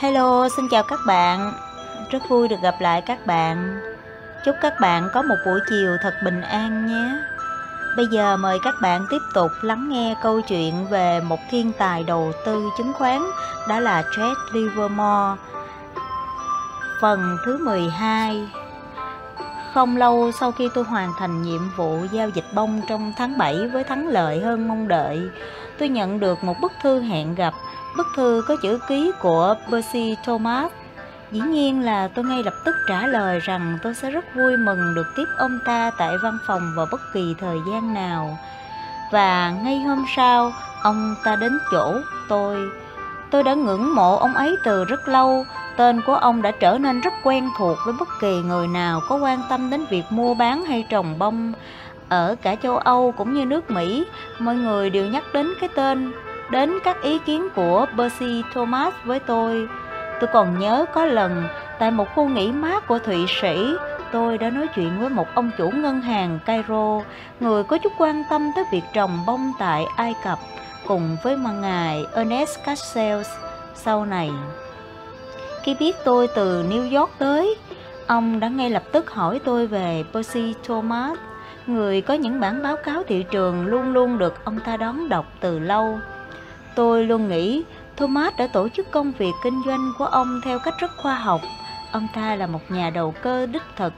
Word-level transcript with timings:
Hello, 0.00 0.48
xin 0.48 0.68
chào 0.68 0.82
các 0.82 0.98
bạn. 1.06 1.52
Rất 2.10 2.28
vui 2.28 2.48
được 2.48 2.60
gặp 2.62 2.74
lại 2.80 3.02
các 3.06 3.26
bạn. 3.26 3.80
Chúc 4.44 4.56
các 4.60 4.74
bạn 4.80 5.08
có 5.14 5.22
một 5.22 5.34
buổi 5.46 5.60
chiều 5.70 5.96
thật 6.02 6.14
bình 6.24 6.40
an 6.40 6.86
nhé. 6.86 7.18
Bây 7.96 8.06
giờ 8.06 8.36
mời 8.36 8.58
các 8.64 8.74
bạn 8.82 9.06
tiếp 9.10 9.18
tục 9.34 9.50
lắng 9.62 9.88
nghe 9.88 10.14
câu 10.22 10.40
chuyện 10.40 10.86
về 10.90 11.20
một 11.20 11.40
thiên 11.50 11.72
tài 11.78 12.04
đầu 12.04 12.32
tư 12.46 12.64
chứng 12.78 12.92
khoán, 12.92 13.22
đó 13.68 13.80
là 13.80 14.02
Jed 14.02 14.34
Livermore. 14.52 15.42
Phần 17.00 17.36
thứ 17.46 17.58
12 17.64 18.48
Không 19.74 19.96
lâu 19.96 20.30
sau 20.40 20.52
khi 20.52 20.68
tôi 20.74 20.84
hoàn 20.84 21.12
thành 21.18 21.42
nhiệm 21.42 21.70
vụ 21.76 21.98
giao 22.12 22.28
dịch 22.28 22.46
bông 22.54 22.80
trong 22.88 23.12
tháng 23.16 23.38
7 23.38 23.68
với 23.68 23.84
thắng 23.84 24.08
lợi 24.08 24.40
hơn 24.40 24.68
mong 24.68 24.88
đợi, 24.88 25.20
tôi 25.78 25.88
nhận 25.88 26.20
được 26.20 26.44
một 26.44 26.60
bức 26.60 26.72
thư 26.82 27.00
hẹn 27.00 27.34
gặp 27.34 27.54
Bức 27.96 28.06
thư 28.16 28.42
có 28.48 28.56
chữ 28.62 28.78
ký 28.88 29.12
của 29.20 29.54
Percy 29.70 30.16
Thomas. 30.24 30.72
Dĩ 31.30 31.40
nhiên 31.40 31.82
là 31.82 32.08
tôi 32.08 32.24
ngay 32.24 32.42
lập 32.42 32.54
tức 32.64 32.76
trả 32.88 33.06
lời 33.06 33.40
rằng 33.40 33.78
tôi 33.82 33.94
sẽ 33.94 34.10
rất 34.10 34.24
vui 34.34 34.56
mừng 34.56 34.94
được 34.94 35.06
tiếp 35.16 35.24
ông 35.36 35.58
ta 35.64 35.90
tại 35.98 36.18
văn 36.22 36.38
phòng 36.46 36.72
vào 36.76 36.86
bất 36.90 37.00
kỳ 37.14 37.34
thời 37.40 37.56
gian 37.70 37.94
nào. 37.94 38.38
Và 39.12 39.50
ngay 39.50 39.78
hôm 39.80 40.04
sau, 40.16 40.52
ông 40.82 41.14
ta 41.24 41.36
đến 41.36 41.58
chỗ 41.72 41.94
tôi. 42.28 42.70
Tôi 43.30 43.42
đã 43.42 43.54
ngưỡng 43.54 43.94
mộ 43.94 44.16
ông 44.16 44.34
ấy 44.34 44.56
từ 44.64 44.84
rất 44.84 45.08
lâu, 45.08 45.44
tên 45.76 46.00
của 46.06 46.14
ông 46.14 46.42
đã 46.42 46.50
trở 46.50 46.78
nên 46.78 47.00
rất 47.00 47.12
quen 47.22 47.48
thuộc 47.58 47.78
với 47.84 47.94
bất 47.98 48.08
kỳ 48.20 48.40
người 48.42 48.68
nào 48.68 49.00
có 49.08 49.16
quan 49.16 49.42
tâm 49.48 49.70
đến 49.70 49.84
việc 49.90 50.04
mua 50.10 50.34
bán 50.34 50.64
hay 50.64 50.86
trồng 50.90 51.18
bông. 51.18 51.52
Ở 52.08 52.36
cả 52.42 52.54
châu 52.62 52.76
Âu 52.76 53.12
cũng 53.16 53.34
như 53.34 53.44
nước 53.44 53.70
Mỹ, 53.70 54.04
mọi 54.38 54.54
người 54.54 54.90
đều 54.90 55.06
nhắc 55.06 55.24
đến 55.32 55.54
cái 55.60 55.68
tên 55.74 56.12
đến 56.50 56.78
các 56.84 57.02
ý 57.02 57.18
kiến 57.18 57.48
của 57.54 57.86
Percy 57.96 58.42
Thomas 58.54 58.94
với 59.04 59.20
tôi. 59.20 59.68
Tôi 60.20 60.30
còn 60.32 60.58
nhớ 60.58 60.84
có 60.94 61.04
lần 61.04 61.44
tại 61.78 61.90
một 61.90 62.08
khu 62.14 62.28
nghỉ 62.28 62.52
mát 62.52 62.86
của 62.86 62.98
Thụy 62.98 63.26
Sĩ, 63.40 63.74
tôi 64.12 64.38
đã 64.38 64.50
nói 64.50 64.66
chuyện 64.74 65.00
với 65.00 65.08
một 65.08 65.26
ông 65.34 65.50
chủ 65.58 65.70
ngân 65.70 66.00
hàng 66.00 66.38
Cairo, 66.46 67.00
người 67.40 67.64
có 67.64 67.78
chút 67.78 67.92
quan 67.98 68.22
tâm 68.30 68.50
tới 68.56 68.64
việc 68.72 68.82
trồng 68.92 69.26
bông 69.26 69.52
tại 69.58 69.86
Ai 69.96 70.14
Cập, 70.24 70.38
cùng 70.86 71.16
với 71.22 71.36
mà 71.36 71.52
ngài 71.52 72.06
Ernest 72.14 72.58
Cassels 72.64 73.28
sau 73.74 74.04
này. 74.04 74.30
Khi 75.62 75.76
biết 75.80 75.96
tôi 76.04 76.28
từ 76.34 76.62
New 76.62 76.98
York 76.98 77.10
tới, 77.18 77.56
ông 78.06 78.40
đã 78.40 78.48
ngay 78.48 78.70
lập 78.70 78.82
tức 78.92 79.10
hỏi 79.10 79.40
tôi 79.44 79.66
về 79.66 80.04
Percy 80.14 80.54
Thomas, 80.66 81.18
người 81.66 82.00
có 82.00 82.14
những 82.14 82.40
bản 82.40 82.62
báo 82.62 82.76
cáo 82.84 83.02
thị 83.08 83.24
trường 83.30 83.66
luôn 83.66 83.92
luôn 83.92 84.18
được 84.18 84.44
ông 84.44 84.60
ta 84.60 84.76
đón 84.76 85.08
đọc 85.08 85.26
từ 85.40 85.58
lâu. 85.58 85.98
Tôi 86.78 87.04
luôn 87.04 87.28
nghĩ 87.28 87.62
Thomas 87.96 88.34
đã 88.38 88.46
tổ 88.46 88.68
chức 88.68 88.90
công 88.90 89.12
việc 89.12 89.32
kinh 89.44 89.62
doanh 89.66 89.92
của 89.98 90.04
ông 90.04 90.40
theo 90.44 90.58
cách 90.58 90.74
rất 90.78 90.90
khoa 90.96 91.14
học. 91.14 91.40
Ông 91.92 92.06
ta 92.14 92.34
là 92.34 92.46
một 92.46 92.60
nhà 92.68 92.90
đầu 92.90 93.14
cơ 93.22 93.46
đích 93.46 93.62
thực, 93.76 93.92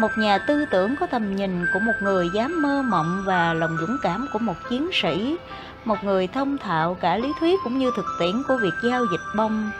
một 0.00 0.08
nhà 0.18 0.38
tư 0.38 0.64
tưởng 0.70 0.94
có 1.00 1.06
tầm 1.06 1.36
nhìn 1.36 1.66
của 1.74 1.78
một 1.80 1.92
người 2.02 2.28
dám 2.34 2.62
mơ 2.62 2.82
mộng 2.82 3.22
và 3.26 3.54
lòng 3.54 3.76
dũng 3.80 3.96
cảm 4.02 4.26
của 4.32 4.38
một 4.38 4.54
chiến 4.70 4.90
sĩ, 4.92 5.36
một 5.84 6.04
người 6.04 6.26
thông 6.26 6.58
thạo 6.58 6.94
cả 6.94 7.16
lý 7.16 7.32
thuyết 7.40 7.60
cũng 7.64 7.78
như 7.78 7.90
thực 7.96 8.06
tiễn 8.20 8.42
của 8.48 8.56
việc 8.62 8.74
giao 8.82 9.04
dịch 9.12 9.36
bông. 9.36 9.70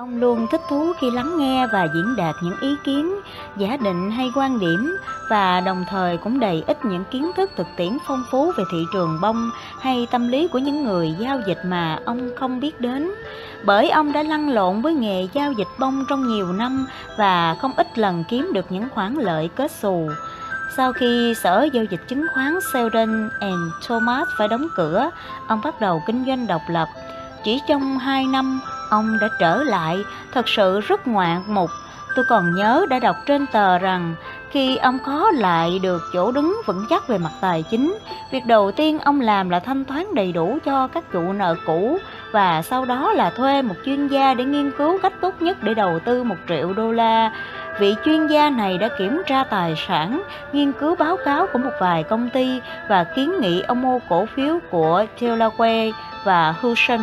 Ông 0.00 0.20
luôn 0.20 0.46
thích 0.50 0.60
thú 0.68 0.92
khi 1.00 1.10
lắng 1.10 1.38
nghe 1.38 1.66
và 1.66 1.88
diễn 1.94 2.16
đạt 2.16 2.34
những 2.42 2.56
ý 2.60 2.76
kiến, 2.84 3.20
giả 3.56 3.76
định 3.76 4.10
hay 4.10 4.30
quan 4.34 4.58
điểm 4.58 4.96
và 5.30 5.60
đồng 5.60 5.84
thời 5.88 6.16
cũng 6.16 6.40
đầy 6.40 6.64
ít 6.66 6.84
những 6.84 7.04
kiến 7.10 7.30
thức 7.36 7.50
thực 7.56 7.66
tiễn 7.76 7.98
phong 8.06 8.24
phú 8.30 8.52
về 8.56 8.64
thị 8.72 8.78
trường 8.92 9.20
bông 9.20 9.50
hay 9.80 10.06
tâm 10.10 10.28
lý 10.28 10.48
của 10.48 10.58
những 10.58 10.84
người 10.84 11.14
giao 11.18 11.40
dịch 11.46 11.58
mà 11.64 11.98
ông 12.04 12.30
không 12.36 12.60
biết 12.60 12.80
đến. 12.80 13.10
Bởi 13.64 13.90
ông 13.90 14.12
đã 14.12 14.22
lăn 14.22 14.48
lộn 14.50 14.82
với 14.82 14.94
nghề 14.94 15.28
giao 15.32 15.52
dịch 15.52 15.68
bông 15.78 16.04
trong 16.08 16.28
nhiều 16.28 16.52
năm 16.52 16.86
và 17.18 17.56
không 17.60 17.72
ít 17.76 17.98
lần 17.98 18.24
kiếm 18.28 18.50
được 18.52 18.72
những 18.72 18.88
khoản 18.94 19.14
lợi 19.14 19.48
kết 19.56 19.70
xù. 19.70 20.10
Sau 20.76 20.92
khi 20.92 21.34
sở 21.42 21.68
giao 21.72 21.84
dịch 21.84 22.00
chứng 22.08 22.26
khoán 22.34 22.58
Sheldon 22.72 23.30
and 23.40 23.72
Thomas 23.88 24.28
phải 24.38 24.48
đóng 24.48 24.66
cửa, 24.76 25.10
ông 25.48 25.60
bắt 25.64 25.80
đầu 25.80 26.02
kinh 26.06 26.24
doanh 26.26 26.46
độc 26.46 26.62
lập. 26.68 26.88
Chỉ 27.44 27.60
trong 27.68 27.98
2 27.98 28.26
năm, 28.26 28.60
ông 28.90 29.18
đã 29.20 29.28
trở 29.38 29.62
lại, 29.62 30.04
thật 30.32 30.48
sự 30.48 30.80
rất 30.80 31.06
ngoạn 31.06 31.42
mục. 31.48 31.70
Tôi 32.16 32.24
còn 32.28 32.54
nhớ 32.54 32.86
đã 32.90 32.98
đọc 32.98 33.16
trên 33.26 33.46
tờ 33.46 33.78
rằng 33.78 34.14
khi 34.50 34.76
ông 34.76 34.98
có 34.98 35.30
lại 35.34 35.78
được 35.82 36.02
chỗ 36.12 36.32
đứng 36.32 36.56
vững 36.66 36.86
chắc 36.90 37.08
về 37.08 37.18
mặt 37.18 37.30
tài 37.40 37.64
chính, 37.70 37.98
việc 38.30 38.46
đầu 38.46 38.72
tiên 38.72 38.98
ông 38.98 39.20
làm 39.20 39.50
là 39.50 39.58
thanh 39.58 39.84
toán 39.84 40.14
đầy 40.14 40.32
đủ 40.32 40.58
cho 40.64 40.88
các 40.88 41.12
chủ 41.12 41.32
nợ 41.32 41.56
cũ 41.66 41.98
và 42.32 42.62
sau 42.62 42.84
đó 42.84 43.12
là 43.12 43.30
thuê 43.30 43.62
một 43.62 43.74
chuyên 43.84 44.08
gia 44.08 44.34
để 44.34 44.44
nghiên 44.44 44.70
cứu 44.78 44.98
cách 45.02 45.12
tốt 45.20 45.34
nhất 45.42 45.62
để 45.62 45.74
đầu 45.74 45.98
tư 45.98 46.24
một 46.24 46.36
triệu 46.48 46.72
đô 46.72 46.92
la. 46.92 47.32
Vị 47.80 47.94
chuyên 48.04 48.26
gia 48.26 48.50
này 48.50 48.78
đã 48.78 48.88
kiểm 48.98 49.22
tra 49.26 49.44
tài 49.44 49.74
sản, 49.88 50.22
nghiên 50.52 50.72
cứu 50.72 50.96
báo 50.96 51.16
cáo 51.24 51.46
của 51.52 51.58
một 51.58 51.72
vài 51.80 52.02
công 52.02 52.30
ty 52.30 52.60
và 52.88 53.04
kiến 53.04 53.40
nghị 53.40 53.60
ông 53.60 53.82
mua 53.82 53.98
cổ 54.08 54.26
phiếu 54.36 54.58
của 54.70 55.04
Delaware 55.20 55.92
và 56.24 56.54
Hudson 56.60 57.00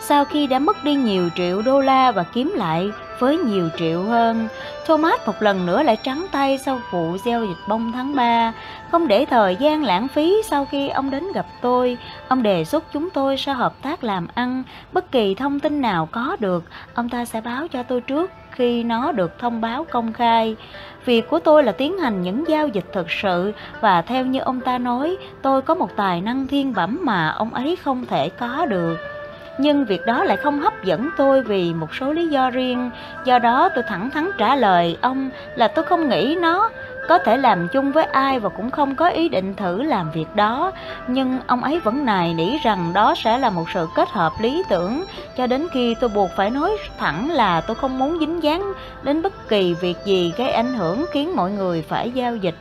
sau 0.00 0.24
khi 0.24 0.46
đã 0.46 0.58
mất 0.58 0.84
đi 0.84 0.94
nhiều 0.94 1.28
triệu 1.36 1.62
đô 1.62 1.80
la 1.80 2.12
và 2.12 2.22
kiếm 2.22 2.52
lại 2.56 2.90
với 3.18 3.36
nhiều 3.36 3.68
triệu 3.78 4.02
hơn. 4.02 4.48
Thomas 4.86 5.20
một 5.26 5.42
lần 5.42 5.66
nữa 5.66 5.82
lại 5.82 5.96
trắng 6.02 6.26
tay 6.32 6.58
sau 6.58 6.80
vụ 6.90 7.16
giao 7.24 7.44
dịch 7.44 7.68
bông 7.68 7.92
tháng 7.92 8.14
3. 8.14 8.52
Không 8.90 9.08
để 9.08 9.24
thời 9.24 9.56
gian 9.56 9.84
lãng 9.84 10.08
phí 10.08 10.42
sau 10.44 10.64
khi 10.64 10.88
ông 10.88 11.10
đến 11.10 11.24
gặp 11.34 11.46
tôi, 11.60 11.98
ông 12.28 12.42
đề 12.42 12.64
xuất 12.64 12.92
chúng 12.92 13.10
tôi 13.10 13.36
sẽ 13.36 13.52
hợp 13.52 13.82
tác 13.82 14.04
làm 14.04 14.26
ăn. 14.34 14.62
Bất 14.92 15.12
kỳ 15.12 15.34
thông 15.34 15.60
tin 15.60 15.80
nào 15.80 16.08
có 16.12 16.36
được, 16.40 16.64
ông 16.94 17.08
ta 17.08 17.24
sẽ 17.24 17.40
báo 17.40 17.68
cho 17.68 17.82
tôi 17.82 18.00
trước 18.00 18.30
khi 18.50 18.82
nó 18.82 19.12
được 19.12 19.38
thông 19.38 19.60
báo 19.60 19.86
công 19.90 20.12
khai. 20.12 20.56
Việc 21.04 21.28
của 21.30 21.38
tôi 21.38 21.64
là 21.64 21.72
tiến 21.72 21.98
hành 21.98 22.22
những 22.22 22.44
giao 22.48 22.68
dịch 22.68 22.86
thực 22.92 23.10
sự 23.10 23.52
và 23.80 24.02
theo 24.02 24.26
như 24.26 24.40
ông 24.40 24.60
ta 24.60 24.78
nói, 24.78 25.16
tôi 25.42 25.62
có 25.62 25.74
một 25.74 25.96
tài 25.96 26.20
năng 26.20 26.46
thiên 26.46 26.74
bẩm 26.74 26.98
mà 27.02 27.28
ông 27.28 27.54
ấy 27.54 27.76
không 27.76 28.06
thể 28.06 28.28
có 28.28 28.66
được 28.66 29.17
nhưng 29.58 29.84
việc 29.84 30.06
đó 30.06 30.24
lại 30.24 30.36
không 30.36 30.60
hấp 30.60 30.84
dẫn 30.84 31.08
tôi 31.16 31.42
vì 31.42 31.74
một 31.74 31.94
số 31.94 32.12
lý 32.12 32.28
do 32.28 32.50
riêng. 32.50 32.90
Do 33.24 33.38
đó 33.38 33.68
tôi 33.74 33.84
thẳng 33.88 34.10
thắn 34.10 34.30
trả 34.38 34.56
lời, 34.56 34.98
ông, 35.00 35.30
là 35.54 35.68
tôi 35.68 35.84
không 35.84 36.08
nghĩ 36.08 36.36
nó 36.40 36.70
có 37.08 37.18
thể 37.18 37.36
làm 37.36 37.68
chung 37.68 37.92
với 37.92 38.04
ai 38.04 38.38
và 38.38 38.48
cũng 38.48 38.70
không 38.70 38.94
có 38.94 39.08
ý 39.08 39.28
định 39.28 39.54
thử 39.54 39.82
làm 39.82 40.10
việc 40.10 40.26
đó. 40.34 40.72
Nhưng 41.06 41.38
ông 41.46 41.64
ấy 41.64 41.80
vẫn 41.80 42.04
nài 42.04 42.34
nỉ 42.34 42.58
rằng 42.58 42.92
đó 42.92 43.14
sẽ 43.16 43.38
là 43.38 43.50
một 43.50 43.64
sự 43.74 43.86
kết 43.94 44.08
hợp 44.08 44.32
lý 44.40 44.62
tưởng. 44.68 45.04
Cho 45.36 45.46
đến 45.46 45.66
khi 45.72 45.94
tôi 46.00 46.10
buộc 46.14 46.30
phải 46.36 46.50
nói 46.50 46.70
thẳng 46.98 47.30
là 47.30 47.60
tôi 47.60 47.74
không 47.74 47.98
muốn 47.98 48.16
dính 48.20 48.42
dáng 48.42 48.72
đến 49.02 49.22
bất 49.22 49.48
kỳ 49.48 49.74
việc 49.74 49.96
gì 50.04 50.32
gây 50.36 50.50
ảnh 50.50 50.74
hưởng 50.74 51.04
khiến 51.12 51.36
mọi 51.36 51.50
người 51.50 51.82
phải 51.88 52.10
giao 52.10 52.36
dịch 52.36 52.54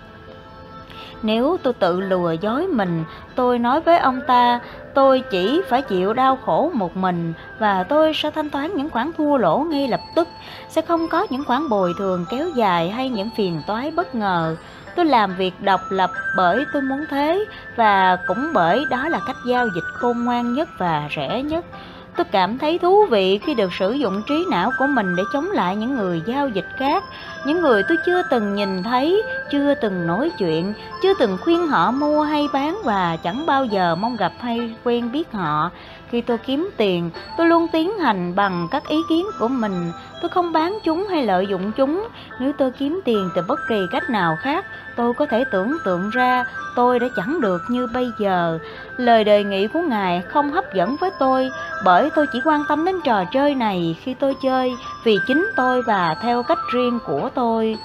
nếu 1.23 1.57
tôi 1.63 1.73
tự 1.73 1.99
lừa 1.99 2.31
dối 2.41 2.67
mình, 2.67 3.03
tôi 3.35 3.59
nói 3.59 3.81
với 3.81 3.97
ông 3.97 4.21
ta, 4.27 4.59
tôi 4.93 5.23
chỉ 5.31 5.61
phải 5.69 5.81
chịu 5.81 6.13
đau 6.13 6.39
khổ 6.45 6.71
một 6.73 6.97
mình 6.97 7.33
và 7.59 7.83
tôi 7.83 8.13
sẽ 8.13 8.31
thanh 8.31 8.49
toán 8.49 8.75
những 8.75 8.89
khoản 8.89 9.11
thua 9.17 9.37
lỗ 9.37 9.57
ngay 9.59 9.87
lập 9.87 10.01
tức, 10.15 10.27
sẽ 10.69 10.81
không 10.81 11.07
có 11.07 11.27
những 11.29 11.43
khoản 11.43 11.69
bồi 11.69 11.93
thường 11.97 12.25
kéo 12.29 12.49
dài 12.55 12.89
hay 12.89 13.09
những 13.09 13.29
phiền 13.37 13.61
toái 13.67 13.91
bất 13.91 14.15
ngờ. 14.15 14.55
Tôi 14.95 15.05
làm 15.05 15.35
việc 15.35 15.61
độc 15.61 15.81
lập 15.89 16.11
bởi 16.35 16.65
tôi 16.73 16.81
muốn 16.81 17.05
thế 17.09 17.45
và 17.75 18.17
cũng 18.27 18.49
bởi 18.53 18.85
đó 18.89 19.09
là 19.09 19.19
cách 19.27 19.35
giao 19.47 19.67
dịch 19.75 19.85
khôn 19.93 20.25
ngoan 20.25 20.53
nhất 20.53 20.69
và 20.77 21.09
rẻ 21.15 21.41
nhất. 21.41 21.65
Tôi 22.17 22.25
cảm 22.25 22.57
thấy 22.57 22.79
thú 22.79 23.05
vị 23.05 23.39
khi 23.43 23.53
được 23.53 23.73
sử 23.73 23.91
dụng 23.91 24.21
trí 24.27 24.45
não 24.51 24.71
của 24.79 24.87
mình 24.87 25.15
để 25.15 25.23
chống 25.33 25.51
lại 25.51 25.75
những 25.75 25.97
người 25.97 26.21
giao 26.25 26.49
dịch 26.49 26.67
khác, 26.77 27.03
những 27.47 27.61
người 27.61 27.83
tôi 27.83 27.97
chưa 28.05 28.21
từng 28.29 28.55
nhìn 28.55 28.83
thấy, 28.83 29.23
chưa 29.51 29.73
từng 29.75 30.07
nói 30.07 30.31
chuyện, 30.37 30.73
chưa 31.03 31.13
từng 31.19 31.37
khuyên 31.41 31.67
họ 31.67 31.91
mua 31.91 32.23
hay 32.23 32.47
bán 32.53 32.77
và 32.83 33.17
chẳng 33.23 33.45
bao 33.45 33.65
giờ 33.65 33.95
mong 33.95 34.17
gặp 34.17 34.33
hay 34.39 34.75
quen 34.83 35.11
biết 35.11 35.31
họ. 35.31 35.71
Khi 36.09 36.21
tôi 36.21 36.37
kiếm 36.37 36.69
tiền, 36.77 37.09
tôi 37.37 37.47
luôn 37.47 37.67
tiến 37.71 37.97
hành 37.97 38.35
bằng 38.35 38.67
các 38.71 38.87
ý 38.87 38.97
kiến 39.09 39.25
của 39.39 39.47
mình. 39.47 39.91
Tôi 40.21 40.29
không 40.29 40.51
bán 40.51 40.77
chúng 40.83 41.07
hay 41.07 41.25
lợi 41.25 41.47
dụng 41.47 41.71
chúng. 41.77 42.07
Nếu 42.39 42.51
tôi 42.57 42.71
kiếm 42.71 43.01
tiền 43.05 43.29
từ 43.35 43.41
bất 43.47 43.59
kỳ 43.69 43.75
cách 43.91 44.09
nào 44.09 44.35
khác, 44.41 44.65
tôi 44.95 45.13
có 45.13 45.25
thể 45.25 45.43
tưởng 45.51 45.77
tượng 45.85 46.09
ra 46.09 46.45
tôi 46.77 46.99
đã 46.99 47.07
chẳng 47.15 47.41
được 47.41 47.61
như 47.69 47.87
bây 47.87 48.11
giờ. 48.19 48.59
Lời 48.97 49.23
đề 49.23 49.43
nghị 49.43 49.67
của 49.67 49.81
Ngài 49.81 50.21
không 50.21 50.51
hấp 50.51 50.73
dẫn 50.73 50.95
với 51.01 51.11
tôi 51.19 51.49
bởi 51.85 52.09
tôi 52.15 52.27
chỉ 52.33 52.41
quan 52.45 52.63
tâm 52.69 52.85
đến 52.85 52.95
trò 53.03 53.23
chơi 53.33 53.55
này 53.55 53.97
khi 54.01 54.13
tôi 54.13 54.35
chơi 54.43 54.75
vì 55.03 55.17
chính 55.27 55.49
tôi 55.55 55.81
và 55.87 56.15
theo 56.21 56.43
cách 56.43 56.57
riêng 56.73 56.99
của 57.05 57.29
tôi. 57.35 57.77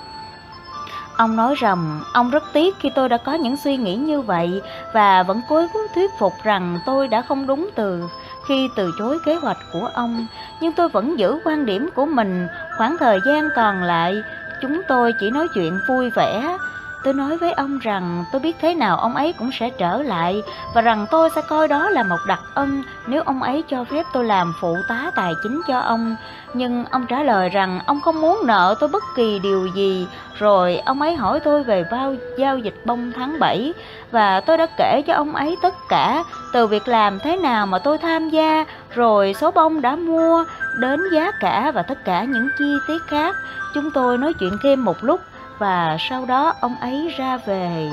Ông 1.16 1.36
nói 1.36 1.54
rằng 1.54 2.00
ông 2.12 2.30
rất 2.30 2.42
tiếc 2.52 2.76
khi 2.80 2.90
tôi 2.94 3.08
đã 3.08 3.16
có 3.16 3.34
những 3.34 3.56
suy 3.56 3.76
nghĩ 3.76 3.96
như 3.96 4.20
vậy 4.20 4.62
và 4.92 5.22
vẫn 5.22 5.40
cố 5.48 5.66
thuyết 5.94 6.10
phục 6.18 6.32
rằng 6.44 6.78
tôi 6.86 7.08
đã 7.08 7.22
không 7.22 7.46
đúng 7.46 7.70
từ 7.74 8.04
khi 8.48 8.68
từ 8.76 8.92
chối 8.98 9.18
kế 9.24 9.34
hoạch 9.34 9.58
của 9.72 9.90
ông. 9.94 10.26
Nhưng 10.60 10.72
tôi 10.72 10.88
vẫn 10.88 11.18
giữ 11.18 11.38
quan 11.44 11.66
điểm 11.66 11.88
của 11.94 12.06
mình, 12.06 12.48
khoảng 12.78 12.96
thời 12.98 13.20
gian 13.26 13.48
còn 13.56 13.82
lại 13.82 14.14
chúng 14.62 14.82
tôi 14.88 15.12
chỉ 15.20 15.30
nói 15.30 15.48
chuyện 15.54 15.78
vui 15.88 16.10
vẻ. 16.10 16.56
Tôi 17.04 17.14
nói 17.14 17.36
với 17.36 17.52
ông 17.52 17.78
rằng 17.78 18.24
tôi 18.32 18.40
biết 18.40 18.56
thế 18.60 18.74
nào 18.74 18.98
ông 18.98 19.14
ấy 19.14 19.32
cũng 19.32 19.50
sẽ 19.52 19.70
trở 19.70 20.02
lại 20.02 20.42
và 20.74 20.80
rằng 20.80 21.06
tôi 21.10 21.30
sẽ 21.34 21.42
coi 21.48 21.68
đó 21.68 21.90
là 21.90 22.02
một 22.02 22.18
đặc 22.28 22.40
ân 22.54 22.82
nếu 23.06 23.22
ông 23.22 23.42
ấy 23.42 23.64
cho 23.68 23.84
phép 23.84 24.06
tôi 24.12 24.24
làm 24.24 24.54
phụ 24.60 24.76
tá 24.88 25.10
tài 25.14 25.32
chính 25.42 25.60
cho 25.68 25.78
ông. 25.78 26.16
Nhưng 26.54 26.84
ông 26.84 27.06
trả 27.06 27.22
lời 27.22 27.48
rằng 27.48 27.80
ông 27.86 28.00
không 28.00 28.20
muốn 28.20 28.40
nợ 28.46 28.74
tôi 28.80 28.88
bất 28.88 29.02
kỳ 29.16 29.38
điều 29.38 29.66
gì. 29.66 30.06
Rồi 30.42 30.82
ông 30.84 31.02
ấy 31.02 31.14
hỏi 31.14 31.40
tôi 31.40 31.62
về 31.62 31.84
bao 31.90 32.14
giao 32.38 32.58
dịch 32.58 32.74
bông 32.84 33.12
tháng 33.16 33.38
7 33.38 33.72
và 34.10 34.40
tôi 34.40 34.58
đã 34.58 34.66
kể 34.78 35.02
cho 35.06 35.14
ông 35.14 35.34
ấy 35.34 35.56
tất 35.62 35.74
cả 35.88 36.24
từ 36.52 36.66
việc 36.66 36.88
làm 36.88 37.18
thế 37.18 37.36
nào 37.36 37.66
mà 37.66 37.78
tôi 37.78 37.98
tham 37.98 38.30
gia, 38.30 38.64
rồi 38.94 39.34
số 39.40 39.50
bông 39.50 39.82
đã 39.82 39.96
mua, 39.96 40.44
đến 40.78 41.00
giá 41.12 41.30
cả 41.40 41.72
và 41.74 41.82
tất 41.82 42.04
cả 42.04 42.24
những 42.24 42.48
chi 42.58 42.74
tiết 42.88 43.02
khác. 43.06 43.36
Chúng 43.74 43.90
tôi 43.90 44.18
nói 44.18 44.32
chuyện 44.32 44.58
thêm 44.62 44.84
một 44.84 44.96
lúc 45.00 45.20
và 45.58 45.96
sau 46.00 46.24
đó 46.24 46.52
ông 46.60 46.76
ấy 46.80 47.14
ra 47.18 47.38
về. 47.46 47.90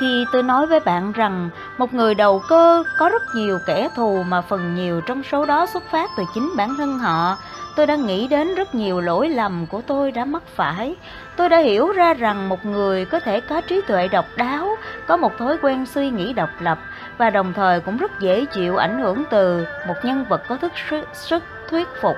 Khi 0.00 0.24
tôi 0.32 0.42
nói 0.42 0.66
với 0.66 0.80
bạn 0.80 1.12
rằng 1.12 1.50
một 1.78 1.94
người 1.94 2.14
đầu 2.14 2.42
cơ 2.48 2.84
có 2.98 3.08
rất 3.08 3.22
nhiều 3.34 3.58
kẻ 3.66 3.88
thù 3.96 4.22
mà 4.28 4.40
phần 4.40 4.74
nhiều 4.74 5.00
trong 5.00 5.22
số 5.22 5.44
đó 5.44 5.66
xuất 5.66 5.82
phát 5.90 6.10
từ 6.16 6.24
chính 6.34 6.52
bản 6.56 6.74
thân 6.78 6.98
họ, 6.98 7.36
tôi 7.78 7.86
đã 7.86 7.96
nghĩ 7.96 8.28
đến 8.28 8.54
rất 8.54 8.74
nhiều 8.74 9.00
lỗi 9.00 9.28
lầm 9.28 9.66
của 9.66 9.80
tôi 9.86 10.12
đã 10.12 10.24
mắc 10.24 10.42
phải. 10.46 10.94
Tôi 11.36 11.48
đã 11.48 11.58
hiểu 11.58 11.92
ra 11.92 12.14
rằng 12.14 12.48
một 12.48 12.64
người 12.64 13.04
có 13.04 13.20
thể 13.20 13.40
có 13.40 13.60
trí 13.60 13.80
tuệ 13.86 14.08
độc 14.08 14.24
đáo, 14.36 14.76
có 15.06 15.16
một 15.16 15.38
thói 15.38 15.56
quen 15.62 15.86
suy 15.86 16.10
nghĩ 16.10 16.32
độc 16.32 16.48
lập 16.60 16.78
và 17.18 17.30
đồng 17.30 17.52
thời 17.52 17.80
cũng 17.80 17.96
rất 17.96 18.20
dễ 18.20 18.44
chịu 18.44 18.76
ảnh 18.76 19.00
hưởng 19.02 19.24
từ 19.30 19.66
một 19.88 19.94
nhân 20.02 20.24
vật 20.28 20.42
có 20.48 20.56
thức 20.56 20.72
sức, 20.90 21.08
sức 21.12 21.42
thuyết 21.70 21.88
phục 22.02 22.16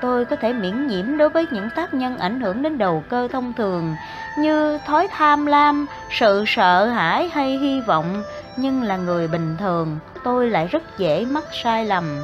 tôi 0.00 0.24
có 0.24 0.36
thể 0.36 0.52
miễn 0.52 0.86
nhiễm 0.86 1.16
đối 1.16 1.28
với 1.28 1.46
những 1.50 1.70
tác 1.76 1.94
nhân 1.94 2.18
ảnh 2.18 2.40
hưởng 2.40 2.62
đến 2.62 2.78
đầu 2.78 3.04
cơ 3.08 3.28
thông 3.32 3.52
thường 3.52 3.96
như 4.38 4.78
thói 4.86 5.08
tham 5.08 5.46
lam, 5.46 5.86
sự 6.10 6.44
sợ 6.46 6.86
hãi 6.86 7.30
hay 7.32 7.58
hy 7.58 7.80
vọng, 7.80 8.22
nhưng 8.56 8.82
là 8.82 8.96
người 8.96 9.28
bình 9.28 9.56
thường, 9.58 9.98
tôi 10.24 10.50
lại 10.50 10.66
rất 10.66 10.98
dễ 10.98 11.24
mắc 11.24 11.44
sai 11.62 11.84
lầm. 11.84 12.18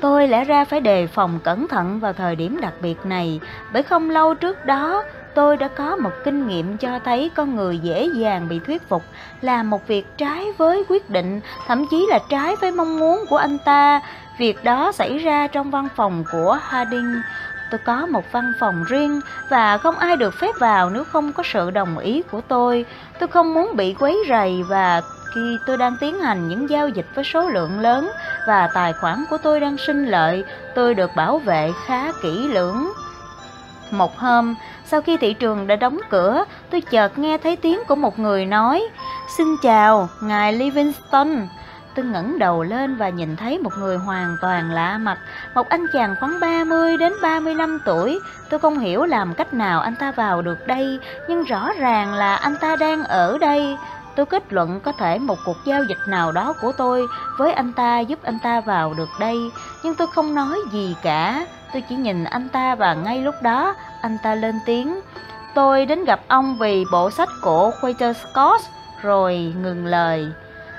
Tôi 0.00 0.28
lẽ 0.28 0.44
ra 0.44 0.64
phải 0.64 0.80
đề 0.80 1.06
phòng 1.06 1.38
cẩn 1.44 1.68
thận 1.68 2.00
vào 2.00 2.12
thời 2.12 2.36
điểm 2.36 2.58
đặc 2.60 2.74
biệt 2.82 2.96
này, 3.04 3.40
bởi 3.72 3.82
không 3.82 4.10
lâu 4.10 4.34
trước 4.34 4.64
đó 4.64 5.02
tôi 5.34 5.56
đã 5.56 5.68
có 5.68 5.96
một 5.96 6.10
kinh 6.24 6.48
nghiệm 6.48 6.76
cho 6.76 6.98
thấy 7.04 7.30
con 7.34 7.56
người 7.56 7.78
dễ 7.78 8.08
dàng 8.14 8.48
bị 8.48 8.58
thuyết 8.58 8.88
phục 8.88 9.02
làm 9.40 9.70
một 9.70 9.86
việc 9.86 10.06
trái 10.16 10.44
với 10.58 10.84
quyết 10.88 11.10
định, 11.10 11.40
thậm 11.66 11.86
chí 11.90 12.06
là 12.10 12.18
trái 12.30 12.56
với 12.56 12.72
mong 12.72 12.98
muốn 12.98 13.24
của 13.30 13.36
anh 13.36 13.58
ta. 13.64 14.00
Việc 14.38 14.64
đó 14.64 14.92
xảy 14.92 15.18
ra 15.18 15.46
trong 15.46 15.70
văn 15.70 15.88
phòng 15.96 16.24
của 16.32 16.58
Harding. 16.62 17.14
Tôi 17.70 17.78
có 17.84 18.06
một 18.06 18.32
văn 18.32 18.52
phòng 18.60 18.84
riêng 18.84 19.20
và 19.50 19.78
không 19.78 19.98
ai 19.98 20.16
được 20.16 20.34
phép 20.34 20.52
vào 20.58 20.90
nếu 20.90 21.04
không 21.04 21.32
có 21.32 21.42
sự 21.46 21.70
đồng 21.70 21.98
ý 21.98 22.22
của 22.22 22.40
tôi. 22.40 22.84
Tôi 23.20 23.28
không 23.28 23.54
muốn 23.54 23.76
bị 23.76 23.94
quấy 23.94 24.16
rầy 24.28 24.62
và 24.62 25.02
khi 25.36 25.58
tôi 25.66 25.76
đang 25.76 25.96
tiến 25.96 26.20
hành 26.20 26.48
những 26.48 26.70
giao 26.70 26.88
dịch 26.88 27.06
với 27.14 27.24
số 27.24 27.48
lượng 27.48 27.80
lớn 27.80 28.10
và 28.46 28.68
tài 28.74 28.92
khoản 28.92 29.24
của 29.30 29.38
tôi 29.38 29.60
đang 29.60 29.76
sinh 29.78 30.06
lợi, 30.06 30.44
tôi 30.74 30.94
được 30.94 31.10
bảo 31.16 31.38
vệ 31.38 31.72
khá 31.86 32.12
kỹ 32.22 32.48
lưỡng. 32.48 32.92
Một 33.90 34.18
hôm, 34.18 34.54
sau 34.84 35.02
khi 35.02 35.16
thị 35.16 35.32
trường 35.32 35.66
đã 35.66 35.76
đóng 35.76 35.98
cửa, 36.10 36.44
tôi 36.70 36.80
chợt 36.80 37.18
nghe 37.18 37.38
thấy 37.38 37.56
tiếng 37.56 37.80
của 37.88 37.94
một 37.94 38.18
người 38.18 38.46
nói 38.46 38.82
Xin 39.36 39.46
chào, 39.62 40.08
ngài 40.22 40.52
Livingston 40.52 41.46
Tôi 41.96 42.04
ngẩng 42.04 42.38
đầu 42.38 42.62
lên 42.62 42.96
và 42.96 43.08
nhìn 43.08 43.36
thấy 43.36 43.58
một 43.58 43.72
người 43.78 43.96
hoàn 43.96 44.36
toàn 44.40 44.70
lạ 44.70 44.98
mặt, 44.98 45.18
một 45.54 45.68
anh 45.68 45.86
chàng 45.92 46.14
khoảng 46.20 46.40
30 46.40 46.96
đến 46.96 47.12
35 47.22 47.78
tuổi. 47.84 48.20
Tôi 48.50 48.60
không 48.60 48.78
hiểu 48.78 49.04
làm 49.04 49.34
cách 49.34 49.54
nào 49.54 49.80
anh 49.80 49.94
ta 49.96 50.12
vào 50.12 50.42
được 50.42 50.66
đây, 50.66 50.98
nhưng 51.28 51.44
rõ 51.44 51.72
ràng 51.78 52.14
là 52.14 52.36
anh 52.36 52.56
ta 52.60 52.76
đang 52.76 53.04
ở 53.04 53.38
đây. 53.38 53.76
Tôi 54.16 54.26
kết 54.26 54.52
luận 54.52 54.80
có 54.80 54.92
thể 54.92 55.18
một 55.18 55.38
cuộc 55.44 55.56
giao 55.64 55.84
dịch 55.84 55.98
nào 56.08 56.32
đó 56.32 56.54
của 56.60 56.72
tôi 56.72 57.06
với 57.38 57.52
anh 57.52 57.72
ta 57.72 57.98
giúp 57.98 58.18
anh 58.22 58.38
ta 58.38 58.60
vào 58.60 58.94
được 58.94 59.08
đây, 59.20 59.50
nhưng 59.82 59.94
tôi 59.94 60.06
không 60.14 60.34
nói 60.34 60.58
gì 60.72 60.96
cả. 61.02 61.46
Tôi 61.72 61.82
chỉ 61.88 61.94
nhìn 61.94 62.24
anh 62.24 62.48
ta 62.48 62.74
và 62.74 62.94
ngay 62.94 63.20
lúc 63.22 63.34
đó 63.42 63.74
anh 64.00 64.18
ta 64.22 64.34
lên 64.34 64.60
tiếng. 64.66 65.00
Tôi 65.54 65.86
đến 65.86 66.04
gặp 66.04 66.20
ông 66.28 66.58
vì 66.58 66.84
bộ 66.92 67.10
sách 67.10 67.28
của 67.42 67.70
Walter 67.80 68.12
Scott 68.12 68.62
rồi 69.02 69.54
ngừng 69.62 69.86
lời. 69.86 70.28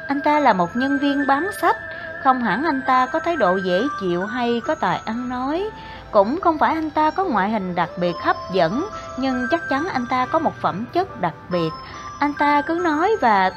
Anh 0.08 0.22
ta 0.22 0.40
là 0.40 0.54
một 0.54 0.70
nhân 0.76 1.00
viên 1.00 1.28
bán 1.28 1.50
sách, 1.62 1.76
không 2.24 2.42
hẳn 2.42 2.64
anh 2.64 2.82
ta 2.88 3.06
có 3.06 3.20
thái 3.20 3.36
độ 3.36 3.58
dễ 3.58 3.82
chịu 4.02 4.26
hay 4.26 4.62
có 4.68 4.76
tài 4.76 5.02
ăn 5.06 5.30
nói. 5.30 5.70
Cũng 6.12 6.42
không 6.42 6.58
phải 6.58 6.74
anh 6.74 6.90
ta 6.90 7.12
có 7.12 7.24
ngoại 7.24 7.50
hình 7.50 7.76
đặc 7.76 7.90
biệt 8.00 8.16
hấp 8.24 8.36
dẫn, 8.54 8.88
nhưng 9.18 9.48
chắc 9.52 9.62
chắn 9.70 9.88
anh 9.94 10.06
ta 10.10 10.26
có 10.26 10.40
một 10.40 10.54
phẩm 10.62 10.86
chất 10.94 11.22
đặc 11.22 11.34
biệt. 11.50 11.70
Anh 12.20 12.34
ta 12.34 12.62
cứ 12.62 12.80
nói 12.84 13.16
và 13.22 13.52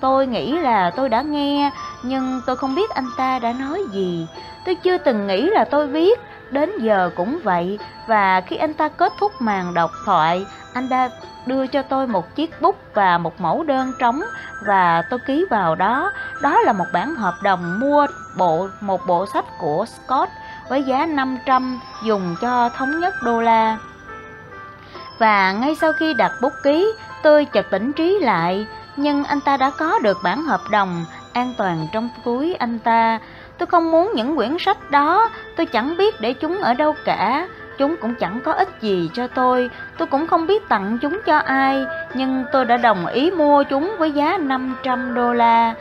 tôi 0.00 0.26
nghĩ 0.26 0.58
là 0.58 0.90
tôi 0.96 1.08
đã 1.08 1.22
nghe, 1.22 1.70
nhưng 2.02 2.40
tôi 2.46 2.56
không 2.56 2.74
biết 2.74 2.90
anh 2.90 3.08
ta 3.16 3.38
đã 3.38 3.52
nói 3.52 3.82
gì. 3.92 4.28
Tôi 4.64 4.74
chưa 4.74 4.98
từng 4.98 5.26
nghĩ 5.26 5.50
là 5.50 5.64
tôi 5.64 5.86
viết, 5.86 6.20
đến 6.50 6.70
giờ 6.78 7.10
cũng 7.16 7.40
vậy. 7.42 7.78
Và 8.06 8.40
khi 8.40 8.56
anh 8.56 8.74
ta 8.74 8.88
kết 8.88 9.12
thúc 9.20 9.32
màn 9.40 9.74
đọc 9.74 9.90
thoại, 10.04 10.46
anh 10.72 10.88
ta 10.88 11.08
đưa 11.46 11.66
cho 11.66 11.82
tôi 11.82 12.06
một 12.06 12.34
chiếc 12.34 12.60
bút 12.60 12.76
và 12.94 13.18
một 13.18 13.40
mẫu 13.40 13.62
đơn 13.62 13.92
trống 13.98 14.22
và 14.66 15.02
tôi 15.10 15.20
ký 15.26 15.44
vào 15.50 15.74
đó. 15.74 16.10
Đó 16.42 16.60
là 16.60 16.72
một 16.72 16.86
bản 16.92 17.14
hợp 17.14 17.34
đồng 17.42 17.80
mua 17.80 18.06
bộ 18.36 18.68
một 18.80 19.00
bộ 19.06 19.26
sách 19.26 19.44
của 19.58 19.86
Scott 19.86 20.30
với 20.68 20.82
giá 20.82 21.06
500 21.06 21.80
dùng 22.04 22.36
cho 22.40 22.68
thống 22.68 23.00
nhất 23.00 23.14
đô 23.24 23.40
la. 23.40 23.78
Và 25.18 25.52
ngay 25.52 25.74
sau 25.80 25.92
khi 25.92 26.14
đặt 26.14 26.32
bút 26.42 26.52
ký, 26.64 26.92
tôi 27.22 27.44
chợt 27.44 27.70
tỉnh 27.70 27.92
trí 27.92 28.18
lại, 28.20 28.66
nhưng 28.96 29.24
anh 29.24 29.40
ta 29.40 29.56
đã 29.56 29.70
có 29.70 29.98
được 29.98 30.18
bản 30.22 30.42
hợp 30.42 30.60
đồng 30.70 31.04
an 31.32 31.54
toàn 31.58 31.86
trong 31.92 32.08
túi 32.24 32.54
anh 32.54 32.78
ta. 32.78 33.18
Tôi 33.58 33.66
không 33.66 33.90
muốn 33.90 34.12
những 34.14 34.36
quyển 34.36 34.56
sách 34.58 34.90
đó, 34.90 35.30
tôi 35.56 35.66
chẳng 35.66 35.96
biết 35.96 36.20
để 36.20 36.32
chúng 36.32 36.58
ở 36.58 36.74
đâu 36.74 36.94
cả. 37.04 37.48
Chúng 37.78 37.96
cũng 37.96 38.14
chẳng 38.14 38.40
có 38.44 38.52
ích 38.52 38.68
gì 38.80 39.10
cho 39.14 39.26
tôi, 39.26 39.70
tôi 39.98 40.06
cũng 40.06 40.26
không 40.26 40.46
biết 40.46 40.68
tặng 40.68 40.98
chúng 41.02 41.18
cho 41.26 41.38
ai, 41.38 41.84
nhưng 42.14 42.44
tôi 42.52 42.64
đã 42.64 42.76
đồng 42.76 43.06
ý 43.06 43.30
mua 43.30 43.62
chúng 43.62 43.96
với 43.98 44.12
giá 44.12 44.38
500 44.38 45.14
đô 45.14 45.32
la. 45.32 45.74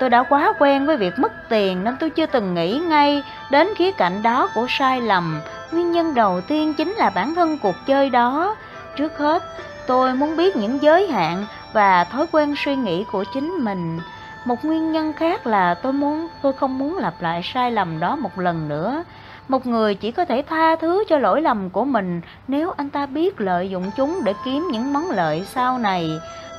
Tôi 0.00 0.10
đã 0.10 0.22
quá 0.22 0.52
quen 0.58 0.86
với 0.86 0.96
việc 0.96 1.18
mất 1.18 1.32
tiền 1.48 1.84
nên 1.84 1.96
tôi 2.00 2.10
chưa 2.10 2.26
từng 2.26 2.54
nghĩ 2.54 2.78
ngay 2.78 3.22
đến 3.50 3.68
khía 3.76 3.92
cạnh 3.92 4.22
đó 4.22 4.48
của 4.54 4.66
sai 4.68 5.00
lầm. 5.00 5.40
Nguyên 5.72 5.92
nhân 5.92 6.14
đầu 6.14 6.40
tiên 6.40 6.74
chính 6.74 6.92
là 6.92 7.10
bản 7.10 7.34
thân 7.34 7.58
cuộc 7.58 7.74
chơi 7.86 8.10
đó. 8.10 8.56
Trước 8.96 9.18
hết, 9.18 9.42
tôi 9.86 10.14
muốn 10.14 10.36
biết 10.36 10.56
những 10.56 10.82
giới 10.82 11.06
hạn 11.06 11.46
và 11.72 12.04
thói 12.04 12.26
quen 12.32 12.54
suy 12.64 12.76
nghĩ 12.76 13.04
của 13.12 13.24
chính 13.34 13.50
mình. 13.50 14.00
Một 14.44 14.64
nguyên 14.64 14.92
nhân 14.92 15.12
khác 15.12 15.46
là 15.46 15.74
tôi 15.74 15.92
muốn 15.92 16.28
tôi 16.42 16.52
không 16.52 16.78
muốn 16.78 16.98
lặp 16.98 17.22
lại 17.22 17.40
sai 17.54 17.70
lầm 17.70 18.00
đó 18.00 18.16
một 18.16 18.38
lần 18.38 18.68
nữa. 18.68 19.04
Một 19.48 19.66
người 19.66 19.94
chỉ 19.94 20.10
có 20.10 20.24
thể 20.24 20.42
tha 20.48 20.76
thứ 20.76 21.04
cho 21.08 21.18
lỗi 21.18 21.42
lầm 21.42 21.70
của 21.70 21.84
mình 21.84 22.20
nếu 22.48 22.70
anh 22.76 22.90
ta 22.90 23.06
biết 23.06 23.40
lợi 23.40 23.70
dụng 23.70 23.90
chúng 23.96 24.24
để 24.24 24.34
kiếm 24.44 24.68
những 24.72 24.92
món 24.92 25.10
lợi 25.10 25.44
sau 25.46 25.78
này. 25.78 26.10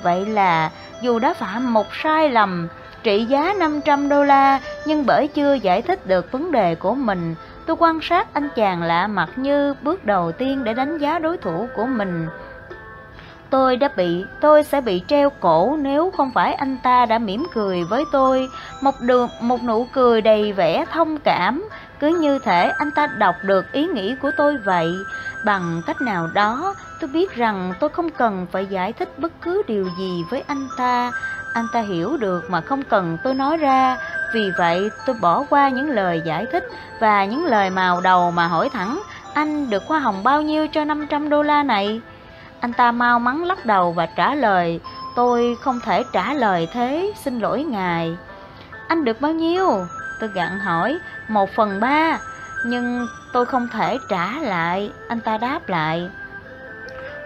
Vậy 0.03 0.25
là 0.25 0.71
dù 1.01 1.19
đã 1.19 1.33
phạm 1.33 1.73
một 1.73 1.87
sai 2.03 2.29
lầm 2.29 2.67
trị 3.03 3.25
giá 3.25 3.53
500 3.53 4.09
đô 4.09 4.23
la 4.23 4.59
nhưng 4.85 5.05
bởi 5.05 5.27
chưa 5.27 5.53
giải 5.53 5.81
thích 5.81 6.07
được 6.07 6.31
vấn 6.31 6.51
đề 6.51 6.75
của 6.75 6.95
mình, 6.95 7.35
tôi 7.65 7.75
quan 7.79 7.99
sát 8.01 8.33
anh 8.33 8.49
chàng 8.55 8.83
lạ 8.83 9.07
mặt 9.07 9.29
như 9.35 9.73
bước 9.81 10.05
đầu 10.05 10.31
tiên 10.31 10.63
để 10.63 10.73
đánh 10.73 10.97
giá 10.97 11.19
đối 11.19 11.37
thủ 11.37 11.67
của 11.75 11.85
mình. 11.85 12.27
Tôi 13.53 13.77
đã 13.77 13.89
bị, 13.95 14.25
tôi 14.41 14.63
sẽ 14.63 14.81
bị 14.81 15.03
treo 15.07 15.29
cổ 15.29 15.77
nếu 15.81 16.11
không 16.17 16.31
phải 16.31 16.53
anh 16.53 16.77
ta 16.83 17.05
đã 17.05 17.19
mỉm 17.19 17.45
cười 17.53 17.83
với 17.83 18.03
tôi, 18.11 18.49
một 18.81 18.95
đường, 19.01 19.29
một 19.41 19.63
nụ 19.63 19.87
cười 19.93 20.21
đầy 20.21 20.53
vẻ 20.53 20.85
thông 20.91 21.17
cảm, 21.17 21.69
cứ 21.99 22.07
như 22.07 22.39
thể 22.39 22.71
anh 22.77 22.91
ta 22.91 23.07
đọc 23.07 23.35
được 23.43 23.71
ý 23.71 23.85
nghĩ 23.85 24.15
của 24.21 24.31
tôi 24.37 24.57
vậy. 24.57 24.93
Bằng 25.45 25.81
cách 25.87 26.01
nào 26.01 26.27
đó, 26.33 26.75
tôi 27.01 27.09
biết 27.13 27.35
rằng 27.35 27.73
tôi 27.79 27.89
không 27.89 28.09
cần 28.09 28.47
phải 28.51 28.65
giải 28.65 28.93
thích 28.93 29.19
bất 29.19 29.31
cứ 29.41 29.61
điều 29.67 29.89
gì 29.97 30.23
với 30.29 30.43
anh 30.47 30.67
ta. 30.77 31.11
Anh 31.53 31.65
ta 31.73 31.81
hiểu 31.81 32.17
được 32.17 32.49
mà 32.49 32.61
không 32.61 32.83
cần 32.83 33.17
tôi 33.23 33.33
nói 33.33 33.57
ra. 33.57 33.97
Vì 34.33 34.51
vậy, 34.57 34.89
tôi 35.05 35.15
bỏ 35.21 35.45
qua 35.49 35.69
những 35.69 35.89
lời 35.89 36.21
giải 36.25 36.45
thích 36.51 36.63
và 36.99 37.25
những 37.25 37.45
lời 37.45 37.69
màu 37.69 38.01
đầu 38.01 38.31
mà 38.31 38.47
hỏi 38.47 38.69
thẳng, 38.69 39.01
anh 39.33 39.69
được 39.69 39.83
hoa 39.87 39.99
hồng 39.99 40.23
bao 40.23 40.41
nhiêu 40.41 40.67
cho 40.67 40.83
500 40.83 41.29
đô 41.29 41.41
la 41.41 41.63
này? 41.63 42.01
Anh 42.63 42.73
ta 42.73 42.91
mau 42.91 43.19
mắn 43.19 43.43
lắc 43.43 43.65
đầu 43.65 43.91
và 43.91 44.05
trả 44.05 44.35
lời, 44.35 44.79
tôi 45.15 45.57
không 45.61 45.79
thể 45.79 46.03
trả 46.13 46.33
lời 46.33 46.67
thế, 46.73 47.13
xin 47.23 47.39
lỗi 47.39 47.63
ngài. 47.63 48.17
Anh 48.87 49.05
được 49.05 49.21
bao 49.21 49.31
nhiêu? 49.31 49.85
Tôi 50.19 50.29
gặn 50.33 50.59
hỏi, 50.59 50.97
một 51.27 51.49
phần 51.55 51.79
ba, 51.79 52.19
nhưng 52.65 53.07
tôi 53.33 53.45
không 53.45 53.67
thể 53.73 53.97
trả 54.09 54.31
lại, 54.41 54.91
anh 55.07 55.19
ta 55.19 55.37
đáp 55.37 55.69
lại. 55.69 56.09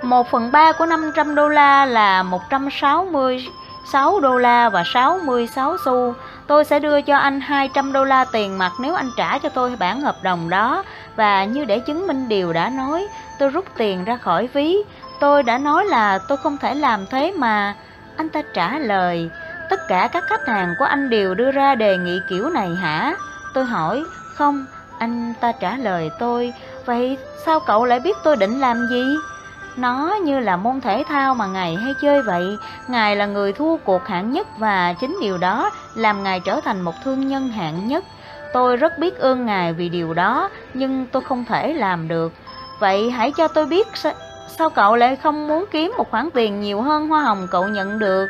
Một 0.02 0.32
phần 0.32 0.52
ba 0.52 0.72
của 0.72 0.86
500 0.86 1.36
đô 1.36 1.50
la 1.50 1.86
là 1.86 2.24
166 2.24 4.20
đô 4.20 4.38
la 4.38 4.70
và 4.70 4.84
66 4.94 5.78
xu. 5.86 6.14
Tôi 6.48 6.66
sẽ 6.66 6.80
đưa 6.80 7.02
cho 7.02 7.18
anh 7.18 7.42
200 7.42 7.94
đô 7.94 8.04
la 8.04 8.26
tiền 8.26 8.58
mặt 8.58 8.72
nếu 8.82 8.96
anh 8.96 9.10
trả 9.18 9.40
cho 9.40 9.50
tôi 9.50 9.76
bản 9.80 10.02
hợp 10.02 10.16
đồng 10.24 10.50
đó. 10.50 10.84
Và 11.16 11.46
như 11.46 11.66
để 11.66 11.80
chứng 11.80 12.08
minh 12.08 12.28
điều 12.28 12.54
đã 12.54 12.70
nói, 12.70 13.08
tôi 13.40 13.50
rút 13.50 13.66
tiền 13.78 14.04
ra 14.04 14.18
khỏi 14.18 14.48
ví. 14.54 14.78
Tôi 15.20 15.44
đã 15.44 15.58
nói 15.58 15.86
là 15.86 16.20
tôi 16.28 16.38
không 16.38 16.58
thể 16.58 16.76
làm 16.76 17.06
thế 17.06 17.34
mà. 17.38 17.76
Anh 18.18 18.30
ta 18.30 18.42
trả 18.54 18.80
lời, 18.80 19.30
tất 19.70 19.80
cả 19.88 20.10
các 20.12 20.24
khách 20.28 20.48
hàng 20.48 20.76
của 20.80 20.86
anh 20.86 21.10
đều 21.10 21.36
đưa 21.36 21.52
ra 21.52 21.76
đề 21.76 21.98
nghị 21.98 22.20
kiểu 22.30 22.50
này 22.50 22.70
hả? 22.76 23.16
Tôi 23.54 23.66
hỏi, 23.66 24.04
không, 24.36 24.66
anh 25.00 25.34
ta 25.42 25.52
trả 25.52 25.78
lời 25.78 26.10
tôi, 26.20 26.54
vậy 26.86 27.18
sao 27.46 27.60
cậu 27.60 27.86
lại 27.86 28.00
biết 28.00 28.18
tôi 28.24 28.36
định 28.36 28.60
làm 28.60 28.88
gì? 28.88 29.16
Nó 29.78 30.16
như 30.24 30.40
là 30.40 30.58
môn 30.58 30.82
thể 30.82 31.04
thao 31.08 31.36
mà 31.36 31.48
Ngài 31.48 31.76
hay 31.76 31.94
chơi 32.02 32.22
vậy 32.22 32.58
Ngài 32.88 33.16
là 33.16 33.26
người 33.26 33.54
thua 33.54 33.78
cuộc 33.78 34.08
hạng 34.08 34.32
nhất 34.32 34.48
Và 34.58 34.94
chính 34.94 35.18
điều 35.22 35.38
đó 35.38 35.70
làm 35.96 36.24
Ngài 36.24 36.40
trở 36.40 36.60
thành 36.62 36.82
một 36.82 36.94
thương 37.04 37.28
nhân 37.28 37.50
hạng 37.50 37.88
nhất 37.88 38.06
Tôi 38.54 38.78
rất 38.78 39.00
biết 39.00 39.20
ơn 39.20 39.46
Ngài 39.46 39.74
vì 39.74 39.90
điều 39.90 40.14
đó 40.14 40.50
Nhưng 40.74 41.06
tôi 41.12 41.22
không 41.22 41.46
thể 41.46 41.74
làm 41.74 42.08
được 42.08 42.34
Vậy 42.80 43.12
hãy 43.12 43.32
cho 43.32 43.48
tôi 43.48 43.66
biết 43.66 43.88
Sao 44.48 44.70
cậu 44.70 44.96
lại 44.96 45.16
không 45.16 45.48
muốn 45.48 45.66
kiếm 45.72 45.94
một 45.98 46.12
khoản 46.12 46.30
tiền 46.34 46.62
nhiều 46.62 46.82
hơn 46.82 47.08
hoa 47.08 47.22
hồng 47.22 47.48
cậu 47.52 47.68
nhận 47.68 48.00
được? 48.00 48.28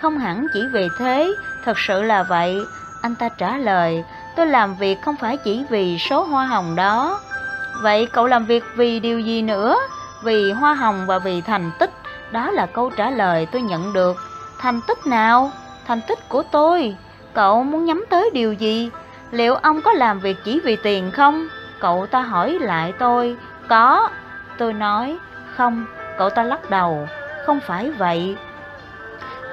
Không 0.00 0.18
hẳn 0.18 0.46
chỉ 0.54 0.62
vì 0.72 0.88
thế, 0.98 1.32
Thật 1.64 1.78
sự 1.78 2.02
là 2.02 2.22
vậy. 2.22 2.58
Anh 3.02 3.14
ta 3.14 3.28
trả 3.28 3.56
lời, 3.56 4.04
Tôi 4.36 4.46
làm 4.46 4.76
việc 4.76 5.02
không 5.02 5.16
phải 5.16 5.36
chỉ 5.36 5.64
vì 5.70 5.98
số 5.98 6.22
hoa 6.22 6.46
hồng 6.46 6.76
đó. 6.76 7.20
Vậy 7.82 8.06
cậu 8.12 8.26
làm 8.26 8.46
việc 8.46 8.64
vì 8.76 9.00
điều 9.00 9.20
gì 9.20 9.42
nữa? 9.42 9.76
vì 10.22 10.52
hoa 10.52 10.74
hồng 10.74 11.06
và 11.06 11.18
vì 11.18 11.40
thành 11.40 11.70
tích. 11.78 11.90
Đó 12.30 12.50
là 12.50 12.66
câu 12.66 12.90
trả 12.90 13.10
lời 13.10 13.46
tôi 13.46 13.62
nhận 13.62 13.92
được. 13.92 14.16
Thành 14.58 14.80
tích 14.88 15.06
nào? 15.06 15.50
Thành 15.86 16.00
tích 16.08 16.28
của 16.28 16.42
tôi. 16.42 16.96
Cậu 17.34 17.64
muốn 17.64 17.84
nhắm 17.84 18.04
tới 18.10 18.30
điều 18.32 18.52
gì? 18.52 18.90
Liệu 19.30 19.54
ông 19.54 19.82
có 19.82 19.92
làm 19.92 20.20
việc 20.20 20.36
chỉ 20.44 20.60
vì 20.64 20.76
tiền 20.76 21.10
không? 21.10 21.48
Cậu 21.80 22.06
ta 22.06 22.20
hỏi 22.20 22.58
lại 22.60 22.92
tôi. 22.98 23.36
Có. 23.68 24.08
Tôi 24.58 24.72
nói 24.72 25.18
không 25.60 25.86
cậu 26.18 26.30
ta 26.30 26.42
lắc 26.42 26.70
đầu 26.70 27.08
không 27.46 27.60
phải 27.60 27.90
vậy 27.90 28.36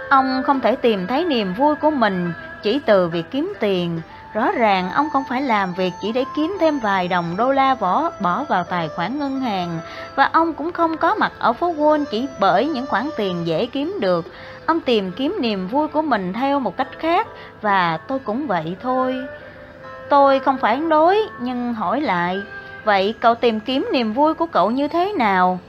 ông 0.09 0.43
không 0.45 0.59
thể 0.59 0.75
tìm 0.75 1.07
thấy 1.07 1.25
niềm 1.25 1.53
vui 1.53 1.75
của 1.75 1.91
mình 1.91 2.33
chỉ 2.63 2.79
từ 2.85 3.07
việc 3.07 3.31
kiếm 3.31 3.53
tiền 3.59 4.01
Rõ 4.33 4.51
ràng 4.51 4.91
ông 4.91 5.09
không 5.09 5.23
phải 5.29 5.41
làm 5.41 5.73
việc 5.73 5.93
chỉ 6.01 6.11
để 6.11 6.23
kiếm 6.35 6.57
thêm 6.59 6.79
vài 6.79 7.07
đồng 7.07 7.35
đô 7.37 7.51
la 7.51 7.75
vỏ 7.75 8.11
bỏ 8.21 8.43
vào 8.43 8.63
tài 8.63 8.89
khoản 8.89 9.19
ngân 9.19 9.39
hàng 9.39 9.79
và 10.15 10.29
ông 10.33 10.53
cũng 10.53 10.71
không 10.71 10.97
có 10.97 11.15
mặt 11.15 11.31
ở 11.39 11.53
phố 11.53 11.73
Wall 11.73 12.05
chỉ 12.11 12.27
bởi 12.39 12.67
những 12.67 12.85
khoản 12.85 13.09
tiền 13.17 13.47
dễ 13.47 13.65
kiếm 13.65 13.97
được. 13.99 14.25
Ông 14.65 14.79
tìm 14.79 15.11
kiếm 15.11 15.37
niềm 15.39 15.67
vui 15.67 15.87
của 15.87 16.01
mình 16.01 16.33
theo 16.33 16.59
một 16.59 16.77
cách 16.77 16.87
khác 16.99 17.27
và 17.61 17.97
tôi 18.07 18.19
cũng 18.19 18.47
vậy 18.47 18.75
thôi. 18.81 19.15
Tôi 20.09 20.39
không 20.39 20.57
phản 20.57 20.89
đối 20.89 21.17
nhưng 21.39 21.73
hỏi 21.73 22.01
lại, 22.01 22.41
vậy 22.83 23.13
cậu 23.19 23.35
tìm 23.35 23.59
kiếm 23.59 23.89
niềm 23.93 24.13
vui 24.13 24.33
của 24.33 24.45
cậu 24.45 24.71
như 24.71 24.87
thế 24.87 25.13
nào? 25.13 25.59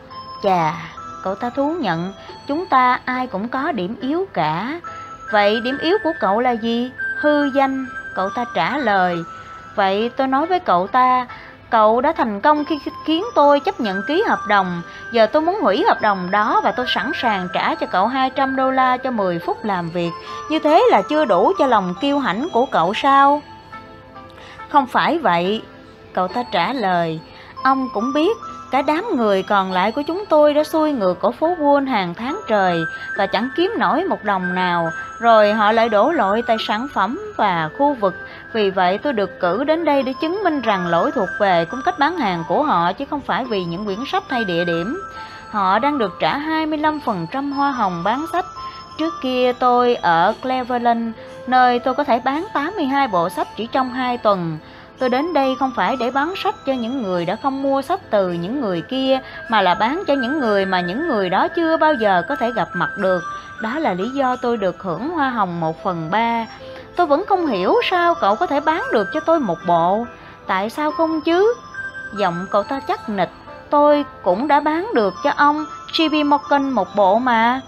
Chà, 0.42 0.74
cậu 1.22 1.34
ta 1.34 1.50
thú 1.50 1.74
nhận, 1.80 2.12
chúng 2.46 2.66
ta 2.66 3.00
ai 3.04 3.26
cũng 3.26 3.48
có 3.48 3.72
điểm 3.72 3.96
yếu 4.00 4.26
cả. 4.32 4.80
Vậy 5.32 5.60
điểm 5.60 5.78
yếu 5.78 5.98
của 6.04 6.12
cậu 6.20 6.40
là 6.40 6.50
gì? 6.50 6.90
Hư 7.20 7.44
danh 7.44 7.86
Cậu 8.14 8.30
ta 8.30 8.44
trả 8.54 8.78
lời. 8.78 9.16
Vậy 9.74 10.10
tôi 10.16 10.26
nói 10.26 10.46
với 10.46 10.60
cậu 10.60 10.86
ta 10.86 11.26
Cậu 11.70 12.00
đã 12.00 12.12
thành 12.12 12.40
công 12.40 12.64
khi 12.64 12.78
khiến 13.04 13.24
tôi 13.34 13.60
chấp 13.60 13.80
nhận 13.80 14.02
ký 14.08 14.22
hợp 14.26 14.38
đồng. 14.48 14.82
Giờ 15.12 15.26
tôi 15.26 15.42
muốn 15.42 15.60
hủy 15.60 15.84
hợp 15.84 16.00
đồng 16.00 16.30
đó 16.30 16.60
Và 16.64 16.72
tôi 16.72 16.86
sẵn 16.88 17.12
sàng 17.14 17.48
trả 17.54 17.74
cho 17.74 17.86
cậu 17.86 18.06
200 18.06 18.56
đô 18.56 18.70
la 18.70 18.96
cho 18.96 19.10
10 19.10 19.38
phút 19.38 19.64
làm 19.64 19.90
việc. 19.90 20.10
Như 20.50 20.58
thế 20.58 20.82
là 20.90 21.02
chưa 21.02 21.24
đủ 21.24 21.52
cho 21.58 21.66
lòng 21.66 21.94
kiêu 22.00 22.18
hãnh 22.18 22.48
của 22.52 22.66
cậu 22.72 22.94
sao? 22.94 23.42
Không 24.68 24.86
phải 24.86 25.18
vậy 25.18 25.62
Cậu 26.12 26.28
ta 26.28 26.42
trả 26.52 26.72
lời. 26.72 27.20
Ông 27.62 27.88
cũng 27.94 28.12
biết 28.12 28.36
Cả 28.70 28.82
đám 28.82 29.16
người 29.16 29.42
còn 29.42 29.72
lại 29.72 29.92
của 29.92 30.02
chúng 30.02 30.24
tôi 30.28 30.54
đã 30.54 30.64
xuôi 30.64 30.92
ngược 30.92 31.22
ở 31.22 31.30
phố 31.30 31.54
Wall 31.58 31.88
hàng 31.88 32.14
tháng 32.14 32.40
trời 32.48 32.84
Và 33.16 33.26
chẳng 33.26 33.48
kiếm 33.56 33.72
nổi 33.78 34.04
một 34.04 34.24
đồng 34.24 34.54
nào 34.54 34.90
rồi 35.20 35.52
họ 35.52 35.72
lại 35.72 35.88
đổ 35.88 36.10
lỗi 36.10 36.42
tại 36.46 36.56
sản 36.60 36.86
phẩm 36.94 37.20
và 37.36 37.70
khu 37.78 37.94
vực. 37.94 38.14
Vì 38.52 38.70
vậy 38.70 38.98
tôi 38.98 39.12
được 39.12 39.40
cử 39.40 39.64
đến 39.64 39.84
đây 39.84 40.02
để 40.02 40.12
chứng 40.20 40.40
minh 40.44 40.60
rằng 40.60 40.86
lỗi 40.86 41.10
thuộc 41.14 41.28
về 41.40 41.64
cung 41.64 41.80
cách 41.84 41.98
bán 41.98 42.16
hàng 42.18 42.44
của 42.48 42.62
họ 42.62 42.92
chứ 42.92 43.04
không 43.10 43.20
phải 43.20 43.44
vì 43.44 43.64
những 43.64 43.84
quyển 43.84 43.98
sách 44.06 44.22
hay 44.28 44.44
địa 44.44 44.64
điểm. 44.64 45.00
Họ 45.50 45.78
đang 45.78 45.98
được 45.98 46.12
trả 46.20 46.38
25% 46.38 47.52
hoa 47.52 47.70
hồng 47.70 48.04
bán 48.04 48.26
sách. 48.32 48.44
Trước 48.98 49.14
kia 49.22 49.52
tôi 49.52 49.94
ở 49.94 50.34
Cleveland, 50.42 51.14
nơi 51.46 51.78
tôi 51.78 51.94
có 51.94 52.04
thể 52.04 52.20
bán 52.24 52.46
82 52.54 53.08
bộ 53.08 53.28
sách 53.28 53.48
chỉ 53.56 53.66
trong 53.66 53.90
2 53.90 54.18
tuần. 54.18 54.58
Tôi 54.98 55.08
đến 55.08 55.32
đây 55.32 55.56
không 55.58 55.72
phải 55.76 55.96
để 55.96 56.10
bán 56.10 56.34
sách 56.36 56.54
cho 56.66 56.72
những 56.72 57.02
người 57.02 57.24
đã 57.24 57.36
không 57.42 57.62
mua 57.62 57.82
sách 57.82 58.00
từ 58.10 58.32
những 58.32 58.60
người 58.60 58.80
kia, 58.80 59.18
mà 59.48 59.62
là 59.62 59.74
bán 59.74 60.02
cho 60.06 60.14
những 60.14 60.40
người 60.40 60.66
mà 60.66 60.80
những 60.80 61.08
người 61.08 61.30
đó 61.30 61.48
chưa 61.48 61.76
bao 61.76 61.94
giờ 61.94 62.22
có 62.28 62.36
thể 62.36 62.50
gặp 62.50 62.68
mặt 62.74 62.90
được. 62.98 63.22
Đó 63.62 63.78
là 63.78 63.92
lý 63.94 64.10
do 64.10 64.36
tôi 64.36 64.56
được 64.56 64.82
hưởng 64.82 65.10
hoa 65.10 65.30
hồng 65.30 65.60
một 65.60 65.82
phần 65.82 66.10
ba. 66.10 66.46
Tôi 66.96 67.06
vẫn 67.06 67.24
không 67.28 67.46
hiểu 67.46 67.74
sao 67.90 68.14
cậu 68.14 68.36
có 68.36 68.46
thể 68.46 68.60
bán 68.60 68.82
được 68.92 69.08
cho 69.14 69.20
tôi 69.20 69.40
một 69.40 69.58
bộ. 69.66 70.06
Tại 70.46 70.70
sao 70.70 70.90
không 70.90 71.20
chứ? 71.20 71.54
Giọng 72.18 72.46
cậu 72.50 72.62
ta 72.62 72.80
chắc 72.88 73.08
nịch. 73.08 73.30
Tôi 73.70 74.04
cũng 74.22 74.48
đã 74.48 74.60
bán 74.60 74.90
được 74.94 75.14
cho 75.24 75.32
ông 75.36 75.64
JP 75.92 76.28
Morgan 76.28 76.70
một 76.70 76.88
bộ 76.96 77.18
mà. 77.18 77.60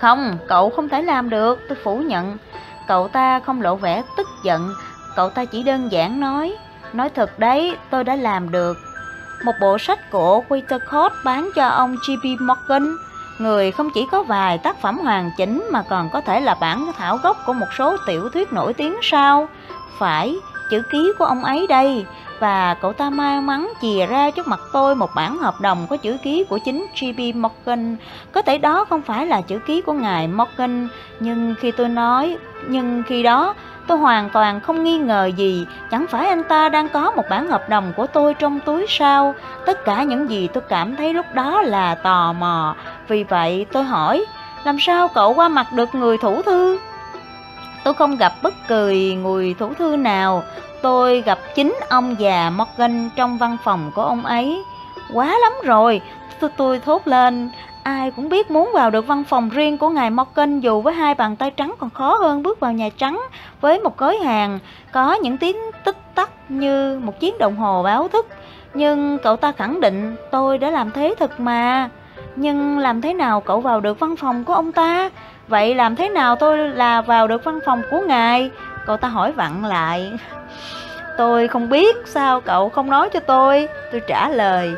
Không, 0.00 0.38
cậu 0.48 0.70
không 0.70 0.88
thể 0.88 1.02
làm 1.02 1.30
được, 1.30 1.58
tôi 1.68 1.78
phủ 1.84 1.96
nhận. 1.96 2.36
Cậu 2.88 3.08
ta 3.08 3.40
không 3.40 3.62
lộ 3.62 3.76
vẻ 3.76 4.02
tức 4.16 4.28
giận, 4.44 4.74
cậu 5.16 5.30
ta 5.30 5.44
chỉ 5.44 5.62
đơn 5.62 5.92
giản 5.92 6.20
nói. 6.20 6.56
Nói 6.92 7.10
thật 7.10 7.38
đấy, 7.38 7.76
tôi 7.90 8.04
đã 8.04 8.16
làm 8.16 8.50
được. 8.50 8.76
Một 9.44 9.52
bộ 9.60 9.78
sách 9.78 10.10
của 10.10 10.42
Peter 10.50 10.80
Court 10.90 11.14
bán 11.24 11.50
cho 11.54 11.68
ông 11.68 11.96
JP 11.96 12.36
Morgan 12.46 12.96
Người 13.38 13.70
không 13.70 13.90
chỉ 13.90 14.06
có 14.10 14.22
vài 14.22 14.58
tác 14.58 14.80
phẩm 14.80 14.98
hoàn 14.98 15.30
chỉnh 15.36 15.68
mà 15.72 15.82
còn 15.82 16.10
có 16.12 16.20
thể 16.20 16.40
là 16.40 16.54
bản 16.60 16.90
thảo 16.96 17.16
gốc 17.16 17.36
của 17.46 17.52
một 17.52 17.66
số 17.78 17.96
tiểu 18.06 18.28
thuyết 18.28 18.52
nổi 18.52 18.74
tiếng 18.74 18.96
sao? 19.02 19.48
Phải, 19.98 20.34
chữ 20.70 20.82
ký 20.90 21.12
của 21.18 21.24
ông 21.24 21.44
ấy 21.44 21.66
đây. 21.66 22.06
Và 22.38 22.74
cậu 22.74 22.92
ta 22.92 23.10
may 23.10 23.40
mắn 23.40 23.72
chìa 23.82 24.06
ra 24.06 24.30
trước 24.30 24.48
mặt 24.48 24.60
tôi 24.72 24.94
một 24.94 25.10
bản 25.14 25.38
hợp 25.38 25.60
đồng 25.60 25.86
có 25.90 25.96
chữ 25.96 26.16
ký 26.22 26.44
của 26.44 26.58
chính 26.58 26.86
J.P. 26.94 27.36
Morgan. 27.36 27.96
Có 28.32 28.42
thể 28.42 28.58
đó 28.58 28.84
không 28.84 29.02
phải 29.02 29.26
là 29.26 29.40
chữ 29.40 29.58
ký 29.58 29.80
của 29.80 29.92
ngài 29.92 30.28
Morgan, 30.28 30.88
nhưng 31.20 31.54
khi 31.60 31.70
tôi 31.70 31.88
nói, 31.88 32.36
nhưng 32.68 33.02
khi 33.06 33.22
đó 33.22 33.54
Tôi 33.86 33.98
hoàn 33.98 34.30
toàn 34.30 34.60
không 34.60 34.84
nghi 34.84 34.98
ngờ 34.98 35.30
gì, 35.36 35.66
chẳng 35.90 36.06
phải 36.06 36.26
anh 36.26 36.44
ta 36.44 36.68
đang 36.68 36.88
có 36.88 37.10
một 37.10 37.24
bản 37.30 37.48
hợp 37.48 37.68
đồng 37.68 37.92
của 37.96 38.06
tôi 38.06 38.34
trong 38.34 38.60
túi 38.60 38.86
sao? 38.88 39.34
Tất 39.66 39.84
cả 39.84 40.02
những 40.02 40.30
gì 40.30 40.48
tôi 40.48 40.62
cảm 40.68 40.96
thấy 40.96 41.14
lúc 41.14 41.26
đó 41.34 41.62
là 41.62 41.94
tò 41.94 42.32
mò. 42.32 42.74
Vì 43.08 43.24
vậy 43.24 43.66
tôi 43.72 43.84
hỏi, 43.84 44.24
làm 44.64 44.76
sao 44.80 45.08
cậu 45.08 45.34
qua 45.34 45.48
mặt 45.48 45.66
được 45.72 45.94
người 45.94 46.18
thủ 46.18 46.42
thư? 46.42 46.78
Tôi 47.84 47.94
không 47.94 48.16
gặp 48.16 48.32
bất 48.42 48.54
kỳ 48.68 49.14
người 49.14 49.54
thủ 49.58 49.74
thư 49.74 49.96
nào, 49.96 50.42
tôi 50.82 51.20
gặp 51.20 51.38
chính 51.54 51.78
ông 51.88 52.16
già 52.18 52.50
Morgan 52.50 53.10
trong 53.16 53.38
văn 53.38 53.56
phòng 53.64 53.90
của 53.94 54.02
ông 54.02 54.24
ấy. 54.24 54.62
Quá 55.12 55.26
lắm 55.26 55.52
rồi, 55.64 56.00
tôi, 56.40 56.50
tôi 56.56 56.78
thốt 56.78 57.08
lên, 57.08 57.50
Ai 57.84 58.10
cũng 58.10 58.28
biết 58.28 58.50
muốn 58.50 58.70
vào 58.74 58.90
được 58.90 59.06
văn 59.06 59.24
phòng 59.24 59.48
riêng 59.48 59.78
của 59.78 59.88
ngài 59.88 60.10
Morgan 60.10 60.60
dù 60.60 60.80
với 60.80 60.94
hai 60.94 61.14
bàn 61.14 61.36
tay 61.36 61.50
trắng 61.50 61.74
còn 61.78 61.90
khó 61.90 62.16
hơn 62.16 62.42
bước 62.42 62.60
vào 62.60 62.72
Nhà 62.72 62.88
Trắng 62.96 63.20
với 63.60 63.80
một 63.80 63.98
gói 63.98 64.16
hàng 64.16 64.58
có 64.92 65.14
những 65.14 65.38
tiếng 65.38 65.56
tích 65.84 65.96
tắc 66.14 66.30
như 66.48 67.00
một 67.02 67.20
chiếc 67.20 67.38
đồng 67.38 67.56
hồ 67.56 67.82
báo 67.82 68.08
thức. 68.08 68.26
Nhưng 68.74 69.18
cậu 69.18 69.36
ta 69.36 69.52
khẳng 69.52 69.80
định 69.80 70.16
tôi 70.30 70.58
đã 70.58 70.70
làm 70.70 70.90
thế 70.90 71.14
thật 71.18 71.40
mà. 71.40 71.88
Nhưng 72.36 72.78
làm 72.78 73.00
thế 73.00 73.14
nào 73.14 73.40
cậu 73.40 73.60
vào 73.60 73.80
được 73.80 74.00
văn 74.00 74.16
phòng 74.16 74.44
của 74.44 74.54
ông 74.54 74.72
ta? 74.72 75.10
Vậy 75.48 75.74
làm 75.74 75.96
thế 75.96 76.08
nào 76.08 76.36
tôi 76.36 76.58
là 76.58 77.00
vào 77.00 77.28
được 77.28 77.44
văn 77.44 77.58
phòng 77.66 77.82
của 77.90 78.00
ngài? 78.00 78.50
Cậu 78.86 78.96
ta 78.96 79.08
hỏi 79.08 79.32
vặn 79.32 79.62
lại. 79.64 80.12
Tôi 81.18 81.48
không 81.48 81.68
biết 81.68 81.96
sao 82.06 82.40
cậu 82.40 82.68
không 82.68 82.90
nói 82.90 83.08
cho 83.08 83.20
tôi. 83.20 83.68
Tôi 83.92 84.00
trả 84.08 84.28
lời. 84.28 84.74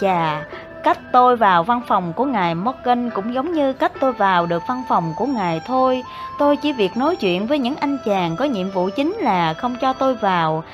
Chà, 0.00 0.42
Cách 0.88 1.12
tôi 1.12 1.36
vào 1.36 1.62
văn 1.62 1.80
phòng 1.86 2.12
của 2.12 2.24
ngài 2.24 2.54
Morgan 2.54 3.10
cũng 3.10 3.34
giống 3.34 3.52
như 3.52 3.72
cách 3.72 3.92
tôi 4.00 4.12
vào 4.12 4.46
được 4.46 4.62
văn 4.68 4.82
phòng 4.88 5.14
của 5.16 5.26
ngài 5.26 5.60
thôi. 5.66 6.02
Tôi 6.38 6.56
chỉ 6.56 6.72
việc 6.72 6.96
nói 6.96 7.16
chuyện 7.16 7.46
với 7.46 7.58
những 7.58 7.76
anh 7.76 7.98
chàng 8.04 8.36
có 8.36 8.44
nhiệm 8.44 8.70
vụ 8.70 8.88
chính 8.96 9.12
là 9.12 9.54
không 9.54 9.76
cho 9.80 9.92
tôi 9.92 10.14
vào. 10.14 10.64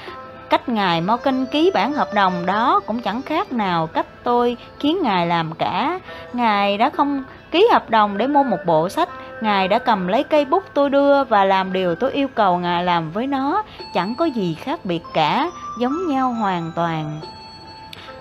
Cách 0.51 0.69
ngài 0.69 1.01
Morgan 1.01 1.47
ký 1.47 1.71
bản 1.75 1.93
hợp 1.93 2.15
đồng 2.15 2.47
đó 2.47 2.81
cũng 2.87 3.01
chẳng 3.01 3.23
khác 3.23 3.53
nào 3.53 3.87
cách 3.87 4.07
tôi 4.25 4.57
khiến 4.79 4.99
ngài 5.03 5.27
làm 5.27 5.55
cả. 5.55 6.01
Ngài 6.33 6.79
đã 6.79 6.91
không 6.91 7.25
ký 7.51 7.69
hợp 7.73 7.91
đồng 7.91 8.19
để 8.19 8.27
mua 8.27 8.43
một 8.43 8.59
bộ 8.67 8.89
sách, 8.89 9.09
ngài 9.41 9.69
đã 9.69 9.79
cầm 9.79 10.09
lấy 10.09 10.23
cây 10.23 10.45
bút 10.45 10.65
tôi 10.75 10.91
đưa 10.91 11.25
và 11.25 11.45
làm 11.45 11.73
điều 11.73 11.95
tôi 11.95 12.13
yêu 12.13 12.29
cầu 12.35 12.59
ngài 12.59 12.85
làm 12.85 13.11
với 13.11 13.27
nó, 13.27 13.63
chẳng 13.95 14.15
có 14.15 14.25
gì 14.25 14.57
khác 14.61 14.85
biệt 14.85 15.03
cả, 15.15 15.51
giống 15.81 16.09
nhau 16.09 16.33
hoàn 16.33 16.73
toàn. 16.77 17.21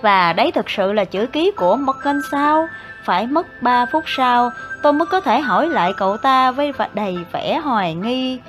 Và 0.04 0.34
đấy 0.34 0.52
thực 0.52 0.70
sự 0.70 0.94
là 0.94 1.06
chữ 1.06 1.26
ký 1.26 1.52
của 1.58 1.76
Morgan 1.76 2.22
sao? 2.32 2.68
Phải 3.04 3.28
mất 3.28 3.62
3 3.62 3.86
phút 3.86 4.04
sau, 4.08 4.50
tôi 4.82 4.94
mới 4.94 5.06
có 5.06 5.22
thể 5.22 5.40
hỏi 5.40 5.68
lại 5.68 5.94
cậu 5.98 6.18
ta 6.18 6.52
với 6.52 6.74
đầy 6.94 7.18
vẻ 7.32 7.58
hoài 7.64 7.96
nghi. 7.96 8.40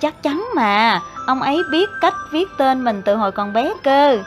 Chắc 0.00 0.22
chắn 0.22 0.44
mà, 0.56 1.00
ông 1.26 1.42
ấy 1.42 1.62
biết 1.70 1.90
cách 2.00 2.14
viết 2.32 2.48
tên 2.58 2.84
mình 2.84 3.02
từ 3.02 3.16
hồi 3.16 3.32
còn 3.32 3.52
bé 3.52 3.72
cơ. 3.82 4.18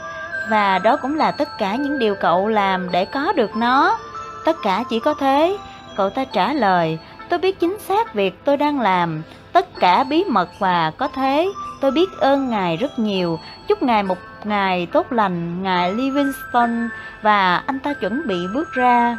Và 0.50 0.80
đó 0.80 0.98
cũng 1.02 1.16
là 1.16 1.32
tất 1.32 1.50
cả 1.58 1.76
những 1.76 2.00
điều 2.00 2.16
cậu 2.16 2.48
làm 2.48 2.92
để 2.92 3.06
có 3.06 3.34
được 3.36 3.56
nó. 3.56 3.98
Tất 4.46 4.56
cả 4.64 4.84
chỉ 4.90 5.00
có 5.00 5.14
thế. 5.14 5.58
Cậu 5.96 6.10
ta 6.10 6.26
trả 6.26 6.54
lời, 6.54 7.00
tôi 7.30 7.40
biết 7.40 7.60
chính 7.60 7.78
xác 7.80 8.14
việc 8.14 8.46
tôi 8.46 8.58
đang 8.58 8.82
làm, 8.82 9.22
tất 9.58 9.80
cả 9.80 10.04
bí 10.04 10.24
mật 10.24 10.50
và 10.60 10.92
có 10.98 11.08
thế. 11.08 11.50
Tôi 11.82 11.92
biết 11.92 12.10
ơn 12.20 12.50
Ngài 12.50 12.78
rất 12.78 13.00
nhiều, 13.00 13.40
chúc 13.68 13.84
Ngài 13.84 14.04
một 14.04 14.18
ngày 14.44 14.86
tốt 14.86 15.12
lành, 15.12 15.64
Ngài 15.64 15.94
Livingston 15.94 16.90
và 17.22 17.64
anh 17.66 17.80
ta 17.80 17.94
chuẩn 17.94 18.28
bị 18.28 18.36
bước 18.54 18.74
ra. 18.74 19.18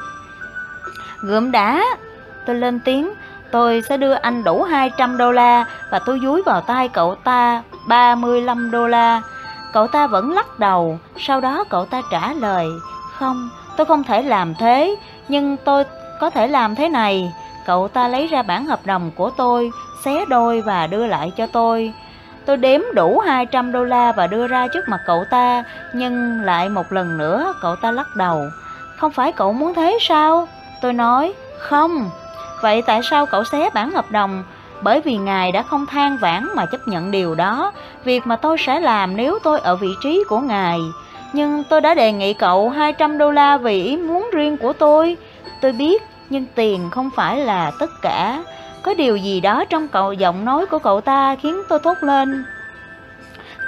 Gượm 1.22 1.50
đá, 1.50 1.84
tôi 2.46 2.56
lên 2.56 2.80
tiếng, 2.80 3.12
tôi 3.50 3.82
sẽ 3.88 3.96
đưa 3.96 4.12
anh 4.12 4.44
đủ 4.44 4.62
200 4.62 5.16
đô 5.16 5.32
la 5.32 5.64
và 5.90 5.98
tôi 5.98 6.20
dúi 6.22 6.42
vào 6.42 6.60
tay 6.60 6.88
cậu 6.88 7.14
ta 7.14 7.62
35 7.88 8.70
đô 8.70 8.86
la. 8.86 9.22
Cậu 9.72 9.86
ta 9.86 10.06
vẫn 10.06 10.32
lắc 10.32 10.58
đầu, 10.58 10.98
sau 11.16 11.40
đó 11.40 11.64
cậu 11.70 11.84
ta 11.84 12.02
trả 12.10 12.32
lời, 12.32 12.66
không, 13.18 13.48
tôi 13.76 13.86
không 13.86 14.04
thể 14.04 14.22
làm 14.22 14.54
thế, 14.54 14.96
nhưng 15.28 15.56
tôi 15.56 15.84
có 16.20 16.30
thể 16.30 16.46
làm 16.46 16.74
thế 16.74 16.88
này. 16.88 17.32
Cậu 17.66 17.88
ta 17.88 18.08
lấy 18.08 18.26
ra 18.26 18.42
bản 18.42 18.66
hợp 18.66 18.86
đồng 18.86 19.10
của 19.16 19.30
tôi, 19.30 19.70
xé 20.04 20.24
đôi 20.28 20.60
và 20.60 20.86
đưa 20.86 21.06
lại 21.06 21.32
cho 21.36 21.46
tôi. 21.46 21.92
Tôi 22.46 22.56
đếm 22.56 22.80
đủ 22.94 23.18
200 23.18 23.72
đô 23.72 23.84
la 23.84 24.12
và 24.12 24.26
đưa 24.26 24.46
ra 24.46 24.66
trước 24.68 24.88
mặt 24.88 25.00
cậu 25.06 25.24
ta, 25.30 25.64
nhưng 25.94 26.40
lại 26.40 26.68
một 26.68 26.92
lần 26.92 27.18
nữa 27.18 27.54
cậu 27.62 27.76
ta 27.76 27.90
lắc 27.90 28.16
đầu. 28.16 28.42
Không 28.96 29.12
phải 29.12 29.32
cậu 29.32 29.52
muốn 29.52 29.74
thế 29.74 29.98
sao? 30.00 30.48
Tôi 30.82 30.92
nói, 30.92 31.34
không. 31.58 32.10
Vậy 32.62 32.82
tại 32.82 33.00
sao 33.10 33.26
cậu 33.26 33.44
xé 33.44 33.70
bản 33.74 33.90
hợp 33.90 34.10
đồng? 34.10 34.44
Bởi 34.82 35.00
vì 35.00 35.16
ngài 35.16 35.52
đã 35.52 35.62
không 35.62 35.86
than 35.86 36.16
vãn 36.16 36.48
mà 36.54 36.66
chấp 36.66 36.88
nhận 36.88 37.10
điều 37.10 37.34
đó, 37.34 37.72
việc 38.04 38.26
mà 38.26 38.36
tôi 38.36 38.56
sẽ 38.58 38.80
làm 38.80 39.16
nếu 39.16 39.38
tôi 39.42 39.60
ở 39.60 39.76
vị 39.76 39.94
trí 40.02 40.24
của 40.28 40.40
ngài. 40.40 40.78
Nhưng 41.32 41.64
tôi 41.70 41.80
đã 41.80 41.94
đề 41.94 42.12
nghị 42.12 42.34
cậu 42.34 42.70
200 42.70 43.18
đô 43.18 43.30
la 43.30 43.56
vì 43.56 43.84
ý 43.84 43.96
muốn 43.96 44.30
riêng 44.32 44.56
của 44.56 44.72
tôi. 44.72 45.16
Tôi 45.60 45.72
biết, 45.72 46.02
nhưng 46.30 46.46
tiền 46.54 46.90
không 46.90 47.10
phải 47.16 47.36
là 47.36 47.72
tất 47.78 47.90
cả. 48.02 48.42
Có 48.82 48.94
điều 48.94 49.16
gì 49.16 49.40
đó 49.40 49.64
trong 49.64 49.88
cậu 49.88 50.12
giọng 50.12 50.44
nói 50.44 50.66
của 50.66 50.78
cậu 50.78 51.00
ta 51.00 51.36
khiến 51.42 51.62
tôi 51.68 51.78
thốt 51.78 51.96
lên. 52.00 52.44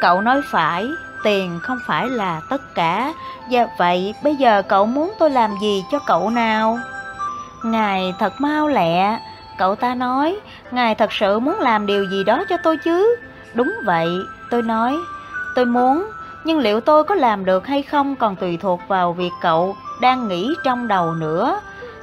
Cậu 0.00 0.20
nói 0.20 0.40
phải, 0.50 0.86
tiền 1.24 1.60
không 1.62 1.78
phải 1.86 2.08
là 2.08 2.40
tất 2.50 2.74
cả. 2.74 3.12
Và 3.50 3.66
vậy 3.78 4.14
bây 4.22 4.36
giờ 4.36 4.62
cậu 4.62 4.86
muốn 4.86 5.12
tôi 5.18 5.30
làm 5.30 5.50
gì 5.62 5.84
cho 5.92 5.98
cậu 5.98 6.30
nào? 6.30 6.78
Ngài 7.64 8.14
thật 8.18 8.32
mau 8.40 8.68
lẹ, 8.68 9.18
cậu 9.58 9.74
ta 9.74 9.94
nói, 9.94 10.36
Ngài 10.70 10.94
thật 10.94 11.12
sự 11.12 11.38
muốn 11.38 11.60
làm 11.60 11.86
điều 11.86 12.04
gì 12.04 12.24
đó 12.24 12.44
cho 12.48 12.56
tôi 12.62 12.76
chứ? 12.76 13.16
Đúng 13.54 13.74
vậy, 13.84 14.08
tôi 14.50 14.62
nói, 14.62 14.96
tôi 15.54 15.64
muốn, 15.64 16.10
nhưng 16.44 16.58
liệu 16.58 16.80
tôi 16.80 17.04
có 17.04 17.14
làm 17.14 17.44
được 17.44 17.66
hay 17.66 17.82
không 17.82 18.16
còn 18.16 18.36
tùy 18.36 18.56
thuộc 18.56 18.80
vào 18.88 19.12
việc 19.12 19.32
cậu 19.40 19.76
đang 20.00 20.28
nghĩ 20.28 20.54
trong 20.64 20.88
đầu 20.88 21.14
nữa. 21.14 21.60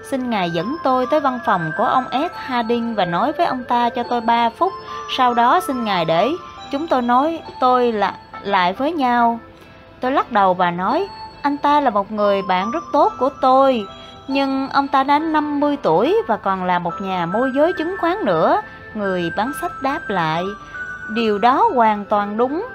Xin 0.09 0.29
Ngài 0.29 0.51
dẫn 0.51 0.75
tôi 0.83 1.05
tới 1.11 1.19
văn 1.19 1.39
phòng 1.45 1.71
của 1.77 1.83
ông 1.83 2.03
S. 2.11 2.31
Harding 2.35 2.95
và 2.95 3.05
nói 3.05 3.31
với 3.31 3.45
ông 3.45 3.63
ta 3.63 3.89
cho 3.89 4.03
tôi 4.03 4.21
3 4.21 4.49
phút, 4.49 4.73
sau 5.17 5.33
đó 5.33 5.59
xin 5.67 5.83
Ngài 5.83 6.05
để 6.05 6.29
chúng 6.71 6.87
tôi 6.87 7.01
nói 7.01 7.39
tôi 7.59 7.91
là 7.91 8.13
lại 8.43 8.73
với 8.73 8.93
nhau. 8.93 9.39
Tôi 9.99 10.11
lắc 10.11 10.31
đầu 10.31 10.53
và 10.53 10.71
nói, 10.71 11.07
anh 11.41 11.57
ta 11.57 11.81
là 11.81 11.89
một 11.89 12.11
người 12.11 12.41
bạn 12.41 12.71
rất 12.71 12.83
tốt 12.93 13.13
của 13.19 13.29
tôi, 13.41 13.85
nhưng 14.27 14.69
ông 14.69 14.87
ta 14.87 15.03
đã 15.03 15.19
50 15.19 15.77
tuổi 15.83 16.15
và 16.27 16.37
còn 16.37 16.63
là 16.63 16.79
một 16.79 16.93
nhà 17.01 17.25
môi 17.25 17.51
giới 17.55 17.73
chứng 17.73 17.95
khoán 17.99 18.25
nữa. 18.25 18.61
Người 18.93 19.31
bán 19.37 19.51
sách 19.61 19.71
đáp 19.81 19.99
lại, 20.07 20.43
điều 21.13 21.37
đó 21.37 21.69
hoàn 21.75 22.05
toàn 22.05 22.37
đúng. 22.37 22.67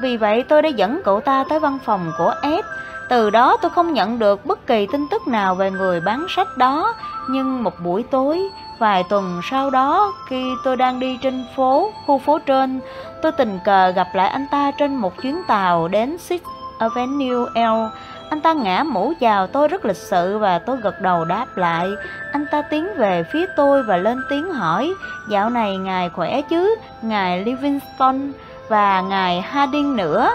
Vì 0.00 0.16
vậy 0.16 0.44
tôi 0.48 0.62
đã 0.62 0.68
dẫn 0.68 1.00
cậu 1.04 1.20
ta 1.20 1.44
tới 1.48 1.60
văn 1.60 1.78
phòng 1.84 2.12
của 2.18 2.34
S. 2.42 2.66
Từ 3.10 3.30
đó 3.30 3.56
tôi 3.62 3.70
không 3.70 3.92
nhận 3.92 4.18
được 4.18 4.46
bất 4.46 4.66
kỳ 4.66 4.86
tin 4.92 5.08
tức 5.10 5.28
nào 5.28 5.54
về 5.54 5.70
người 5.70 6.00
bán 6.00 6.26
sách 6.28 6.56
đó. 6.56 6.94
Nhưng 7.28 7.62
một 7.62 7.80
buổi 7.84 8.02
tối, 8.02 8.48
vài 8.78 9.04
tuần 9.08 9.40
sau 9.50 9.70
đó, 9.70 10.12
khi 10.28 10.50
tôi 10.64 10.76
đang 10.76 11.00
đi 11.00 11.18
trên 11.22 11.44
phố, 11.56 11.92
khu 12.06 12.18
phố 12.18 12.38
trên, 12.38 12.80
tôi 13.22 13.32
tình 13.32 13.58
cờ 13.64 13.90
gặp 13.90 14.06
lại 14.14 14.28
anh 14.28 14.46
ta 14.50 14.70
trên 14.78 14.96
một 14.96 15.22
chuyến 15.22 15.42
tàu 15.48 15.88
đến 15.88 16.18
Sixth 16.18 16.46
Avenue 16.78 17.50
L. 17.54 17.94
Anh 18.30 18.40
ta 18.40 18.52
ngã 18.52 18.82
mũ 18.82 19.12
chào 19.20 19.46
tôi 19.46 19.68
rất 19.68 19.84
lịch 19.84 19.96
sự 19.96 20.38
và 20.38 20.58
tôi 20.58 20.76
gật 20.76 21.00
đầu 21.00 21.24
đáp 21.24 21.46
lại. 21.56 21.90
Anh 22.32 22.46
ta 22.50 22.62
tiến 22.62 22.86
về 22.96 23.24
phía 23.32 23.46
tôi 23.56 23.82
và 23.82 23.96
lên 23.96 24.18
tiếng 24.30 24.52
hỏi, 24.52 24.94
dạo 25.30 25.50
này 25.50 25.76
ngài 25.76 26.10
khỏe 26.10 26.42
chứ, 26.42 26.76
ngài 27.02 27.44
Livingston 27.44 28.32
và 28.68 29.00
ngài 29.00 29.40
Harding 29.40 29.96
nữa. 29.96 30.30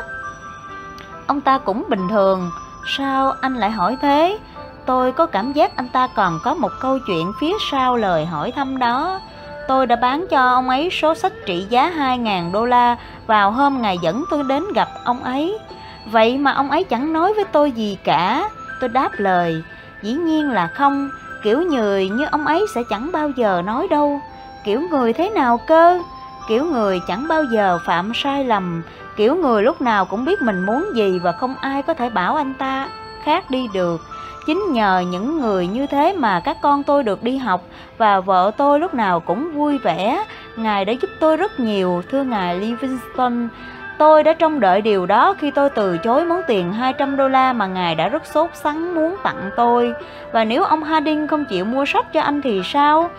Ông 1.27 1.41
ta 1.41 1.57
cũng 1.57 1.83
bình 1.89 2.07
thường, 2.09 2.51
sao 2.85 3.33
anh 3.41 3.55
lại 3.55 3.71
hỏi 3.71 3.97
thế? 4.01 4.37
Tôi 4.85 5.11
có 5.11 5.25
cảm 5.25 5.53
giác 5.53 5.75
anh 5.75 5.89
ta 5.89 6.07
còn 6.15 6.39
có 6.43 6.53
một 6.53 6.71
câu 6.81 6.99
chuyện 7.07 7.31
phía 7.39 7.53
sau 7.71 7.97
lời 7.97 8.25
hỏi 8.25 8.51
thăm 8.51 8.77
đó. 8.77 9.19
Tôi 9.67 9.87
đã 9.87 9.95
bán 9.95 10.25
cho 10.29 10.49
ông 10.49 10.69
ấy 10.69 10.89
số 10.91 11.15
sách 11.15 11.33
trị 11.45 11.65
giá 11.69 11.93
2.000 11.97 12.51
đô 12.51 12.65
la 12.65 12.97
vào 13.27 13.51
hôm 13.51 13.81
ngày 13.81 13.97
dẫn 14.01 14.23
tôi 14.29 14.43
đến 14.43 14.63
gặp 14.75 14.87
ông 15.03 15.23
ấy. 15.23 15.59
Vậy 16.05 16.37
mà 16.37 16.51
ông 16.51 16.71
ấy 16.71 16.83
chẳng 16.83 17.13
nói 17.13 17.33
với 17.33 17.43
tôi 17.51 17.71
gì 17.71 17.97
cả 18.03 18.49
Tôi 18.79 18.89
đáp 18.89 19.11
lời, 19.17 19.63
Dĩ 20.01 20.13
nhiên 20.13 20.49
là 20.49 20.67
không 20.67 21.09
Kiểu 21.43 21.61
người 21.61 22.09
như 22.09 22.25
ông 22.31 22.45
ấy 22.45 22.65
sẽ 22.75 22.81
chẳng 22.89 23.11
bao 23.11 23.29
giờ 23.29 23.61
nói 23.65 23.87
đâu 23.89 24.19
Kiểu 24.63 24.81
người 24.89 25.13
thế 25.13 25.29
nào 25.29 25.57
cơ 25.67 26.01
Kiểu 26.47 26.65
người 26.65 27.01
chẳng 27.07 27.27
bao 27.27 27.43
giờ 27.43 27.79
phạm 27.85 28.11
sai 28.13 28.43
lầm 28.43 28.83
Kiểu 29.15 29.35
người 29.35 29.63
lúc 29.63 29.81
nào 29.81 30.05
cũng 30.05 30.25
biết 30.25 30.41
mình 30.41 30.65
muốn 30.65 30.95
gì 30.95 31.19
Và 31.19 31.31
không 31.31 31.55
ai 31.61 31.81
có 31.81 31.93
thể 31.93 32.09
bảo 32.09 32.35
anh 32.35 32.53
ta 32.53 32.89
khác 33.23 33.49
đi 33.49 33.67
được 33.73 34.01
Chính 34.45 34.63
nhờ 34.71 35.03
những 35.11 35.41
người 35.41 35.67
như 35.67 35.87
thế 35.87 36.13
mà 36.17 36.39
các 36.39 36.57
con 36.61 36.83
tôi 36.83 37.03
được 37.03 37.23
đi 37.23 37.37
học 37.37 37.61
Và 37.97 38.19
vợ 38.19 38.51
tôi 38.57 38.79
lúc 38.79 38.93
nào 38.93 39.19
cũng 39.19 39.51
vui 39.51 39.77
vẻ 39.77 40.25
Ngài 40.55 40.85
đã 40.85 40.93
giúp 40.93 41.09
tôi 41.19 41.37
rất 41.37 41.59
nhiều, 41.59 42.03
Thưa 42.11 42.23
Ngài 42.23 42.59
Livingston 42.59 43.49
Tôi 43.97 44.23
đã 44.23 44.33
trông 44.33 44.59
đợi 44.59 44.81
điều 44.81 45.05
đó 45.05 45.35
khi 45.39 45.51
tôi 45.51 45.69
từ 45.69 45.97
chối 45.97 46.25
món 46.25 46.41
tiền 46.47 46.73
200 46.73 47.17
đô 47.17 47.27
la 47.27 47.53
mà 47.53 47.67
ngài 47.67 47.95
đã 47.95 48.09
rất 48.09 48.25
sốt 48.25 48.49
sắng 48.53 48.95
muốn 48.95 49.15
tặng 49.23 49.49
tôi. 49.55 49.93
Và 50.31 50.43
nếu 50.43 50.63
ông 50.63 50.83
Harding 50.83 51.27
không 51.27 51.45
chịu 51.45 51.65
mua 51.65 51.85
sách 51.85 52.13
cho 52.13 52.21
anh 52.21 52.41
thì 52.41 52.61
sao? 52.63 53.09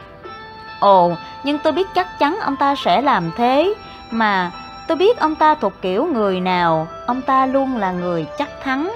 Ồ, 0.80 1.12
nhưng 1.44 1.58
tôi 1.58 1.72
biết 1.72 1.86
chắc 1.94 2.18
chắn 2.18 2.38
ông 2.40 2.56
ta 2.56 2.74
sẽ 2.74 3.00
làm 3.00 3.30
thế. 3.36 3.74
Mà 4.10 4.50
tôi 4.88 4.96
biết 4.96 5.18
ông 5.18 5.34
ta 5.34 5.54
thuộc 5.54 5.72
kiểu 5.82 6.04
người 6.04 6.40
nào, 6.40 6.88
ông 7.06 7.22
ta 7.22 7.46
luôn 7.46 7.76
là 7.76 7.92
người 7.92 8.26
chắc 8.38 8.48
thắng. 8.62 8.92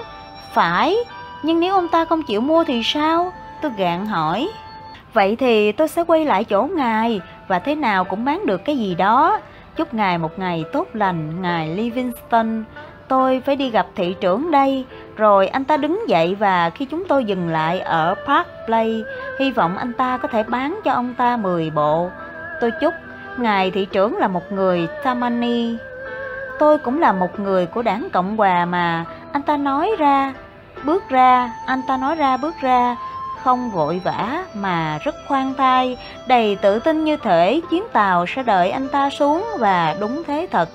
Phải, 0.53 0.95
nhưng 1.43 1.59
nếu 1.59 1.75
ông 1.75 1.87
ta 1.87 2.05
không 2.05 2.23
chịu 2.23 2.41
mua 2.41 2.63
thì 2.63 2.83
sao? 2.83 3.33
Tôi 3.61 3.71
gạn 3.77 4.05
hỏi. 4.05 4.49
Vậy 5.13 5.35
thì 5.35 5.71
tôi 5.71 5.87
sẽ 5.87 6.03
quay 6.03 6.25
lại 6.25 6.43
chỗ 6.43 6.67
ngài 6.75 7.21
và 7.47 7.59
thế 7.59 7.75
nào 7.75 8.03
cũng 8.03 8.25
bán 8.25 8.45
được 8.45 8.65
cái 8.65 8.77
gì 8.77 8.95
đó 8.95 9.39
Chúc 9.75 9.93
ngài 9.93 10.17
một 10.17 10.39
ngày 10.39 10.65
tốt 10.73 10.87
lành, 10.93 11.41
ngài 11.41 11.69
Livingston. 11.69 12.63
Tôi 13.11 13.41
phải 13.45 13.55
đi 13.55 13.69
gặp 13.69 13.87
thị 13.95 14.15
trưởng 14.21 14.51
đây. 14.51 14.85
Rồi 15.17 15.47
anh 15.47 15.63
ta 15.63 15.77
đứng 15.77 16.09
dậy 16.09 16.35
và 16.39 16.69
khi 16.69 16.85
chúng 16.85 17.03
tôi 17.07 17.25
dừng 17.25 17.49
lại 17.49 17.79
ở 17.79 18.15
Park 18.27 18.47
Place, 18.65 19.11
hy 19.39 19.51
vọng 19.51 19.77
anh 19.77 19.93
ta 19.93 20.17
có 20.17 20.27
thể 20.27 20.43
bán 20.43 20.79
cho 20.83 20.91
ông 20.91 21.13
ta 21.13 21.37
10 21.37 21.69
bộ. 21.69 22.09
Tôi 22.61 22.71
chúc 22.81 22.93
ngài 23.37 23.71
thị 23.71 23.85
trưởng 23.85 24.17
là 24.17 24.27
một 24.27 24.51
người 24.51 24.87
Tamani. 25.03 25.75
Tôi 26.59 26.77
cũng 26.77 26.99
là 27.01 27.11
một 27.11 27.39
người 27.39 27.65
của 27.65 27.81
đảng 27.81 28.07
Cộng 28.13 28.37
Hòa 28.37 28.65
mà, 28.65 29.05
anh 29.31 29.41
ta 29.41 29.57
nói 29.57 29.91
ra. 29.99 30.33
Bước 30.83 31.09
ra, 31.09 31.53
anh 31.65 31.81
ta 31.87 31.97
nói 31.97 32.15
ra 32.15 32.37
bước 32.37 32.55
ra, 32.61 32.95
không 33.43 33.71
vội 33.71 34.01
vã 34.03 34.45
mà 34.53 34.97
rất 35.03 35.15
khoan 35.27 35.53
thai, 35.53 35.97
đầy 36.27 36.55
tự 36.55 36.79
tin 36.79 37.03
như 37.03 37.17
thể 37.17 37.61
chuyến 37.69 37.83
tàu 37.93 38.25
sẽ 38.25 38.43
đợi 38.43 38.71
anh 38.71 38.87
ta 38.89 39.09
xuống 39.09 39.45
và 39.59 39.95
đúng 39.99 40.23
thế 40.27 40.47
thật. 40.51 40.69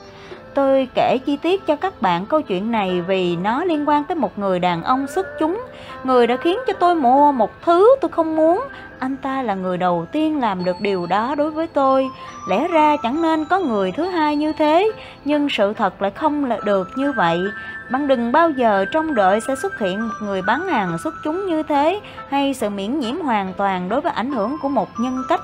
Tôi 0.56 0.88
kể 0.94 1.18
chi 1.26 1.36
tiết 1.36 1.66
cho 1.66 1.76
các 1.76 2.02
bạn 2.02 2.26
câu 2.26 2.42
chuyện 2.42 2.70
này 2.70 3.00
vì 3.00 3.36
nó 3.36 3.64
liên 3.64 3.88
quan 3.88 4.04
tới 4.04 4.14
một 4.14 4.38
người 4.38 4.58
đàn 4.58 4.82
ông 4.82 5.06
xuất 5.06 5.26
chúng, 5.38 5.62
người 6.04 6.26
đã 6.26 6.36
khiến 6.36 6.58
cho 6.66 6.72
tôi 6.72 6.94
mua 6.94 7.32
một 7.32 7.50
thứ 7.62 7.96
tôi 8.00 8.10
không 8.10 8.36
muốn. 8.36 8.64
Anh 8.98 9.16
ta 9.16 9.42
là 9.42 9.54
người 9.54 9.78
đầu 9.78 10.06
tiên 10.12 10.40
làm 10.40 10.64
được 10.64 10.76
điều 10.80 11.06
đó 11.06 11.34
đối 11.34 11.50
với 11.50 11.66
tôi. 11.66 12.08
Lẽ 12.48 12.68
ra 12.68 12.96
chẳng 13.02 13.22
nên 13.22 13.44
có 13.44 13.58
người 13.58 13.92
thứ 13.92 14.04
hai 14.04 14.36
như 14.36 14.52
thế, 14.52 14.92
nhưng 15.24 15.48
sự 15.50 15.72
thật 15.72 16.02
lại 16.02 16.10
không 16.10 16.44
là 16.44 16.58
được 16.64 16.88
như 16.96 17.12
vậy. 17.12 17.38
Bạn 17.90 18.08
đừng 18.08 18.32
bao 18.32 18.50
giờ 18.50 18.84
trông 18.92 19.14
đợi 19.14 19.40
sẽ 19.40 19.54
xuất 19.62 19.78
hiện 19.78 20.08
một 20.08 20.14
người 20.22 20.42
bán 20.42 20.68
hàng 20.68 20.98
xuất 20.98 21.14
chúng 21.24 21.46
như 21.46 21.62
thế 21.62 22.00
hay 22.28 22.54
sự 22.54 22.70
miễn 22.70 22.98
nhiễm 22.98 23.16
hoàn 23.16 23.52
toàn 23.56 23.88
đối 23.88 24.00
với 24.00 24.12
ảnh 24.12 24.32
hưởng 24.32 24.56
của 24.62 24.68
một 24.68 24.88
nhân 24.98 25.22
cách. 25.28 25.40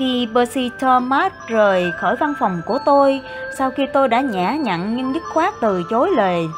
Khi 0.00 0.28
Percy 0.34 0.70
Thomas 0.78 1.32
rời 1.48 1.92
khỏi 1.92 2.16
văn 2.16 2.34
phòng 2.38 2.62
của 2.66 2.78
tôi, 2.84 3.20
sau 3.58 3.70
khi 3.70 3.86
tôi 3.92 4.08
đã 4.08 4.20
nhã 4.20 4.52
nhặn 4.52 4.96
nhưng 4.96 5.14
dứt 5.14 5.22
khoát 5.32 5.54
từ 5.60 5.82
chối 5.90 6.10
lời 6.10 6.48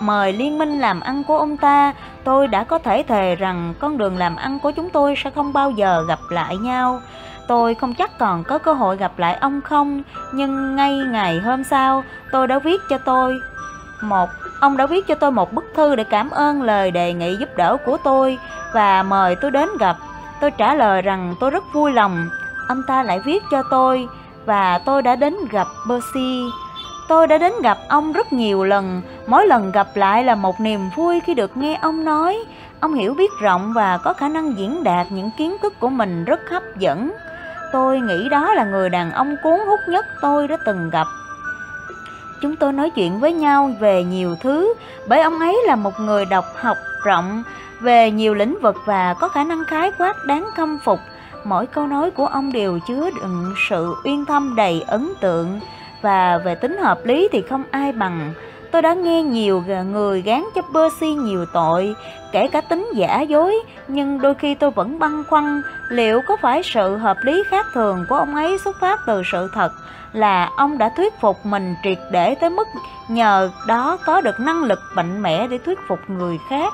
mời 0.00 0.32
liên 0.32 0.58
minh 0.58 0.80
làm 0.80 1.00
ăn 1.00 1.24
của 1.24 1.38
ông 1.38 1.56
ta, 1.56 1.92
tôi 2.24 2.46
đã 2.46 2.64
có 2.64 2.78
thể 2.78 3.04
thề 3.08 3.34
rằng 3.34 3.74
con 3.78 3.98
đường 3.98 4.18
làm 4.18 4.36
ăn 4.36 4.58
của 4.58 4.70
chúng 4.70 4.90
tôi 4.90 5.14
sẽ 5.16 5.30
không 5.30 5.52
bao 5.52 5.70
giờ 5.70 6.04
gặp 6.08 6.18
lại 6.30 6.56
nhau. 6.56 7.00
Tôi 7.48 7.74
không 7.74 7.94
chắc 7.94 8.18
còn 8.18 8.44
có 8.44 8.58
cơ 8.58 8.72
hội 8.72 8.96
gặp 8.96 9.18
lại 9.18 9.34
ông 9.34 9.60
không, 9.60 10.02
nhưng 10.32 10.76
ngay 10.76 10.96
ngày 10.96 11.40
hôm 11.40 11.64
sau, 11.64 12.04
tôi 12.32 12.46
đã 12.46 12.58
viết 12.58 12.80
cho 12.90 12.98
tôi 12.98 13.34
Một, 14.02 14.28
ông 14.60 14.76
đã 14.76 14.86
viết 14.86 15.06
cho 15.06 15.14
tôi 15.14 15.30
một 15.30 15.52
bức 15.52 15.64
thư 15.76 15.96
để 15.96 16.04
cảm 16.04 16.30
ơn 16.30 16.62
lời 16.62 16.90
đề 16.90 17.12
nghị 17.12 17.36
giúp 17.36 17.48
đỡ 17.56 17.76
của 17.86 17.96
tôi 18.04 18.38
và 18.74 19.02
mời 19.02 19.36
tôi 19.36 19.50
đến 19.50 19.68
gặp. 19.80 19.96
Tôi 20.40 20.50
trả 20.50 20.74
lời 20.74 21.02
rằng 21.02 21.34
tôi 21.40 21.50
rất 21.50 21.64
vui 21.72 21.92
lòng. 21.92 22.28
Ông 22.68 22.82
ta 22.82 23.02
lại 23.02 23.20
viết 23.24 23.42
cho 23.50 23.62
tôi 23.70 24.08
và 24.46 24.78
tôi 24.78 25.02
đã 25.02 25.16
đến 25.16 25.36
gặp 25.50 25.66
Percy. 25.88 26.44
Tôi 27.08 27.26
đã 27.26 27.38
đến 27.38 27.52
gặp 27.62 27.78
ông 27.88 28.12
rất 28.12 28.32
nhiều 28.32 28.64
lần, 28.64 29.02
mỗi 29.26 29.46
lần 29.46 29.72
gặp 29.72 29.86
lại 29.94 30.24
là 30.24 30.34
một 30.34 30.60
niềm 30.60 30.80
vui 30.96 31.20
khi 31.20 31.34
được 31.34 31.56
nghe 31.56 31.78
ông 31.82 32.04
nói. 32.04 32.38
Ông 32.80 32.94
hiểu 32.94 33.14
biết 33.14 33.30
rộng 33.40 33.72
và 33.72 33.98
có 33.98 34.12
khả 34.12 34.28
năng 34.28 34.58
diễn 34.58 34.84
đạt 34.84 35.06
những 35.10 35.30
kiến 35.38 35.56
thức 35.62 35.80
của 35.80 35.88
mình 35.88 36.24
rất 36.24 36.40
hấp 36.50 36.62
dẫn. 36.78 37.12
Tôi 37.72 38.00
nghĩ 38.00 38.28
đó 38.28 38.54
là 38.54 38.64
người 38.64 38.90
đàn 38.90 39.12
ông 39.12 39.36
cuốn 39.42 39.58
hút 39.66 39.80
nhất 39.88 40.06
tôi 40.22 40.48
đã 40.48 40.56
từng 40.66 40.90
gặp. 40.90 41.06
Chúng 42.42 42.56
tôi 42.56 42.72
nói 42.72 42.90
chuyện 42.90 43.20
với 43.20 43.32
nhau 43.32 43.70
về 43.80 44.04
nhiều 44.04 44.36
thứ, 44.40 44.74
bởi 45.08 45.20
ông 45.20 45.38
ấy 45.38 45.62
là 45.66 45.76
một 45.76 46.00
người 46.00 46.24
đọc 46.24 46.44
học 46.56 46.76
rộng 47.04 47.42
về 47.80 48.10
nhiều 48.10 48.34
lĩnh 48.34 48.58
vực 48.62 48.76
và 48.84 49.14
có 49.14 49.28
khả 49.28 49.44
năng 49.44 49.64
khái 49.64 49.92
quát 49.98 50.16
đáng 50.26 50.46
khâm 50.56 50.78
phục. 50.84 51.00
Mỗi 51.44 51.66
câu 51.66 51.86
nói 51.86 52.10
của 52.10 52.26
ông 52.26 52.52
đều 52.52 52.78
chứa 52.88 53.10
đựng 53.20 53.54
sự 53.68 53.94
uyên 54.04 54.24
thâm 54.24 54.54
đầy 54.56 54.84
ấn 54.86 55.12
tượng 55.20 55.60
và 56.02 56.38
về 56.38 56.54
tính 56.54 56.78
hợp 56.78 57.06
lý 57.06 57.28
thì 57.32 57.42
không 57.42 57.64
ai 57.70 57.92
bằng. 57.92 58.32
Tôi 58.70 58.82
đã 58.82 58.94
nghe 58.94 59.22
nhiều 59.22 59.62
người 59.92 60.22
gán 60.22 60.44
cho 60.54 60.62
Percy 60.74 61.14
nhiều 61.14 61.44
tội, 61.52 61.94
kể 62.32 62.48
cả 62.48 62.60
tính 62.60 62.90
giả 62.94 63.20
dối, 63.20 63.54
nhưng 63.88 64.20
đôi 64.20 64.34
khi 64.34 64.54
tôi 64.54 64.70
vẫn 64.70 64.98
băn 64.98 65.24
khoăn 65.24 65.62
liệu 65.88 66.20
có 66.26 66.36
phải 66.40 66.62
sự 66.62 66.96
hợp 66.96 67.16
lý 67.22 67.42
khác 67.50 67.66
thường 67.74 68.04
của 68.08 68.14
ông 68.14 68.34
ấy 68.34 68.58
xuất 68.58 68.76
phát 68.80 69.00
từ 69.06 69.22
sự 69.32 69.50
thật 69.54 69.72
là 70.12 70.50
ông 70.56 70.78
đã 70.78 70.90
thuyết 70.96 71.20
phục 71.20 71.46
mình 71.46 71.74
triệt 71.84 71.98
để 72.12 72.34
tới 72.34 72.50
mức 72.50 72.68
nhờ 73.08 73.50
đó 73.66 73.98
có 74.06 74.20
được 74.20 74.40
năng 74.40 74.64
lực 74.64 74.78
mạnh 74.94 75.22
mẽ 75.22 75.46
để 75.48 75.58
thuyết 75.58 75.78
phục 75.88 75.98
người 76.08 76.38
khác. 76.48 76.72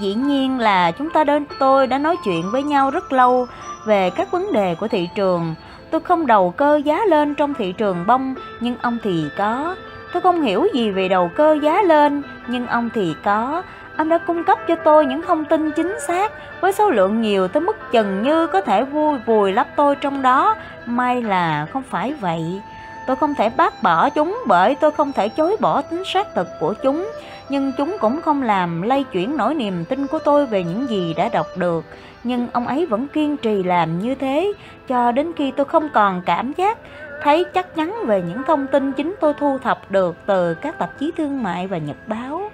Dĩ 0.00 0.14
nhiên 0.14 0.58
là 0.58 0.90
chúng 0.90 1.10
ta 1.10 1.24
đến 1.24 1.44
tôi 1.58 1.86
đã 1.86 1.98
nói 1.98 2.16
chuyện 2.24 2.50
với 2.52 2.62
nhau 2.62 2.90
rất 2.90 3.12
lâu 3.12 3.46
về 3.86 4.10
các 4.10 4.30
vấn 4.30 4.52
đề 4.52 4.74
của 4.74 4.88
thị 4.88 5.08
trường. 5.14 5.54
Tôi 5.90 6.00
không 6.00 6.26
đầu 6.26 6.50
cơ 6.56 6.80
giá 6.84 7.04
lên 7.04 7.34
trong 7.34 7.54
thị 7.54 7.72
trường 7.72 8.06
bông, 8.06 8.34
nhưng 8.60 8.76
ông 8.82 8.98
thì 9.02 9.24
có. 9.36 9.74
Tôi 10.12 10.22
không 10.22 10.42
hiểu 10.42 10.66
gì 10.74 10.90
về 10.90 11.08
đầu 11.08 11.30
cơ 11.36 11.58
giá 11.62 11.82
lên, 11.82 12.22
nhưng 12.46 12.66
ông 12.66 12.90
thì 12.94 13.14
có. 13.24 13.62
Ông 13.96 14.08
đã 14.08 14.18
cung 14.18 14.44
cấp 14.44 14.58
cho 14.68 14.74
tôi 14.84 15.06
những 15.06 15.22
thông 15.22 15.44
tin 15.44 15.72
chính 15.72 15.96
xác 16.06 16.32
với 16.60 16.72
số 16.72 16.90
lượng 16.90 17.20
nhiều 17.20 17.48
tới 17.48 17.60
mức 17.60 17.92
chừng 17.92 18.22
như 18.22 18.46
có 18.46 18.60
thể 18.60 18.84
vui 18.84 19.18
vùi 19.26 19.52
lấp 19.52 19.66
tôi 19.76 19.96
trong 19.96 20.22
đó. 20.22 20.54
May 20.86 21.22
là 21.22 21.66
không 21.72 21.82
phải 21.90 22.14
vậy. 22.20 22.60
Tôi 23.06 23.16
không 23.16 23.34
thể 23.34 23.50
bác 23.56 23.82
bỏ 23.82 24.10
chúng 24.10 24.38
bởi 24.46 24.74
tôi 24.74 24.90
không 24.90 25.12
thể 25.12 25.28
chối 25.28 25.56
bỏ 25.60 25.82
tính 25.82 26.02
xác 26.04 26.34
thực 26.34 26.48
của 26.60 26.74
chúng, 26.82 27.10
nhưng 27.48 27.72
chúng 27.78 27.96
cũng 28.00 28.22
không 28.22 28.42
làm 28.42 28.82
lay 28.82 29.04
chuyển 29.04 29.36
nỗi 29.36 29.54
niềm 29.54 29.84
tin 29.84 30.06
của 30.06 30.18
tôi 30.18 30.46
về 30.46 30.64
những 30.64 30.88
gì 30.88 31.14
đã 31.14 31.28
đọc 31.28 31.46
được. 31.56 31.84
Nhưng 32.24 32.48
ông 32.52 32.66
ấy 32.66 32.86
vẫn 32.86 33.08
kiên 33.08 33.36
trì 33.36 33.62
làm 33.62 33.98
như 33.98 34.14
thế, 34.14 34.52
cho 34.88 35.12
đến 35.12 35.32
khi 35.36 35.50
tôi 35.50 35.66
không 35.66 35.88
còn 35.94 36.22
cảm 36.26 36.52
giác 36.52 36.78
thấy 37.22 37.44
chắc 37.44 37.74
chắn 37.74 37.94
về 38.06 38.22
những 38.22 38.42
thông 38.46 38.66
tin 38.66 38.92
chính 38.92 39.16
tôi 39.20 39.34
thu 39.38 39.58
thập 39.58 39.90
được 39.90 40.16
từ 40.26 40.54
các 40.54 40.78
tạp 40.78 40.98
chí 40.98 41.10
thương 41.16 41.42
mại 41.42 41.66
và 41.66 41.78
nhật 41.78 41.96
báo. 42.06 42.50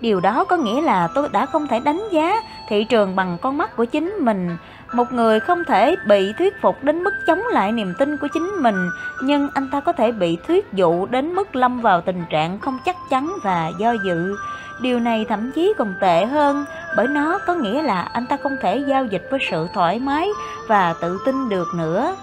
Điều 0.00 0.20
đó 0.20 0.44
có 0.44 0.56
nghĩa 0.56 0.80
là 0.80 1.08
tôi 1.14 1.28
đã 1.32 1.46
không 1.46 1.66
thể 1.66 1.80
đánh 1.80 2.02
giá 2.12 2.42
thị 2.68 2.84
trường 2.84 3.16
bằng 3.16 3.38
con 3.42 3.58
mắt 3.58 3.76
của 3.76 3.84
chính 3.84 4.14
mình. 4.20 4.56
Một 4.92 5.12
người 5.12 5.40
không 5.40 5.64
thể 5.64 5.96
bị 6.06 6.32
thuyết 6.32 6.60
phục 6.62 6.84
đến 6.84 7.04
mức 7.04 7.14
chống 7.26 7.42
lại 7.52 7.72
niềm 7.72 7.94
tin 7.98 8.16
của 8.16 8.28
chính 8.34 8.48
mình, 8.60 8.90
nhưng 9.22 9.48
anh 9.54 9.70
ta 9.70 9.80
có 9.80 9.92
thể 9.92 10.12
bị 10.12 10.38
thuyết 10.46 10.72
dụ 10.72 11.06
đến 11.06 11.34
mức 11.34 11.56
lâm 11.56 11.80
vào 11.80 12.00
tình 12.00 12.24
trạng 12.30 12.58
không 12.58 12.78
chắc 12.84 12.96
chắn 13.10 13.32
và 13.42 13.70
do 13.78 13.92
dự. 14.04 14.36
Điều 14.80 15.00
này 15.00 15.26
thậm 15.28 15.50
chí 15.54 15.74
còn 15.78 15.94
tệ 16.00 16.26
hơn 16.26 16.64
bởi 16.96 17.08
nó 17.08 17.38
có 17.46 17.54
nghĩa 17.54 17.82
là 17.82 18.02
anh 18.02 18.26
ta 18.26 18.36
không 18.42 18.56
thể 18.62 18.84
giao 18.88 19.04
dịch 19.04 19.28
với 19.30 19.40
sự 19.50 19.68
thoải 19.74 19.98
mái 19.98 20.28
và 20.68 20.94
tự 21.00 21.18
tin 21.24 21.48
được 21.48 21.68
nữa. 21.74 22.16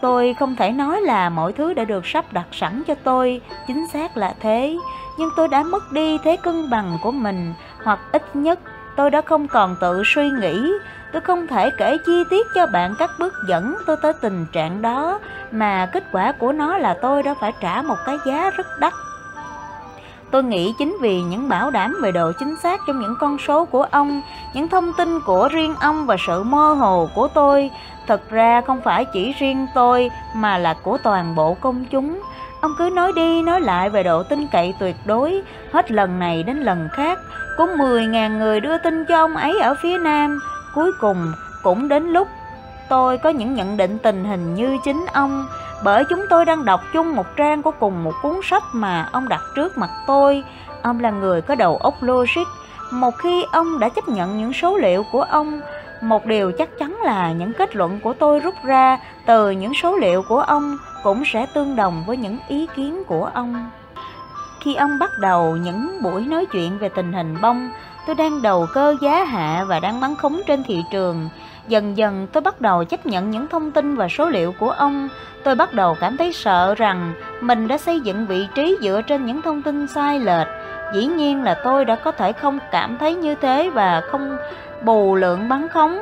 Tôi 0.00 0.34
không 0.38 0.56
thể 0.56 0.72
nói 0.72 1.00
là 1.00 1.28
mọi 1.28 1.52
thứ 1.52 1.74
đã 1.74 1.84
được 1.84 2.06
sắp 2.06 2.32
đặt 2.32 2.46
sẵn 2.52 2.82
cho 2.86 2.94
tôi, 2.94 3.40
chính 3.66 3.86
xác 3.92 4.16
là 4.16 4.34
thế, 4.40 4.76
nhưng 5.18 5.30
tôi 5.36 5.48
đã 5.48 5.62
mất 5.62 5.92
đi 5.92 6.18
thế 6.18 6.36
cân 6.36 6.70
bằng 6.70 6.98
của 7.02 7.12
mình, 7.12 7.54
hoặc 7.84 7.98
ít 8.12 8.36
nhất 8.36 8.58
tôi 8.96 9.10
đã 9.10 9.20
không 9.20 9.48
còn 9.48 9.76
tự 9.80 10.02
suy 10.04 10.30
nghĩ. 10.30 10.72
Tôi 11.12 11.22
không 11.22 11.46
thể 11.46 11.70
kể 11.70 11.98
chi 12.06 12.24
tiết 12.30 12.46
cho 12.54 12.66
bạn 12.66 12.94
các 12.98 13.10
bước 13.18 13.34
dẫn 13.48 13.74
tôi 13.86 13.96
tới 14.02 14.12
tình 14.12 14.46
trạng 14.52 14.82
đó, 14.82 15.18
mà 15.50 15.86
kết 15.92 16.04
quả 16.12 16.32
của 16.32 16.52
nó 16.52 16.78
là 16.78 16.94
tôi 17.02 17.22
đã 17.22 17.34
phải 17.40 17.52
trả 17.60 17.82
một 17.82 17.96
cái 18.06 18.16
giá 18.26 18.50
rất 18.50 18.66
đắt. 18.80 18.92
Tôi 20.30 20.44
nghĩ 20.44 20.74
chính 20.78 20.96
vì 21.00 21.22
những 21.22 21.48
bảo 21.48 21.70
đảm 21.70 21.96
về 22.02 22.12
độ 22.12 22.32
chính 22.38 22.56
xác 22.62 22.80
trong 22.86 23.00
những 23.00 23.14
con 23.20 23.38
số 23.38 23.64
của 23.64 23.82
ông, 23.82 24.22
những 24.54 24.68
thông 24.68 24.92
tin 24.92 25.20
của 25.20 25.48
riêng 25.52 25.74
ông 25.80 26.06
và 26.06 26.16
sự 26.26 26.42
mơ 26.42 26.72
hồ 26.72 27.08
của 27.14 27.28
tôi, 27.28 27.70
Thật 28.06 28.30
ra 28.30 28.60
không 28.60 28.80
phải 28.80 29.04
chỉ 29.04 29.32
riêng 29.38 29.66
tôi 29.74 30.10
mà 30.34 30.58
là 30.58 30.74
của 30.82 30.98
toàn 30.98 31.34
bộ 31.34 31.54
công 31.54 31.84
chúng. 31.84 32.20
Ông 32.60 32.72
cứ 32.78 32.90
nói 32.94 33.12
đi 33.16 33.42
nói 33.42 33.60
lại 33.60 33.90
về 33.90 34.02
độ 34.02 34.22
tin 34.22 34.46
cậy 34.52 34.74
tuyệt 34.80 34.96
đối, 35.04 35.42
hết 35.72 35.90
lần 35.90 36.18
này 36.18 36.42
đến 36.42 36.56
lần 36.56 36.88
khác. 36.92 37.18
Có 37.56 37.66
10.000 37.66 38.38
người 38.38 38.60
đưa 38.60 38.78
tin 38.78 39.04
cho 39.08 39.16
ông 39.16 39.36
ấy 39.36 39.60
ở 39.60 39.74
phía 39.82 39.98
Nam. 39.98 40.38
Cuối 40.74 40.92
cùng 41.00 41.32
cũng 41.62 41.88
đến 41.88 42.02
lúc 42.12 42.28
tôi 42.88 43.18
có 43.18 43.30
những 43.30 43.54
nhận 43.54 43.76
định 43.76 43.98
tình 43.98 44.24
hình 44.24 44.54
như 44.54 44.76
chính 44.84 45.06
ông. 45.12 45.46
Bởi 45.84 46.04
chúng 46.04 46.24
tôi 46.30 46.44
đang 46.44 46.64
đọc 46.64 46.80
chung 46.92 47.16
một 47.16 47.26
trang 47.36 47.62
của 47.62 47.70
cùng 47.70 48.04
một 48.04 48.12
cuốn 48.22 48.40
sách 48.42 48.62
mà 48.72 49.08
ông 49.12 49.28
đặt 49.28 49.40
trước 49.56 49.78
mặt 49.78 49.90
tôi. 50.06 50.44
Ông 50.82 51.00
là 51.00 51.10
người 51.10 51.42
có 51.42 51.54
đầu 51.54 51.76
óc 51.76 51.94
logic. 52.00 52.46
Một 52.90 53.18
khi 53.18 53.44
ông 53.52 53.78
đã 53.78 53.88
chấp 53.88 54.08
nhận 54.08 54.38
những 54.38 54.52
số 54.52 54.76
liệu 54.76 55.04
của 55.12 55.22
ông, 55.22 55.60
một 56.00 56.26
điều 56.26 56.52
chắc 56.52 56.68
chắn 56.78 56.96
là 57.04 57.32
những 57.32 57.52
kết 57.52 57.76
luận 57.76 58.00
của 58.02 58.12
tôi 58.12 58.40
rút 58.40 58.54
ra 58.64 58.98
từ 59.26 59.50
những 59.50 59.72
số 59.74 59.96
liệu 59.96 60.22
của 60.28 60.40
ông 60.40 60.76
cũng 61.02 61.22
sẽ 61.26 61.46
tương 61.54 61.76
đồng 61.76 62.04
với 62.06 62.16
những 62.16 62.38
ý 62.48 62.66
kiến 62.76 63.02
của 63.06 63.30
ông. 63.34 63.70
Khi 64.66 64.74
ông 64.74 64.98
bắt 64.98 65.10
đầu 65.18 65.56
những 65.56 66.02
buổi 66.02 66.24
nói 66.24 66.46
chuyện 66.46 66.78
về 66.78 66.88
tình 66.88 67.12
hình 67.12 67.36
bông, 67.42 67.70
tôi 68.06 68.14
đang 68.14 68.42
đầu 68.42 68.66
cơ 68.74 68.96
giá 69.00 69.24
hạ 69.24 69.64
và 69.68 69.80
đang 69.80 70.00
bắn 70.00 70.14
khống 70.14 70.40
trên 70.46 70.62
thị 70.62 70.84
trường. 70.90 71.28
Dần 71.68 71.96
dần 71.96 72.26
tôi 72.32 72.40
bắt 72.40 72.60
đầu 72.60 72.84
chấp 72.84 73.06
nhận 73.06 73.30
những 73.30 73.48
thông 73.48 73.70
tin 73.70 73.96
và 73.96 74.08
số 74.08 74.28
liệu 74.28 74.52
của 74.52 74.70
ông. 74.70 75.08
Tôi 75.44 75.54
bắt 75.54 75.72
đầu 75.72 75.96
cảm 76.00 76.16
thấy 76.16 76.32
sợ 76.32 76.74
rằng 76.74 77.12
mình 77.40 77.68
đã 77.68 77.78
xây 77.78 78.00
dựng 78.00 78.26
vị 78.26 78.46
trí 78.54 78.78
dựa 78.82 79.02
trên 79.02 79.26
những 79.26 79.42
thông 79.42 79.62
tin 79.62 79.86
sai 79.86 80.20
lệch. 80.20 80.48
Dĩ 80.94 81.06
nhiên 81.06 81.42
là 81.42 81.54
tôi 81.64 81.84
đã 81.84 81.96
có 81.96 82.12
thể 82.12 82.32
không 82.32 82.58
cảm 82.72 82.98
thấy 82.98 83.14
như 83.14 83.34
thế 83.34 83.70
và 83.70 84.02
không 84.10 84.36
bù 84.82 85.14
lượng 85.14 85.48
bắn 85.48 85.68
khống 85.68 85.98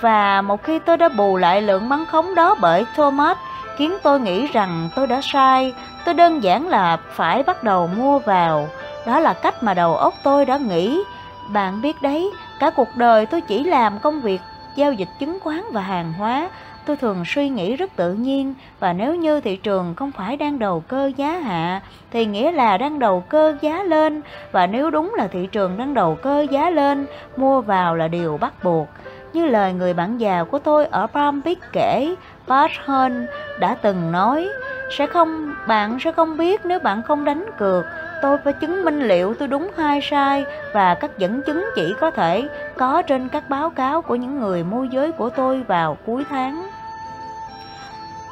và 0.00 0.42
một 0.42 0.62
khi 0.62 0.78
tôi 0.78 0.96
đã 0.96 1.08
bù 1.08 1.36
lại 1.36 1.62
lượng 1.62 1.88
bắn 1.88 2.04
khống 2.06 2.34
đó 2.34 2.54
bởi 2.60 2.86
Thomas 2.96 3.36
khiến 3.76 3.92
tôi 4.02 4.20
nghĩ 4.20 4.46
rằng 4.46 4.88
tôi 4.96 5.06
đã 5.06 5.20
sai 5.22 5.74
tôi 6.08 6.14
đơn 6.14 6.42
giản 6.42 6.68
là 6.68 6.96
phải 6.96 7.42
bắt 7.42 7.64
đầu 7.64 7.86
mua 7.86 8.18
vào. 8.18 8.68
Đó 9.06 9.20
là 9.20 9.32
cách 9.32 9.62
mà 9.62 9.74
đầu 9.74 9.96
óc 9.96 10.14
tôi 10.22 10.44
đã 10.44 10.56
nghĩ. 10.56 11.02
Bạn 11.52 11.82
biết 11.82 12.02
đấy, 12.02 12.30
cả 12.60 12.70
cuộc 12.70 12.88
đời 12.96 13.26
tôi 13.26 13.40
chỉ 13.40 13.64
làm 13.64 13.98
công 13.98 14.20
việc 14.20 14.40
giao 14.76 14.92
dịch 14.92 15.08
chứng 15.18 15.38
khoán 15.40 15.62
và 15.72 15.80
hàng 15.80 16.12
hóa. 16.12 16.50
Tôi 16.86 16.96
thường 16.96 17.24
suy 17.26 17.48
nghĩ 17.48 17.76
rất 17.76 17.96
tự 17.96 18.12
nhiên, 18.12 18.54
và 18.80 18.92
nếu 18.92 19.14
như 19.14 19.40
thị 19.40 19.56
trường 19.56 19.94
không 19.94 20.12
phải 20.12 20.36
đang 20.36 20.58
đầu 20.58 20.82
cơ 20.88 21.10
giá 21.16 21.30
hạ, 21.30 21.80
thì 22.10 22.26
nghĩa 22.26 22.52
là 22.52 22.76
đang 22.76 22.98
đầu 22.98 23.24
cơ 23.28 23.56
giá 23.60 23.82
lên. 23.82 24.22
Và 24.52 24.66
nếu 24.66 24.90
đúng 24.90 25.14
là 25.16 25.26
thị 25.26 25.48
trường 25.52 25.78
đang 25.78 25.94
đầu 25.94 26.14
cơ 26.14 26.46
giá 26.50 26.70
lên, 26.70 27.06
mua 27.36 27.60
vào 27.60 27.94
là 27.94 28.08
điều 28.08 28.38
bắt 28.38 28.64
buộc. 28.64 28.88
Như 29.32 29.46
lời 29.46 29.72
người 29.72 29.94
bạn 29.94 30.18
già 30.18 30.44
của 30.44 30.58
tôi 30.58 30.86
ở 30.86 31.06
Palm 31.06 31.42
Beach 31.44 31.72
kể, 31.72 32.14
Bart 32.46 32.72
Hearn 32.86 33.26
đã 33.60 33.74
từng 33.74 34.12
nói 34.12 34.48
sẽ 34.90 35.06
không, 35.06 35.54
bạn 35.66 35.98
sẽ 36.00 36.12
không 36.12 36.36
biết 36.36 36.60
nếu 36.64 36.78
bạn 36.78 37.02
không 37.02 37.24
đánh 37.24 37.46
cược 37.58 37.84
tôi 38.22 38.38
phải 38.44 38.52
chứng 38.52 38.84
minh 38.84 39.08
liệu 39.08 39.34
tôi 39.34 39.48
đúng 39.48 39.70
hay 39.76 40.00
sai 40.02 40.44
và 40.72 40.94
các 40.94 41.18
dẫn 41.18 41.42
chứng 41.42 41.64
chỉ 41.74 41.94
có 42.00 42.10
thể 42.10 42.48
có 42.76 43.02
trên 43.02 43.28
các 43.28 43.48
báo 43.48 43.70
cáo 43.70 44.02
của 44.02 44.14
những 44.14 44.40
người 44.40 44.64
môi 44.64 44.88
giới 44.92 45.12
của 45.12 45.30
tôi 45.30 45.62
vào 45.62 45.98
cuối 46.06 46.24
tháng 46.30 46.68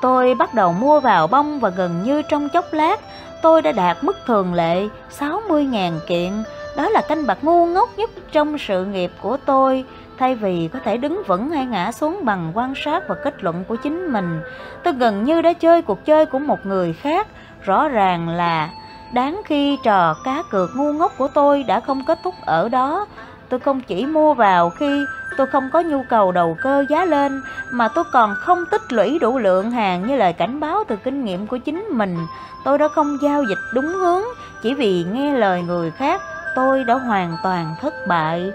Tôi 0.00 0.34
bắt 0.34 0.54
đầu 0.54 0.72
mua 0.72 1.00
vào 1.00 1.26
bông 1.26 1.60
và 1.60 1.70
gần 1.70 2.02
như 2.02 2.22
trong 2.22 2.48
chốc 2.48 2.72
lát, 2.72 3.00
tôi 3.42 3.62
đã 3.62 3.72
đạt 3.72 3.96
mức 4.04 4.16
thường 4.26 4.54
lệ 4.54 4.88
60.000 5.18 5.98
kiện. 6.06 6.32
Đó 6.76 6.88
là 6.88 7.02
canh 7.08 7.26
bạc 7.26 7.38
ngu 7.42 7.66
ngốc 7.66 7.88
nhất 7.96 8.10
trong 8.32 8.58
sự 8.58 8.84
nghiệp 8.84 9.10
của 9.20 9.36
tôi. 9.36 9.84
Thay 10.18 10.34
vì 10.34 10.68
có 10.72 10.78
thể 10.84 10.96
đứng 10.96 11.22
vững 11.26 11.50
hay 11.50 11.66
ngã 11.66 11.92
xuống 11.92 12.24
bằng 12.24 12.52
quan 12.54 12.74
sát 12.84 13.02
và 13.08 13.14
kết 13.14 13.44
luận 13.44 13.64
của 13.68 13.76
chính 13.76 14.12
mình, 14.12 14.40
tôi 14.82 14.94
gần 14.94 15.24
như 15.24 15.42
đã 15.42 15.52
chơi 15.52 15.82
cuộc 15.82 16.04
chơi 16.04 16.26
của 16.26 16.38
một 16.38 16.66
người 16.66 16.92
khác. 16.92 17.26
Rõ 17.62 17.88
ràng 17.88 18.28
là 18.28 18.70
đáng 19.12 19.40
khi 19.44 19.78
trò 19.82 20.14
cá 20.24 20.42
cược 20.50 20.70
ngu 20.76 20.92
ngốc 20.92 21.12
của 21.18 21.28
tôi 21.28 21.62
đã 21.62 21.80
không 21.80 22.04
kết 22.06 22.18
thúc 22.24 22.34
ở 22.46 22.68
đó. 22.68 23.06
Tôi 23.48 23.60
không 23.60 23.80
chỉ 23.80 24.06
mua 24.06 24.34
vào 24.34 24.70
khi 24.70 25.04
tôi 25.36 25.46
không 25.46 25.70
có 25.72 25.80
nhu 25.80 26.02
cầu 26.08 26.32
đầu 26.32 26.56
cơ 26.62 26.84
giá 26.88 27.04
lên 27.04 27.42
mà 27.70 27.88
tôi 27.88 28.04
còn 28.12 28.34
không 28.40 28.64
tích 28.70 28.92
lũy 28.92 29.18
đủ 29.18 29.38
lượng 29.38 29.70
hàng 29.70 30.06
như 30.06 30.16
lời 30.16 30.32
cảnh 30.32 30.60
báo 30.60 30.84
từ 30.88 30.96
kinh 30.96 31.24
nghiệm 31.24 31.46
của 31.46 31.58
chính 31.58 31.84
mình. 31.90 32.16
Tôi 32.64 32.78
đã 32.78 32.88
không 32.88 33.18
giao 33.22 33.42
dịch 33.42 33.58
đúng 33.74 33.86
hướng 33.86 34.22
chỉ 34.62 34.74
vì 34.74 35.04
nghe 35.12 35.32
lời 35.32 35.62
người 35.62 35.90
khác, 35.90 36.20
tôi 36.56 36.84
đã 36.84 36.94
hoàn 36.94 37.36
toàn 37.42 37.74
thất 37.80 37.94
bại. 38.08 38.52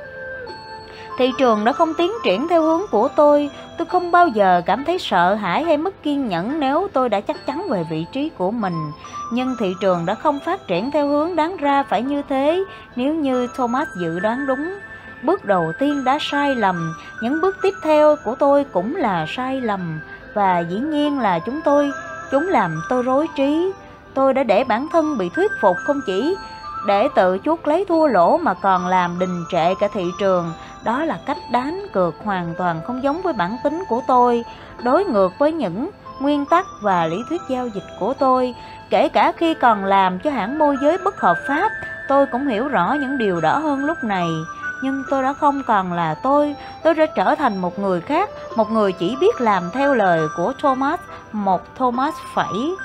Thị 1.22 1.32
trường 1.38 1.66
đã 1.66 1.72
không 1.72 1.94
tiến 1.94 2.12
triển 2.24 2.48
theo 2.48 2.62
hướng 2.62 2.82
của 2.92 3.08
tôi, 3.16 3.50
tôi 3.78 3.86
không 3.86 4.12
bao 4.12 4.28
giờ 4.28 4.62
cảm 4.66 4.86
thấy 4.86 5.00
sợ 5.00 5.34
hãi 5.34 5.64
hay 5.64 5.78
mất 5.78 6.04
kiên 6.04 6.28
nhẫn 6.28 6.60
nếu 6.60 6.88
tôi 6.94 7.10
đã 7.10 7.22
chắc 7.22 7.46
chắn 7.46 7.70
về 7.70 7.86
vị 7.90 8.06
trí 8.12 8.30
của 8.38 8.52
mình. 8.52 8.92
Nhưng 9.34 9.56
thị 9.60 9.74
trường 9.82 10.06
đã 10.06 10.16
không 10.16 10.40
phát 10.46 10.68
triển 10.68 10.92
theo 10.92 11.08
hướng 11.08 11.36
đáng 11.36 11.58
ra 11.58 11.84
phải 11.84 12.02
như 12.02 12.22
thế 12.30 12.64
nếu 12.96 13.16
như 13.16 13.48
Thomas 13.56 13.88
dự 14.02 14.20
đoán 14.20 14.48
đúng. 14.48 14.74
Bước 15.24 15.46
đầu 15.46 15.72
tiên 15.80 16.04
đã 16.04 16.18
sai 16.22 16.56
lầm, 16.56 16.94
những 17.22 17.42
bước 17.42 17.58
tiếp 17.62 17.74
theo 17.84 18.16
của 18.26 18.36
tôi 18.36 18.64
cũng 18.64 18.96
là 18.96 19.26
sai 19.28 19.62
lầm 19.62 20.00
và 20.34 20.60
dĩ 20.60 20.80
nhiên 20.80 21.20
là 21.20 21.40
chúng 21.40 21.62
tôi, 21.62 21.92
chúng 22.32 22.48
làm 22.50 22.82
tôi 22.90 23.04
rối 23.04 23.28
trí. 23.38 23.72
Tôi 24.14 24.34
đã 24.34 24.44
để 24.44 24.64
bản 24.64 24.88
thân 24.92 25.18
bị 25.18 25.30
thuyết 25.36 25.52
phục 25.62 25.76
không 25.86 26.00
chỉ 26.06 26.36
để 26.86 27.08
tự 27.16 27.38
chuốc 27.46 27.68
lấy 27.68 27.86
thua 27.86 28.08
lỗ 28.08 28.38
mà 28.38 28.54
còn 28.54 28.88
làm 28.88 29.20
đình 29.20 29.46
trệ 29.52 29.76
cả 29.76 29.88
thị 29.94 30.06
trường. 30.20 30.54
Đó 30.84 31.06
là 31.06 31.20
cách 31.26 31.38
đánh 31.52 31.86
cược 31.94 32.16
hoàn 32.24 32.54
toàn 32.58 32.82
không 32.88 33.04
giống 33.04 33.22
với 33.22 33.34
bản 33.34 33.58
tính 33.64 33.84
của 33.90 34.02
tôi, 34.08 34.44
đối 34.84 35.06
ngược 35.06 35.32
với 35.40 35.54
những 35.54 35.90
nguyên 36.20 36.46
tắc 36.46 36.66
và 36.82 37.06
lý 37.06 37.18
thuyết 37.30 37.42
giao 37.50 37.68
dịch 37.68 37.86
của 38.00 38.14
tôi. 38.14 38.56
Kể 38.90 39.10
cả 39.10 39.32
khi 39.38 39.54
còn 39.54 39.86
làm 39.86 40.20
cho 40.20 40.32
hãng 40.32 40.60
môi 40.60 40.78
giới 40.82 40.98
bất 40.98 41.22
hợp 41.22 41.38
pháp, 41.48 41.70
tôi 42.08 42.26
cũng 42.26 42.48
hiểu 42.48 42.68
rõ 42.68 42.94
những 42.94 43.18
điều 43.18 43.42
đó 43.42 43.60
hơn 43.60 43.86
lúc 43.86 43.98
này 44.04 44.28
nhưng 44.82 45.04
tôi 45.10 45.24
đã 45.24 45.34
không 45.34 45.64
còn 45.68 45.94
là 45.94 46.16
tôi, 46.24 46.56
tôi 46.84 46.96
đã 46.96 47.06
trở 47.06 47.36
thành 47.36 47.58
một 47.58 47.80
người 47.80 48.02
khác, 48.02 48.30
một 48.56 48.72
người 48.72 48.92
chỉ 48.92 49.16
biết 49.16 49.42
làm 49.42 49.70
theo 49.74 49.94
lời 49.94 50.28
của 50.38 50.54
Thomas, 50.62 51.00
một 51.32 51.76
Thomas 51.76 52.14
phẩy. 52.36 52.76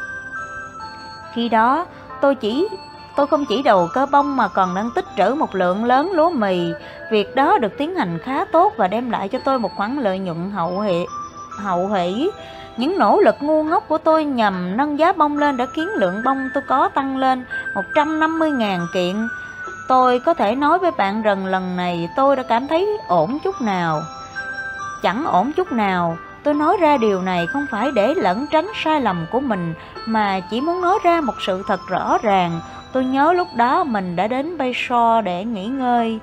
Khi 1.35 1.49
đó, 1.49 1.87
tôi 2.21 2.35
chỉ 2.35 2.69
tôi 3.17 3.27
không 3.27 3.45
chỉ 3.45 3.63
đầu 3.63 3.89
cơ 3.95 4.07
bông 4.07 4.37
mà 4.37 4.49
còn 4.49 4.75
đang 4.75 4.91
tích 4.95 5.05
trữ 5.17 5.35
một 5.35 5.55
lượng 5.55 5.85
lớn 5.85 6.13
lúa 6.13 6.31
mì. 6.31 6.73
Việc 7.11 7.35
đó 7.35 7.59
được 7.59 7.73
tiến 7.79 7.95
hành 7.95 8.19
khá 8.19 8.45
tốt 8.45 8.73
và 8.77 8.89
đem 8.89 9.11
lại 9.11 9.29
cho 9.29 9.39
tôi 9.45 9.59
một 9.59 9.71
khoản 9.77 9.97
lợi 9.97 10.19
nhuận 10.19 10.51
hậu 10.51 10.81
hệ 10.81 11.07
hậu 11.59 11.89
hỷ. 11.89 12.31
Những 12.77 12.99
nỗ 12.99 13.21
lực 13.21 13.35
ngu 13.41 13.65
ngốc 13.65 13.89
của 13.89 13.99
tôi 13.99 14.25
nhằm 14.25 14.77
nâng 14.77 14.99
giá 14.99 15.13
bông 15.13 15.39
lên 15.39 15.57
đã 15.57 15.67
khiến 15.67 15.89
lượng 15.89 16.23
bông 16.25 16.49
tôi 16.55 16.63
có 16.69 16.89
tăng 16.89 17.17
lên 17.17 17.45
150.000 17.95 18.87
kiện. 18.95 19.29
Tôi 19.89 20.21
có 20.21 20.35
thể 20.35 20.55
nói 20.55 20.79
với 20.79 20.91
bạn 20.91 21.23
rằng 21.23 21.47
lần 21.47 21.77
này 21.77 22.09
tôi 22.17 22.37
đã 22.37 22.43
cảm 22.43 22.69
thấy 22.69 22.99
ổn 23.09 23.39
chút 23.45 23.61
nào. 23.61 24.03
Chẳng 25.03 25.25
ổn 25.25 25.53
chút 25.53 25.73
nào, 25.73 26.17
tôi 26.43 26.55
nói 26.55 26.77
ra 26.81 26.97
điều 26.97 27.23
này 27.23 27.47
không 27.47 27.67
phải 27.71 27.91
để 27.95 28.15
lẩn 28.15 28.47
tránh 28.53 28.67
sai 28.85 29.01
lầm 29.01 29.27
của 29.31 29.41
mình 29.41 29.75
mà 30.07 30.41
chỉ 30.51 30.61
muốn 30.61 30.81
nói 30.81 30.99
ra 31.05 31.21
một 31.21 31.35
sự 31.47 31.63
thật 31.67 31.81
rõ 31.89 32.19
ràng. 32.23 32.61
Tôi 32.93 33.05
nhớ 33.05 33.33
lúc 33.33 33.49
đó 33.57 33.85
mình 33.85 34.17
đã 34.17 34.27
đến 34.27 34.59
Bayshore 34.59 35.23
để 35.25 35.45
nghỉ 35.45 35.67
ngơi. 35.67 36.19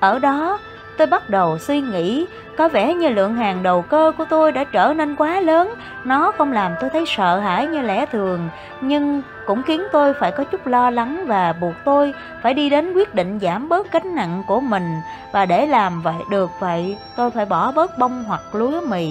Ở 0.00 0.18
đó, 0.18 0.58
tôi 0.98 1.06
bắt 1.06 1.30
đầu 1.30 1.58
suy 1.58 1.80
nghĩ 1.80 2.26
có 2.56 2.68
vẻ 2.68 2.94
như 2.94 3.08
lượng 3.08 3.34
hàng 3.34 3.62
đầu 3.62 3.82
cơ 3.82 4.12
của 4.18 4.24
tôi 4.30 4.52
đã 4.52 4.64
trở 4.64 4.92
nên 4.96 5.16
quá 5.16 5.40
lớn, 5.40 5.74
nó 6.04 6.32
không 6.38 6.52
làm 6.52 6.72
tôi 6.80 6.90
thấy 6.90 7.04
sợ 7.06 7.38
hãi 7.38 7.66
như 7.66 7.80
lẽ 7.80 8.06
thường, 8.06 8.48
nhưng 8.80 9.22
cũng 9.46 9.62
khiến 9.62 9.82
tôi 9.92 10.14
phải 10.20 10.32
có 10.32 10.44
chút 10.44 10.66
lo 10.66 10.90
lắng 10.90 11.24
và 11.26 11.54
buộc 11.60 11.74
tôi 11.84 12.14
phải 12.42 12.54
đi 12.54 12.70
đến 12.70 12.92
quyết 12.92 13.14
định 13.14 13.38
giảm 13.42 13.68
bớt 13.68 13.92
gánh 13.92 14.14
nặng 14.14 14.42
của 14.46 14.60
mình 14.60 15.00
và 15.32 15.46
để 15.46 15.66
làm 15.66 16.02
vậy 16.02 16.14
được 16.30 16.50
vậy, 16.60 16.96
tôi 17.16 17.30
phải 17.30 17.46
bỏ 17.46 17.72
bớt 17.72 17.98
bông 17.98 18.24
hoặc 18.24 18.40
lúa 18.52 18.80
mì. 18.88 19.10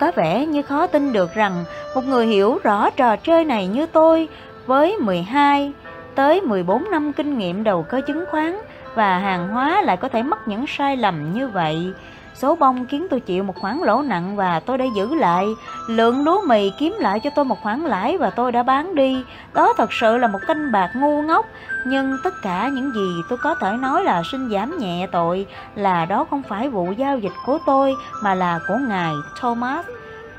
Có 0.00 0.12
vẻ 0.16 0.46
như 0.46 0.62
khó 0.62 0.86
tin 0.86 1.12
được 1.12 1.34
rằng 1.34 1.64
một 1.94 2.04
người 2.04 2.26
hiểu 2.26 2.58
rõ 2.62 2.90
trò 2.90 3.16
chơi 3.16 3.44
này 3.44 3.66
như 3.66 3.86
tôi 3.86 4.28
với 4.70 4.96
12 4.96 5.72
tới 6.14 6.40
14 6.40 6.90
năm 6.90 7.12
kinh 7.12 7.38
nghiệm 7.38 7.64
đầu 7.64 7.82
cơ 7.82 8.00
chứng 8.06 8.24
khoán 8.30 8.56
và 8.94 9.18
hàng 9.18 9.48
hóa 9.48 9.82
lại 9.82 9.96
có 9.96 10.08
thể 10.08 10.22
mắc 10.22 10.38
những 10.46 10.64
sai 10.68 10.96
lầm 10.96 11.32
như 11.32 11.48
vậy. 11.48 11.92
Số 12.34 12.56
bông 12.56 12.86
khiến 12.86 13.06
tôi 13.10 13.20
chịu 13.20 13.44
một 13.44 13.56
khoản 13.56 13.78
lỗ 13.78 14.02
nặng 14.02 14.36
và 14.36 14.60
tôi 14.60 14.78
đã 14.78 14.84
giữ 14.96 15.14
lại. 15.14 15.46
Lượng 15.88 16.24
lúa 16.24 16.40
mì 16.46 16.70
kiếm 16.78 16.96
lại 16.98 17.20
cho 17.20 17.30
tôi 17.30 17.44
một 17.44 17.56
khoản 17.62 17.80
lãi 17.80 18.18
và 18.18 18.30
tôi 18.30 18.52
đã 18.52 18.62
bán 18.62 18.94
đi. 18.94 19.24
Đó 19.54 19.72
thật 19.76 19.92
sự 19.92 20.16
là 20.16 20.28
một 20.28 20.38
canh 20.46 20.72
bạc 20.72 20.90
ngu 20.94 21.22
ngốc. 21.22 21.46
Nhưng 21.86 22.16
tất 22.24 22.34
cả 22.42 22.70
những 22.72 22.92
gì 22.94 23.08
tôi 23.28 23.38
có 23.42 23.54
thể 23.54 23.76
nói 23.80 24.04
là 24.04 24.22
xin 24.32 24.50
giảm 24.50 24.78
nhẹ 24.78 25.06
tội 25.12 25.46
là 25.74 26.04
đó 26.04 26.26
không 26.30 26.42
phải 26.48 26.68
vụ 26.68 26.92
giao 26.96 27.18
dịch 27.18 27.34
của 27.46 27.58
tôi, 27.66 27.94
mà 28.22 28.34
là 28.34 28.60
của 28.68 28.78
ngài 28.88 29.12
Thomas. 29.40 29.86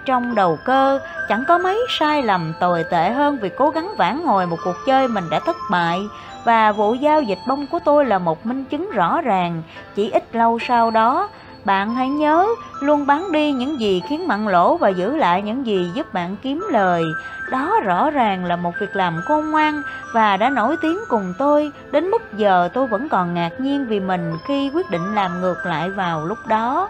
Trong 0.06 0.36
đầu 0.36 0.58
cơ, 0.66 1.00
chẳng 1.30 1.44
có 1.48 1.58
mấy 1.58 1.80
sai 1.90 2.24
lầm 2.24 2.54
tồi 2.60 2.84
tệ 2.84 3.10
hơn 3.10 3.38
việc 3.38 3.58
cố 3.58 3.70
gắng 3.70 3.94
vãn 3.98 4.24
hồi 4.26 4.48
một 4.48 4.58
cuộc 4.64 4.76
chơi 4.86 5.08
mình 5.08 5.24
đã 5.30 5.40
thất 5.40 5.56
bại 5.72 6.02
và 6.44 6.72
vụ 6.72 6.94
giao 6.94 7.22
dịch 7.22 7.40
bông 7.48 7.68
của 7.68 7.80
tôi 7.86 8.06
là 8.06 8.20
một 8.20 8.46
minh 8.46 8.66
chứng 8.66 8.92
rõ 8.92 9.22
ràng. 9.22 9.64
Chỉ 9.96 10.12
ít 10.12 10.36
lâu 10.36 10.60
sau 10.60 10.92
đó, 10.92 11.30
bạn 11.66 11.96
hãy 11.96 12.10
nhớ 12.10 12.48
luôn 12.80 13.06
bán 13.06 13.32
đi 13.32 13.52
những 13.52 13.80
gì 13.80 14.02
khiến 14.10 14.28
bạn 14.28 14.48
lỗ 14.48 14.78
và 14.78 14.90
giữ 14.90 15.16
lại 15.16 15.42
những 15.42 15.66
gì 15.66 15.92
giúp 15.94 16.14
bạn 16.14 16.36
kiếm 16.42 16.68
lời. 16.72 17.04
Đó 17.52 17.80
rõ 17.84 18.10
ràng 18.10 18.46
là 18.46 18.56
một 18.56 18.72
việc 18.80 18.96
làm 18.96 19.22
khôn 19.28 19.52
ngoan 19.52 19.82
và 20.14 20.38
đã 20.38 20.50
nổi 20.50 20.78
tiếng 20.82 21.00
cùng 21.10 21.34
tôi 21.40 21.72
đến 21.92 22.12
mức 22.12 22.22
giờ 22.38 22.70
tôi 22.74 22.88
vẫn 22.88 23.10
còn 23.10 23.34
ngạc 23.34 23.52
nhiên 23.60 23.86
vì 23.88 24.00
mình 24.00 24.34
khi 24.46 24.72
quyết 24.74 24.90
định 24.92 25.16
làm 25.16 25.42
ngược 25.42 25.58
lại 25.66 25.90
vào 25.90 26.26
lúc 26.26 26.38
đó. 26.48 26.90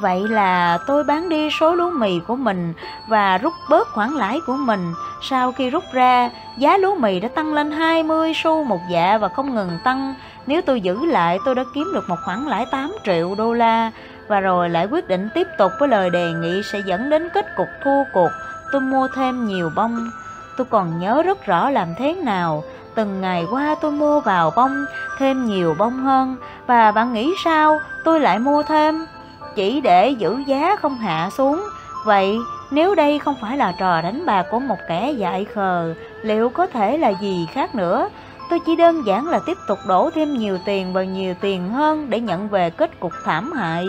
Vậy 0.00 0.28
là 0.28 0.78
tôi 0.86 1.04
bán 1.04 1.28
đi 1.28 1.50
số 1.50 1.74
lúa 1.74 1.90
mì 1.90 2.20
của 2.20 2.36
mình 2.36 2.72
và 3.08 3.38
rút 3.38 3.52
bớt 3.70 3.88
khoản 3.88 4.10
lãi 4.10 4.40
của 4.46 4.56
mình. 4.56 4.92
Sau 5.22 5.52
khi 5.52 5.70
rút 5.70 5.84
ra, 5.92 6.30
giá 6.58 6.76
lúa 6.76 6.94
mì 6.94 7.20
đã 7.20 7.28
tăng 7.28 7.54
lên 7.54 7.70
20 7.70 8.32
xu 8.34 8.64
một 8.64 8.80
dạ 8.90 9.18
và 9.18 9.28
không 9.28 9.54
ngừng 9.54 9.78
tăng. 9.84 10.14
Nếu 10.46 10.62
tôi 10.62 10.80
giữ 10.80 11.04
lại, 11.04 11.38
tôi 11.44 11.54
đã 11.54 11.64
kiếm 11.74 11.90
được 11.94 12.08
một 12.08 12.16
khoản 12.24 12.44
lãi 12.44 12.66
8 12.70 12.92
triệu 13.04 13.34
đô 13.34 13.52
la. 13.52 13.90
Và 14.28 14.40
rồi 14.40 14.70
lại 14.70 14.86
quyết 14.86 15.08
định 15.08 15.28
tiếp 15.34 15.46
tục 15.58 15.72
với 15.80 15.88
lời 15.88 16.10
đề 16.10 16.32
nghị 16.32 16.62
sẽ 16.72 16.78
dẫn 16.86 17.10
đến 17.10 17.28
kết 17.34 17.46
cục 17.56 17.68
thua 17.84 18.04
cuộc. 18.12 18.30
Tôi 18.72 18.80
mua 18.80 19.08
thêm 19.16 19.46
nhiều 19.46 19.70
bông. 19.76 20.10
Tôi 20.56 20.66
còn 20.70 20.98
nhớ 21.00 21.22
rất 21.22 21.46
rõ 21.46 21.70
làm 21.70 21.88
thế 21.98 22.14
nào. 22.14 22.62
Từng 22.94 23.20
ngày 23.20 23.46
qua 23.50 23.74
tôi 23.80 23.90
mua 23.90 24.20
vào 24.20 24.52
bông, 24.56 24.84
thêm 25.18 25.44
nhiều 25.44 25.74
bông 25.78 26.04
hơn. 26.04 26.36
Và 26.66 26.92
bạn 26.92 27.12
nghĩ 27.12 27.32
sao? 27.44 27.80
Tôi 28.04 28.20
lại 28.20 28.38
mua 28.38 28.62
thêm 28.62 29.06
chỉ 29.54 29.80
để 29.80 30.10
giữ 30.10 30.42
giá 30.46 30.76
không 30.76 30.98
hạ 30.98 31.30
xuống. 31.36 31.64
Vậy 32.04 32.38
nếu 32.70 32.94
đây 32.94 33.18
không 33.18 33.34
phải 33.40 33.56
là 33.56 33.72
trò 33.78 34.00
đánh 34.00 34.26
bạc 34.26 34.46
của 34.50 34.58
một 34.58 34.78
kẻ 34.88 35.12
dại 35.12 35.44
khờ, 35.44 35.94
liệu 36.22 36.48
có 36.48 36.66
thể 36.66 36.98
là 36.98 37.12
gì 37.20 37.46
khác 37.52 37.74
nữa? 37.74 38.08
Tôi 38.50 38.58
chỉ 38.66 38.76
đơn 38.76 39.06
giản 39.06 39.26
là 39.26 39.40
tiếp 39.46 39.56
tục 39.68 39.78
đổ 39.88 40.10
thêm 40.14 40.34
nhiều 40.34 40.58
tiền 40.64 40.92
và 40.92 41.04
nhiều 41.04 41.34
tiền 41.40 41.70
hơn 41.70 42.10
để 42.10 42.20
nhận 42.20 42.48
về 42.48 42.70
kết 42.70 43.00
cục 43.00 43.12
thảm 43.24 43.52
hại. 43.52 43.86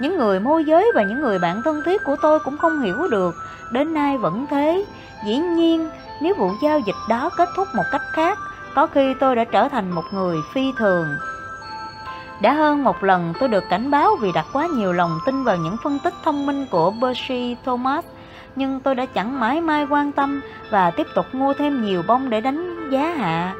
Những 0.00 0.16
người 0.16 0.40
môi 0.40 0.64
giới 0.64 0.92
và 0.94 1.02
những 1.02 1.20
người 1.20 1.38
bạn 1.38 1.62
thân 1.64 1.82
thiết 1.84 2.04
của 2.04 2.16
tôi 2.22 2.38
cũng 2.38 2.58
không 2.58 2.80
hiểu 2.80 3.08
được, 3.10 3.34
đến 3.72 3.94
nay 3.94 4.18
vẫn 4.18 4.46
thế. 4.50 4.84
Dĩ 5.26 5.36
nhiên, 5.36 5.88
nếu 6.22 6.34
vụ 6.34 6.50
giao 6.62 6.78
dịch 6.78 6.96
đó 7.08 7.30
kết 7.36 7.48
thúc 7.56 7.68
một 7.74 7.82
cách 7.92 8.02
khác, 8.12 8.38
có 8.74 8.86
khi 8.86 9.14
tôi 9.20 9.36
đã 9.36 9.44
trở 9.44 9.68
thành 9.68 9.90
một 9.90 10.04
người 10.12 10.36
phi 10.54 10.72
thường. 10.78 11.06
Đã 12.40 12.52
hơn 12.52 12.84
một 12.84 13.04
lần 13.04 13.32
tôi 13.40 13.48
được 13.48 13.64
cảnh 13.68 13.90
báo 13.90 14.16
vì 14.20 14.32
đặt 14.32 14.46
quá 14.52 14.66
nhiều 14.66 14.92
lòng 14.92 15.18
tin 15.26 15.44
vào 15.44 15.56
những 15.56 15.76
phân 15.84 15.98
tích 15.98 16.14
thông 16.24 16.46
minh 16.46 16.66
của 16.70 16.92
Percy 17.02 17.56
Thomas, 17.64 18.04
nhưng 18.56 18.80
tôi 18.80 18.94
đã 18.94 19.06
chẳng 19.06 19.40
mãi 19.40 19.60
mai 19.60 19.86
quan 19.90 20.12
tâm 20.12 20.40
và 20.70 20.90
tiếp 20.90 21.06
tục 21.14 21.26
mua 21.32 21.54
thêm 21.54 21.84
nhiều 21.84 22.02
bông 22.06 22.30
để 22.30 22.40
đánh 22.40 22.90
giá 22.90 23.14
hạ, 23.18 23.54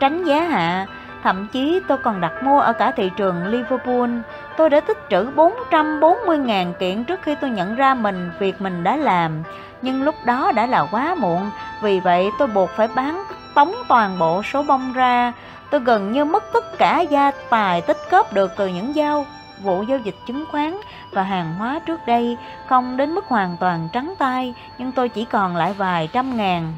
tránh 0.00 0.24
giá 0.24 0.42
hạ. 0.42 0.86
Thậm 1.22 1.48
chí 1.52 1.80
tôi 1.88 1.98
còn 1.98 2.20
đặt 2.20 2.32
mua 2.42 2.60
ở 2.60 2.72
cả 2.72 2.90
thị 2.90 3.10
trường 3.16 3.46
Liverpool. 3.46 4.10
Tôi 4.56 4.70
đã 4.70 4.80
tích 4.80 4.98
trữ 5.10 5.30
440.000 5.36 6.72
kiện 6.72 7.04
trước 7.04 7.22
khi 7.22 7.34
tôi 7.34 7.50
nhận 7.50 7.74
ra 7.74 7.94
mình 7.94 8.30
việc 8.38 8.60
mình 8.60 8.84
đã 8.84 8.96
làm. 8.96 9.42
Nhưng 9.82 10.02
lúc 10.02 10.14
đó 10.24 10.52
đã 10.52 10.66
là 10.66 10.86
quá 10.90 11.14
muộn, 11.14 11.50
vì 11.82 12.00
vậy 12.00 12.30
tôi 12.38 12.48
buộc 12.48 12.70
phải 12.70 12.88
bán 12.94 13.24
tống 13.54 13.74
toàn 13.88 14.18
bộ 14.18 14.42
số 14.42 14.62
bông 14.62 14.92
ra. 14.92 15.32
Tôi 15.70 15.80
gần 15.80 16.12
như 16.12 16.24
mất 16.24 16.44
tất 16.52 16.78
cả 16.78 17.00
gia 17.00 17.30
tài 17.50 17.80
tích 17.80 17.98
góp 18.10 18.32
được 18.32 18.52
từ 18.56 18.66
những 18.66 18.94
giao 18.94 19.26
vụ 19.62 19.82
giao 19.82 19.98
dịch 19.98 20.14
chứng 20.26 20.44
khoán 20.50 20.76
và 21.12 21.22
hàng 21.22 21.54
hóa 21.54 21.80
trước 21.86 22.00
đây, 22.06 22.36
không 22.68 22.96
đến 22.96 23.14
mức 23.14 23.24
hoàn 23.28 23.56
toàn 23.60 23.88
trắng 23.92 24.14
tay, 24.18 24.54
nhưng 24.78 24.92
tôi 24.92 25.08
chỉ 25.08 25.24
còn 25.24 25.56
lại 25.56 25.74
vài 25.78 26.08
trăm 26.12 26.36
ngàn. 26.36 26.72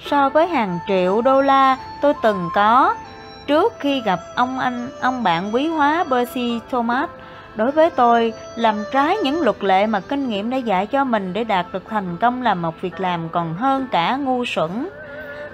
So 0.00 0.28
với 0.28 0.48
hàng 0.48 0.78
triệu 0.88 1.22
đô 1.22 1.40
la 1.40 1.76
tôi 2.00 2.14
từng 2.22 2.48
có, 2.54 2.94
trước 3.46 3.72
khi 3.78 4.00
gặp 4.00 4.20
ông 4.36 4.58
anh, 4.58 4.88
ông 5.00 5.22
bạn 5.22 5.54
quý 5.54 5.68
hóa 5.68 6.04
Percy 6.10 6.60
Thomas, 6.70 7.10
đối 7.54 7.70
với 7.70 7.90
tôi, 7.90 8.32
làm 8.56 8.84
trái 8.92 9.16
những 9.16 9.40
luật 9.40 9.64
lệ 9.64 9.86
mà 9.86 10.00
kinh 10.00 10.28
nghiệm 10.28 10.50
đã 10.50 10.56
dạy 10.56 10.86
cho 10.86 11.04
mình 11.04 11.32
để 11.32 11.44
đạt 11.44 11.66
được 11.72 11.82
thành 11.88 12.16
công 12.16 12.42
là 12.42 12.54
một 12.54 12.80
việc 12.80 13.00
làm 13.00 13.28
còn 13.28 13.54
hơn 13.54 13.86
cả 13.90 14.16
ngu 14.16 14.44
xuẩn 14.44 14.88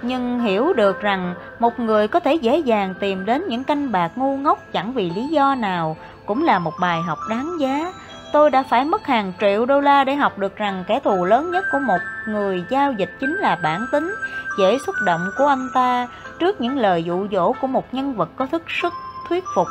nhưng 0.02 0.40
hiểu 0.40 0.72
được 0.72 1.00
rằng 1.00 1.34
một 1.58 1.80
người 1.80 2.08
có 2.08 2.20
thể 2.20 2.34
dễ 2.34 2.58
dàng 2.58 2.94
tìm 3.00 3.24
đến 3.24 3.44
những 3.48 3.64
canh 3.64 3.92
bạc 3.92 4.12
ngu 4.16 4.36
ngốc 4.36 4.58
chẳng 4.72 4.92
vì 4.92 5.10
lý 5.10 5.26
do 5.26 5.54
nào 5.54 5.96
cũng 6.26 6.44
là 6.44 6.58
một 6.58 6.74
bài 6.80 7.02
học 7.02 7.18
đáng 7.30 7.60
giá. 7.60 7.92
Tôi 8.32 8.50
đã 8.50 8.62
phải 8.62 8.84
mất 8.84 9.06
hàng 9.06 9.32
triệu 9.40 9.66
đô 9.66 9.80
la 9.80 10.04
để 10.04 10.14
học 10.14 10.38
được 10.38 10.56
rằng 10.56 10.84
kẻ 10.88 11.00
thù 11.00 11.24
lớn 11.24 11.50
nhất 11.50 11.64
của 11.72 11.78
một 11.78 11.98
người 12.28 12.64
giao 12.70 12.92
dịch 12.92 13.10
chính 13.20 13.36
là 13.36 13.58
bản 13.62 13.86
tính, 13.92 14.14
dễ 14.58 14.78
xúc 14.86 14.94
động 15.06 15.30
của 15.38 15.46
anh 15.46 15.68
ta 15.74 16.08
trước 16.38 16.60
những 16.60 16.78
lời 16.78 17.04
dụ 17.04 17.26
dỗ 17.32 17.52
của 17.60 17.66
một 17.66 17.94
nhân 17.94 18.14
vật 18.14 18.28
có 18.36 18.46
thức 18.46 18.62
sức 18.82 18.92
thuyết 19.28 19.44
phục 19.54 19.68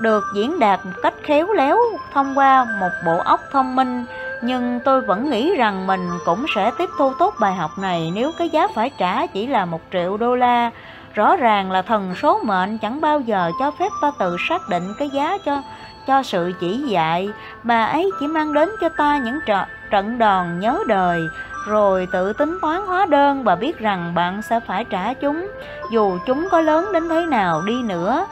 được 0.00 0.24
diễn 0.34 0.58
đạt 0.58 0.80
một 0.84 0.92
cách 1.02 1.14
khéo 1.22 1.52
léo 1.52 1.78
thông 2.14 2.38
qua 2.38 2.66
một 2.80 2.90
bộ 3.06 3.18
óc 3.18 3.40
thông 3.52 3.76
minh 3.76 4.04
nhưng 4.42 4.80
tôi 4.84 5.00
vẫn 5.00 5.30
nghĩ 5.30 5.56
rằng 5.56 5.86
mình 5.86 6.08
cũng 6.24 6.46
sẽ 6.54 6.70
tiếp 6.78 6.90
thu 6.98 7.12
tốt 7.18 7.34
bài 7.40 7.54
học 7.54 7.70
này 7.78 8.12
nếu 8.14 8.32
cái 8.38 8.48
giá 8.48 8.66
phải 8.74 8.90
trả 8.98 9.26
chỉ 9.26 9.46
là 9.46 9.64
một 9.64 9.80
triệu 9.92 10.16
đô 10.16 10.36
la. 10.36 10.70
Rõ 11.14 11.36
ràng 11.36 11.70
là 11.70 11.82
thần 11.82 12.14
số 12.22 12.40
mệnh 12.44 12.78
chẳng 12.78 13.00
bao 13.00 13.20
giờ 13.20 13.50
cho 13.58 13.70
phép 13.70 13.88
ta 14.02 14.10
tự 14.18 14.36
xác 14.48 14.68
định 14.68 14.94
cái 14.98 15.10
giá 15.10 15.38
cho 15.44 15.62
cho 16.06 16.22
sự 16.22 16.52
chỉ 16.60 16.76
dạy. 16.76 17.30
Bà 17.62 17.84
ấy 17.84 18.10
chỉ 18.20 18.26
mang 18.26 18.52
đến 18.52 18.68
cho 18.80 18.88
ta 18.88 19.18
những 19.18 19.40
trận 19.46 19.64
trận 19.90 20.18
đòn 20.18 20.60
nhớ 20.60 20.78
đời, 20.86 21.28
rồi 21.66 22.08
tự 22.12 22.32
tính 22.32 22.58
toán 22.62 22.86
hóa 22.86 23.06
đơn 23.06 23.44
và 23.44 23.54
biết 23.54 23.78
rằng 23.78 24.14
bạn 24.14 24.42
sẽ 24.42 24.60
phải 24.60 24.84
trả 24.84 25.14
chúng, 25.14 25.48
dù 25.92 26.18
chúng 26.26 26.48
có 26.50 26.60
lớn 26.60 26.92
đến 26.92 27.08
thế 27.08 27.26
nào 27.26 27.62
đi 27.62 27.82
nữa. 27.82 28.26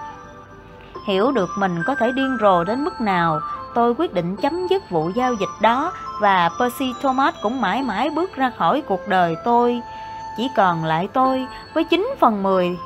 Hiểu 1.07 1.33
được 1.33 1.51
mình 1.59 1.83
có 1.87 1.94
thể 1.94 2.12
điên 2.12 2.38
rồ 2.40 2.64
đến 2.64 2.85
mức 2.85 3.01
nào 3.01 3.40
tôi 3.79 3.95
quyết 3.99 4.14
định 4.14 4.37
chấm 4.37 4.67
dứt 4.67 4.91
vụ 4.91 5.11
giao 5.14 5.35
dịch 5.35 5.49
đó 5.61 5.93
và 6.21 6.51
Percy 6.59 6.95
Thomas 7.03 7.35
cũng 7.43 7.61
mãi 7.61 7.83
mãi 7.83 8.11
bước 8.11 8.37
ra 8.37 8.51
khỏi 8.59 8.83
cuộc 8.88 9.09
đời 9.09 9.37
tôi. 9.45 9.81
Chỉ 10.37 10.49
còn 10.57 10.85
lại 10.85 11.09
tôi 11.12 11.47
với 11.75 11.85
9 11.85 12.14
phần 12.21 12.43
10 12.43 12.77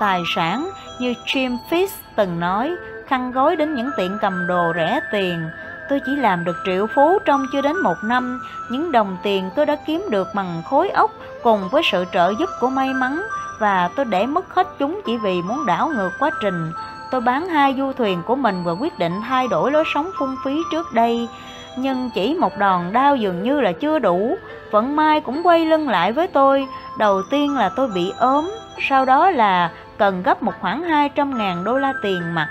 tài 0.00 0.22
sản, 0.34 0.70
như 1.00 1.14
Jim 1.26 1.56
Fish 1.70 1.96
từng 2.16 2.40
nói, 2.40 2.70
khăn 3.06 3.32
gói 3.32 3.56
đến 3.56 3.74
những 3.74 3.90
tiệm 3.96 4.10
cầm 4.20 4.46
đồ 4.46 4.72
rẻ 4.74 5.00
tiền. 5.12 5.48
Tôi 5.88 6.00
chỉ 6.06 6.16
làm 6.16 6.44
được 6.44 6.56
triệu 6.66 6.86
phú 6.94 7.18
trong 7.24 7.46
chưa 7.52 7.60
đến 7.60 7.76
một 7.82 7.96
năm. 8.04 8.40
Những 8.70 8.92
đồng 8.92 9.16
tiền 9.22 9.50
tôi 9.56 9.66
đã 9.66 9.76
kiếm 9.86 10.04
được 10.10 10.28
bằng 10.34 10.62
khối 10.70 10.88
óc 10.88 11.10
cùng 11.42 11.68
với 11.68 11.82
sự 11.92 12.04
trợ 12.12 12.32
giúp 12.38 12.50
của 12.60 12.68
may 12.68 12.94
mắn, 12.94 13.22
và 13.58 13.90
tôi 13.96 14.04
để 14.04 14.26
mất 14.26 14.54
hết 14.54 14.68
chúng 14.78 15.00
chỉ 15.06 15.16
vì 15.16 15.42
muốn 15.42 15.66
đảo 15.66 15.88
ngược 15.88 16.10
quá 16.18 16.30
trình 16.40 16.72
tôi 17.14 17.20
bán 17.20 17.48
hai 17.48 17.74
du 17.78 17.92
thuyền 17.92 18.22
của 18.26 18.34
mình 18.34 18.64
và 18.64 18.72
quyết 18.72 18.98
định 18.98 19.12
thay 19.28 19.48
đổi 19.48 19.72
lối 19.72 19.84
sống 19.94 20.10
phung 20.18 20.36
phí 20.44 20.62
trước 20.72 20.92
đây. 20.92 21.28
Nhưng 21.76 22.10
chỉ 22.14 22.34
một 22.34 22.58
đòn 22.58 22.92
đau 22.92 23.16
dường 23.16 23.42
như 23.42 23.60
là 23.60 23.72
chưa 23.72 23.98
đủ. 23.98 24.36
Vận 24.70 24.96
may 24.96 25.20
cũng 25.20 25.46
quay 25.46 25.66
lưng 25.66 25.88
lại 25.88 26.12
với 26.12 26.26
tôi. 26.26 26.66
Đầu 26.98 27.22
tiên 27.30 27.56
là 27.56 27.70
tôi 27.76 27.88
bị 27.88 28.12
ốm, 28.18 28.50
sau 28.88 29.04
đó 29.04 29.30
là 29.30 29.70
cần 29.98 30.22
gấp 30.22 30.42
một 30.42 30.52
khoản 30.60 30.82
200.000 30.82 31.64
đô 31.64 31.78
la 31.78 31.92
tiền 32.02 32.34
mặt. 32.34 32.48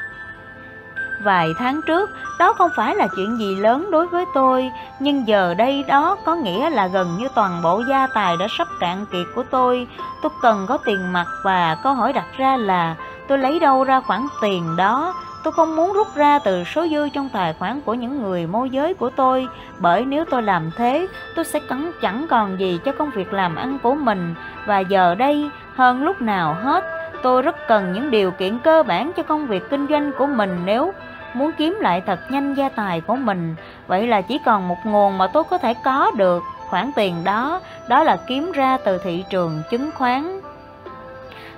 Vài 1.23 1.49
tháng 1.59 1.81
trước, 1.87 2.09
đó 2.39 2.53
không 2.53 2.69
phải 2.75 2.95
là 2.95 3.07
chuyện 3.15 3.37
gì 3.37 3.55
lớn 3.55 3.91
đối 3.91 4.07
với 4.07 4.25
tôi, 4.33 4.71
nhưng 4.99 5.27
giờ 5.27 5.53
đây 5.53 5.83
đó 5.87 6.17
có 6.25 6.35
nghĩa 6.35 6.69
là 6.69 6.87
gần 6.87 7.17
như 7.17 7.27
toàn 7.35 7.61
bộ 7.63 7.81
gia 7.89 8.07
tài 8.07 8.37
đã 8.37 8.47
sắp 8.57 8.67
cạn 8.79 9.05
kiệt 9.11 9.27
của 9.35 9.43
tôi. 9.43 9.87
Tôi 10.21 10.31
cần 10.41 10.65
có 10.67 10.77
tiền 10.85 11.13
mặt 11.13 11.27
và 11.43 11.77
câu 11.83 11.93
hỏi 11.93 12.13
đặt 12.13 12.25
ra 12.37 12.57
là 12.57 12.95
tôi 13.27 13.37
lấy 13.37 13.59
đâu 13.59 13.83
ra 13.83 13.99
khoản 13.99 14.27
tiền 14.41 14.75
đó? 14.75 15.13
Tôi 15.43 15.53
không 15.53 15.75
muốn 15.75 15.93
rút 15.93 16.07
ra 16.15 16.39
từ 16.39 16.63
số 16.63 16.87
dư 16.87 17.09
trong 17.09 17.29
tài 17.29 17.53
khoản 17.53 17.81
của 17.81 17.93
những 17.93 18.21
người 18.21 18.47
môi 18.47 18.69
giới 18.69 18.93
của 18.93 19.09
tôi. 19.09 19.47
Bởi 19.79 20.05
nếu 20.05 20.25
tôi 20.25 20.43
làm 20.43 20.71
thế, 20.77 21.07
tôi 21.35 21.45
sẽ 21.45 21.59
cắn 21.59 21.91
chẳng 22.01 22.25
còn 22.29 22.59
gì 22.59 22.79
cho 22.85 22.91
công 22.91 23.09
việc 23.09 23.33
làm 23.33 23.55
ăn 23.55 23.77
của 23.83 23.95
mình. 23.95 24.35
Và 24.65 24.79
giờ 24.79 25.15
đây, 25.15 25.49
hơn 25.75 26.03
lúc 26.03 26.21
nào 26.21 26.53
hết, 26.53 26.83
tôi 27.23 27.41
rất 27.41 27.55
cần 27.67 27.93
những 27.93 28.11
điều 28.11 28.31
kiện 28.31 28.59
cơ 28.59 28.83
bản 28.83 29.11
cho 29.17 29.23
công 29.23 29.47
việc 29.47 29.69
kinh 29.69 29.87
doanh 29.89 30.11
của 30.17 30.25
mình 30.25 30.61
nếu 30.65 30.93
muốn 31.33 31.51
kiếm 31.57 31.77
lại 31.81 32.01
thật 32.05 32.19
nhanh 32.29 32.53
gia 32.53 32.69
tài 32.69 33.01
của 33.01 33.15
mình. 33.15 33.55
Vậy 33.87 34.07
là 34.07 34.21
chỉ 34.21 34.39
còn 34.45 34.67
một 34.67 34.77
nguồn 34.83 35.17
mà 35.17 35.27
tôi 35.27 35.43
có 35.43 35.57
thể 35.57 35.73
có 35.85 36.11
được 36.15 36.43
khoản 36.69 36.91
tiền 36.95 37.23
đó 37.23 37.59
đó 37.87 38.03
là 38.03 38.17
kiếm 38.27 38.51
ra 38.51 38.77
từ 38.85 38.97
thị 38.97 39.23
trường 39.29 39.61
chứng 39.71 39.91
khoán 39.97 40.39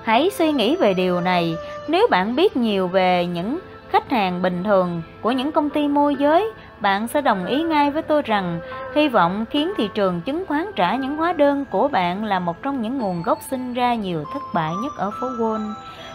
hãy 0.06 0.30
suy 0.38 0.52
nghĩ 0.52 0.76
về 0.76 0.94
điều 0.94 1.22
này 1.22 1.56
nếu 1.88 2.08
bạn 2.12 2.36
biết 2.36 2.58
nhiều 2.58 2.88
về 2.88 3.26
những 3.26 3.60
khách 3.90 4.10
hàng 4.10 4.42
bình 4.42 4.64
thường 4.64 5.02
của 5.22 5.32
những 5.32 5.52
công 5.52 5.70
ty 5.70 5.88
môi 5.88 6.16
giới 6.16 6.52
bạn 6.80 7.08
sẽ 7.08 7.22
đồng 7.22 7.46
ý 7.46 7.64
ngay 7.64 7.92
với 7.92 8.02
tôi 8.02 8.22
rằng 8.22 8.60
hy 8.96 9.08
vọng 9.08 9.46
khiến 9.50 9.74
thị 9.78 9.90
trường 9.94 10.22
chứng 10.22 10.46
khoán 10.48 10.66
trả 10.76 10.96
những 10.96 11.18
hóa 11.18 11.34
đơn 11.34 11.66
của 11.72 11.88
bạn 11.88 12.24
là 12.24 12.40
một 12.40 12.64
trong 12.64 12.82
những 12.82 12.98
nguồn 12.98 13.24
gốc 13.24 13.40
sinh 13.50 13.74
ra 13.74 13.96
nhiều 13.96 14.24
thất 14.34 14.42
bại 14.54 14.74
nhất 14.84 14.94
ở 14.98 15.12
phố 15.22 15.28
Wall 15.28 15.74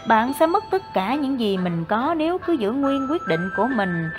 bạn 0.09 0.33
sẽ 0.40 0.46
mất 0.46 0.64
tất 0.70 0.83
cả 0.94 1.14
những 1.14 1.40
gì 1.40 1.57
mình 1.57 1.85
có 1.85 2.14
nếu 2.16 2.38
cứ 2.38 2.53
giữ 2.53 2.72
nguyên 2.72 3.07
quyết 3.11 3.22
định 3.26 3.50
của 3.57 3.68
mình. 3.76 4.11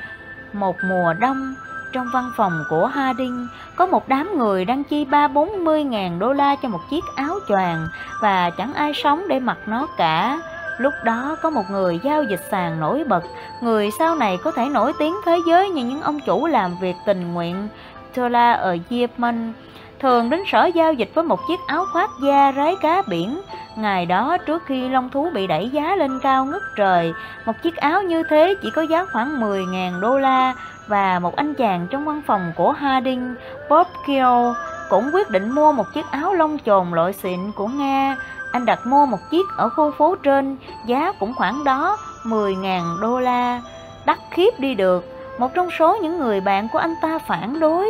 Một 0.54 0.76
mùa 0.90 1.14
đông, 1.14 1.56
trong 1.92 2.08
văn 2.14 2.32
phòng 2.38 2.64
của 2.70 2.86
Harding, 2.86 3.48
có 3.76 3.86
một 3.86 4.08
đám 4.08 4.38
người 4.38 4.66
đang 4.66 4.84
chi 4.84 5.06
ba 5.06 5.28
bốn 5.28 5.64
mươi 5.64 5.84
ngàn 5.84 6.20
đô 6.20 6.34
la 6.34 6.56
cho 6.56 6.70
một 6.70 6.80
chiếc 6.90 7.04
áo 7.16 7.40
choàng 7.48 7.88
và 8.22 8.50
chẳng 8.50 8.74
ai 8.74 8.94
sống 8.94 9.28
để 9.28 9.40
mặc 9.40 9.58
nó 9.66 9.88
cả. 9.98 10.40
Lúc 10.78 10.94
đó 11.04 11.36
có 11.42 11.50
một 11.50 11.64
người 11.72 12.00
giao 12.04 12.24
dịch 12.24 12.42
sàn 12.52 12.80
nổi 12.80 13.04
bật, 13.04 13.24
người 13.62 13.90
sau 14.00 14.16
này 14.16 14.38
có 14.44 14.52
thể 14.52 14.70
nổi 14.70 14.94
tiếng 15.00 15.16
thế 15.26 15.38
giới 15.48 15.70
như 15.70 15.86
những 15.86 16.02
ông 16.02 16.20
chủ 16.26 16.48
làm 16.48 16.72
việc 16.82 16.96
tình 17.06 17.34
nguyện 17.34 17.68
Tola 18.16 18.54
ở 18.54 18.78
Yemen, 18.90 19.54
thường 20.00 20.30
đến 20.30 20.44
sở 20.48 20.66
giao 20.66 20.94
dịch 20.94 21.12
với 21.14 21.24
một 21.24 21.40
chiếc 21.48 21.60
áo 21.68 21.86
khoác 21.94 22.10
da 22.24 22.52
rái 22.52 22.76
cá 22.82 23.02
biển, 23.08 23.42
Ngày 23.76 24.06
đó 24.06 24.38
trước 24.38 24.64
khi 24.66 24.90
long 24.90 25.10
thú 25.10 25.30
bị 25.34 25.48
đẩy 25.48 25.70
giá 25.70 25.96
lên 25.96 26.20
cao 26.24 26.46
ngất 26.46 26.62
trời, 26.76 27.14
một 27.46 27.54
chiếc 27.64 27.76
áo 27.76 28.04
như 28.04 28.24
thế 28.24 28.56
chỉ 28.62 28.70
có 28.76 28.82
giá 28.82 29.06
khoảng 29.06 29.40
10.000 29.40 30.00
đô 30.00 30.20
la 30.20 30.54
và 30.88 31.20
một 31.20 31.36
anh 31.36 31.54
chàng 31.54 31.88
trong 31.92 32.06
văn 32.06 32.22
phòng 32.28 32.54
của 32.56 32.72
Harding, 32.72 33.36
Bob 33.70 33.88
Keo, 34.08 34.54
cũng 34.90 35.10
quyết 35.14 35.30
định 35.30 35.50
mua 35.50 35.72
một 35.72 35.86
chiếc 35.94 36.06
áo 36.12 36.34
lông 36.34 36.58
chồn 36.66 36.92
loại 36.92 37.14
xịn 37.14 37.40
của 37.56 37.68
Nga. 37.68 38.16
Anh 38.52 38.66
đặt 38.66 38.80
mua 38.86 39.06
một 39.06 39.20
chiếc 39.32 39.46
ở 39.58 39.70
khu 39.70 39.92
phố 39.92 40.16
trên, 40.16 40.58
giá 40.86 41.12
cũng 41.20 41.34
khoảng 41.34 41.64
đó, 41.64 41.98
10.000 42.24 43.00
đô 43.02 43.20
la. 43.20 43.62
Đắt 44.06 44.18
khiếp 44.32 44.60
đi 44.60 44.76
được, 44.76 45.06
một 45.38 45.54
trong 45.54 45.70
số 45.80 45.98
những 46.02 46.20
người 46.20 46.42
bạn 46.42 46.68
của 46.74 46.80
anh 46.80 46.96
ta 47.02 47.20
phản 47.28 47.60
đối. 47.60 47.88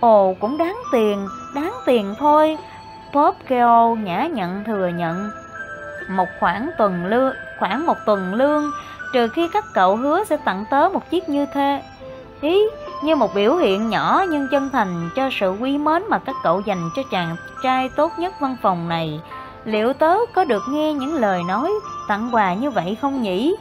Ồ, 0.00 0.34
cũng 0.40 0.58
đáng 0.58 0.76
tiền, 0.92 1.28
đáng 1.54 1.72
tiền 1.86 2.14
thôi. 2.18 2.58
Bob 3.14 3.34
Keo 3.48 3.96
nhã 4.02 4.26
nhận 4.26 4.64
thừa 4.64 4.88
nhận 4.88 5.30
một 6.08 6.28
khoảng 6.40 6.70
tuần 6.78 7.06
lương 7.06 7.34
khoảng 7.58 7.86
một 7.86 7.96
tuần 8.06 8.34
lương 8.34 8.70
trừ 9.12 9.28
khi 9.28 9.48
các 9.48 9.64
cậu 9.74 9.96
hứa 9.96 10.24
sẽ 10.24 10.36
tặng 10.36 10.64
tớ 10.70 10.88
một 10.92 11.10
chiếc 11.10 11.28
như 11.28 11.46
thế 11.46 11.82
ý, 12.42 12.62
như 13.02 13.16
một 13.16 13.34
biểu 13.34 13.56
hiện 13.56 13.88
nhỏ 13.88 14.24
nhưng 14.30 14.48
chân 14.50 14.70
thành 14.72 15.10
cho 15.16 15.30
sự 15.40 15.56
quý 15.60 15.78
mến 15.78 16.02
mà 16.08 16.18
các 16.18 16.36
cậu 16.42 16.60
dành 16.60 16.90
cho 16.96 17.02
chàng 17.10 17.36
trai 17.62 17.88
tốt 17.96 18.12
nhất 18.18 18.34
văn 18.40 18.56
phòng 18.62 18.88
này. 18.88 19.20
Liệu 19.64 19.92
tớ 19.92 20.16
có 20.34 20.44
được 20.44 20.62
nghe 20.68 20.94
những 20.94 21.14
lời 21.14 21.42
nói 21.48 21.70
tặng 22.08 22.28
quà 22.32 22.54
như 22.54 22.70
vậy 22.70 22.96
không 23.00 23.22
nhỉ? 23.22 23.54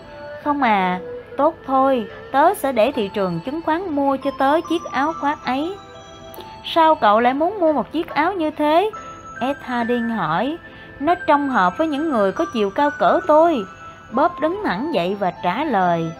Không 0.43 0.61
à 0.61 0.99
tốt 1.37 1.55
thôi, 1.67 2.07
tớ 2.31 2.53
sẽ 2.53 2.71
để 2.71 2.91
thị 2.91 3.09
trường 3.13 3.39
chứng 3.39 3.61
khoán 3.61 3.95
mua 3.95 4.17
cho 4.23 4.31
tớ 4.39 4.61
chiếc 4.69 4.81
áo 4.91 5.13
khoác 5.21 5.45
ấy. 5.45 5.75
Sao 6.65 6.95
cậu 6.95 7.19
lại 7.19 7.33
muốn 7.33 7.59
mua 7.59 7.73
một 7.73 7.91
chiếc 7.91 8.09
áo 8.09 8.33
như 8.33 8.51
thế? 8.51 8.89
Ed 9.39 9.57
Harding 9.61 10.09
hỏi. 10.09 10.57
Nó 10.99 11.15
trông 11.27 11.49
hợp 11.49 11.77
với 11.77 11.87
những 11.87 12.09
người 12.09 12.31
có 12.31 12.45
chiều 12.53 12.69
cao 12.69 12.89
cỡ 12.99 13.19
tôi. 13.27 13.65
Bob 14.11 14.31
đứng 14.41 14.61
thẳng 14.63 14.93
dậy 14.93 15.17
và 15.19 15.31
trả 15.43 15.63
lời. 15.63 16.11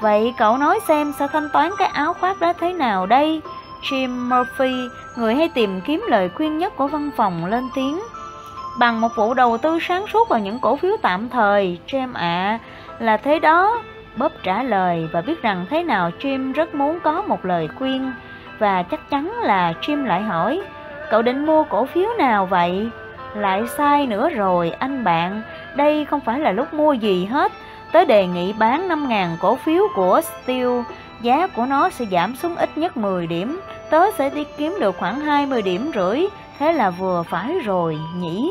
Vậy 0.00 0.34
cậu 0.38 0.56
nói 0.58 0.80
xem 0.88 1.12
sao 1.18 1.28
thanh 1.28 1.48
toán 1.52 1.70
cái 1.78 1.88
áo 1.88 2.12
khoác 2.12 2.40
đó 2.40 2.52
thế 2.60 2.72
nào 2.72 3.06
đây? 3.06 3.40
Jim 3.82 4.28
Murphy, 4.28 4.88
người 5.16 5.34
hay 5.34 5.48
tìm 5.48 5.80
kiếm 5.80 6.04
lời 6.08 6.28
khuyên 6.28 6.58
nhất 6.58 6.76
của 6.76 6.86
văn 6.86 7.10
phòng 7.16 7.46
lên 7.46 7.64
tiếng. 7.74 8.00
Bằng 8.78 9.00
một 9.00 9.08
vụ 9.16 9.34
đầu 9.34 9.58
tư 9.58 9.78
sáng 9.80 10.04
suốt 10.12 10.28
vào 10.28 10.40
những 10.40 10.58
cổ 10.58 10.76
phiếu 10.76 10.96
tạm 11.02 11.28
thời, 11.28 11.78
Jim 11.86 12.08
ạ, 12.14 12.20
à, 12.20 12.58
là 12.98 13.16
thế 13.16 13.38
đó 13.38 13.82
Bob 14.16 14.32
trả 14.42 14.62
lời 14.62 15.08
và 15.12 15.20
biết 15.20 15.42
rằng 15.42 15.66
thế 15.70 15.82
nào 15.82 16.10
Jim 16.20 16.52
rất 16.52 16.74
muốn 16.74 17.00
có 17.00 17.22
một 17.22 17.44
lời 17.44 17.68
khuyên. 17.78 18.12
Và 18.58 18.82
chắc 18.82 19.10
chắn 19.10 19.32
là 19.40 19.72
Jim 19.82 20.04
lại 20.04 20.22
hỏi 20.22 20.62
Cậu 21.10 21.22
định 21.22 21.46
mua 21.46 21.64
cổ 21.64 21.84
phiếu 21.84 22.08
nào 22.18 22.46
vậy? 22.46 22.90
Lại 23.34 23.66
sai 23.76 24.06
nữa 24.06 24.28
rồi 24.30 24.70
anh 24.70 25.04
bạn. 25.04 25.42
Đây 25.76 26.04
không 26.04 26.20
phải 26.20 26.40
là 26.40 26.52
lúc 26.52 26.74
mua 26.74 26.92
gì 26.92 27.24
hết 27.24 27.52
tới 27.92 28.04
đề 28.04 28.26
nghị 28.26 28.52
bán 28.52 28.88
5.000 28.88 29.36
cổ 29.40 29.56
phiếu 29.56 29.82
của 29.94 30.20
Steel. 30.20 30.80
Giá 31.20 31.46
của 31.46 31.66
nó 31.66 31.90
sẽ 31.90 32.04
giảm 32.10 32.36
xuống 32.36 32.56
ít 32.56 32.78
nhất 32.78 32.96
10 32.96 33.26
điểm. 33.26 33.60
Tớ 33.90 34.10
sẽ 34.18 34.30
đi 34.30 34.44
kiếm 34.56 34.76
được 34.80 34.96
khoảng 34.98 35.20
20 35.20 35.62
điểm 35.62 35.90
rưỡi. 35.94 36.20
Thế 36.58 36.72
là 36.72 36.90
vừa 36.90 37.22
phải 37.22 37.58
rồi, 37.58 37.98
nhỉ? 38.16 38.50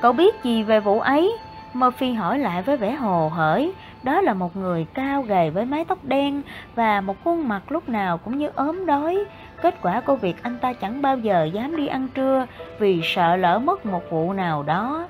Cậu 0.00 0.12
biết 0.12 0.34
gì 0.42 0.62
về 0.62 0.80
vụ 0.80 1.00
ấy? 1.00 1.36
Murphy 1.72 2.12
hỏi 2.12 2.38
lại 2.38 2.62
với 2.62 2.76
vẻ 2.76 2.92
hồ 2.92 3.28
hởi. 3.28 3.72
Đó 4.02 4.20
là 4.20 4.34
một 4.34 4.56
người 4.56 4.86
cao 4.94 5.22
gầy 5.22 5.50
với 5.50 5.64
mái 5.64 5.84
tóc 5.84 5.98
đen 6.02 6.42
Và 6.74 7.00
một 7.00 7.16
khuôn 7.24 7.48
mặt 7.48 7.62
lúc 7.68 7.88
nào 7.88 8.18
cũng 8.18 8.38
như 8.38 8.48
ốm 8.54 8.86
đói. 8.86 9.24
Kết 9.62 9.74
quả 9.82 10.00
của 10.00 10.16
việc 10.16 10.42
anh 10.42 10.58
ta 10.58 10.72
chẳng 10.72 11.02
bao 11.02 11.18
giờ 11.18 11.44
dám 11.44 11.76
đi 11.76 11.86
ăn 11.86 12.08
trưa 12.14 12.46
vì 12.78 13.00
sợ 13.04 13.36
lỡ 13.36 13.58
mất 13.58 13.86
một 13.86 14.02
vụ 14.10 14.32
nào 14.32 14.62
đó. 14.62 15.06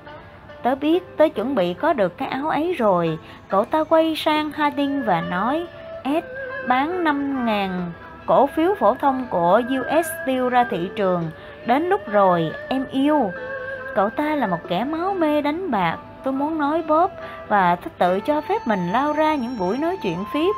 Tớ 0.67 0.75
biết 0.75 1.17
tớ 1.17 1.29
chuẩn 1.29 1.55
bị 1.55 1.73
có 1.73 1.93
được 1.93 2.17
cái 2.17 2.27
áo 2.27 2.49
ấy 2.49 2.73
rồi. 2.73 3.17
Cậu 3.49 3.65
ta 3.65 3.83
quay 3.83 4.15
sang 4.15 4.51
Harding 4.51 5.03
và 5.05 5.21
nói, 5.21 5.65
Ed, 6.03 6.23
bán 6.67 7.03
5.000 7.03 7.69
cổ 8.25 8.47
phiếu 8.47 8.75
phổ 8.79 8.93
thông 8.93 9.27
của 9.29 9.61
US 9.79 10.05
Steel 10.23 10.49
ra 10.49 10.65
thị 10.69 10.89
trường. 10.95 11.31
Đến 11.65 11.89
lúc 11.89 12.01
rồi, 12.07 12.51
em 12.69 12.85
yêu. 12.91 13.31
Cậu 13.95 14.09
ta 14.09 14.35
là 14.35 14.47
một 14.47 14.57
kẻ 14.67 14.83
máu 14.83 15.13
mê 15.13 15.41
đánh 15.41 15.71
bạc, 15.71 15.97
tôi 16.23 16.33
muốn 16.33 16.57
nói 16.57 16.83
bóp 16.87 17.11
và 17.47 17.75
thích 17.75 17.93
tự 17.97 18.19
cho 18.19 18.41
phép 18.41 18.67
mình 18.67 18.91
lao 18.91 19.13
ra 19.13 19.35
những 19.35 19.57
buổi 19.57 19.77
nói 19.77 19.97
chuyện 20.03 20.23
phiếp. 20.33 20.55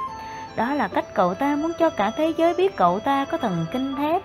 Đó 0.57 0.73
là 0.73 0.87
cách 0.87 1.05
cậu 1.13 1.33
ta 1.33 1.55
muốn 1.55 1.71
cho 1.79 1.89
cả 1.89 2.11
thế 2.17 2.33
giới 2.37 2.53
biết 2.53 2.75
cậu 2.75 2.99
ta 2.99 3.25
có 3.25 3.37
thần 3.37 3.65
kinh 3.71 3.95
thép. 3.95 4.21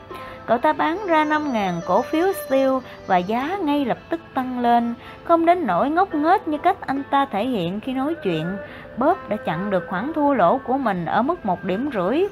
Cậu 0.46 0.58
ta 0.58 0.72
bán 0.72 1.06
ra 1.06 1.24
5.000 1.24 1.80
cổ 1.86 2.02
phiếu 2.02 2.26
Steel 2.46 2.70
và 3.06 3.16
giá 3.16 3.58
ngay 3.62 3.84
lập 3.84 3.98
tức 4.10 4.20
tăng 4.34 4.60
lên, 4.60 4.94
không 5.24 5.46
đến 5.46 5.66
nỗi 5.66 5.90
ngốc 5.90 6.14
nghếch 6.14 6.48
như 6.48 6.58
cách 6.58 6.76
anh 6.80 7.02
ta 7.10 7.26
thể 7.32 7.44
hiện 7.44 7.80
khi 7.80 7.92
nói 7.92 8.14
chuyện. 8.24 8.56
Bob 8.96 9.18
đã 9.28 9.36
chặn 9.36 9.70
được 9.70 9.86
khoản 9.88 10.12
thua 10.14 10.34
lỗ 10.34 10.58
của 10.58 10.78
mình 10.78 11.04
ở 11.04 11.22
mức 11.22 11.46
một 11.46 11.64
điểm 11.64 11.90
rưỡi 11.94 12.22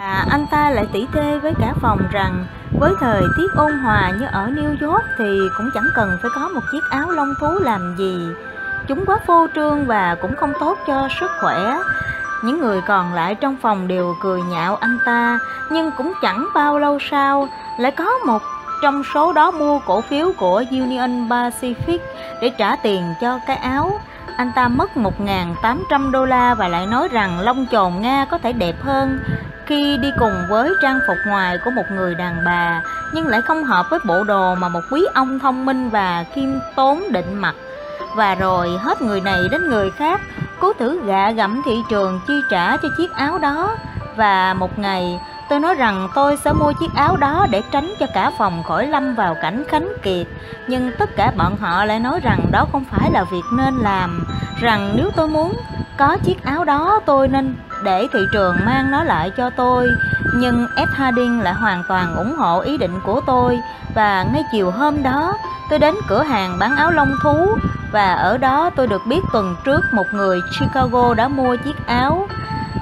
và 0.00 0.26
anh 0.30 0.46
ta 0.50 0.70
lại 0.70 0.86
tỉ 0.92 1.06
tê 1.14 1.38
với 1.38 1.52
cả 1.60 1.74
phòng 1.80 2.00
rằng 2.12 2.46
với 2.80 2.92
thời 3.00 3.22
tiết 3.36 3.46
ôn 3.56 3.72
hòa 3.72 4.12
như 4.20 4.26
ở 4.32 4.46
New 4.46 4.88
York 4.88 5.04
thì 5.18 5.38
cũng 5.58 5.70
chẳng 5.74 5.88
cần 5.94 6.18
phải 6.22 6.30
có 6.34 6.48
một 6.48 6.60
chiếc 6.72 6.82
áo 6.90 7.10
lông 7.10 7.34
thú 7.40 7.48
làm 7.60 7.94
gì. 7.98 8.28
Chúng 8.88 9.06
quá 9.06 9.18
phô 9.26 9.46
trương 9.54 9.84
và 9.86 10.16
cũng 10.22 10.36
không 10.36 10.52
tốt 10.60 10.78
cho 10.86 11.08
sức 11.20 11.30
khỏe. 11.40 11.76
Những 12.44 12.60
người 12.60 12.80
còn 12.80 13.14
lại 13.14 13.34
trong 13.34 13.56
phòng 13.62 13.88
đều 13.88 14.14
cười 14.22 14.42
nhạo 14.42 14.76
anh 14.76 14.98
ta, 15.04 15.38
nhưng 15.70 15.90
cũng 15.98 16.12
chẳng 16.22 16.48
bao 16.54 16.78
lâu 16.78 16.98
sau, 17.10 17.48
lại 17.78 17.92
có 17.92 18.18
một 18.26 18.42
trong 18.82 19.02
số 19.14 19.32
đó 19.32 19.50
mua 19.50 19.78
cổ 19.86 20.00
phiếu 20.00 20.32
của 20.38 20.64
Union 20.70 21.28
Pacific 21.28 21.98
để 22.40 22.50
trả 22.58 22.76
tiền 22.76 23.14
cho 23.20 23.38
cái 23.46 23.56
áo. 23.56 24.00
Anh 24.36 24.52
ta 24.56 24.68
mất 24.68 24.90
1.800 24.94 26.10
đô 26.10 26.24
la 26.24 26.54
và 26.54 26.68
lại 26.68 26.86
nói 26.86 27.08
rằng 27.12 27.40
lông 27.40 27.66
chồn 27.72 27.92
Nga 28.00 28.26
có 28.30 28.38
thể 28.38 28.52
đẹp 28.52 28.74
hơn 28.82 29.18
khi 29.66 29.96
đi 29.96 30.08
cùng 30.18 30.34
với 30.50 30.70
trang 30.82 30.98
phục 31.06 31.16
ngoài 31.26 31.58
của 31.64 31.70
một 31.70 31.84
người 31.90 32.14
đàn 32.14 32.44
bà, 32.44 32.82
nhưng 33.14 33.26
lại 33.26 33.42
không 33.42 33.64
hợp 33.64 33.86
với 33.90 33.98
bộ 34.06 34.24
đồ 34.24 34.54
mà 34.54 34.68
một 34.68 34.80
quý 34.90 35.02
ông 35.14 35.38
thông 35.38 35.66
minh 35.66 35.90
và 35.90 36.24
khiêm 36.34 36.48
tốn 36.76 37.02
định 37.12 37.34
mặc. 37.34 37.54
Và 38.16 38.34
rồi 38.34 38.78
hết 38.78 39.02
người 39.02 39.20
này 39.20 39.40
đến 39.50 39.68
người 39.68 39.90
khác 39.90 40.20
cố 40.64 40.72
thử 40.72 41.06
gạ 41.06 41.30
gẫm 41.30 41.62
thị 41.64 41.82
trường 41.90 42.20
chi 42.26 42.34
trả 42.50 42.76
cho 42.76 42.88
chiếc 42.96 43.12
áo 43.12 43.38
đó. 43.38 43.76
Và 44.16 44.54
một 44.54 44.78
ngày, 44.78 45.20
tôi 45.48 45.60
nói 45.60 45.74
rằng 45.74 46.08
tôi 46.14 46.36
sẽ 46.44 46.52
mua 46.52 46.72
chiếc 46.72 46.94
áo 46.94 47.16
đó 47.16 47.46
để 47.50 47.62
tránh 47.70 47.94
cho 48.00 48.06
cả 48.14 48.30
phòng 48.38 48.62
khỏi 48.62 48.86
lâm 48.86 49.14
vào 49.14 49.36
cảnh 49.42 49.64
khánh 49.68 49.88
kiệt. 50.02 50.26
Nhưng 50.68 50.90
tất 50.98 51.16
cả 51.16 51.32
bọn 51.36 51.56
họ 51.56 51.84
lại 51.84 52.00
nói 52.00 52.20
rằng 52.22 52.40
đó 52.50 52.66
không 52.72 52.84
phải 52.90 53.10
là 53.10 53.24
việc 53.24 53.42
nên 53.56 53.74
làm. 53.74 54.26
Rằng 54.60 54.94
nếu 54.96 55.10
tôi 55.16 55.28
muốn 55.28 55.52
có 55.96 56.16
chiếc 56.24 56.44
áo 56.44 56.64
đó, 56.64 57.00
tôi 57.06 57.28
nên 57.28 57.54
để 57.84 58.08
thị 58.12 58.20
trường 58.32 58.56
mang 58.66 58.90
nó 58.90 59.04
lại 59.04 59.30
cho 59.30 59.50
tôi 59.50 59.88
nhưng 60.34 60.66
Ed 60.76 60.88
Harding 60.92 61.40
lại 61.40 61.54
hoàn 61.54 61.82
toàn 61.88 62.16
ủng 62.16 62.34
hộ 62.36 62.60
ý 62.60 62.76
định 62.76 63.00
của 63.04 63.20
tôi 63.26 63.58
và 63.94 64.26
ngay 64.32 64.42
chiều 64.52 64.70
hôm 64.70 65.02
đó 65.02 65.38
tôi 65.70 65.78
đến 65.78 65.94
cửa 66.08 66.22
hàng 66.22 66.58
bán 66.58 66.76
áo 66.76 66.90
lông 66.90 67.12
thú 67.22 67.56
và 67.92 68.14
ở 68.14 68.38
đó 68.38 68.70
tôi 68.76 68.86
được 68.86 69.06
biết 69.06 69.20
tuần 69.32 69.56
trước 69.64 69.80
một 69.92 70.06
người 70.12 70.40
Chicago 70.58 71.14
đã 71.14 71.28
mua 71.28 71.56
chiếc 71.56 71.86
áo. 71.86 72.28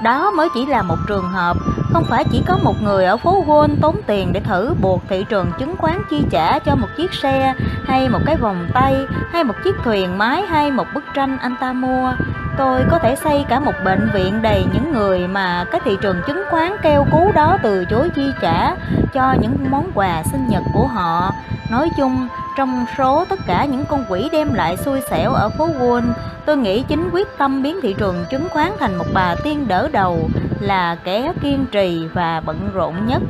Đó 0.03 0.31
mới 0.31 0.49
chỉ 0.53 0.65
là 0.65 0.81
một 0.81 0.97
trường 1.07 1.29
hợp, 1.29 1.57
không 1.93 2.03
phải 2.09 2.23
chỉ 2.31 2.43
có 2.47 2.57
một 2.63 2.81
người 2.81 3.05
ở 3.05 3.17
phố 3.17 3.43
Wall 3.47 3.75
tốn 3.81 3.95
tiền 4.07 4.33
để 4.33 4.39
thử 4.39 4.73
buộc 4.81 5.03
thị 5.09 5.25
trường 5.29 5.51
chứng 5.59 5.77
khoán 5.77 6.01
chi 6.09 6.23
trả 6.31 6.59
cho 6.59 6.75
một 6.75 6.87
chiếc 6.97 7.13
xe 7.13 7.53
hay 7.85 8.09
một 8.09 8.19
cái 8.25 8.35
vòng 8.35 8.67
tay 8.73 8.95
hay 9.31 9.43
một 9.43 9.55
chiếc 9.63 9.75
thuyền 9.83 10.17
mái 10.17 10.41
hay 10.41 10.71
một 10.71 10.87
bức 10.93 11.03
tranh 11.13 11.37
anh 11.37 11.55
ta 11.59 11.73
mua. 11.73 12.13
Tôi 12.57 12.81
có 12.91 12.99
thể 12.99 13.15
xây 13.15 13.45
cả 13.49 13.59
một 13.59 13.73
bệnh 13.85 14.09
viện 14.13 14.41
đầy 14.41 14.65
những 14.73 14.93
người 14.93 15.27
mà 15.27 15.65
cái 15.71 15.81
thị 15.85 15.97
trường 16.01 16.21
chứng 16.27 16.43
khoán 16.49 16.71
kêu 16.81 17.05
cứu 17.11 17.31
đó 17.31 17.57
từ 17.63 17.85
chối 17.85 18.09
chi 18.15 18.31
trả 18.41 18.75
cho 19.13 19.35
những 19.41 19.57
món 19.69 19.91
quà 19.95 20.23
sinh 20.23 20.47
nhật 20.47 20.63
của 20.73 20.87
họ. 20.87 21.31
Nói 21.71 21.89
chung, 21.97 22.27
trong 22.57 22.85
số 22.97 23.25
tất 23.29 23.39
cả 23.47 23.65
những 23.65 23.85
con 23.85 24.05
quỷ 24.09 24.29
đem 24.31 24.53
lại 24.53 24.77
xui 24.77 25.01
xẻo 25.09 25.33
ở 25.33 25.49
phố 25.49 25.67
Wall, 25.67 26.03
tôi 26.45 26.57
nghĩ 26.57 26.83
chính 26.83 27.09
quyết 27.11 27.37
tâm 27.37 27.63
biến 27.63 27.79
thị 27.81 27.95
trường 27.97 28.25
chứng 28.29 28.47
khoán 28.49 28.71
thành 28.79 28.95
một 28.95 29.05
bà 29.13 29.35
tiên 29.43 29.67
đỡ 29.67 29.89
đầu 29.91 30.29
là 30.59 30.95
kẻ 31.03 31.33
kiên 31.41 31.65
trì 31.71 32.07
và 32.13 32.41
bận 32.45 32.69
rộn 32.73 33.07
nhất. 33.07 33.21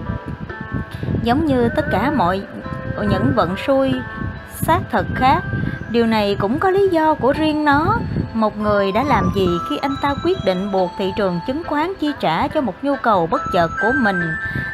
Giống 1.23 1.45
như 1.45 1.69
tất 1.75 1.85
cả 1.91 2.11
mọi 2.11 2.41
những 3.01 3.33
vận 3.35 3.55
xui 3.67 3.93
xác 4.67 4.79
thật 4.91 5.05
khác, 5.15 5.43
điều 5.89 6.05
này 6.05 6.35
cũng 6.39 6.59
có 6.59 6.69
lý 6.69 6.87
do 6.87 7.13
của 7.13 7.33
riêng 7.33 7.65
nó. 7.65 7.99
Một 8.33 8.57
người 8.57 8.91
đã 8.91 9.03
làm 9.03 9.31
gì 9.35 9.47
khi 9.69 9.77
anh 9.77 9.95
ta 10.01 10.15
quyết 10.23 10.37
định 10.45 10.71
buộc 10.71 10.91
thị 10.97 11.13
trường 11.17 11.39
chứng 11.47 11.63
khoán 11.63 11.93
chi 11.99 12.11
trả 12.19 12.47
cho 12.47 12.61
một 12.61 12.83
nhu 12.83 12.95
cầu 13.03 13.27
bất 13.27 13.41
chợt 13.53 13.67
của 13.81 13.91
mình? 14.01 14.19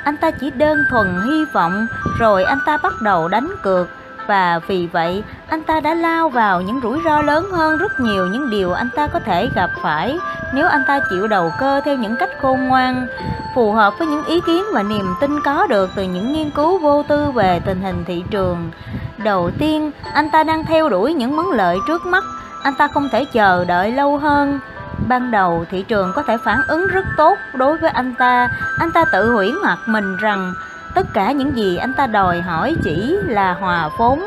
Anh 0.03 0.17
ta 0.17 0.31
chỉ 0.31 0.51
đơn 0.51 0.77
thuần 0.89 1.07
hy 1.25 1.45
vọng 1.53 1.87
rồi 2.19 2.43
anh 2.43 2.59
ta 2.65 2.77
bắt 2.83 2.93
đầu 3.01 3.27
đánh 3.27 3.49
cược 3.61 3.89
và 4.29 4.59
vì 4.67 4.87
vậy, 4.87 5.23
anh 5.47 5.63
ta 5.63 5.79
đã 5.79 5.93
lao 5.93 6.29
vào 6.29 6.61
những 6.61 6.79
rủi 6.83 7.01
ro 7.05 7.21
lớn 7.21 7.49
hơn 7.51 7.77
rất 7.77 7.99
nhiều, 7.99 8.27
những 8.27 8.49
điều 8.49 8.73
anh 8.73 8.89
ta 8.95 9.07
có 9.07 9.19
thể 9.19 9.49
gặp 9.55 9.69
phải 9.81 10.17
nếu 10.53 10.67
anh 10.67 10.83
ta 10.87 10.99
chịu 11.09 11.27
đầu 11.27 11.51
cơ 11.59 11.81
theo 11.85 11.95
những 11.95 12.15
cách 12.19 12.29
khôn 12.41 12.67
ngoan, 12.67 13.07
phù 13.55 13.71
hợp 13.71 13.93
với 13.99 14.07
những 14.07 14.25
ý 14.25 14.41
kiến 14.41 14.63
và 14.73 14.83
niềm 14.83 15.05
tin 15.21 15.41
có 15.41 15.67
được 15.67 15.89
từ 15.95 16.03
những 16.03 16.33
nghiên 16.33 16.49
cứu 16.51 16.77
vô 16.77 17.03
tư 17.03 17.31
về 17.31 17.59
tình 17.65 17.81
hình 17.81 18.03
thị 18.07 18.23
trường. 18.31 18.71
Đầu 19.17 19.51
tiên, 19.59 19.91
anh 20.13 20.29
ta 20.29 20.43
đang 20.43 20.65
theo 20.65 20.89
đuổi 20.89 21.13
những 21.13 21.35
món 21.35 21.51
lợi 21.51 21.77
trước 21.87 22.05
mắt. 22.05 22.23
Anh 22.63 22.73
ta 22.75 22.87
không 22.87 23.09
thể 23.11 23.25
chờ 23.25 23.65
đợi 23.65 23.91
lâu 23.91 24.17
hơn. 24.17 24.59
Ban 25.07 25.31
đầu, 25.31 25.65
thị 25.71 25.83
trường 25.87 26.11
có 26.15 26.23
thể 26.23 26.37
phản 26.37 26.59
ứng 26.67 26.87
rất 26.87 27.05
tốt 27.17 27.37
đối 27.53 27.77
với 27.77 27.89
anh 27.89 28.15
ta. 28.15 28.49
Anh 28.79 28.91
ta 28.91 29.05
tự 29.11 29.31
hủy 29.31 29.53
hoặc 29.63 29.79
mình 29.85 30.17
rằng 30.17 30.53
tất 30.95 31.07
cả 31.13 31.31
những 31.31 31.57
gì 31.57 31.77
anh 31.77 31.93
ta 31.93 32.07
đòi 32.07 32.41
hỏi 32.41 32.75
chỉ 32.83 33.17
là 33.25 33.53
hòa 33.53 33.89
vốn. 33.97 34.23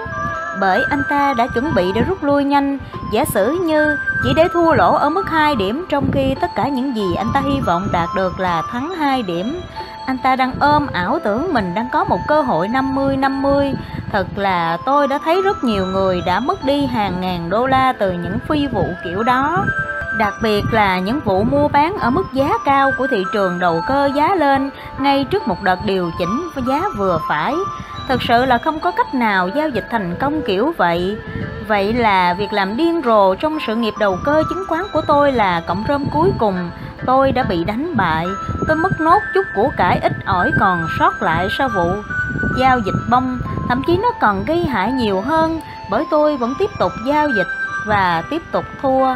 Bởi 0.60 0.82
anh 0.90 1.02
ta 1.10 1.34
đã 1.34 1.46
chuẩn 1.54 1.74
bị 1.74 1.92
để 1.94 2.02
rút 2.02 2.24
lui 2.24 2.44
nhanh. 2.44 2.78
Giả 3.12 3.24
sử 3.24 3.58
như 3.62 3.96
chỉ 4.24 4.32
để 4.36 4.48
thua 4.52 4.74
lỗ 4.74 4.94
ở 4.94 5.10
mức 5.10 5.30
2 5.30 5.56
điểm 5.56 5.86
trong 5.88 6.10
khi 6.12 6.34
tất 6.40 6.50
cả 6.56 6.68
những 6.68 6.96
gì 6.96 7.14
anh 7.16 7.28
ta 7.34 7.40
hy 7.40 7.60
vọng 7.60 7.88
đạt 7.92 8.08
được 8.16 8.40
là 8.40 8.62
thắng 8.72 8.90
2 8.94 9.22
điểm. 9.22 9.60
Anh 10.06 10.18
ta 10.18 10.36
đang 10.36 10.52
ôm 10.60 10.86
ảo 10.92 11.18
tưởng 11.24 11.52
mình 11.52 11.74
đang 11.74 11.88
có 11.92 12.04
một 12.04 12.18
cơ 12.28 12.42
hội 12.42 12.68
50-50 12.68 13.74
Thật 14.12 14.26
là 14.36 14.78
tôi 14.86 15.08
đã 15.08 15.18
thấy 15.24 15.42
rất 15.42 15.64
nhiều 15.64 15.86
người 15.86 16.22
đã 16.26 16.40
mất 16.40 16.64
đi 16.64 16.86
hàng 16.86 17.20
ngàn 17.20 17.50
đô 17.50 17.66
la 17.66 17.92
từ 17.92 18.12
những 18.12 18.38
phi 18.48 18.66
vụ 18.66 18.84
kiểu 19.04 19.22
đó. 19.22 19.66
Đặc 20.18 20.34
biệt 20.42 20.62
là 20.72 20.98
những 20.98 21.20
vụ 21.20 21.44
mua 21.44 21.68
bán 21.68 21.96
ở 21.98 22.10
mức 22.10 22.24
giá 22.32 22.50
cao 22.64 22.90
của 22.98 23.06
thị 23.06 23.24
trường 23.32 23.58
đầu 23.58 23.80
cơ 23.88 24.10
giá 24.14 24.34
lên 24.34 24.70
ngay 24.98 25.24
trước 25.24 25.48
một 25.48 25.62
đợt 25.62 25.78
điều 25.84 26.10
chỉnh 26.18 26.48
giá 26.68 26.82
vừa 26.96 27.20
phải. 27.28 27.54
Thực 28.08 28.22
sự 28.22 28.44
là 28.44 28.58
không 28.58 28.80
có 28.80 28.90
cách 28.90 29.14
nào 29.14 29.48
giao 29.48 29.68
dịch 29.68 29.86
thành 29.90 30.16
công 30.20 30.42
kiểu 30.46 30.72
vậy. 30.76 31.18
Vậy 31.68 31.92
là 31.92 32.34
việc 32.34 32.52
làm 32.52 32.76
điên 32.76 33.00
rồ 33.04 33.34
trong 33.34 33.58
sự 33.66 33.76
nghiệp 33.76 33.94
đầu 33.98 34.18
cơ 34.24 34.42
chứng 34.48 34.64
khoán 34.68 34.82
của 34.92 35.00
tôi 35.06 35.32
là 35.32 35.62
cộng 35.66 35.84
rơm 35.88 36.04
cuối 36.10 36.30
cùng. 36.38 36.70
Tôi 37.06 37.32
đã 37.32 37.42
bị 37.42 37.64
đánh 37.64 37.96
bại. 37.96 38.26
Tôi 38.68 38.76
mất 38.76 39.00
nốt 39.00 39.18
chút 39.34 39.46
của 39.54 39.70
cải 39.76 39.98
ít 39.98 40.12
ỏi 40.24 40.50
còn 40.60 40.86
sót 40.98 41.22
lại 41.22 41.48
sau 41.58 41.68
vụ 41.68 41.90
giao 42.58 42.78
dịch 42.78 43.00
bông. 43.10 43.38
Thậm 43.68 43.82
chí 43.86 43.98
nó 44.02 44.08
còn 44.20 44.44
gây 44.44 44.64
hại 44.64 44.92
nhiều 44.92 45.20
hơn, 45.20 45.60
bởi 45.90 46.04
tôi 46.10 46.36
vẫn 46.36 46.54
tiếp 46.58 46.70
tục 46.78 46.92
giao 47.06 47.28
dịch 47.28 47.48
và 47.86 48.22
tiếp 48.30 48.42
tục 48.52 48.64
thua. 48.82 49.06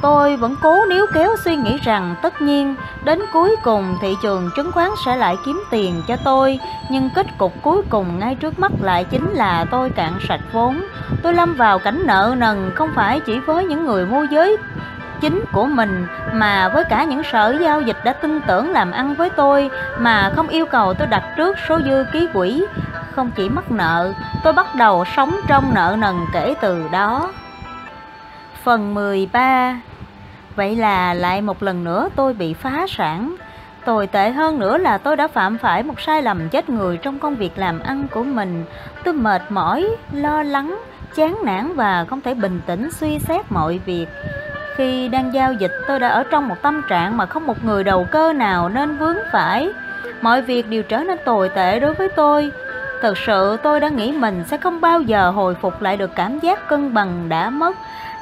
Tôi 0.00 0.36
vẫn 0.36 0.56
cố 0.62 0.84
níu 0.88 1.06
kéo 1.14 1.36
suy 1.44 1.56
nghĩ 1.56 1.78
rằng 1.84 2.14
tất 2.22 2.42
nhiên, 2.42 2.74
đến 3.04 3.20
cuối 3.32 3.56
cùng 3.62 3.96
thị 4.00 4.16
trường 4.22 4.50
chứng 4.56 4.72
khoán 4.72 4.90
sẽ 5.06 5.16
lại 5.16 5.36
kiếm 5.44 5.62
tiền 5.70 6.02
cho 6.08 6.16
tôi, 6.24 6.58
Nhưng 6.90 7.10
kết 7.14 7.26
cục 7.38 7.52
cuối 7.62 7.82
cùng 7.90 8.18
ngay 8.18 8.34
trước 8.34 8.58
mắt 8.58 8.72
lại 8.80 9.04
chính 9.04 9.30
là 9.30 9.64
tôi 9.70 9.90
cạn 9.90 10.12
sạch 10.28 10.40
vốn. 10.52 10.80
Tôi 11.22 11.34
lâm 11.34 11.54
vào 11.54 11.78
cảnh 11.78 12.02
nợ 12.06 12.34
nần 12.38 12.70
không 12.74 12.90
phải 12.94 13.20
chỉ 13.20 13.38
với 13.38 13.64
những 13.64 13.84
người 13.84 14.06
môi 14.06 14.26
giới 14.30 14.56
chính 15.20 15.44
của 15.52 15.66
mình, 15.66 16.06
mà 16.32 16.68
với 16.68 16.84
cả 16.84 17.04
những 17.04 17.22
sở 17.32 17.56
giao 17.60 17.80
dịch 17.80 17.96
đã 18.04 18.12
tin 18.12 18.40
tưởng 18.40 18.70
làm 18.70 18.90
ăn 18.90 19.14
với 19.14 19.30
tôi, 19.30 19.70
mà 19.98 20.32
không 20.36 20.48
yêu 20.48 20.66
cầu 20.66 20.94
tôi 20.94 21.06
đặt 21.06 21.22
trước 21.36 21.56
số 21.68 21.80
dư 21.84 22.04
ký 22.12 22.28
quỹ. 22.32 22.64
Không 23.14 23.30
chỉ 23.36 23.48
mắc 23.48 23.70
nợ, 23.70 24.12
tôi 24.44 24.52
bắt 24.52 24.74
đầu 24.74 25.04
sống 25.16 25.36
trong 25.48 25.74
nợ 25.74 25.96
nần 25.98 26.16
kể 26.32 26.54
từ 26.60 26.88
đó. 26.92 27.30
Phần 28.64 28.94
13 28.94 29.76
Vậy 30.58 30.76
là 30.76 31.14
lại 31.14 31.40
một 31.40 31.62
lần 31.62 31.84
nữa 31.84 32.08
tôi 32.16 32.34
bị 32.34 32.54
phá 32.54 32.86
sản. 32.88 33.36
Tồi 33.84 34.06
tệ 34.06 34.30
hơn 34.30 34.58
nữa 34.58 34.78
là 34.78 34.98
tôi 34.98 35.16
đã 35.16 35.28
phạm 35.28 35.58
phải 35.58 35.82
một 35.82 36.00
sai 36.00 36.22
lầm 36.22 36.48
chết 36.48 36.70
người 36.70 36.96
trong 36.96 37.18
công 37.18 37.34
việc 37.34 37.58
làm 37.58 37.80
ăn 37.80 38.06
của 38.10 38.22
mình. 38.22 38.64
Tôi 39.04 39.14
mệt 39.14 39.42
mỏi, 39.48 39.88
lo 40.12 40.42
lắng, 40.42 40.78
chán 41.14 41.38
nản 41.44 41.74
và 41.74 42.04
không 42.04 42.20
thể 42.20 42.34
bình 42.34 42.60
tĩnh 42.66 42.90
suy 42.90 43.18
xét 43.18 43.52
mọi 43.52 43.80
việc. 43.86 44.06
Khi 44.76 45.08
đang 45.08 45.34
giao 45.34 45.52
dịch 45.52 45.72
tôi 45.88 46.00
đã 46.00 46.08
ở 46.08 46.22
trong 46.30 46.48
một 46.48 46.56
tâm 46.62 46.82
trạng 46.88 47.16
mà 47.16 47.26
không 47.26 47.46
một 47.46 47.64
người 47.64 47.84
đầu 47.84 48.06
cơ 48.10 48.32
nào 48.32 48.68
nên 48.68 48.98
vướng 48.98 49.16
phải. 49.32 49.68
Mọi 50.20 50.42
việc 50.42 50.68
đều 50.70 50.82
trở 50.82 50.98
nên 50.98 51.18
tồi 51.24 51.48
tệ 51.48 51.80
đối 51.80 51.94
với 51.94 52.08
tôi. 52.08 52.50
Thực 53.02 53.18
sự 53.18 53.56
tôi 53.62 53.80
đã 53.80 53.88
nghĩ 53.88 54.12
mình 54.12 54.44
sẽ 54.46 54.56
không 54.56 54.80
bao 54.80 55.00
giờ 55.00 55.30
hồi 55.30 55.54
phục 55.54 55.82
lại 55.82 55.96
được 55.96 56.10
cảm 56.14 56.38
giác 56.38 56.68
cân 56.68 56.94
bằng 56.94 57.28
đã 57.28 57.50
mất, 57.50 57.76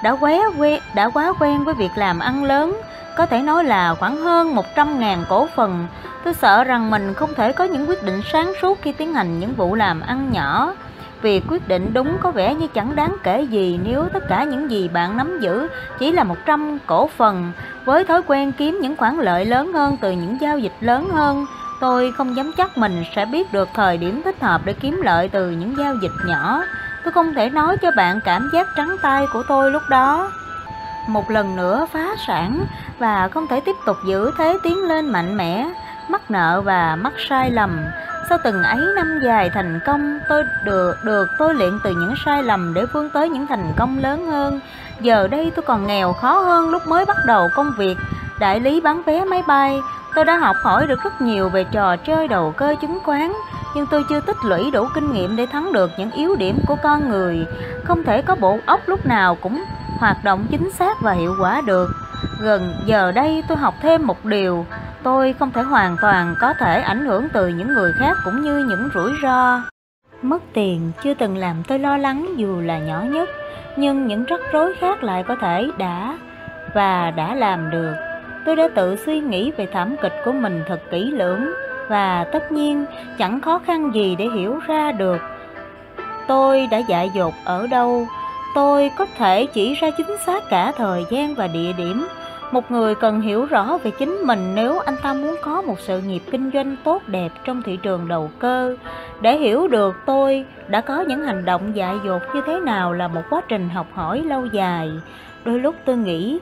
đã 0.07 0.17
quá 0.21 0.51
quen, 0.59 0.81
đã 0.95 1.09
quá 1.09 1.33
quen 1.41 1.65
với 1.65 1.75
việc 1.75 1.91
làm 1.97 2.19
ăn 2.19 2.45
lớn, 2.45 2.81
có 3.17 3.27
thể 3.27 3.43
nói 3.43 3.65
là 3.65 3.95
khoảng 3.95 4.17
hơn 4.17 4.57
100.000 4.57 5.25
cổ 5.29 5.49
phần. 5.57 5.87
Tôi 6.25 6.35
sợ 6.35 6.65
rằng 6.65 6.91
mình 6.91 7.15
không 7.15 7.35
thể 7.35 7.53
có 7.53 7.65
những 7.65 7.89
quyết 7.89 8.03
định 8.03 8.21
sáng 8.33 8.53
suốt 8.63 8.79
khi 8.83 8.93
tiến 8.93 9.15
hành 9.15 9.41
những 9.41 9.55
vụ 9.55 9.75
làm 9.75 10.01
ăn 10.01 10.33
nhỏ. 10.33 10.75
vì 11.23 11.41
quyết 11.49 11.69
định 11.69 11.95
đúng 11.95 12.19
có 12.21 12.31
vẻ 12.31 12.55
như 12.55 12.67
chẳng 12.69 12.97
đáng 12.97 13.17
kể 13.23 13.43
gì 13.43 13.81
nếu 13.85 14.09
tất 14.13 14.29
cả 14.29 14.45
những 14.45 14.71
gì 14.71 14.89
bạn 14.89 15.17
nắm 15.17 15.39
giữ 15.41 15.69
chỉ 15.99 16.13
là 16.13 16.25
100 16.25 16.79
cổ 16.87 17.07
phần, 17.07 17.53
với 17.85 18.05
thói 18.05 18.23
quen 18.27 18.53
kiếm 18.53 18.79
những 18.83 18.97
khoản 18.97 19.17
lợi 19.17 19.45
lớn 19.45 19.73
hơn 19.73 19.97
từ 20.01 20.11
những 20.11 20.41
giao 20.41 20.59
dịch 20.59 20.77
lớn 20.81 21.09
hơn. 21.09 21.47
Tôi 21.81 22.13
không 22.13 22.37
dám 22.37 22.53
chắc 22.57 22.79
mình 22.79 23.05
sẽ 23.17 23.25
biết 23.25 23.53
được 23.53 23.69
thời 23.75 23.99
điểm 23.99 24.23
thích 24.25 24.43
hợp 24.43 24.61
để 24.65 24.73
kiếm 24.73 25.01
lợi 25.03 25.29
từ 25.29 25.51
những 25.51 25.75
giao 25.79 25.95
dịch 26.03 26.27
nhỏ. 26.27 26.63
Tôi 27.07 27.13
không 27.13 27.35
thể 27.35 27.51
nói 27.51 27.77
cho 27.83 27.91
bạn 27.91 28.21
cảm 28.25 28.51
giác 28.53 28.69
trắng 28.77 28.97
tay 29.03 29.27
của 29.33 29.43
tôi 29.49 29.71
lúc 29.71 29.83
đó. 29.89 30.31
Một 31.07 31.31
lần 31.31 31.57
nữa 31.57 31.87
phá 31.93 32.07
sản 32.27 32.65
và 32.99 33.29
không 33.29 33.47
thể 33.47 33.61
tiếp 33.61 33.77
tục 33.87 33.97
giữ 34.07 34.31
thế 34.39 34.59
tiến 34.63 34.85
lên 34.89 35.07
mạnh 35.07 35.37
mẽ, 35.37 35.71
mắc 36.09 36.31
nợ 36.31 36.63
và 36.65 36.97
mắc 36.97 37.13
sai 37.29 37.51
lầm. 37.51 37.85
Sau 38.29 38.39
từng 38.45 38.63
ấy 38.63 38.81
năm 38.97 39.21
dài 39.25 39.51
thành 39.55 39.81
công, 39.87 40.19
tôi 40.29 40.45
được 40.65 40.95
được 41.05 41.29
tôi 41.39 41.55
luyện 41.55 41.79
từ 41.85 41.91
những 41.91 42.15
sai 42.25 42.43
lầm 42.43 42.75
để 42.75 42.87
vươn 42.93 43.11
tới 43.11 43.29
những 43.29 43.47
thành 43.47 43.73
công 43.77 43.99
lớn 43.99 44.27
hơn. 44.27 44.61
Giờ 45.01 45.29
đây 45.29 45.53
tôi 45.57 45.63
còn 45.63 45.87
nghèo 45.87 46.13
khó 46.13 46.39
hơn 46.39 46.71
lúc 46.71 46.87
mới 46.87 47.05
bắt 47.05 47.17
đầu 47.27 47.49
công 47.55 47.73
việc. 47.79 47.99
Đại 48.39 48.61
lý 48.61 48.81
bán 48.81 49.03
vé 49.03 49.25
máy 49.25 49.43
bay, 49.47 49.81
tôi 50.17 50.25
đã 50.25 50.37
học 50.37 50.57
hỏi 50.63 50.87
được 50.87 51.03
rất 51.03 51.21
nhiều 51.21 51.49
về 51.49 51.65
trò 51.65 51.97
chơi 51.97 52.29
đầu 52.29 52.55
cơ 52.57 52.75
chứng 52.81 52.99
khoán, 53.05 53.33
nhưng 53.75 53.87
tôi 53.91 54.05
chưa 54.09 54.21
tích 54.21 54.37
lũy 54.45 54.71
đủ 54.71 54.87
kinh 54.95 55.13
nghiệm 55.13 55.37
để 55.37 55.47
thắng 55.47 55.73
được 55.73 55.91
những 55.99 56.11
yếu 56.11 56.37
điểm 56.37 56.59
của 56.67 56.77
con 56.83 57.09
người. 57.09 57.47
Không 57.85 58.05
thể 58.05 58.23
có 58.23 58.37
bộ 58.41 58.59
óc 58.67 58.81
lúc 58.87 59.07
nào 59.07 59.35
cũng 59.35 59.65
hoạt 59.99 60.17
động 60.25 60.47
chính 60.51 60.71
xác 60.71 61.01
và 61.03 61.13
hiệu 61.13 61.35
quả 61.41 61.61
được. 61.67 61.91
Gần 62.41 62.75
giờ 62.87 63.13
đây 63.13 63.45
tôi 63.49 63.59
học 63.59 63.75
thêm 63.83 64.07
một 64.07 64.25
điều, 64.25 64.67
tôi 65.03 65.35
không 65.39 65.53
thể 65.53 65.63
hoàn 65.63 65.97
toàn 66.03 66.35
có 66.41 66.55
thể 66.59 66.81
ảnh 66.81 67.07
hưởng 67.07 67.29
từ 67.33 67.49
những 67.49 67.75
người 67.75 67.93
khác 67.99 68.17
cũng 68.25 68.43
như 68.43 68.59
những 68.59 68.89
rủi 68.95 69.11
ro. 69.23 69.61
Mất 70.23 70.43
tiền 70.53 70.93
chưa 71.03 71.15
từng 71.15 71.37
làm 71.37 71.63
tôi 71.69 71.79
lo 71.79 71.97
lắng 71.97 72.35
dù 72.37 72.61
là 72.61 72.79
nhỏ 72.79 73.03
nhất, 73.09 73.29
nhưng 73.77 74.07
những 74.07 74.25
rắc 74.25 74.41
rối 74.53 74.75
khác 74.81 75.03
lại 75.03 75.25
có 75.29 75.37
thể 75.41 75.71
đã 75.79 76.19
và 76.75 77.11
đã 77.11 77.35
làm 77.35 77.71
được. 77.71 77.95
Tôi 78.47 78.57
đã 78.57 78.69
tự 78.75 78.97
suy 78.97 79.21
nghĩ 79.21 79.51
về 79.51 79.67
thảm 79.67 79.97
kịch 80.03 80.15
của 80.25 80.33
mình 80.33 80.63
thật 80.69 80.81
kỹ 80.91 81.05
lưỡng, 81.11 81.47
và 81.89 82.25
tất 82.33 82.53
nhiên 82.53 82.85
chẳng 83.19 83.41
khó 83.41 83.59
khăn 83.59 83.95
gì 83.95 84.17
để 84.19 84.25
hiểu 84.35 84.59
ra 84.67 84.93
được. 84.93 85.19
Tôi 86.29 86.69
đã 86.71 86.79
dại 86.79 87.11
dột 87.15 87.35
ở 87.45 87.67
đâu? 87.67 88.07
Tôi 88.55 88.91
có 88.99 89.07
thể 89.19 89.47
chỉ 89.47 89.75
ra 89.75 89.91
chính 89.97 90.17
xác 90.27 90.43
cả 90.51 90.73
thời 90.77 91.05
gian 91.11 91.35
và 91.35 91.47
địa 91.47 91.73
điểm. 91.73 92.07
Một 92.53 92.71
người 92.71 92.95
cần 92.95 93.21
hiểu 93.21 93.45
rõ 93.45 93.79
về 93.83 93.91
chính 93.91 94.21
mình 94.25 94.55
nếu 94.55 94.79
anh 94.79 94.97
ta 95.03 95.15
muốn 95.15 95.37
có 95.43 95.63
một 95.63 95.81
sự 95.81 96.01
nghiệp 96.01 96.23
kinh 96.31 96.51
doanh 96.55 96.77
tốt 96.85 97.03
đẹp 97.07 97.29
trong 97.45 97.63
thị 97.63 97.79
trường 97.83 98.09
đầu 98.09 98.31
cơ. 98.39 98.77
Để 99.21 99.37
hiểu 99.37 99.69
được 99.69 99.95
tôi 100.07 100.45
đã 100.69 100.81
có 100.81 101.01
những 101.01 101.23
hành 101.23 101.45
động 101.45 101.77
dại 101.77 101.95
dột 102.05 102.23
như 102.35 102.41
thế 102.47 102.61
nào 102.61 102.93
là 102.93 103.09
một 103.09 103.23
quá 103.31 103.41
trình 103.49 103.69
học 103.69 103.87
hỏi 103.95 104.23
lâu 104.23 104.47
dài 104.53 104.91
đôi 105.47 105.61
lúc 105.61 105.75
tôi 105.85 105.97
nghĩ 105.97 106.39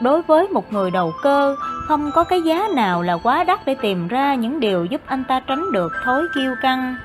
đối 0.00 0.22
với 0.22 0.48
một 0.48 0.72
người 0.72 0.90
đầu 0.90 1.12
cơ, 1.22 1.56
không 1.88 2.10
có 2.14 2.24
cái 2.24 2.42
giá 2.42 2.68
nào 2.74 3.02
là 3.02 3.16
quá 3.16 3.44
đắt 3.44 3.66
để 3.66 3.76
tìm 3.82 4.08
ra 4.08 4.34
những 4.34 4.60
điều 4.60 4.84
giúp 4.84 5.00
anh 5.06 5.24
ta 5.24 5.40
tránh 5.40 5.72
được 5.72 5.92
thói 6.04 6.22
kiêu 6.34 6.54
căng. 6.62 6.96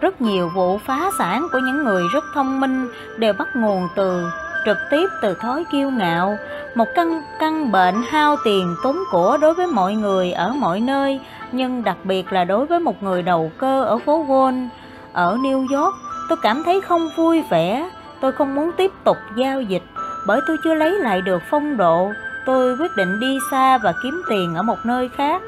Rất 0.00 0.20
nhiều 0.20 0.50
vụ 0.54 0.78
phá 0.78 1.10
sản 1.18 1.46
của 1.52 1.58
những 1.58 1.84
người 1.84 2.02
rất 2.12 2.24
thông 2.34 2.60
minh 2.60 2.88
đều 3.18 3.32
bắt 3.32 3.48
nguồn 3.56 3.88
từ, 3.96 4.30
trực 4.64 4.76
tiếp 4.90 5.06
từ 5.22 5.34
thói 5.34 5.64
kiêu 5.72 5.90
ngạo, 5.90 6.36
một 6.74 6.88
căn 6.94 7.22
căn 7.38 7.72
bệnh 7.72 8.02
hao 8.08 8.36
tiền 8.44 8.74
tốn 8.82 8.96
của 9.10 9.38
đối 9.40 9.54
với 9.54 9.66
mọi 9.66 9.94
người 9.94 10.32
ở 10.32 10.52
mọi 10.52 10.80
nơi, 10.80 11.20
nhưng 11.52 11.84
đặc 11.84 11.96
biệt 12.04 12.32
là 12.32 12.44
đối 12.44 12.66
với 12.66 12.80
một 12.80 13.02
người 13.02 13.22
đầu 13.22 13.52
cơ 13.58 13.84
ở 13.84 13.98
phố 13.98 14.24
Wall, 14.28 14.68
ở 15.12 15.36
New 15.36 15.58
York, 15.58 15.94
tôi 16.28 16.38
cảm 16.42 16.62
thấy 16.64 16.80
không 16.80 17.08
vui 17.16 17.42
vẻ, 17.50 17.90
tôi 18.20 18.32
không 18.32 18.54
muốn 18.54 18.70
tiếp 18.76 18.92
tục 19.04 19.16
giao 19.36 19.62
dịch 19.62 19.82
bởi 20.26 20.40
tôi 20.46 20.56
chưa 20.64 20.74
lấy 20.74 20.90
lại 20.90 21.22
được 21.22 21.42
phong 21.50 21.76
độ, 21.76 22.12
tôi 22.44 22.76
quyết 22.76 22.96
định 22.96 23.20
đi 23.20 23.38
xa 23.50 23.78
và 23.78 23.92
kiếm 24.02 24.22
tiền 24.28 24.54
ở 24.54 24.62
một 24.62 24.78
nơi 24.84 25.10
khác. 25.16 25.42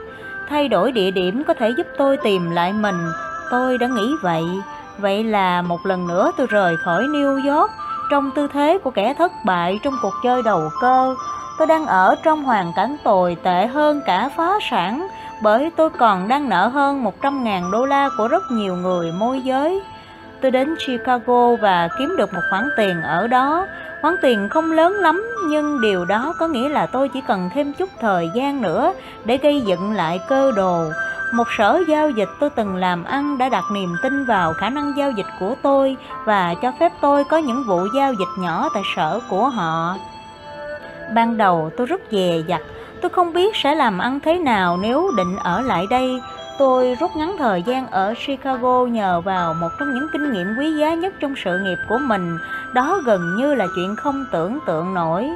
Thay 0.49 0.69
đổi 0.69 0.93
địa 0.93 1.11
điểm 1.11 1.45
có 1.45 1.55
thể 1.55 1.71
giúp 1.71 1.87
tôi 1.99 2.17
tìm 2.17 2.51
lại 2.51 2.73
mình. 2.73 2.99
Tôi 3.51 3.79
đã 3.79 3.87
nghĩ 3.87 4.15
vậy. 4.23 4.45
Vậy 4.99 5.25
là 5.25 5.63
một 5.63 5.87
lần 5.87 6.07
nữa 6.07 6.31
tôi 6.37 6.47
rời 6.47 6.77
khỏi 6.77 7.03
new 7.03 7.57
york. 7.57 7.71
Trong 8.11 8.31
tư 8.31 8.49
thế 8.53 8.79
của 8.79 8.91
kẻ 8.91 9.15
thất 9.15 9.33
bại 9.45 9.81
trong 9.83 9.95
cuộc 10.03 10.15
chơi 10.23 10.43
đầu 10.43 10.71
cơ, 10.81 11.15
tôi 11.59 11.67
đang 11.67 11.87
ở 11.87 12.15
trong 12.25 12.45
hoàn 12.45 12.73
cảnh 12.77 12.97
tồi 13.05 13.37
tệ 13.43 13.67
hơn 13.67 14.01
cả 14.07 14.31
phá 14.37 14.59
sản, 14.71 15.09
bởi 15.43 15.71
tôi 15.77 15.91
còn 15.91 16.29
đang 16.29 16.49
nợ 16.49 16.67
hơn 16.67 17.05
100.000 17.05 17.71
đô 17.71 17.85
la 17.87 18.09
của 18.19 18.29
rất 18.29 18.43
nhiều 18.51 18.77
người 18.77 19.13
môi 19.13 19.41
giới. 19.41 19.83
Tôi 20.41 20.51
đến 20.51 20.75
Chicago 20.87 21.57
và 21.57 21.89
kiếm 21.99 22.15
được 22.19 22.35
một 22.35 22.41
khoản 22.51 22.69
tiền 22.77 23.03
ở 23.03 23.27
đó. 23.27 23.67
Khoản 24.03 24.17
tiền 24.23 24.49
không 24.49 24.73
lớn 24.73 24.93
lắm 24.93 25.27
nhưng 25.49 25.81
điều 25.81 26.05
đó 26.05 26.35
có 26.39 26.49
nghĩa 26.49 26.69
là 26.69 26.87
tôi 26.87 27.09
chỉ 27.09 27.21
cần 27.29 27.51
thêm 27.55 27.73
chút 27.73 27.91
thời 28.01 28.31
gian 28.35 28.63
nữa 28.63 28.93
để 29.25 29.37
gây 29.37 29.61
dựng 29.61 29.93
lại 29.93 30.21
cơ 30.29 30.53
đồ. 30.57 30.85
Một 31.33 31.47
sở 31.57 31.83
giao 31.89 32.11
dịch 32.11 32.29
tôi 32.41 32.51
từng 32.51 32.77
làm 32.77 33.05
ăn 33.05 33.39
đã 33.39 33.49
đặt 33.49 33.65
niềm 33.73 33.97
tin 34.03 34.25
vào 34.25 34.53
khả 34.53 34.71
năng 34.71 34.93
giao 34.97 35.11
dịch 35.11 35.27
của 35.41 35.55
tôi 35.63 35.97
và 36.25 36.55
cho 36.63 36.73
phép 36.81 36.93
tôi 37.01 37.25
có 37.25 37.39
những 37.39 37.65
vụ 37.65 37.87
giao 37.95 38.13
dịch 38.13 38.39
nhỏ 38.39 38.69
tại 38.75 38.83
sở 38.97 39.21
của 39.31 39.49
họ. 39.49 39.97
Ban 41.15 41.37
đầu 41.37 41.71
tôi 41.77 41.87
rất 41.87 42.01
dè 42.11 42.43
dặt, 42.49 42.63
tôi 43.03 43.11
không 43.11 43.33
biết 43.33 43.57
sẽ 43.57 43.75
làm 43.75 43.99
ăn 43.99 44.21
thế 44.21 44.39
nào 44.39 44.79
nếu 44.83 45.11
định 45.17 45.37
ở 45.37 45.61
lại 45.61 45.87
đây 45.91 46.21
Tôi 46.59 46.97
rút 47.01 47.17
ngắn 47.17 47.37
thời 47.39 47.63
gian 47.63 47.91
ở 47.91 48.15
Chicago 48.27 48.85
nhờ 48.85 49.21
vào 49.21 49.55
một 49.55 49.69
trong 49.79 49.95
những 49.95 50.09
kinh 50.13 50.33
nghiệm 50.33 50.57
quý 50.59 50.77
giá 50.77 50.95
nhất 50.95 51.15
trong 51.21 51.35
sự 51.45 51.59
nghiệp 51.59 51.79
của 51.89 51.99
mình, 51.99 52.39
đó 52.75 53.01
gần 53.05 53.37
như 53.37 53.55
là 53.55 53.67
chuyện 53.77 53.97
không 53.97 54.25
tưởng 54.33 54.59
tượng 54.67 54.95
nổi. 54.95 55.31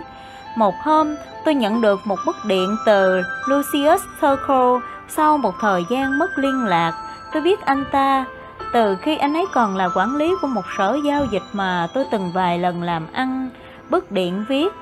Một 0.56 0.74
hôm, 0.82 1.14
tôi 1.44 1.54
nhận 1.54 1.80
được 1.80 2.00
một 2.04 2.18
bức 2.26 2.36
điện 2.46 2.76
từ 2.86 3.22
Lucius 3.48 4.02
Circle 4.20 4.80
sau 5.08 5.38
một 5.38 5.54
thời 5.60 5.84
gian 5.90 6.18
mất 6.18 6.38
liên 6.38 6.64
lạc. 6.64 6.92
Tôi 7.32 7.42
biết 7.42 7.64
anh 7.64 7.84
ta 7.92 8.24
từ 8.72 8.96
khi 9.02 9.16
anh 9.16 9.34
ấy 9.34 9.46
còn 9.52 9.76
là 9.76 9.88
quản 9.94 10.16
lý 10.16 10.34
của 10.40 10.46
một 10.46 10.64
sở 10.78 10.98
giao 11.04 11.26
dịch 11.30 11.42
mà 11.52 11.86
tôi 11.94 12.04
từng 12.10 12.32
vài 12.34 12.58
lần 12.58 12.82
làm 12.82 13.06
ăn. 13.12 13.50
Bức 13.90 14.12
điện 14.12 14.44
viết, 14.48 14.72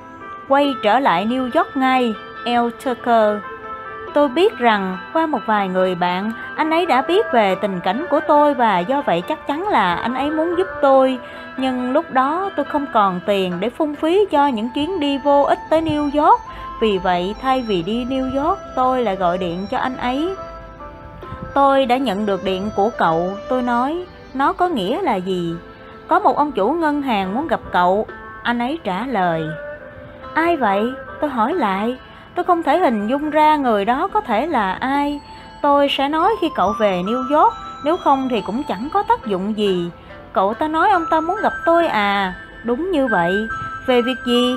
quay 0.48 0.74
trở 0.82 0.98
lại 0.98 1.26
New 1.26 1.50
York 1.54 1.76
ngay, 1.76 2.14
L. 2.44 2.68
Tucker. 2.84 3.49
Tôi 4.14 4.28
biết 4.28 4.58
rằng 4.58 4.96
qua 5.12 5.26
một 5.26 5.40
vài 5.46 5.68
người 5.68 5.94
bạn, 5.94 6.32
anh 6.56 6.70
ấy 6.70 6.86
đã 6.86 7.02
biết 7.02 7.26
về 7.32 7.54
tình 7.54 7.80
cảnh 7.80 8.06
của 8.10 8.20
tôi 8.28 8.54
và 8.54 8.78
do 8.78 9.02
vậy 9.02 9.22
chắc 9.28 9.46
chắn 9.46 9.68
là 9.68 9.94
anh 9.94 10.14
ấy 10.14 10.30
muốn 10.30 10.54
giúp 10.58 10.66
tôi. 10.82 11.18
Nhưng 11.56 11.92
lúc 11.92 12.10
đó 12.10 12.50
tôi 12.56 12.64
không 12.64 12.86
còn 12.92 13.20
tiền 13.26 13.60
để 13.60 13.70
phung 13.70 13.94
phí 13.94 14.26
cho 14.30 14.46
những 14.46 14.68
chuyến 14.74 15.00
đi 15.00 15.18
vô 15.18 15.42
ích 15.42 15.58
tới 15.70 15.80
New 15.80 16.24
York. 16.24 16.40
Vì 16.80 16.98
vậy 16.98 17.34
thay 17.42 17.64
vì 17.68 17.82
đi 17.82 18.04
New 18.04 18.44
York, 18.44 18.58
tôi 18.76 19.02
lại 19.02 19.16
gọi 19.16 19.38
điện 19.38 19.66
cho 19.70 19.78
anh 19.78 19.96
ấy. 19.96 20.34
Tôi 21.54 21.86
đã 21.86 21.96
nhận 21.96 22.26
được 22.26 22.44
điện 22.44 22.70
của 22.76 22.90
cậu, 22.98 23.32
tôi 23.48 23.62
nói, 23.62 24.04
nó 24.34 24.52
có 24.52 24.68
nghĩa 24.68 25.02
là 25.02 25.16
gì? 25.16 25.54
Có 26.08 26.18
một 26.18 26.36
ông 26.36 26.52
chủ 26.52 26.72
ngân 26.72 27.02
hàng 27.02 27.34
muốn 27.34 27.48
gặp 27.48 27.60
cậu, 27.72 28.06
anh 28.42 28.58
ấy 28.58 28.78
trả 28.84 29.06
lời. 29.06 29.42
Ai 30.34 30.56
vậy? 30.56 30.92
Tôi 31.20 31.30
hỏi 31.30 31.54
lại. 31.54 31.96
Tôi 32.34 32.44
không 32.44 32.62
thể 32.62 32.78
hình 32.78 33.06
dung 33.06 33.30
ra 33.30 33.56
người 33.56 33.84
đó 33.84 34.08
có 34.12 34.20
thể 34.20 34.46
là 34.46 34.72
ai. 34.72 35.20
Tôi 35.62 35.88
sẽ 35.90 36.08
nói 36.08 36.34
khi 36.40 36.48
cậu 36.54 36.72
về 36.80 37.02
New 37.02 37.36
York, 37.36 37.54
nếu 37.84 37.96
không 37.96 38.28
thì 38.30 38.40
cũng 38.40 38.62
chẳng 38.68 38.88
có 38.92 39.02
tác 39.02 39.26
dụng 39.26 39.58
gì. 39.58 39.90
Cậu 40.32 40.54
ta 40.54 40.68
nói 40.68 40.90
ông 40.90 41.04
ta 41.10 41.20
muốn 41.20 41.36
gặp 41.42 41.52
tôi 41.66 41.86
à? 41.86 42.34
Đúng 42.64 42.90
như 42.90 43.06
vậy. 43.06 43.32
Về 43.86 44.02
việc 44.02 44.18
gì? 44.26 44.54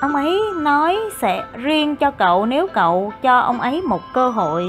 Ông 0.00 0.14
ấy 0.14 0.42
nói 0.56 0.98
sẽ 1.18 1.44
riêng 1.54 1.96
cho 1.96 2.10
cậu 2.10 2.46
nếu 2.46 2.66
cậu 2.74 3.12
cho 3.22 3.38
ông 3.38 3.60
ấy 3.60 3.82
một 3.82 4.00
cơ 4.14 4.28
hội. 4.28 4.66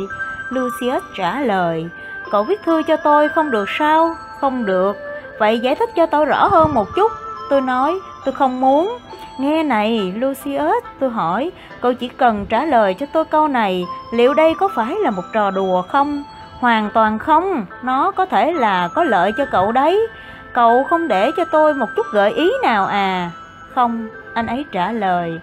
Lucius 0.50 1.04
trả 1.16 1.40
lời. 1.40 1.90
Cậu 2.32 2.44
viết 2.44 2.64
thư 2.64 2.84
cho 2.84 2.98
tôi 2.98 3.30
không 3.30 3.52
được 3.52 3.70
sao? 3.70 4.16
Không 4.40 4.66
được. 4.66 4.96
Vậy 5.40 5.60
giải 5.60 5.76
thích 5.76 5.90
cho 5.96 6.06
tôi 6.06 6.26
rõ 6.26 6.48
hơn 6.48 6.74
một 6.74 6.88
chút. 6.96 7.12
Tôi 7.50 7.62
nói, 7.62 8.00
tôi 8.28 8.34
không 8.34 8.62
muốn. 8.62 8.98
Nghe 9.38 9.64
này, 9.64 10.14
Lucius, 10.16 10.84
tôi 11.00 11.10
hỏi, 11.10 11.52
cậu 11.82 11.94
chỉ 11.94 12.08
cần 12.08 12.46
trả 12.46 12.66
lời 12.66 12.94
cho 12.94 13.06
tôi 13.14 13.26
câu 13.26 13.48
này, 13.48 13.86
liệu 14.14 14.34
đây 14.34 14.54
có 14.60 14.68
phải 14.76 14.96
là 14.96 15.12
một 15.12 15.22
trò 15.34 15.52
đùa 15.52 15.82
không? 15.82 16.24
Hoàn 16.60 16.90
toàn 16.94 17.20
không, 17.20 17.66
nó 17.82 18.12
có 18.12 18.26
thể 18.26 18.52
là 18.52 18.88
có 18.88 19.04
lợi 19.04 19.32
cho 19.38 19.46
cậu 19.52 19.72
đấy. 19.72 20.08
Cậu 20.54 20.84
không 20.84 21.08
để 21.08 21.32
cho 21.38 21.46
tôi 21.52 21.74
một 21.74 21.86
chút 21.96 22.06
gợi 22.14 22.32
ý 22.32 22.52
nào 22.64 22.86
à? 22.86 23.32
Không, 23.76 24.08
anh 24.34 24.48
ấy 24.48 24.66
trả 24.72 24.92
lời. 24.92 25.40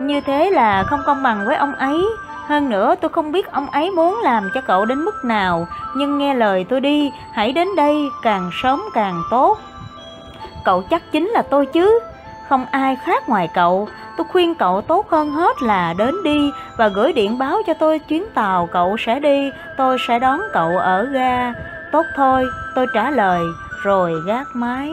Như 0.00 0.20
thế 0.20 0.50
là 0.50 0.84
không 0.84 1.00
công 1.06 1.22
bằng 1.22 1.46
với 1.46 1.56
ông 1.56 1.74
ấy. 1.74 2.06
Hơn 2.46 2.70
nữa 2.70 2.94
tôi 3.00 3.08
không 3.08 3.32
biết 3.32 3.52
ông 3.52 3.70
ấy 3.70 3.90
muốn 3.90 4.20
làm 4.22 4.48
cho 4.54 4.60
cậu 4.60 4.84
đến 4.84 4.98
mức 4.98 5.24
nào, 5.24 5.66
nhưng 5.96 6.18
nghe 6.18 6.34
lời 6.34 6.66
tôi 6.68 6.80
đi, 6.80 7.10
hãy 7.32 7.52
đến 7.52 7.68
đây 7.76 8.08
càng 8.22 8.50
sớm 8.62 8.82
càng 8.94 9.22
tốt. 9.30 9.58
Cậu 10.64 10.82
chắc 10.82 11.02
chính 11.12 11.28
là 11.28 11.42
tôi 11.42 11.66
chứ, 11.66 12.00
không 12.48 12.66
ai 12.70 12.96
khác 12.96 13.28
ngoài 13.28 13.48
cậu. 13.54 13.88
Tôi 14.16 14.26
khuyên 14.32 14.54
cậu 14.54 14.80
tốt 14.80 15.10
hơn 15.10 15.30
hết 15.30 15.62
là 15.62 15.94
đến 15.98 16.14
đi 16.24 16.50
và 16.76 16.88
gửi 16.88 17.12
điện 17.12 17.38
báo 17.38 17.58
cho 17.66 17.74
tôi 17.74 17.98
chuyến 17.98 18.24
tàu 18.34 18.68
cậu 18.72 18.96
sẽ 18.98 19.20
đi, 19.20 19.50
tôi 19.76 19.96
sẽ 20.08 20.18
đón 20.18 20.40
cậu 20.52 20.78
ở 20.78 21.04
ga. 21.04 21.52
Tốt 21.92 22.06
thôi, 22.16 22.44
tôi 22.74 22.86
trả 22.94 23.10
lời, 23.10 23.40
rồi 23.82 24.12
gác 24.26 24.46
máy. 24.54 24.92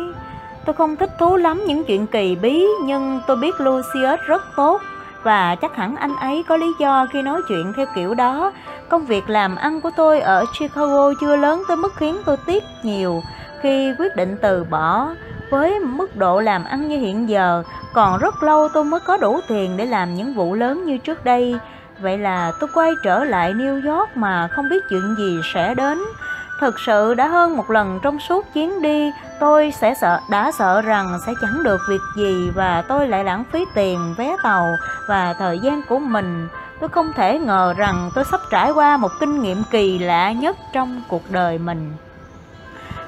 Tôi 0.65 0.75
không 0.75 0.95
thích 0.95 1.09
thú 1.19 1.35
lắm 1.35 1.63
những 1.67 1.83
chuyện 1.83 2.07
kỳ 2.07 2.35
bí, 2.35 2.67
nhưng 2.83 3.21
tôi 3.27 3.37
biết 3.37 3.61
Lucius 3.61 4.19
rất 4.27 4.41
tốt 4.55 4.81
và 5.23 5.55
chắc 5.55 5.75
hẳn 5.75 5.95
anh 5.95 6.15
ấy 6.15 6.43
có 6.47 6.57
lý 6.57 6.73
do 6.79 7.07
khi 7.11 7.21
nói 7.21 7.41
chuyện 7.47 7.73
theo 7.75 7.85
kiểu 7.95 8.13
đó. 8.13 8.51
Công 8.89 9.05
việc 9.05 9.29
làm 9.29 9.55
ăn 9.55 9.81
của 9.81 9.91
tôi 9.95 10.19
ở 10.19 10.45
Chicago 10.59 11.13
chưa 11.21 11.35
lớn 11.35 11.63
tới 11.67 11.77
mức 11.77 11.93
khiến 11.95 12.17
tôi 12.25 12.37
tiếc 12.45 12.63
nhiều 12.83 13.21
khi 13.61 13.93
quyết 13.99 14.15
định 14.15 14.37
từ 14.41 14.63
bỏ. 14.63 15.09
Với 15.51 15.79
mức 15.79 16.15
độ 16.15 16.41
làm 16.41 16.63
ăn 16.63 16.87
như 16.87 16.97
hiện 16.97 17.29
giờ, 17.29 17.63
còn 17.93 18.19
rất 18.19 18.43
lâu 18.43 18.69
tôi 18.73 18.83
mới 18.83 18.99
có 18.99 19.17
đủ 19.17 19.39
tiền 19.47 19.77
để 19.77 19.85
làm 19.85 20.15
những 20.15 20.33
vụ 20.33 20.53
lớn 20.53 20.85
như 20.85 20.97
trước 20.97 21.25
đây. 21.25 21.55
Vậy 21.99 22.17
là 22.17 22.51
tôi 22.59 22.69
quay 22.73 22.91
trở 23.03 23.23
lại 23.23 23.53
New 23.53 23.95
York 23.95 24.17
mà 24.17 24.47
không 24.47 24.69
biết 24.69 24.83
chuyện 24.89 25.15
gì 25.17 25.39
sẽ 25.53 25.73
đến. 25.73 25.99
Thực 26.59 26.79
sự 26.79 27.13
đã 27.13 27.27
hơn 27.27 27.57
một 27.57 27.71
lần 27.71 27.99
trong 28.03 28.19
suốt 28.19 28.53
chuyến 28.53 28.81
đi, 28.81 29.11
tôi 29.39 29.73
sẽ 29.81 29.93
sợ 30.01 30.19
đã 30.29 30.51
sợ 30.51 30.81
rằng 30.81 31.19
sẽ 31.25 31.33
chẳng 31.41 31.63
được 31.63 31.81
việc 31.89 32.01
gì 32.17 32.49
và 32.55 32.83
tôi 32.87 33.07
lại 33.07 33.23
lãng 33.23 33.43
phí 33.51 33.65
tiền 33.75 34.15
vé 34.17 34.35
tàu 34.43 34.75
và 35.07 35.33
thời 35.33 35.59
gian 35.59 35.81
của 35.89 35.99
mình. 35.99 36.47
Tôi 36.79 36.89
không 36.89 37.13
thể 37.15 37.39
ngờ 37.39 37.73
rằng 37.77 38.09
tôi 38.15 38.23
sắp 38.31 38.39
trải 38.51 38.71
qua 38.71 38.97
một 38.97 39.11
kinh 39.19 39.41
nghiệm 39.41 39.63
kỳ 39.71 39.99
lạ 39.99 40.31
nhất 40.31 40.57
trong 40.73 41.01
cuộc 41.07 41.31
đời 41.31 41.57
mình. 41.57 41.91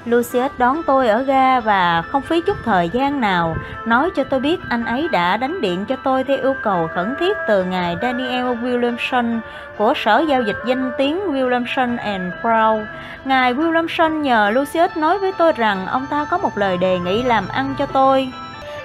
Lucius 0.06 0.52
đón 0.58 0.82
tôi 0.84 1.08
ở 1.08 1.22
ga 1.22 1.60
và 1.60 2.02
không 2.02 2.22
phí 2.22 2.42
chút 2.42 2.58
thời 2.66 2.90
gian 2.90 3.22
nào, 3.22 3.56
nói 3.86 4.10
cho 4.16 4.24
tôi 4.24 4.40
biết 4.40 4.60
anh 4.70 4.86
ấy 4.86 5.08
đã 5.12 5.38
đánh 5.38 5.62
điện 5.62 5.86
cho 5.86 5.96
tôi 6.04 6.24
theo 6.24 6.38
yêu 6.38 6.56
cầu 6.64 6.90
khẩn 6.96 7.16
thiết 7.20 7.38
từ 7.48 7.64
ngài 7.64 7.96
Daniel 8.02 8.46
Williamson 8.46 9.40
của 9.78 9.94
Sở 9.96 10.24
Giao 10.30 10.42
dịch 10.42 10.58
Danh 10.68 10.92
tiếng 10.98 11.20
Williamson 11.34 11.98
and 11.98 12.34
Brown. 12.42 12.86
Ngài 13.26 13.54
Williamson 13.54 14.22
nhờ 14.22 14.50
Lucius 14.54 14.98
nói 14.98 15.20
với 15.20 15.32
tôi 15.38 15.52
rằng 15.52 15.88
ông 15.88 16.06
ta 16.10 16.26
có 16.26 16.38
một 16.38 16.58
lời 16.58 16.78
đề 16.78 17.00
nghị 17.00 17.24
làm 17.24 17.48
ăn 17.48 17.76
cho 17.80 17.86
tôi 17.86 18.32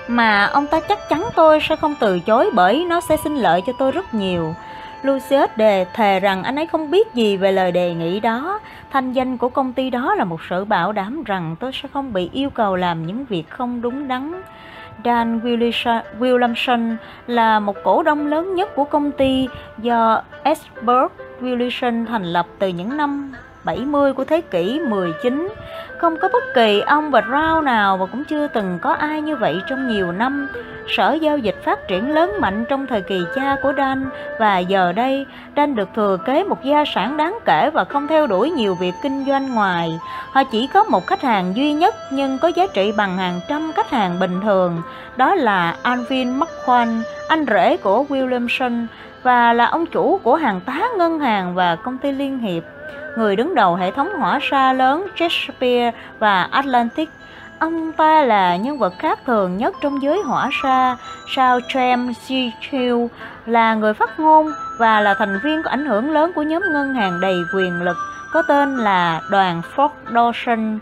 mà 0.08 0.44
ông 0.44 0.66
ta 0.66 0.80
chắc 0.80 1.08
chắn 1.08 1.24
tôi 1.34 1.60
sẽ 1.68 1.76
không 1.76 1.94
từ 2.00 2.20
chối 2.20 2.50
bởi 2.54 2.84
nó 2.84 3.00
sẽ 3.00 3.16
sinh 3.24 3.36
lợi 3.36 3.62
cho 3.66 3.72
tôi 3.78 3.92
rất 3.92 4.14
nhiều. 4.14 4.54
Lucius 5.02 5.50
đề 5.56 5.86
thề 5.94 6.20
rằng 6.20 6.42
anh 6.42 6.56
ấy 6.56 6.66
không 6.66 6.90
biết 6.90 7.14
gì 7.14 7.36
về 7.36 7.52
lời 7.52 7.72
đề 7.72 7.94
nghị 7.94 8.20
đó. 8.20 8.60
Thanh 8.90 9.12
danh 9.12 9.38
của 9.38 9.48
công 9.48 9.72
ty 9.72 9.90
đó 9.90 10.14
là 10.14 10.24
một 10.24 10.40
sự 10.50 10.64
bảo 10.64 10.92
đảm 10.92 11.24
rằng 11.24 11.56
tôi 11.60 11.72
sẽ 11.72 11.88
không 11.92 12.12
bị 12.12 12.30
yêu 12.32 12.50
cầu 12.50 12.76
làm 12.76 13.06
những 13.06 13.24
việc 13.24 13.50
không 13.50 13.82
đúng 13.82 14.08
đắn. 14.08 14.42
Dan 15.04 15.40
Williamson 16.20 16.96
là 17.26 17.60
một 17.60 17.76
cổ 17.84 18.02
đông 18.02 18.26
lớn 18.26 18.54
nhất 18.54 18.74
của 18.74 18.84
công 18.84 19.12
ty 19.12 19.48
do 19.78 20.22
Esbert 20.42 21.12
Williamson 21.40 22.06
thành 22.06 22.24
lập 22.24 22.46
từ 22.58 22.68
những 22.68 22.96
năm 22.96 23.32
70 23.68 24.12
của 24.12 24.24
thế 24.24 24.40
kỷ 24.40 24.80
19. 24.88 25.48
Không 25.98 26.16
có 26.16 26.28
bất 26.32 26.44
kỳ 26.54 26.80
ông 26.80 27.10
và 27.10 27.22
Rao 27.32 27.62
nào 27.62 27.96
và 27.96 28.06
cũng 28.06 28.24
chưa 28.24 28.46
từng 28.46 28.78
có 28.82 28.92
ai 28.92 29.22
như 29.22 29.36
vậy 29.36 29.60
trong 29.68 29.88
nhiều 29.88 30.12
năm. 30.12 30.48
Sở 30.88 31.12
giao 31.12 31.38
dịch 31.38 31.64
phát 31.64 31.88
triển 31.88 32.14
lớn 32.14 32.32
mạnh 32.40 32.64
trong 32.68 32.86
thời 32.86 33.02
kỳ 33.02 33.20
cha 33.34 33.56
của 33.62 33.72
Dan 33.76 34.10
và 34.38 34.58
giờ 34.58 34.92
đây 34.92 35.26
Dan 35.56 35.74
được 35.74 35.88
thừa 35.96 36.16
kế 36.26 36.44
một 36.44 36.64
gia 36.64 36.84
sản 36.84 37.16
đáng 37.16 37.38
kể 37.44 37.70
và 37.70 37.84
không 37.84 38.08
theo 38.08 38.26
đuổi 38.26 38.50
nhiều 38.50 38.74
việc 38.74 38.94
kinh 39.02 39.24
doanh 39.24 39.54
ngoài. 39.54 39.88
Họ 40.32 40.42
chỉ 40.52 40.68
có 40.74 40.84
một 40.84 41.06
khách 41.06 41.22
hàng 41.22 41.56
duy 41.56 41.72
nhất 41.72 41.94
nhưng 42.12 42.38
có 42.38 42.48
giá 42.48 42.66
trị 42.74 42.92
bằng 42.96 43.18
hàng 43.18 43.40
trăm 43.48 43.72
khách 43.76 43.90
hàng 43.90 44.18
bình 44.20 44.40
thường. 44.42 44.82
Đó 45.16 45.34
là 45.34 45.76
Alvin 45.82 46.40
McQuan, 46.40 47.02
anh 47.28 47.44
rể 47.48 47.76
của 47.76 48.04
Williamson 48.08 48.86
và 49.22 49.52
là 49.52 49.66
ông 49.66 49.86
chủ 49.86 50.20
của 50.22 50.36
hàng 50.36 50.60
tá 50.60 50.88
ngân 50.98 51.20
hàng 51.20 51.54
và 51.54 51.76
công 51.76 51.98
ty 51.98 52.12
liên 52.12 52.38
hiệp 52.38 52.62
người 53.18 53.36
đứng 53.36 53.54
đầu 53.54 53.74
hệ 53.74 53.90
thống 53.90 54.08
hỏa 54.18 54.38
xa 54.50 54.72
lớn 54.72 55.06
Shakespeare 55.16 55.90
và 56.18 56.42
Atlantic. 56.42 57.10
Ông 57.58 57.92
ta 57.92 58.22
là 58.22 58.56
nhân 58.56 58.78
vật 58.78 58.94
khác 58.98 59.18
thường 59.26 59.56
nhất 59.56 59.74
trong 59.80 60.02
giới 60.02 60.22
hỏa 60.22 60.50
xa. 60.62 60.96
Sao 61.36 61.58
James 61.58 62.12
G. 62.70 62.76
là 63.46 63.74
người 63.74 63.94
phát 63.94 64.20
ngôn 64.20 64.46
và 64.78 65.00
là 65.00 65.14
thành 65.14 65.40
viên 65.44 65.62
có 65.62 65.70
ảnh 65.70 65.86
hưởng 65.86 66.10
lớn 66.10 66.32
của 66.34 66.42
nhóm 66.42 66.62
ngân 66.72 66.94
hàng 66.94 67.20
đầy 67.20 67.36
quyền 67.54 67.82
lực, 67.82 67.96
có 68.32 68.42
tên 68.42 68.76
là 68.76 69.20
đoàn 69.30 69.62
Ford 69.76 69.90
Dawson. 70.12 70.78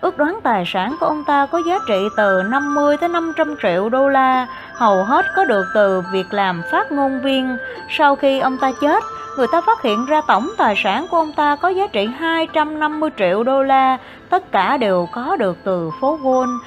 Ước 0.00 0.18
đoán 0.18 0.40
tài 0.42 0.64
sản 0.66 0.96
của 1.00 1.06
ông 1.06 1.24
ta 1.24 1.46
có 1.46 1.58
giá 1.58 1.78
trị 1.88 2.08
từ 2.16 2.42
50 2.42 2.96
tới 2.96 3.08
500 3.08 3.54
triệu 3.62 3.88
đô 3.88 4.08
la, 4.08 4.46
hầu 4.74 5.04
hết 5.04 5.26
có 5.36 5.44
được 5.44 5.64
từ 5.74 6.02
việc 6.12 6.26
làm 6.30 6.62
phát 6.72 6.92
ngôn 6.92 7.20
viên. 7.20 7.56
Sau 7.90 8.16
khi 8.16 8.38
ông 8.38 8.58
ta 8.58 8.72
chết, 8.80 9.04
người 9.36 9.46
ta 9.52 9.60
phát 9.60 9.82
hiện 9.82 10.06
ra 10.06 10.20
tổng 10.28 10.50
tài 10.58 10.74
sản 10.76 11.06
của 11.10 11.16
ông 11.16 11.32
ta 11.32 11.56
có 11.56 11.68
giá 11.68 11.86
trị 11.86 12.06
250 12.18 13.10
triệu 13.18 13.44
đô 13.44 13.62
la, 13.62 13.98
tất 14.30 14.52
cả 14.52 14.76
đều 14.76 15.08
có 15.12 15.36
được 15.36 15.56
từ 15.64 15.90
phố 16.00 16.18
Wall. 16.22 16.58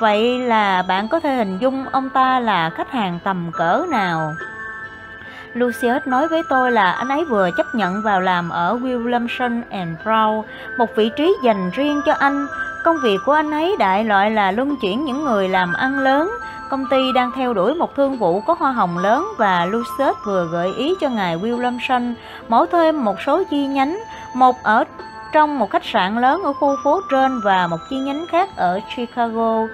Vậy 0.00 0.38
là 0.38 0.82
bạn 0.82 1.08
có 1.08 1.20
thể 1.20 1.34
hình 1.34 1.58
dung 1.58 1.84
ông 1.92 2.10
ta 2.10 2.40
là 2.40 2.70
khách 2.70 2.92
hàng 2.92 3.18
tầm 3.24 3.50
cỡ 3.52 3.84
nào? 3.90 4.32
Lucius 5.54 6.06
nói 6.06 6.28
với 6.28 6.42
tôi 6.48 6.72
là 6.72 6.92
anh 6.92 7.08
ấy 7.08 7.24
vừa 7.24 7.50
chấp 7.56 7.66
nhận 7.74 8.02
vào 8.02 8.20
làm 8.20 8.50
ở 8.50 8.76
Williamson 8.76 9.62
and 9.70 9.98
Brown, 10.04 10.42
một 10.78 10.96
vị 10.96 11.10
trí 11.16 11.36
dành 11.44 11.70
riêng 11.74 12.00
cho 12.06 12.12
anh. 12.12 12.46
Công 12.84 12.96
việc 13.02 13.18
của 13.26 13.32
anh 13.32 13.50
ấy 13.50 13.76
đại 13.78 14.04
loại 14.04 14.30
là 14.30 14.52
luân 14.52 14.76
chuyển 14.76 15.04
những 15.04 15.24
người 15.24 15.48
làm 15.48 15.72
ăn 15.72 15.98
lớn, 15.98 16.30
Công 16.70 16.86
ty 16.86 17.12
đang 17.12 17.32
theo 17.32 17.54
đuổi 17.54 17.74
một 17.74 17.94
thương 17.96 18.18
vụ 18.18 18.40
có 18.40 18.56
hoa 18.58 18.72
hồng 18.72 18.98
lớn 18.98 19.28
và 19.36 19.66
Lucet 19.66 20.14
vừa 20.26 20.48
gợi 20.52 20.74
ý 20.74 20.94
cho 21.00 21.08
ngài 21.08 21.36
Williamson 21.36 22.14
mở 22.48 22.66
thêm 22.72 23.04
một 23.04 23.20
số 23.26 23.44
chi 23.50 23.66
nhánh, 23.66 23.98
một 24.34 24.56
ở 24.62 24.84
trong 25.32 25.58
một 25.58 25.70
khách 25.70 25.84
sạn 25.84 26.20
lớn 26.20 26.42
ở 26.42 26.52
khu 26.52 26.76
phố 26.84 27.00
trên 27.10 27.40
và 27.44 27.66
một 27.66 27.76
chi 27.90 27.96
nhánh 27.96 28.26
khác 28.26 28.48
ở 28.56 28.80
Chicago. 28.96 29.66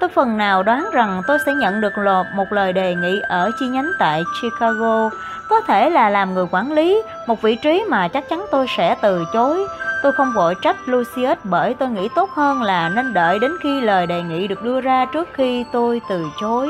Tôi 0.00 0.10
phần 0.14 0.36
nào 0.36 0.62
đoán 0.62 0.90
rằng 0.92 1.22
tôi 1.26 1.38
sẽ 1.46 1.52
nhận 1.54 1.80
được 1.80 1.92
một 2.34 2.52
lời 2.52 2.72
đề 2.72 2.94
nghị 2.94 3.20
ở 3.20 3.50
chi 3.60 3.66
nhánh 3.68 3.90
tại 3.98 4.22
Chicago, 4.42 5.10
có 5.48 5.60
thể 5.60 5.90
là 5.90 6.10
làm 6.10 6.34
người 6.34 6.46
quản 6.50 6.72
lý, 6.72 7.02
một 7.26 7.42
vị 7.42 7.56
trí 7.62 7.84
mà 7.88 8.08
chắc 8.08 8.28
chắn 8.28 8.46
tôi 8.50 8.66
sẽ 8.76 8.96
từ 9.02 9.24
chối. 9.32 9.66
Tôi 10.02 10.12
không 10.12 10.32
vội 10.32 10.54
trách 10.62 10.76
Lucius 10.86 11.38
bởi 11.44 11.74
tôi 11.74 11.88
nghĩ 11.88 12.08
tốt 12.14 12.30
hơn 12.30 12.62
là 12.62 12.88
nên 12.88 13.14
đợi 13.14 13.38
đến 13.38 13.50
khi 13.62 13.80
lời 13.80 14.06
đề 14.06 14.22
nghị 14.22 14.48
được 14.48 14.62
đưa 14.62 14.80
ra 14.80 15.06
trước 15.12 15.28
khi 15.32 15.64
tôi 15.72 16.00
từ 16.08 16.26
chối. 16.40 16.68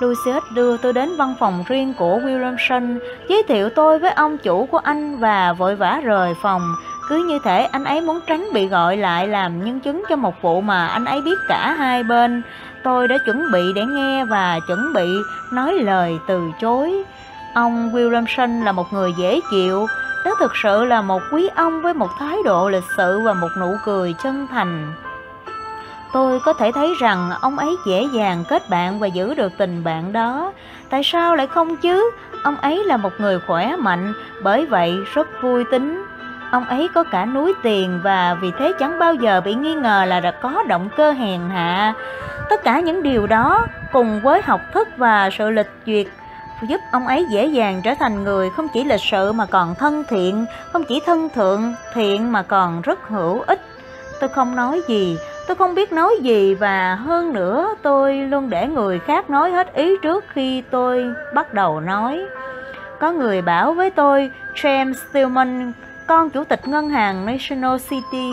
Lucius 0.00 0.44
đưa 0.54 0.76
tôi 0.76 0.92
đến 0.92 1.16
văn 1.18 1.34
phòng 1.40 1.64
riêng 1.68 1.94
của 1.98 2.18
Williamson, 2.18 2.98
giới 3.28 3.42
thiệu 3.48 3.70
tôi 3.70 3.98
với 3.98 4.10
ông 4.10 4.38
chủ 4.38 4.66
của 4.66 4.78
anh 4.78 5.18
và 5.18 5.52
vội 5.52 5.76
vã 5.76 6.00
rời 6.04 6.34
phòng. 6.42 6.62
Cứ 7.08 7.16
như 7.16 7.38
thể 7.38 7.64
anh 7.64 7.84
ấy 7.84 8.00
muốn 8.00 8.20
tránh 8.26 8.48
bị 8.52 8.66
gọi 8.66 8.96
lại 8.96 9.28
làm 9.28 9.64
nhân 9.64 9.80
chứng 9.80 10.02
cho 10.08 10.16
một 10.16 10.42
vụ 10.42 10.60
mà 10.60 10.86
anh 10.86 11.04
ấy 11.04 11.22
biết 11.22 11.38
cả 11.48 11.74
hai 11.78 12.02
bên. 12.02 12.42
Tôi 12.84 13.08
đã 13.08 13.18
chuẩn 13.26 13.52
bị 13.52 13.72
để 13.74 13.84
nghe 13.84 14.24
và 14.24 14.58
chuẩn 14.66 14.92
bị 14.92 15.16
nói 15.52 15.74
lời 15.74 16.18
từ 16.28 16.50
chối. 16.60 17.04
Ông 17.54 17.90
Williamson 17.94 18.64
là 18.64 18.72
một 18.72 18.92
người 18.92 19.12
dễ 19.18 19.40
chịu, 19.50 19.86
đó 20.24 20.34
thực 20.38 20.52
sự 20.62 20.84
là 20.84 21.02
một 21.02 21.22
quý 21.32 21.48
ông 21.54 21.82
với 21.82 21.94
một 21.94 22.10
thái 22.18 22.36
độ 22.44 22.68
lịch 22.68 22.84
sự 22.96 23.20
và 23.20 23.32
một 23.32 23.48
nụ 23.60 23.76
cười 23.84 24.14
chân 24.22 24.46
thành. 24.46 24.92
Tôi 26.12 26.40
có 26.40 26.52
thể 26.52 26.72
thấy 26.72 26.94
rằng 27.00 27.30
ông 27.40 27.58
ấy 27.58 27.76
dễ 27.86 28.06
dàng 28.12 28.44
kết 28.48 28.70
bạn 28.70 28.98
và 28.98 29.06
giữ 29.06 29.34
được 29.34 29.52
tình 29.58 29.84
bạn 29.84 30.12
đó. 30.12 30.52
Tại 30.90 31.02
sao 31.04 31.36
lại 31.36 31.46
không 31.46 31.76
chứ? 31.76 32.10
Ông 32.42 32.56
ấy 32.56 32.84
là 32.84 32.96
một 32.96 33.12
người 33.18 33.40
khỏe 33.46 33.76
mạnh, 33.76 34.12
bởi 34.42 34.66
vậy 34.66 34.96
rất 35.14 35.28
vui 35.42 35.64
tính. 35.70 36.04
Ông 36.56 36.64
ấy 36.64 36.88
có 36.94 37.04
cả 37.04 37.24
núi 37.24 37.54
tiền 37.62 38.00
và 38.02 38.36
vì 38.40 38.50
thế 38.58 38.72
chẳng 38.78 38.98
bao 38.98 39.14
giờ 39.14 39.40
bị 39.44 39.54
nghi 39.54 39.74
ngờ 39.74 40.04
là 40.08 40.20
đã 40.20 40.30
có 40.30 40.62
động 40.68 40.88
cơ 40.96 41.12
hèn 41.12 41.40
hạ. 41.50 41.94
Tất 42.50 42.64
cả 42.64 42.80
những 42.80 43.02
điều 43.02 43.26
đó 43.26 43.66
cùng 43.92 44.20
với 44.20 44.42
học 44.42 44.60
thức 44.72 44.88
và 44.96 45.30
sự 45.38 45.50
lịch 45.50 45.70
duyệt 45.86 46.06
giúp 46.62 46.80
ông 46.92 47.06
ấy 47.06 47.26
dễ 47.30 47.46
dàng 47.46 47.80
trở 47.84 47.94
thành 47.98 48.24
người 48.24 48.50
không 48.50 48.68
chỉ 48.68 48.84
lịch 48.84 49.00
sự 49.00 49.32
mà 49.32 49.46
còn 49.46 49.74
thân 49.74 50.04
thiện, 50.08 50.46
không 50.72 50.84
chỉ 50.84 51.00
thân 51.06 51.28
thượng 51.28 51.74
thiện 51.94 52.32
mà 52.32 52.42
còn 52.42 52.80
rất 52.80 53.08
hữu 53.08 53.40
ích. 53.40 53.60
Tôi 54.20 54.28
không 54.28 54.56
nói 54.56 54.82
gì, 54.88 55.18
tôi 55.46 55.56
không 55.56 55.74
biết 55.74 55.92
nói 55.92 56.14
gì 56.22 56.54
và 56.54 56.94
hơn 56.94 57.32
nữa 57.32 57.74
tôi 57.82 58.14
luôn 58.14 58.50
để 58.50 58.66
người 58.66 58.98
khác 58.98 59.30
nói 59.30 59.50
hết 59.50 59.74
ý 59.74 59.96
trước 60.02 60.24
khi 60.28 60.62
tôi 60.70 61.04
bắt 61.34 61.54
đầu 61.54 61.80
nói. 61.80 62.26
Có 63.00 63.12
người 63.12 63.42
bảo 63.42 63.72
với 63.72 63.90
tôi, 63.90 64.30
James 64.54 64.94
Stillman, 64.94 65.72
con 66.06 66.30
chủ 66.30 66.44
tịch 66.44 66.68
ngân 66.68 66.90
hàng 66.90 67.26
National 67.26 67.76
City, 67.90 68.32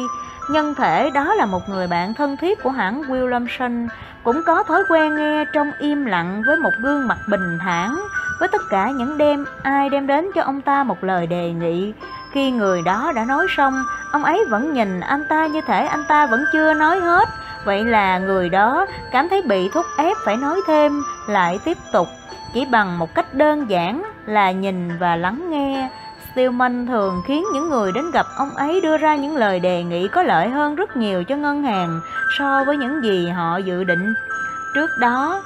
nhân 0.50 0.76
thể 0.76 1.10
đó 1.14 1.34
là 1.34 1.46
một 1.46 1.70
người 1.70 1.88
bạn 1.88 2.14
thân 2.14 2.38
thiết 2.38 2.64
của 2.64 2.70
hãng 2.70 3.02
Williamson, 3.02 3.88
cũng 4.24 4.42
có 4.46 4.64
thói 4.64 4.84
quen 4.90 5.16
nghe 5.16 5.46
trong 5.54 5.72
im 5.80 6.06
lặng 6.06 6.42
với 6.46 6.58
một 6.58 6.72
gương 6.82 7.08
mặt 7.08 7.18
bình 7.30 7.58
thản 7.62 7.96
với 8.40 8.50
tất 8.52 8.62
cả 8.70 8.90
những 8.90 9.18
đêm 9.18 9.46
ai 9.64 9.90
đem 9.90 10.08
đến 10.08 10.30
cho 10.36 10.42
ông 10.42 10.62
ta 10.62 10.84
một 10.84 11.04
lời 11.04 11.28
đề 11.28 11.52
nghị. 11.52 11.94
Khi 12.32 12.52
người 12.52 12.82
đó 12.82 13.12
đã 13.16 13.26
nói 13.26 13.48
xong, 13.50 13.84
ông 14.12 14.24
ấy 14.24 14.46
vẫn 14.50 14.74
nhìn 14.74 15.00
anh 15.00 15.24
ta 15.30 15.48
như 15.48 15.62
thể 15.62 15.86
anh 15.86 16.04
ta 16.08 16.26
vẫn 16.26 16.46
chưa 16.54 16.74
nói 16.74 17.00
hết. 17.00 17.30
Vậy 17.66 17.84
là 17.84 18.20
người 18.20 18.50
đó 18.50 18.86
cảm 19.12 19.30
thấy 19.30 19.42
bị 19.42 19.70
thúc 19.74 19.86
ép 19.98 20.18
phải 20.26 20.38
nói 20.38 20.62
thêm, 20.68 21.04
lại 21.28 21.60
tiếp 21.66 21.78
tục, 21.94 22.08
chỉ 22.54 22.66
bằng 22.66 23.00
một 23.00 23.16
cách 23.16 23.34
đơn 23.34 23.70
giản 23.70 24.04
là 24.26 24.52
nhìn 24.52 24.98
và 25.00 25.16
lắng 25.16 25.50
nghe. 25.50 25.90
Stillman 26.34 26.88
thường 26.88 27.22
khiến 27.26 27.46
những 27.54 27.70
người 27.70 27.92
đến 27.92 28.12
gặp 28.12 28.26
ông 28.36 28.50
ấy 28.50 28.82
đưa 28.82 28.98
ra 28.98 29.16
những 29.16 29.36
lời 29.36 29.60
đề 29.60 29.84
nghị 29.84 30.08
có 30.08 30.24
lợi 30.24 30.50
hơn 30.50 30.76
rất 30.76 30.98
nhiều 30.98 31.24
cho 31.24 31.36
ngân 31.36 31.64
hàng 31.64 32.00
so 32.38 32.64
với 32.64 32.78
những 32.78 33.04
gì 33.04 33.30
họ 33.30 33.58
dự 33.58 33.84
định 33.84 34.14
trước 34.74 34.90
đó. 35.00 35.42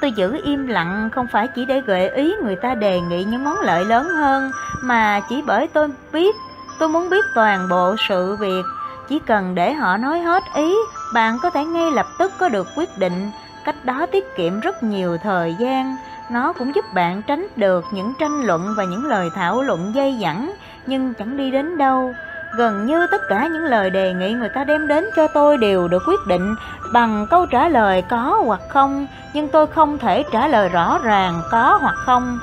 Tôi 0.00 0.12
giữ 0.12 0.40
im 0.44 0.66
lặng 0.66 1.10
không 1.12 1.26
phải 1.26 1.48
chỉ 1.48 1.64
để 1.64 1.80
gợi 1.80 2.08
ý 2.08 2.34
người 2.42 2.56
ta 2.56 2.74
đề 2.74 3.00
nghị 3.00 3.24
những 3.24 3.44
món 3.44 3.60
lợi 3.60 3.84
lớn 3.84 4.08
hơn 4.08 4.50
mà 4.82 5.20
chỉ 5.28 5.42
bởi 5.46 5.66
tôi 5.66 5.88
biết, 6.12 6.36
tôi 6.78 6.88
muốn 6.88 7.10
biết 7.10 7.24
toàn 7.34 7.68
bộ 7.68 7.96
sự 8.08 8.36
việc. 8.36 8.62
Chỉ 9.08 9.18
cần 9.18 9.54
để 9.54 9.72
họ 9.72 9.96
nói 9.96 10.20
hết 10.20 10.42
ý, 10.54 10.74
bạn 11.14 11.38
có 11.42 11.50
thể 11.50 11.64
ngay 11.64 11.90
lập 11.90 12.06
tức 12.18 12.32
có 12.38 12.48
được 12.48 12.66
quyết 12.76 12.98
định. 12.98 13.30
Cách 13.64 13.84
đó 13.84 14.06
tiết 14.12 14.36
kiệm 14.36 14.60
rất 14.60 14.82
nhiều 14.82 15.18
thời 15.22 15.56
gian. 15.58 15.96
Nó 16.30 16.52
cũng 16.52 16.74
giúp 16.74 16.84
bạn 16.94 17.22
tránh 17.22 17.46
được 17.56 17.84
những 17.92 18.12
tranh 18.18 18.42
luận 18.42 18.74
và 18.76 18.84
những 18.84 19.04
lời 19.04 19.30
thảo 19.34 19.62
luận 19.62 19.92
dây 19.94 20.18
dẳng 20.22 20.52
nhưng 20.86 21.14
chẳng 21.14 21.36
đi 21.36 21.50
đến 21.50 21.78
đâu. 21.78 22.14
Gần 22.56 22.86
như 22.86 23.06
tất 23.10 23.22
cả 23.28 23.46
những 23.52 23.64
lời 23.64 23.90
đề 23.90 24.12
nghị 24.14 24.32
người 24.32 24.48
ta 24.48 24.64
đem 24.64 24.88
đến 24.88 25.04
cho 25.16 25.26
tôi 25.26 25.56
đều 25.56 25.88
được 25.88 26.02
quyết 26.06 26.26
định 26.26 26.54
bằng 26.92 27.26
câu 27.30 27.46
trả 27.46 27.68
lời 27.68 28.02
có 28.10 28.42
hoặc 28.46 28.60
không, 28.68 29.06
nhưng 29.34 29.48
tôi 29.48 29.66
không 29.66 29.98
thể 29.98 30.24
trả 30.32 30.48
lời 30.48 30.68
rõ 30.68 30.98
ràng 31.02 31.42
có 31.50 31.78
hoặc 31.80 31.94
không. 32.06 32.38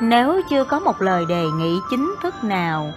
Nếu 0.00 0.40
chưa 0.50 0.64
có 0.64 0.80
một 0.80 1.02
lời 1.02 1.24
đề 1.28 1.44
nghị 1.58 1.78
chính 1.90 2.14
thức 2.22 2.44
nào, 2.44 2.92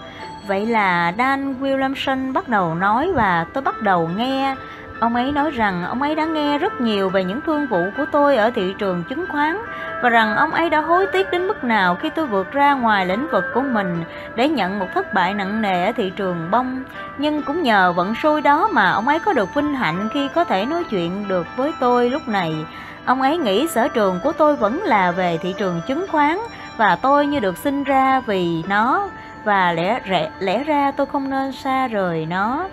vậy 0.46 0.66
là 0.66 1.12
Dan 1.18 1.54
Williamson 1.60 2.32
bắt 2.32 2.48
đầu 2.48 2.74
nói 2.74 3.12
và 3.12 3.46
tôi 3.52 3.62
bắt 3.62 3.82
đầu 3.82 4.10
nghe. 4.16 4.56
Ông 5.00 5.14
ấy 5.14 5.32
nói 5.32 5.50
rằng 5.50 5.84
ông 5.84 6.02
ấy 6.02 6.14
đã 6.14 6.24
nghe 6.24 6.58
rất 6.58 6.80
nhiều 6.80 7.08
về 7.08 7.24
những 7.24 7.40
thương 7.40 7.66
vụ 7.66 7.84
của 7.96 8.04
tôi 8.12 8.36
ở 8.36 8.50
thị 8.50 8.74
trường 8.78 9.04
chứng 9.04 9.24
khoán 9.28 9.58
và 10.02 10.08
rằng 10.08 10.36
ông 10.36 10.50
ấy 10.50 10.70
đã 10.70 10.80
hối 10.80 11.06
tiếc 11.12 11.30
đến 11.30 11.46
mức 11.46 11.64
nào 11.64 11.94
khi 11.94 12.10
tôi 12.10 12.26
vượt 12.26 12.52
ra 12.52 12.74
ngoài 12.74 13.06
lĩnh 13.06 13.28
vực 13.32 13.44
của 13.54 13.60
mình 13.60 14.04
để 14.34 14.48
nhận 14.48 14.78
một 14.78 14.86
thất 14.94 15.14
bại 15.14 15.34
nặng 15.34 15.62
nề 15.62 15.86
ở 15.86 15.92
thị 15.92 16.12
trường 16.16 16.50
bông. 16.50 16.82
Nhưng 17.18 17.42
cũng 17.42 17.62
nhờ 17.62 17.92
vận 17.92 18.14
xui 18.14 18.40
đó 18.40 18.68
mà 18.72 18.90
ông 18.90 19.08
ấy 19.08 19.18
có 19.18 19.32
được 19.32 19.54
vinh 19.54 19.74
hạnh 19.74 20.08
khi 20.12 20.28
có 20.34 20.44
thể 20.44 20.66
nói 20.66 20.84
chuyện 20.84 21.28
được 21.28 21.46
với 21.56 21.72
tôi 21.80 22.10
lúc 22.10 22.28
này. 22.28 22.66
Ông 23.04 23.22
ấy 23.22 23.38
nghĩ 23.38 23.68
sở 23.68 23.88
trường 23.88 24.20
của 24.24 24.32
tôi 24.32 24.56
vẫn 24.56 24.82
là 24.82 25.10
về 25.10 25.38
thị 25.42 25.54
trường 25.58 25.80
chứng 25.86 26.06
khoán 26.10 26.38
và 26.76 26.96
tôi 26.96 27.26
như 27.26 27.40
được 27.40 27.58
sinh 27.58 27.84
ra 27.84 28.20
vì 28.20 28.62
nó 28.68 29.08
và 29.44 29.72
lẽ, 29.72 30.00
lẽ, 30.06 30.30
lẽ 30.40 30.64
ra 30.64 30.90
tôi 30.90 31.06
không 31.06 31.30
nên 31.30 31.52
xa 31.52 31.88
rời 31.88 32.26
nó. 32.26 32.68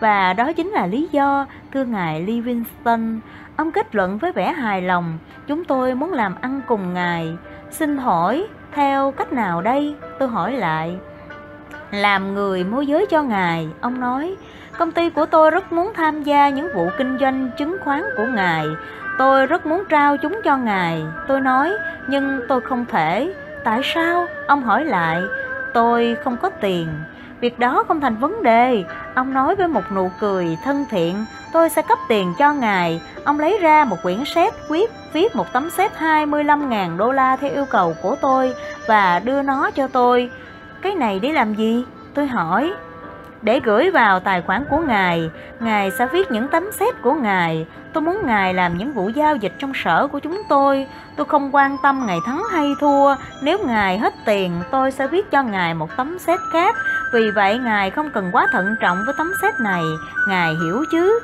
Và 0.00 0.32
đó 0.32 0.52
chính 0.52 0.68
là 0.68 0.86
lý 0.86 1.08
do, 1.12 1.46
thưa 1.74 1.84
ngài 1.84 2.22
Livingston, 2.22 3.20
ông 3.56 3.72
kết 3.72 3.94
luận 3.94 4.18
với 4.18 4.32
vẻ 4.32 4.52
hài 4.52 4.82
lòng, 4.82 5.18
chúng 5.46 5.64
tôi 5.64 5.94
muốn 5.94 6.12
làm 6.12 6.34
ăn 6.40 6.60
cùng 6.66 6.94
ngài. 6.94 7.36
Xin 7.70 7.96
hỏi, 7.96 8.46
theo 8.72 9.10
cách 9.10 9.32
nào 9.32 9.62
đây? 9.62 9.96
Tôi 10.18 10.28
hỏi 10.28 10.52
lại. 10.52 10.96
Làm 11.90 12.34
người 12.34 12.64
môi 12.64 12.86
giới 12.86 13.06
cho 13.10 13.22
ngài, 13.22 13.68
ông 13.80 14.00
nói, 14.00 14.36
công 14.78 14.92
ty 14.92 15.10
của 15.10 15.26
tôi 15.26 15.50
rất 15.50 15.72
muốn 15.72 15.92
tham 15.94 16.22
gia 16.22 16.48
những 16.48 16.68
vụ 16.74 16.88
kinh 16.98 17.18
doanh 17.20 17.50
chứng 17.58 17.76
khoán 17.84 18.02
của 18.16 18.26
ngài. 18.34 18.66
Tôi 19.18 19.46
rất 19.46 19.66
muốn 19.66 19.84
trao 19.88 20.16
chúng 20.16 20.40
cho 20.44 20.56
ngài. 20.56 21.02
Tôi 21.28 21.40
nói, 21.40 21.72
nhưng 22.08 22.40
tôi 22.48 22.60
không 22.60 22.84
thể. 22.86 23.34
Tại 23.64 23.80
sao? 23.84 24.26
Ông 24.46 24.62
hỏi 24.62 24.84
lại. 24.84 25.22
Tôi 25.74 26.16
không 26.24 26.36
có 26.36 26.50
tiền. 26.50 26.88
Việc 27.40 27.58
đó 27.58 27.84
không 27.88 28.00
thành 28.00 28.16
vấn 28.16 28.42
đề. 28.42 28.84
Ông 29.14 29.34
nói 29.34 29.56
với 29.56 29.68
một 29.68 29.92
nụ 29.94 30.10
cười 30.20 30.58
thân 30.64 30.84
thiện, 30.90 31.24
tôi 31.54 31.70
sẽ 31.70 31.82
cấp 31.82 31.98
tiền 32.08 32.34
cho 32.38 32.52
ngài. 32.52 33.00
Ông 33.24 33.40
lấy 33.40 33.58
ra 33.60 33.84
một 33.84 33.96
quyển 34.02 34.24
xét 34.24 34.54
viết 34.68 34.90
viết 35.12 35.36
một 35.36 35.52
tấm 35.52 35.70
xét 35.70 35.92
25.000 35.98 36.96
đô 36.96 37.12
la 37.12 37.36
theo 37.36 37.50
yêu 37.50 37.66
cầu 37.70 37.96
của 38.02 38.16
tôi 38.20 38.54
và 38.86 39.18
đưa 39.18 39.42
nó 39.42 39.70
cho 39.70 39.88
tôi. 39.88 40.30
Cái 40.82 40.94
này 40.94 41.18
để 41.20 41.32
làm 41.32 41.54
gì? 41.54 41.84
Tôi 42.14 42.26
hỏi. 42.26 42.72
Để 43.42 43.60
gửi 43.60 43.90
vào 43.90 44.20
tài 44.20 44.42
khoản 44.42 44.64
của 44.70 44.78
ngài, 44.78 45.30
ngài 45.60 45.90
sẽ 45.90 46.06
viết 46.06 46.30
những 46.30 46.48
tấm 46.48 46.72
xét 46.72 47.02
của 47.02 47.14
ngài. 47.14 47.66
Tôi 47.92 48.02
muốn 48.02 48.26
ngài 48.26 48.54
làm 48.54 48.78
những 48.78 48.92
vụ 48.92 49.08
giao 49.08 49.36
dịch 49.36 49.52
trong 49.58 49.72
sở 49.74 50.06
của 50.06 50.18
chúng 50.18 50.42
tôi. 50.48 50.86
Tôi 51.16 51.26
không 51.26 51.54
quan 51.54 51.76
tâm 51.82 52.06
ngài 52.06 52.18
thắng 52.26 52.42
hay 52.52 52.74
thua. 52.80 53.14
Nếu 53.42 53.58
ngài 53.66 53.98
hết 53.98 54.14
tiền, 54.24 54.52
tôi 54.70 54.90
sẽ 54.90 55.06
viết 55.06 55.30
cho 55.30 55.42
ngài 55.42 55.74
một 55.74 55.96
tấm 55.96 56.18
xét 56.18 56.40
khác 56.52 56.76
vì 57.14 57.30
vậy 57.30 57.58
Ngài 57.58 57.90
không 57.90 58.10
cần 58.10 58.30
quá 58.32 58.46
thận 58.52 58.76
trọng 58.80 58.98
với 59.06 59.14
tấm 59.18 59.32
xét 59.42 59.60
này, 59.60 59.82
Ngài 60.28 60.54
hiểu 60.54 60.84
chứ? 60.90 61.20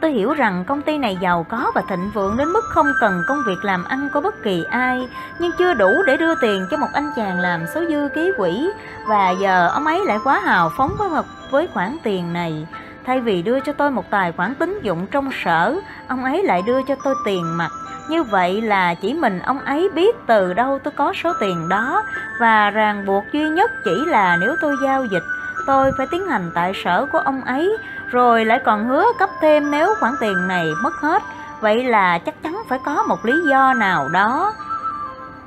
Tôi 0.00 0.10
hiểu 0.10 0.32
rằng 0.32 0.64
công 0.64 0.82
ty 0.82 0.98
này 0.98 1.18
giàu 1.20 1.46
có 1.48 1.72
và 1.74 1.82
thịnh 1.88 2.10
vượng 2.14 2.36
đến 2.36 2.48
mức 2.48 2.64
không 2.68 2.86
cần 3.00 3.22
công 3.28 3.38
việc 3.46 3.64
làm 3.64 3.84
ăn 3.84 4.08
của 4.14 4.20
bất 4.20 4.42
kỳ 4.42 4.64
ai, 4.70 5.08
nhưng 5.38 5.52
chưa 5.58 5.74
đủ 5.74 6.02
để 6.06 6.16
đưa 6.16 6.34
tiền 6.34 6.66
cho 6.70 6.76
một 6.76 6.86
anh 6.92 7.10
chàng 7.16 7.40
làm 7.40 7.60
số 7.74 7.84
dư 7.88 8.08
ký 8.14 8.32
quỹ, 8.36 8.70
và 9.06 9.30
giờ 9.30 9.68
ông 9.68 9.86
ấy 9.86 10.04
lại 10.06 10.18
quá 10.24 10.40
hào 10.40 10.70
phóng 10.76 10.94
với 10.98 11.08
một 11.08 11.26
với 11.50 11.68
khoản 11.74 11.96
tiền 12.02 12.32
này. 12.32 12.66
Thay 13.06 13.20
vì 13.20 13.42
đưa 13.42 13.60
cho 13.60 13.72
tôi 13.72 13.90
một 13.90 14.10
tài 14.10 14.32
khoản 14.32 14.54
tín 14.54 14.80
dụng 14.82 15.06
trong 15.06 15.30
sở, 15.44 15.74
ông 16.08 16.24
ấy 16.24 16.42
lại 16.42 16.62
đưa 16.66 16.82
cho 16.82 16.94
tôi 17.04 17.14
tiền 17.24 17.56
mặt. 17.56 17.70
Như 18.08 18.22
vậy 18.22 18.60
là 18.60 18.94
chỉ 18.94 19.14
mình 19.14 19.38
ông 19.38 19.58
ấy 19.58 19.88
biết 19.94 20.16
từ 20.26 20.54
đâu 20.54 20.78
tôi 20.84 20.92
có 20.96 21.12
số 21.22 21.32
tiền 21.40 21.68
đó 21.68 22.02
và 22.40 22.70
ràng 22.70 23.06
buộc 23.06 23.24
duy 23.32 23.48
nhất 23.48 23.70
chỉ 23.84 24.04
là 24.06 24.36
nếu 24.40 24.56
tôi 24.60 24.76
giao 24.82 25.04
dịch, 25.04 25.24
tôi 25.66 25.90
phải 25.98 26.06
tiến 26.10 26.26
hành 26.26 26.50
tại 26.54 26.72
sở 26.84 27.06
của 27.12 27.18
ông 27.18 27.44
ấy, 27.44 27.76
rồi 28.10 28.44
lại 28.44 28.58
còn 28.64 28.88
hứa 28.88 29.04
cấp 29.18 29.30
thêm 29.40 29.70
nếu 29.70 29.94
khoản 30.00 30.12
tiền 30.20 30.48
này 30.48 30.66
mất 30.82 30.94
hết. 30.94 31.22
Vậy 31.60 31.84
là 31.84 32.18
chắc 32.18 32.42
chắn 32.42 32.62
phải 32.68 32.78
có 32.84 33.02
một 33.02 33.24
lý 33.24 33.34
do 33.50 33.74
nào 33.74 34.08
đó. 34.08 34.52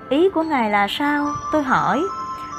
Ý 0.09 0.29
của 0.29 0.43
ngài 0.43 0.69
là 0.69 0.87
sao? 0.89 1.27
Tôi 1.51 1.63
hỏi. 1.63 2.03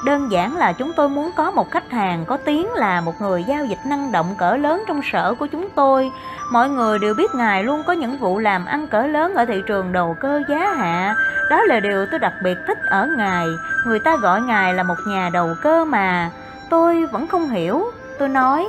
Đơn 0.05 0.31
giản 0.31 0.57
là 0.57 0.73
chúng 0.73 0.91
tôi 0.97 1.09
muốn 1.09 1.31
có 1.35 1.51
một 1.51 1.71
khách 1.71 1.91
hàng 1.91 2.25
có 2.25 2.37
tiếng 2.37 2.73
là 2.73 3.01
một 3.01 3.21
người 3.21 3.43
giao 3.43 3.65
dịch 3.65 3.79
năng 3.85 4.11
động 4.11 4.35
cỡ 4.37 4.55
lớn 4.55 4.83
trong 4.87 5.01
sở 5.11 5.33
của 5.39 5.47
chúng 5.47 5.69
tôi. 5.75 6.11
Mọi 6.51 6.69
người 6.69 6.99
đều 6.99 7.13
biết 7.13 7.35
ngài 7.35 7.63
luôn 7.63 7.83
có 7.87 7.93
những 7.93 8.17
vụ 8.17 8.39
làm 8.39 8.65
ăn 8.65 8.87
cỡ 8.87 9.01
lớn 9.01 9.35
ở 9.35 9.45
thị 9.45 9.63
trường 9.67 9.91
đầu 9.91 10.15
cơ 10.21 10.41
giá 10.49 10.73
hạ. 10.77 11.15
Đó 11.49 11.63
là 11.63 11.79
điều 11.79 12.05
tôi 12.11 12.19
đặc 12.19 12.33
biệt 12.43 12.57
thích 12.67 12.77
ở 12.89 13.07
ngài. 13.17 13.47
Người 13.85 13.99
ta 13.99 14.17
gọi 14.17 14.41
ngài 14.41 14.73
là 14.73 14.83
một 14.83 14.97
nhà 15.07 15.29
đầu 15.33 15.55
cơ 15.61 15.85
mà. 15.85 16.29
Tôi 16.69 17.05
vẫn 17.05 17.27
không 17.27 17.49
hiểu. 17.49 17.91
Tôi 18.19 18.29
nói. 18.29 18.67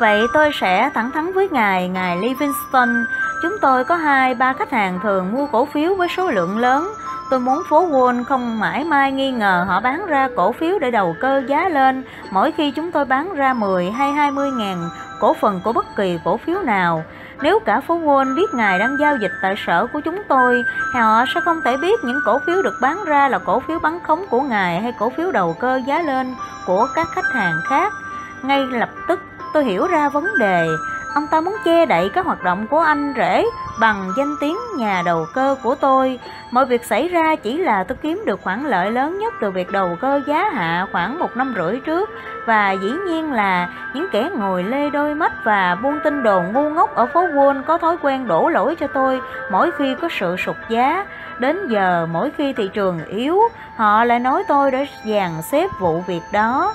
Vậy 0.00 0.26
tôi 0.32 0.50
sẽ 0.60 0.90
thẳng 0.94 1.10
thắn 1.10 1.32
với 1.32 1.48
ngài, 1.48 1.88
ngài 1.88 2.16
Livingston. 2.16 3.04
Chúng 3.42 3.52
tôi 3.60 3.84
có 3.84 3.96
hai 3.96 4.34
ba 4.34 4.52
khách 4.52 4.70
hàng 4.70 5.00
thường 5.02 5.32
mua 5.32 5.46
cổ 5.46 5.64
phiếu 5.64 5.94
với 5.94 6.08
số 6.16 6.30
lượng 6.30 6.58
lớn 6.58 6.88
Tôi 7.30 7.40
muốn 7.40 7.62
phố 7.68 7.88
Wall 7.88 8.24
không 8.24 8.60
mãi 8.60 8.84
mai 8.84 9.12
nghi 9.12 9.30
ngờ 9.30 9.64
họ 9.68 9.80
bán 9.80 10.06
ra 10.06 10.28
cổ 10.36 10.52
phiếu 10.52 10.78
để 10.78 10.90
đầu 10.90 11.16
cơ 11.20 11.42
giá 11.46 11.68
lên 11.68 12.04
mỗi 12.30 12.52
khi 12.52 12.70
chúng 12.70 12.92
tôi 12.92 13.04
bán 13.04 13.34
ra 13.34 13.54
10 13.54 13.90
hay 13.90 14.12
20 14.12 14.50
ngàn 14.50 14.88
cổ 15.20 15.34
phần 15.34 15.60
của 15.64 15.72
bất 15.72 15.86
kỳ 15.96 16.18
cổ 16.24 16.36
phiếu 16.36 16.62
nào. 16.62 17.04
Nếu 17.42 17.58
cả 17.60 17.80
phố 17.80 17.98
Wall 17.98 18.34
biết 18.34 18.54
ngài 18.54 18.78
đang 18.78 18.96
giao 19.00 19.16
dịch 19.16 19.32
tại 19.42 19.54
sở 19.66 19.86
của 19.92 20.00
chúng 20.00 20.22
tôi, 20.28 20.64
họ 20.92 21.24
sẽ 21.34 21.40
không 21.40 21.60
thể 21.64 21.76
biết 21.76 22.00
những 22.04 22.20
cổ 22.24 22.38
phiếu 22.46 22.62
được 22.62 22.74
bán 22.82 23.04
ra 23.04 23.28
là 23.28 23.38
cổ 23.38 23.60
phiếu 23.60 23.78
bán 23.78 23.98
khống 24.02 24.24
của 24.30 24.40
ngài 24.40 24.80
hay 24.80 24.92
cổ 24.98 25.10
phiếu 25.16 25.32
đầu 25.32 25.56
cơ 25.60 25.80
giá 25.86 26.02
lên 26.02 26.34
của 26.66 26.86
các 26.94 27.06
khách 27.14 27.32
hàng 27.32 27.54
khác. 27.68 27.92
Ngay 28.42 28.66
lập 28.66 28.88
tức 29.08 29.20
tôi 29.54 29.64
hiểu 29.64 29.86
ra 29.86 30.08
vấn 30.08 30.38
đề, 30.38 30.66
ông 31.14 31.26
ta 31.26 31.40
muốn 31.40 31.56
che 31.64 31.86
đậy 31.86 32.10
các 32.14 32.26
hoạt 32.26 32.42
động 32.42 32.66
của 32.66 32.78
anh 32.78 33.14
rể 33.16 33.44
bằng 33.80 34.10
danh 34.16 34.36
tiếng 34.40 34.56
nhà 34.76 35.02
đầu 35.04 35.26
cơ 35.34 35.56
của 35.62 35.74
tôi. 35.74 36.20
Mọi 36.50 36.66
việc 36.66 36.84
xảy 36.84 37.08
ra 37.08 37.36
chỉ 37.36 37.56
là 37.56 37.84
tôi 37.84 37.98
kiếm 38.02 38.22
được 38.26 38.40
khoản 38.42 38.64
lợi 38.64 38.90
lớn 38.90 39.18
nhất 39.18 39.34
từ 39.40 39.50
việc 39.50 39.72
đầu 39.72 39.96
cơ 40.00 40.20
giá 40.26 40.50
hạ 40.54 40.86
khoảng 40.92 41.18
một 41.18 41.36
năm 41.36 41.54
rưỡi 41.56 41.80
trước 41.80 42.10
và 42.46 42.72
dĩ 42.72 42.90
nhiên 43.06 43.32
là 43.32 43.68
những 43.94 44.06
kẻ 44.12 44.30
ngồi 44.36 44.62
lê 44.62 44.90
đôi 44.90 45.14
mắt 45.14 45.32
và 45.44 45.74
buôn 45.82 45.98
tin 46.04 46.22
đồn 46.22 46.52
ngu 46.52 46.70
ngốc 46.70 46.94
ở 46.94 47.06
phố 47.06 47.26
Wall 47.26 47.62
có 47.62 47.78
thói 47.78 47.96
quen 48.02 48.26
đổ 48.26 48.48
lỗi 48.48 48.76
cho 48.80 48.86
tôi 48.86 49.20
mỗi 49.50 49.70
khi 49.70 49.94
có 50.02 50.08
sự 50.18 50.36
sụt 50.36 50.56
giá. 50.68 51.06
Đến 51.38 51.68
giờ 51.68 52.06
mỗi 52.10 52.30
khi 52.36 52.52
thị 52.52 52.70
trường 52.74 53.04
yếu, 53.04 53.40
họ 53.76 54.04
lại 54.04 54.18
nói 54.18 54.44
tôi 54.48 54.70
đã 54.70 54.84
dàn 55.04 55.42
xếp 55.42 55.66
vụ 55.80 56.00
việc 56.00 56.22
đó. 56.32 56.74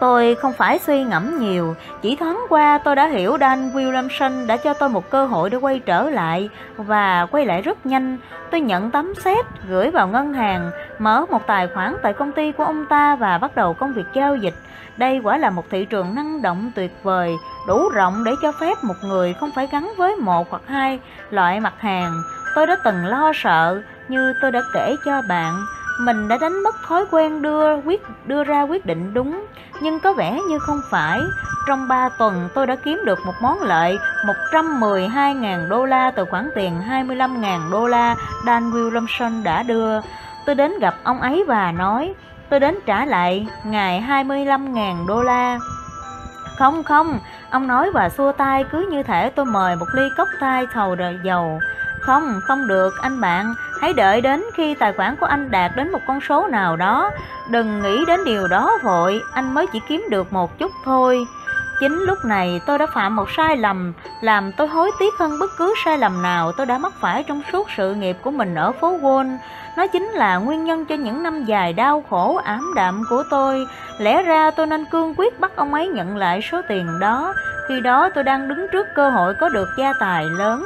Tôi 0.00 0.34
không 0.34 0.52
phải 0.52 0.78
suy 0.78 1.04
ngẫm 1.04 1.38
nhiều, 1.38 1.76
chỉ 2.02 2.16
thoáng 2.16 2.46
qua 2.48 2.78
tôi 2.78 2.96
đã 2.96 3.06
hiểu 3.06 3.36
Dan 3.40 3.70
Williamson 3.70 4.46
đã 4.46 4.56
cho 4.56 4.74
tôi 4.74 4.88
một 4.88 5.10
cơ 5.10 5.26
hội 5.26 5.50
để 5.50 5.56
quay 5.58 5.78
trở 5.78 6.10
lại 6.10 6.48
và 6.76 7.26
quay 7.30 7.46
lại 7.46 7.62
rất 7.62 7.86
nhanh. 7.86 8.18
Tôi 8.50 8.60
nhận 8.60 8.90
tấm 8.90 9.14
xét, 9.24 9.46
gửi 9.68 9.90
vào 9.90 10.08
ngân 10.08 10.32
hàng, 10.32 10.70
mở 10.98 11.24
một 11.30 11.46
tài 11.46 11.68
khoản 11.74 11.96
tại 12.02 12.12
công 12.12 12.32
ty 12.32 12.52
của 12.52 12.64
ông 12.64 12.86
ta 12.86 13.16
và 13.16 13.38
bắt 13.38 13.56
đầu 13.56 13.74
công 13.74 13.92
việc 13.92 14.06
giao 14.14 14.36
dịch. 14.36 14.54
Đây 14.96 15.20
quả 15.24 15.38
là 15.38 15.50
một 15.50 15.64
thị 15.70 15.84
trường 15.84 16.14
năng 16.14 16.42
động 16.42 16.72
tuyệt 16.74 16.92
vời, 17.02 17.36
đủ 17.68 17.88
rộng 17.88 18.24
để 18.24 18.32
cho 18.42 18.52
phép 18.52 18.74
một 18.82 18.94
người 19.02 19.34
không 19.40 19.50
phải 19.54 19.68
gắn 19.72 19.92
với 19.96 20.16
một 20.16 20.50
hoặc 20.50 20.62
hai 20.66 21.00
loại 21.30 21.60
mặt 21.60 21.74
hàng. 21.78 22.12
Tôi 22.54 22.66
đã 22.66 22.76
từng 22.84 23.06
lo 23.06 23.32
sợ 23.34 23.82
như 24.08 24.34
tôi 24.42 24.52
đã 24.52 24.60
kể 24.74 24.96
cho 25.04 25.22
bạn, 25.28 25.54
mình 26.00 26.28
đã 26.28 26.38
đánh 26.40 26.62
mất 26.62 26.74
thói 26.88 27.04
quen 27.10 27.42
đưa 27.42 27.76
quyết 27.76 28.02
đưa 28.26 28.44
ra 28.44 28.62
quyết 28.62 28.86
định 28.86 29.14
đúng, 29.14 29.46
nhưng 29.80 30.00
có 30.00 30.12
vẻ 30.12 30.40
như 30.48 30.58
không 30.58 30.80
phải. 30.90 31.20
Trong 31.66 31.88
3 31.88 32.08
tuần 32.08 32.48
tôi 32.54 32.66
đã 32.66 32.76
kiếm 32.76 33.02
được 33.04 33.18
một 33.26 33.34
món 33.40 33.62
lợi 33.62 33.98
112.000 34.52 35.68
đô 35.68 35.84
la 35.84 36.10
từ 36.10 36.24
khoản 36.24 36.50
tiền 36.54 36.80
25.000 36.88 37.70
đô 37.70 37.86
la 37.86 38.16
Dan 38.46 38.70
Williamson 38.70 39.42
đã 39.42 39.62
đưa. 39.62 40.00
Tôi 40.46 40.54
đến 40.54 40.78
gặp 40.80 40.94
ông 41.02 41.20
ấy 41.20 41.44
và 41.46 41.72
nói, 41.72 42.14
tôi 42.50 42.60
đến 42.60 42.78
trả 42.86 43.04
lại 43.04 43.46
ngài 43.64 44.04
25.000 44.08 45.06
đô 45.06 45.22
la. 45.22 45.58
Không 46.58 46.84
không, 46.84 47.18
ông 47.50 47.66
nói 47.66 47.90
và 47.90 48.08
xua 48.08 48.32
tay 48.32 48.64
cứ 48.72 48.88
như 48.90 49.02
thể 49.02 49.30
tôi 49.30 49.44
mời 49.46 49.76
một 49.76 49.86
ly 49.94 50.02
cốc 50.16 50.28
tay 50.40 50.66
thầu 50.72 50.96
dầu. 51.22 51.60
Không, 52.00 52.40
không 52.42 52.68
được 52.68 52.94
anh 53.02 53.20
bạn, 53.20 53.54
hãy 53.80 53.92
đợi 53.92 54.20
đến 54.20 54.44
khi 54.54 54.74
tài 54.74 54.92
khoản 54.92 55.16
của 55.16 55.26
anh 55.26 55.50
đạt 55.50 55.70
đến 55.76 55.92
một 55.92 56.00
con 56.06 56.20
số 56.20 56.46
nào 56.46 56.76
đó. 56.76 57.10
Đừng 57.50 57.82
nghĩ 57.82 58.04
đến 58.06 58.24
điều 58.24 58.48
đó 58.48 58.78
vội, 58.82 59.22
anh 59.32 59.54
mới 59.54 59.66
chỉ 59.72 59.80
kiếm 59.88 60.04
được 60.10 60.32
một 60.32 60.58
chút 60.58 60.72
thôi. 60.84 61.26
Chính 61.80 61.92
lúc 61.92 62.18
này 62.24 62.60
tôi 62.66 62.78
đã 62.78 62.86
phạm 62.86 63.16
một 63.16 63.30
sai 63.36 63.56
lầm, 63.56 63.92
làm 64.20 64.52
tôi 64.52 64.68
hối 64.68 64.90
tiếc 64.98 65.14
hơn 65.18 65.38
bất 65.38 65.50
cứ 65.58 65.74
sai 65.84 65.98
lầm 65.98 66.22
nào 66.22 66.52
tôi 66.52 66.66
đã 66.66 66.78
mắc 66.78 66.92
phải 67.00 67.22
trong 67.22 67.42
suốt 67.52 67.68
sự 67.76 67.94
nghiệp 67.94 68.16
của 68.22 68.30
mình 68.30 68.54
ở 68.54 68.72
phố 68.72 68.98
Wall. 68.98 69.38
Nó 69.76 69.86
chính 69.86 70.04
là 70.04 70.36
nguyên 70.36 70.64
nhân 70.64 70.84
cho 70.84 70.94
những 70.94 71.22
năm 71.22 71.44
dài 71.44 71.72
đau 71.72 72.04
khổ 72.10 72.40
ám 72.44 72.72
đạm 72.76 73.02
của 73.10 73.22
tôi. 73.30 73.66
Lẽ 73.98 74.22
ra 74.22 74.50
tôi 74.50 74.66
nên 74.66 74.84
cương 74.84 75.14
quyết 75.16 75.40
bắt 75.40 75.56
ông 75.56 75.74
ấy 75.74 75.88
nhận 75.88 76.16
lại 76.16 76.40
số 76.42 76.60
tiền 76.68 76.86
đó. 77.00 77.34
Khi 77.68 77.80
đó 77.80 78.08
tôi 78.14 78.24
đang 78.24 78.48
đứng 78.48 78.66
trước 78.72 78.86
cơ 78.94 79.10
hội 79.10 79.34
có 79.34 79.48
được 79.48 79.68
gia 79.78 79.92
tài 80.00 80.24
lớn, 80.24 80.64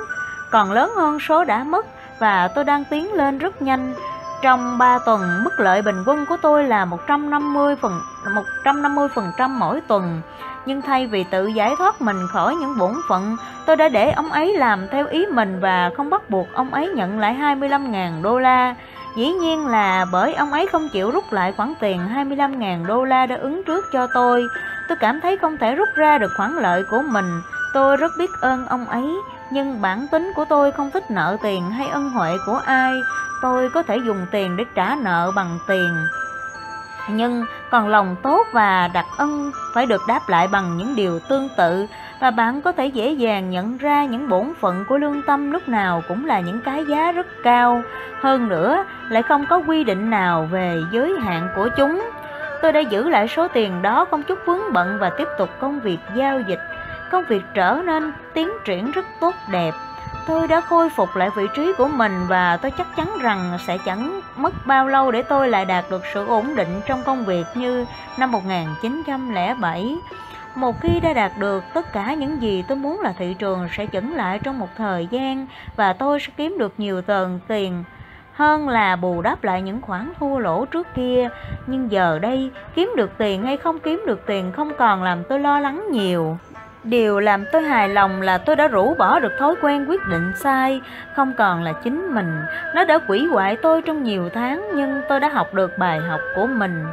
còn 0.50 0.72
lớn 0.72 0.90
hơn 0.96 1.20
số 1.20 1.44
đã 1.44 1.64
mất 1.64 1.86
và 2.22 2.48
tôi 2.48 2.64
đang 2.64 2.84
tiến 2.84 3.12
lên 3.12 3.38
rất 3.38 3.62
nhanh. 3.62 3.94
Trong 4.42 4.78
3 4.78 4.98
tuần, 5.06 5.20
mức 5.44 5.60
lợi 5.60 5.82
bình 5.82 6.02
quân 6.06 6.26
của 6.28 6.36
tôi 6.42 6.64
là 6.64 6.84
150 6.84 7.76
phần 7.76 8.00
150% 8.64 9.48
mỗi 9.48 9.80
tuần. 9.80 10.20
Nhưng 10.66 10.82
thay 10.82 11.06
vì 11.06 11.24
tự 11.24 11.46
giải 11.46 11.74
thoát 11.78 12.00
mình 12.00 12.16
khỏi 12.32 12.56
những 12.56 12.78
bổn 12.78 12.92
phận, 13.08 13.36
tôi 13.66 13.76
đã 13.76 13.88
để 13.88 14.10
ông 14.10 14.32
ấy 14.32 14.56
làm 14.56 14.88
theo 14.88 15.06
ý 15.06 15.26
mình 15.26 15.60
và 15.60 15.90
không 15.96 16.10
bắt 16.10 16.30
buộc 16.30 16.46
ông 16.52 16.74
ấy 16.74 16.88
nhận 16.88 17.18
lại 17.18 17.36
25.000 17.40 18.22
đô 18.22 18.38
la. 18.38 18.74
Dĩ 19.16 19.28
nhiên 19.28 19.66
là 19.66 20.06
bởi 20.12 20.34
ông 20.34 20.52
ấy 20.52 20.66
không 20.66 20.88
chịu 20.92 21.10
rút 21.10 21.32
lại 21.32 21.52
khoản 21.52 21.74
tiền 21.80 22.00
25.000 22.14 22.86
đô 22.86 23.04
la 23.04 23.26
đã 23.26 23.36
ứng 23.36 23.64
trước 23.64 23.84
cho 23.92 24.06
tôi. 24.14 24.46
Tôi 24.88 24.96
cảm 25.00 25.20
thấy 25.20 25.36
không 25.36 25.56
thể 25.56 25.74
rút 25.74 25.88
ra 25.94 26.18
được 26.18 26.30
khoản 26.36 26.56
lợi 26.56 26.82
của 26.90 27.02
mình. 27.08 27.40
Tôi 27.74 27.96
rất 27.96 28.12
biết 28.18 28.30
ơn 28.40 28.66
ông 28.66 28.84
ấy, 28.84 29.04
nhưng 29.52 29.82
bản 29.82 30.06
tính 30.08 30.32
của 30.34 30.44
tôi 30.44 30.72
không 30.72 30.90
thích 30.90 31.10
nợ 31.10 31.36
tiền 31.42 31.70
hay 31.70 31.86
ân 31.86 32.10
huệ 32.10 32.30
của 32.46 32.60
ai. 32.64 32.92
Tôi 33.42 33.70
có 33.70 33.82
thể 33.82 33.96
dùng 33.96 34.26
tiền 34.30 34.56
để 34.56 34.64
trả 34.74 34.96
nợ 35.02 35.30
bằng 35.36 35.58
tiền. 35.68 36.06
Nhưng 37.08 37.44
còn 37.70 37.88
lòng 37.88 38.16
tốt 38.22 38.46
và 38.52 38.88
đặc 38.88 39.06
ân 39.18 39.52
phải 39.74 39.86
được 39.86 40.02
đáp 40.08 40.20
lại 40.28 40.48
bằng 40.48 40.76
những 40.76 40.96
điều 40.96 41.20
tương 41.28 41.48
tự 41.56 41.86
và 42.20 42.30
bạn 42.30 42.62
có 42.62 42.72
thể 42.72 42.86
dễ 42.86 43.12
dàng 43.12 43.50
nhận 43.50 43.76
ra 43.76 44.04
những 44.04 44.28
bổn 44.28 44.52
phận 44.60 44.84
của 44.88 44.98
lương 44.98 45.22
tâm 45.26 45.50
lúc 45.50 45.68
nào 45.68 46.02
cũng 46.08 46.26
là 46.26 46.40
những 46.40 46.60
cái 46.60 46.84
giá 46.88 47.12
rất 47.12 47.26
cao. 47.44 47.82
Hơn 48.20 48.48
nữa, 48.48 48.84
lại 49.08 49.22
không 49.22 49.46
có 49.50 49.62
quy 49.66 49.84
định 49.84 50.10
nào 50.10 50.48
về 50.50 50.80
giới 50.92 51.12
hạn 51.22 51.48
của 51.56 51.68
chúng. 51.76 52.10
Tôi 52.62 52.72
đã 52.72 52.80
giữ 52.80 53.08
lại 53.08 53.28
số 53.28 53.48
tiền 53.48 53.82
đó 53.82 54.04
không 54.10 54.22
chút 54.22 54.38
vướng 54.46 54.72
bận 54.72 54.98
và 55.00 55.10
tiếp 55.10 55.28
tục 55.38 55.48
công 55.60 55.80
việc 55.80 55.98
giao 56.14 56.40
dịch. 56.40 56.60
Công 57.12 57.24
việc 57.28 57.42
trở 57.54 57.82
nên 57.84 58.12
tiến 58.34 58.48
triển 58.64 58.90
rất 58.90 59.04
tốt 59.20 59.34
đẹp. 59.50 59.74
Tôi 60.26 60.48
đã 60.48 60.60
khôi 60.60 60.90
phục 60.90 61.16
lại 61.16 61.30
vị 61.36 61.46
trí 61.54 61.72
của 61.78 61.88
mình 61.88 62.26
và 62.28 62.56
tôi 62.56 62.70
chắc 62.70 62.96
chắn 62.96 63.08
rằng 63.22 63.58
sẽ 63.66 63.78
chẳng 63.84 64.20
mất 64.36 64.66
bao 64.66 64.88
lâu 64.88 65.10
để 65.10 65.22
tôi 65.22 65.48
lại 65.48 65.64
đạt 65.64 65.84
được 65.90 66.02
sự 66.14 66.26
ổn 66.26 66.54
định 66.54 66.80
trong 66.86 67.02
công 67.02 67.24
việc 67.24 67.44
như 67.54 67.86
năm 68.18 68.32
1907. 68.32 69.96
Một 70.54 70.80
khi 70.80 71.00
đã 71.00 71.12
đạt 71.12 71.32
được 71.38 71.64
tất 71.74 71.92
cả 71.92 72.14
những 72.14 72.42
gì 72.42 72.64
tôi 72.68 72.76
muốn 72.76 73.00
là 73.00 73.14
thị 73.18 73.34
trường 73.38 73.68
sẽ 73.72 73.86
chững 73.92 74.16
lại 74.16 74.38
trong 74.38 74.58
một 74.58 74.68
thời 74.76 75.08
gian 75.10 75.46
và 75.76 75.92
tôi 75.92 76.20
sẽ 76.20 76.32
kiếm 76.36 76.56
được 76.58 76.74
nhiều 76.78 77.02
tờn 77.02 77.40
tiền 77.48 77.84
hơn 78.32 78.68
là 78.68 78.96
bù 78.96 79.22
đắp 79.22 79.44
lại 79.44 79.62
những 79.62 79.80
khoản 79.80 80.12
thua 80.20 80.38
lỗ 80.38 80.64
trước 80.64 80.86
kia. 80.94 81.28
Nhưng 81.66 81.90
giờ 81.90 82.18
đây, 82.18 82.50
kiếm 82.74 82.92
được 82.96 83.10
tiền 83.18 83.42
hay 83.42 83.56
không 83.56 83.78
kiếm 83.78 84.02
được 84.06 84.26
tiền 84.26 84.52
không 84.52 84.72
còn 84.78 85.02
làm 85.02 85.24
tôi 85.28 85.38
lo 85.40 85.60
lắng 85.60 85.86
nhiều. 85.90 86.38
Điều 86.84 87.20
làm 87.20 87.44
tôi 87.52 87.62
hài 87.62 87.88
lòng 87.88 88.22
là 88.22 88.38
tôi 88.38 88.56
đã 88.56 88.68
rũ 88.68 88.94
bỏ 88.94 89.20
được 89.20 89.32
thói 89.38 89.54
quen 89.62 89.84
quyết 89.88 90.00
định 90.08 90.32
sai, 90.36 90.80
không 91.16 91.32
còn 91.32 91.62
là 91.62 91.72
chính 91.72 92.14
mình. 92.14 92.42
Nó 92.74 92.84
đã 92.84 92.98
quỷ 93.08 93.26
hoại 93.26 93.56
tôi 93.56 93.82
trong 93.82 94.02
nhiều 94.02 94.28
tháng 94.34 94.68
nhưng 94.74 95.02
tôi 95.08 95.20
đã 95.20 95.28
học 95.28 95.54
được 95.54 95.78
bài 95.78 96.00
học 96.00 96.20
của 96.36 96.46
mình. 96.46 96.84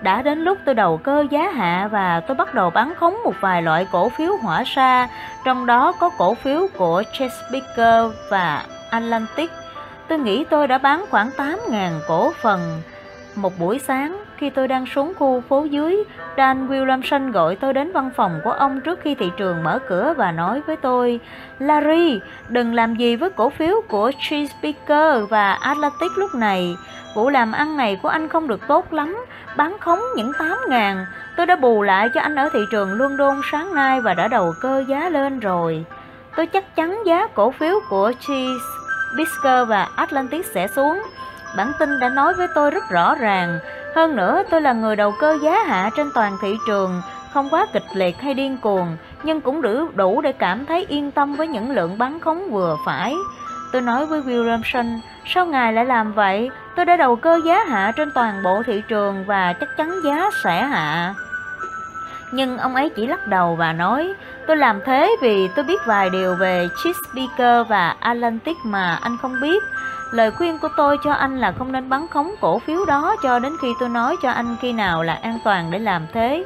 Đã 0.00 0.22
đến 0.22 0.38
lúc 0.38 0.58
tôi 0.64 0.74
đầu 0.74 0.96
cơ 0.96 1.24
giá 1.30 1.50
hạ 1.54 1.88
và 1.92 2.20
tôi 2.20 2.34
bắt 2.34 2.54
đầu 2.54 2.70
bán 2.70 2.94
khống 2.94 3.16
một 3.24 3.34
vài 3.40 3.62
loại 3.62 3.86
cổ 3.92 4.08
phiếu 4.08 4.36
hỏa 4.42 4.64
sa, 4.66 5.08
trong 5.44 5.66
đó 5.66 5.92
có 6.00 6.10
cổ 6.18 6.34
phiếu 6.34 6.66
của 6.76 7.02
Chesapeake 7.12 8.12
và 8.30 8.62
Atlantic. 8.90 9.50
Tôi 10.08 10.18
nghĩ 10.18 10.44
tôi 10.44 10.68
đã 10.68 10.78
bán 10.78 11.04
khoảng 11.10 11.30
8.000 11.36 11.90
cổ 12.08 12.32
phần. 12.42 12.82
Một 13.34 13.52
buổi 13.58 13.78
sáng, 13.78 14.23
khi 14.38 14.50
tôi 14.50 14.68
đang 14.68 14.86
xuống 14.86 15.12
khu 15.18 15.42
phố 15.48 15.64
dưới, 15.64 16.04
Dan 16.36 16.68
Williamson 16.68 17.32
gọi 17.32 17.56
tôi 17.56 17.72
đến 17.72 17.92
văn 17.92 18.10
phòng 18.16 18.40
của 18.44 18.50
ông 18.50 18.80
trước 18.80 19.00
khi 19.02 19.14
thị 19.14 19.30
trường 19.36 19.62
mở 19.62 19.78
cửa 19.88 20.14
và 20.16 20.32
nói 20.32 20.60
với 20.66 20.76
tôi 20.76 21.20
Larry, 21.58 22.20
đừng 22.48 22.74
làm 22.74 22.94
gì 22.94 23.16
với 23.16 23.30
cổ 23.30 23.50
phiếu 23.50 23.80
của 23.88 24.10
Chesapeake 24.20 25.26
và 25.30 25.52
Atlantic 25.52 26.10
lúc 26.16 26.34
này. 26.34 26.76
Vụ 27.14 27.28
làm 27.28 27.52
ăn 27.52 27.76
này 27.76 27.98
của 28.02 28.08
anh 28.08 28.28
không 28.28 28.48
được 28.48 28.60
tốt 28.68 28.92
lắm, 28.92 29.24
bán 29.56 29.76
khống 29.80 30.00
những 30.16 30.32
8 30.38 30.58
ngàn. 30.68 31.06
Tôi 31.36 31.46
đã 31.46 31.56
bù 31.56 31.82
lại 31.82 32.08
cho 32.14 32.20
anh 32.20 32.36
ở 32.36 32.48
thị 32.52 32.60
trường 32.70 32.92
London 32.92 33.40
sáng 33.52 33.74
nay 33.74 34.00
và 34.00 34.14
đã 34.14 34.28
đầu 34.28 34.52
cơ 34.60 34.84
giá 34.88 35.08
lên 35.08 35.40
rồi. 35.40 35.84
Tôi 36.36 36.46
chắc 36.46 36.76
chắn 36.76 37.02
giá 37.06 37.26
cổ 37.26 37.50
phiếu 37.50 37.74
của 37.90 38.12
Chesapeake 38.20 39.64
và 39.68 39.88
Atlantic 39.96 40.46
sẽ 40.46 40.66
xuống. 40.68 41.02
Bản 41.56 41.72
tin 41.78 42.00
đã 42.00 42.08
nói 42.08 42.34
với 42.34 42.48
tôi 42.54 42.70
rất 42.70 42.84
rõ 42.90 43.14
ràng. 43.14 43.58
Hơn 43.94 44.16
nữa, 44.16 44.42
tôi 44.50 44.60
là 44.60 44.72
người 44.72 44.96
đầu 44.96 45.14
cơ 45.20 45.38
giá 45.42 45.64
hạ 45.64 45.90
trên 45.96 46.10
toàn 46.14 46.36
thị 46.42 46.56
trường, 46.66 47.02
không 47.32 47.48
quá 47.50 47.66
kịch 47.72 47.84
liệt 47.92 48.20
hay 48.20 48.34
điên 48.34 48.56
cuồng, 48.56 48.96
nhưng 49.22 49.40
cũng 49.40 49.62
đủ 49.62 49.88
đủ 49.94 50.20
để 50.20 50.32
cảm 50.32 50.66
thấy 50.66 50.86
yên 50.88 51.10
tâm 51.10 51.34
với 51.34 51.46
những 51.46 51.70
lượng 51.70 51.98
bán 51.98 52.20
khống 52.20 52.50
vừa 52.50 52.76
phải. 52.86 53.14
Tôi 53.72 53.82
nói 53.82 54.06
với 54.06 54.20
Williamson, 54.20 54.98
sao 55.26 55.46
ngài 55.46 55.72
lại 55.72 55.84
làm 55.84 56.12
vậy? 56.12 56.50
Tôi 56.76 56.84
đã 56.84 56.96
đầu 56.96 57.16
cơ 57.16 57.40
giá 57.46 57.64
hạ 57.64 57.92
trên 57.96 58.10
toàn 58.14 58.42
bộ 58.42 58.62
thị 58.66 58.82
trường 58.88 59.24
và 59.26 59.52
chắc 59.52 59.68
chắn 59.76 60.00
giá 60.04 60.30
sẽ 60.44 60.64
hạ. 60.64 61.14
Nhưng 62.32 62.58
ông 62.58 62.74
ấy 62.74 62.90
chỉ 62.96 63.06
lắc 63.06 63.26
đầu 63.26 63.56
và 63.56 63.72
nói, 63.72 64.14
tôi 64.46 64.56
làm 64.56 64.80
thế 64.84 65.16
vì 65.22 65.48
tôi 65.48 65.64
biết 65.64 65.80
vài 65.86 66.10
điều 66.10 66.34
về 66.34 66.68
Chesapeake 66.84 67.68
và 67.68 67.96
Atlantic 68.00 68.56
mà 68.64 68.98
anh 69.02 69.16
không 69.22 69.40
biết. 69.40 69.62
Lời 70.10 70.30
khuyên 70.30 70.58
của 70.58 70.68
tôi 70.76 70.98
cho 71.04 71.12
anh 71.12 71.38
là 71.38 71.52
không 71.52 71.72
nên 71.72 71.88
bắn 71.88 72.06
khống 72.08 72.34
cổ 72.40 72.58
phiếu 72.58 72.84
đó 72.84 73.16
cho 73.22 73.38
đến 73.38 73.52
khi 73.62 73.68
tôi 73.80 73.88
nói 73.88 74.16
cho 74.22 74.30
anh 74.30 74.56
khi 74.60 74.72
nào 74.72 75.02
là 75.02 75.14
an 75.14 75.38
toàn 75.44 75.70
để 75.70 75.78
làm 75.78 76.06
thế. 76.12 76.44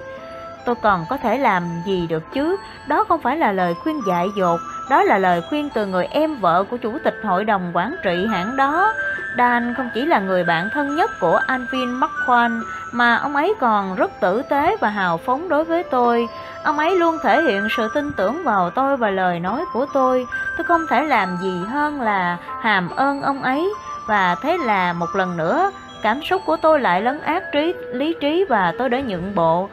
Tôi 0.67 0.75
còn 0.75 1.05
có 1.11 1.17
thể 1.17 1.39
làm 1.39 1.83
gì 1.87 2.07
được 2.07 2.23
chứ? 2.35 2.57
Đó 2.89 3.05
không 3.09 3.21
phải 3.21 3.37
là 3.37 3.53
lời 3.53 3.75
khuyên 3.75 4.01
dại 4.07 4.29
dột, 4.37 4.61
đó 4.91 5.03
là 5.03 5.19
lời 5.19 5.43
khuyên 5.49 5.69
từ 5.75 5.87
người 5.87 6.07
em 6.07 6.37
vợ 6.37 6.65
của 6.71 6.77
chủ 6.77 6.99
tịch 7.05 7.15
hội 7.25 7.45
đồng 7.45 7.71
quản 7.75 7.95
trị 8.05 8.27
hãng 8.31 8.57
đó. 8.57 8.93
Dan 9.39 9.75
không 9.75 9.91
chỉ 9.95 10.07
là 10.07 10.19
người 10.19 10.45
bạn 10.45 10.69
thân 10.75 10.97
nhất 10.97 11.11
của 11.21 11.41
Alvin 11.47 12.01
McQuan 12.01 12.63
mà 12.93 13.17
ông 13.17 13.37
ấy 13.37 13.55
còn 13.61 13.95
rất 13.95 14.21
tử 14.21 14.43
tế 14.43 14.77
và 14.81 14.89
hào 14.89 15.19
phóng 15.19 15.49
đối 15.49 15.65
với 15.65 15.83
tôi. 15.83 16.29
Ông 16.65 16.79
ấy 16.79 16.97
luôn 16.97 17.19
thể 17.23 17.43
hiện 17.43 17.69
sự 17.77 17.89
tin 17.95 18.13
tưởng 18.17 18.45
vào 18.45 18.71
tôi 18.71 18.97
và 18.97 19.11
lời 19.11 19.41
nói 19.41 19.65
của 19.73 19.87
tôi. 19.95 20.27
Tôi 20.57 20.65
không 20.65 20.87
thể 20.91 21.05
làm 21.05 21.37
gì 21.43 21.63
hơn 21.71 22.01
là 22.01 22.37
hàm 22.61 22.91
ơn 22.91 23.23
ông 23.23 23.43
ấy 23.43 23.75
và 24.07 24.37
thế 24.43 24.57
là 24.59 24.93
một 24.93 25.17
lần 25.17 25.37
nữa, 25.37 25.71
cảm 26.03 26.21
xúc 26.23 26.43
của 26.47 26.57
tôi 26.57 26.81
lại 26.81 27.03
lấn 27.03 27.21
át 27.21 27.43
trí, 27.53 27.75
lý 27.93 28.15
trí 28.21 28.45
và 28.49 28.73
tôi 28.79 28.89
đã 28.89 29.01
nhượng 29.01 29.35
bộ 29.35 29.69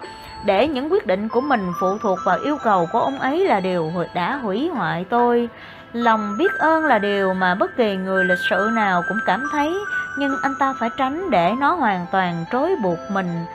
để 0.45 0.67
những 0.67 0.91
quyết 0.91 1.07
định 1.07 1.29
của 1.29 1.41
mình 1.41 1.71
phụ 1.79 1.97
thuộc 1.97 2.19
vào 2.25 2.37
yêu 2.43 2.57
cầu 2.63 2.87
của 2.91 2.99
ông 2.99 3.19
ấy 3.19 3.47
là 3.47 3.59
điều 3.59 3.91
đã 4.13 4.35
hủy 4.35 4.69
hoại 4.73 5.05
tôi 5.09 5.49
lòng 5.95 6.37
biết 6.37 6.51
ơn 6.59 6.85
là 6.85 6.99
điều 6.99 7.33
mà 7.33 7.55
bất 7.55 7.77
kỳ 7.77 7.95
người 7.95 8.25
lịch 8.25 8.39
sự 8.49 8.69
nào 8.73 9.03
cũng 9.07 9.17
cảm 9.25 9.43
thấy 9.51 9.79
nhưng 10.17 10.37
anh 10.41 10.55
ta 10.59 10.73
phải 10.79 10.89
tránh 10.97 11.29
để 11.29 11.53
nó 11.59 11.73
hoàn 11.73 12.05
toàn 12.11 12.45
trói 12.51 12.75
buộc 12.83 12.99
mình 13.11 13.45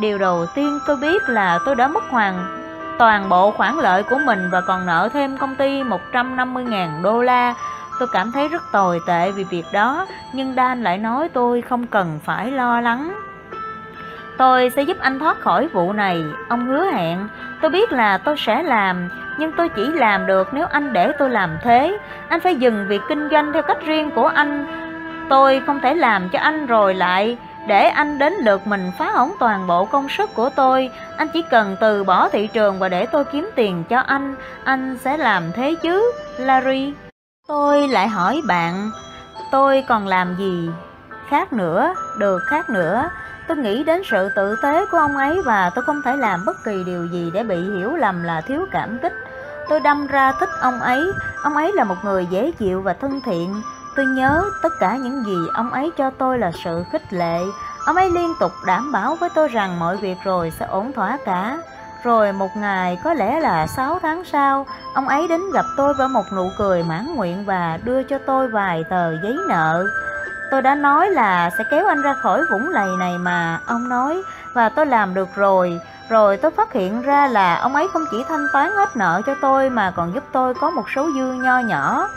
điều 0.00 0.18
đầu 0.18 0.46
tiên 0.54 0.78
tôi 0.86 0.96
biết 0.96 1.28
là 1.28 1.58
tôi 1.66 1.76
đã 1.76 1.88
mất 1.88 2.04
hoàn 2.10 2.60
toàn 2.98 3.28
bộ 3.28 3.50
khoản 3.50 3.76
lợi 3.76 4.02
của 4.02 4.18
mình 4.24 4.48
và 4.52 4.60
còn 4.60 4.86
nợ 4.86 5.08
thêm 5.12 5.36
công 5.36 5.56
ty 5.56 5.82
150.000 5.82 7.02
đô 7.02 7.22
la. 7.22 7.54
Tôi 7.98 8.08
cảm 8.12 8.32
thấy 8.32 8.48
rất 8.48 8.62
tồi 8.72 9.00
tệ 9.06 9.32
vì 9.32 9.44
việc 9.44 9.64
đó, 9.72 10.06
nhưng 10.32 10.54
Dan 10.54 10.82
lại 10.82 10.98
nói 10.98 11.28
tôi 11.28 11.62
không 11.62 11.86
cần 11.86 12.18
phải 12.24 12.50
lo 12.50 12.80
lắng. 12.80 13.14
Tôi 14.38 14.70
sẽ 14.70 14.82
giúp 14.82 14.96
anh 15.00 15.18
thoát 15.18 15.40
khỏi 15.40 15.68
vụ 15.68 15.92
này, 15.92 16.24
ông 16.48 16.66
hứa 16.66 16.84
hẹn. 16.84 17.28
Tôi 17.62 17.70
biết 17.70 17.92
là 17.92 18.18
tôi 18.18 18.36
sẽ 18.38 18.62
làm, 18.62 19.08
nhưng 19.40 19.52
tôi 19.56 19.68
chỉ 19.68 19.86
làm 19.86 20.26
được 20.26 20.48
nếu 20.54 20.66
anh 20.66 20.92
để 20.92 21.12
tôi 21.18 21.30
làm 21.30 21.58
thế. 21.62 21.98
Anh 22.28 22.40
phải 22.40 22.56
dừng 22.56 22.86
việc 22.88 23.00
kinh 23.08 23.28
doanh 23.30 23.52
theo 23.52 23.62
cách 23.62 23.78
riêng 23.86 24.10
của 24.14 24.26
anh 24.26 24.66
Tôi 25.30 25.62
không 25.66 25.80
thể 25.80 25.94
làm 25.94 26.28
cho 26.28 26.38
anh 26.38 26.66
rồi 26.66 26.94
lại 26.94 27.36
để 27.66 27.88
anh 27.88 28.18
đến 28.18 28.32
lượt 28.32 28.66
mình 28.66 28.90
phá 28.98 29.10
hỏng 29.10 29.32
toàn 29.40 29.66
bộ 29.66 29.84
công 29.84 30.08
sức 30.08 30.30
của 30.34 30.50
tôi 30.56 30.90
Anh 31.16 31.28
chỉ 31.32 31.42
cần 31.42 31.76
từ 31.80 32.04
bỏ 32.04 32.28
thị 32.28 32.46
trường 32.46 32.78
và 32.78 32.88
để 32.88 33.06
tôi 33.06 33.24
kiếm 33.24 33.50
tiền 33.54 33.84
cho 33.88 33.98
anh 33.98 34.34
Anh 34.64 34.96
sẽ 35.04 35.16
làm 35.16 35.52
thế 35.52 35.74
chứ, 35.82 36.12
Larry 36.38 36.92
Tôi 37.48 37.88
lại 37.88 38.08
hỏi 38.08 38.40
bạn 38.48 38.90
Tôi 39.50 39.84
còn 39.88 40.06
làm 40.06 40.36
gì? 40.36 40.70
Khác 41.28 41.52
nữa, 41.52 41.94
được 42.18 42.38
khác 42.46 42.70
nữa 42.70 43.10
Tôi 43.50 43.56
nghĩ 43.56 43.84
đến 43.84 44.02
sự 44.04 44.28
tự 44.36 44.56
tế 44.62 44.86
của 44.90 44.98
ông 44.98 45.16
ấy 45.16 45.42
và 45.44 45.70
tôi 45.74 45.84
không 45.84 46.02
thể 46.04 46.16
làm 46.16 46.44
bất 46.46 46.56
kỳ 46.64 46.84
điều 46.86 47.06
gì 47.06 47.30
để 47.34 47.44
bị 47.44 47.56
hiểu 47.56 47.96
lầm 47.96 48.22
là 48.22 48.40
thiếu 48.40 48.66
cảm 48.72 48.98
kích. 49.02 49.12
Tôi 49.70 49.80
đâm 49.80 50.06
ra 50.06 50.32
thích 50.32 50.48
ông 50.60 50.80
ấy, 50.80 51.12
ông 51.42 51.56
ấy 51.56 51.72
là 51.72 51.84
một 51.84 51.96
người 52.02 52.26
dễ 52.26 52.50
chịu 52.50 52.82
và 52.82 52.92
thân 52.92 53.20
thiện. 53.20 53.62
Tôi 53.96 54.06
nhớ 54.06 54.42
tất 54.62 54.72
cả 54.80 54.96
những 54.96 55.24
gì 55.24 55.36
ông 55.54 55.70
ấy 55.70 55.90
cho 55.96 56.10
tôi 56.10 56.38
là 56.38 56.50
sự 56.64 56.84
khích 56.92 57.12
lệ. 57.12 57.40
Ông 57.86 57.96
ấy 57.96 58.10
liên 58.10 58.34
tục 58.40 58.52
đảm 58.66 58.92
bảo 58.92 59.16
với 59.20 59.30
tôi 59.34 59.48
rằng 59.48 59.80
mọi 59.80 59.96
việc 59.96 60.18
rồi 60.24 60.52
sẽ 60.58 60.66
ổn 60.66 60.92
thỏa 60.92 61.18
cả. 61.24 61.58
Rồi 62.02 62.32
một 62.32 62.48
ngày, 62.56 62.98
có 63.04 63.14
lẽ 63.14 63.40
là 63.40 63.66
6 63.66 63.98
tháng 64.02 64.24
sau, 64.24 64.66
ông 64.94 65.08
ấy 65.08 65.28
đến 65.28 65.40
gặp 65.54 65.64
tôi 65.76 65.94
với 65.94 66.08
một 66.08 66.24
nụ 66.36 66.50
cười 66.58 66.82
mãn 66.82 67.14
nguyện 67.14 67.44
và 67.44 67.78
đưa 67.84 68.02
cho 68.02 68.18
tôi 68.26 68.48
vài 68.48 68.84
tờ 68.90 69.22
giấy 69.22 69.36
nợ. 69.48 69.86
Tôi 70.50 70.62
đã 70.62 70.74
nói 70.74 71.10
là 71.10 71.50
sẽ 71.58 71.64
kéo 71.70 71.86
anh 71.86 72.02
ra 72.02 72.14
khỏi 72.14 72.42
vũng 72.50 72.68
lầy 72.68 72.88
này 72.98 73.18
mà, 73.18 73.60
ông 73.66 73.88
nói, 73.88 74.22
và 74.54 74.68
tôi 74.68 74.86
làm 74.86 75.14
được 75.14 75.28
rồi. 75.34 75.80
Rồi 76.08 76.36
tôi 76.36 76.50
phát 76.50 76.72
hiện 76.72 77.02
ra 77.02 77.26
là 77.26 77.56
ông 77.56 77.74
ấy 77.74 77.88
không 77.92 78.04
chỉ 78.10 78.24
thanh 78.28 78.46
toán 78.52 78.70
hết 78.76 78.96
nợ 78.96 79.20
cho 79.26 79.34
tôi 79.40 79.70
mà 79.70 79.92
còn 79.96 80.14
giúp 80.14 80.24
tôi 80.32 80.54
có 80.54 80.70
một 80.70 80.90
số 80.94 81.10
dư 81.14 81.32
nho 81.32 81.58
nhỏ. 81.58 82.08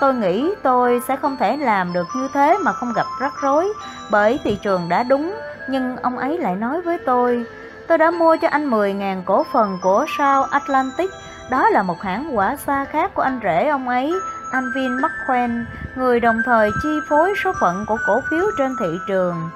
Tôi 0.00 0.14
nghĩ 0.14 0.54
tôi 0.62 1.02
sẽ 1.08 1.16
không 1.16 1.36
thể 1.36 1.56
làm 1.56 1.92
được 1.92 2.06
như 2.14 2.28
thế 2.34 2.58
mà 2.64 2.72
không 2.72 2.92
gặp 2.92 3.06
rắc 3.20 3.32
rối, 3.42 3.72
bởi 4.10 4.40
thị 4.44 4.58
trường 4.62 4.88
đã 4.88 5.02
đúng, 5.02 5.34
nhưng 5.68 5.96
ông 5.96 6.18
ấy 6.18 6.38
lại 6.38 6.56
nói 6.56 6.80
với 6.80 6.98
tôi, 7.06 7.44
tôi 7.88 7.98
đã 7.98 8.10
mua 8.10 8.36
cho 8.36 8.48
anh 8.48 8.70
10.000 8.70 9.22
cổ 9.24 9.46
phần 9.52 9.78
của 9.82 10.06
South 10.18 10.50
Atlantic, 10.50 11.10
đó 11.50 11.68
là 11.70 11.82
một 11.82 12.02
hãng 12.02 12.36
quả 12.36 12.56
xa 12.56 12.84
khác 12.84 13.14
của 13.14 13.22
anh 13.22 13.40
rể 13.42 13.68
ông 13.68 13.88
ấy, 13.88 14.14
anh 14.50 14.72
Vin 14.74 14.96
McQueen, 14.96 15.64
người 15.96 16.20
đồng 16.20 16.42
thời 16.44 16.70
chi 16.82 16.88
phối 17.08 17.34
số 17.44 17.52
phận 17.60 17.86
của 17.86 17.98
cổ 18.06 18.22
phiếu 18.30 18.44
trên 18.58 18.76
thị 18.80 18.98
trường. 19.08 19.50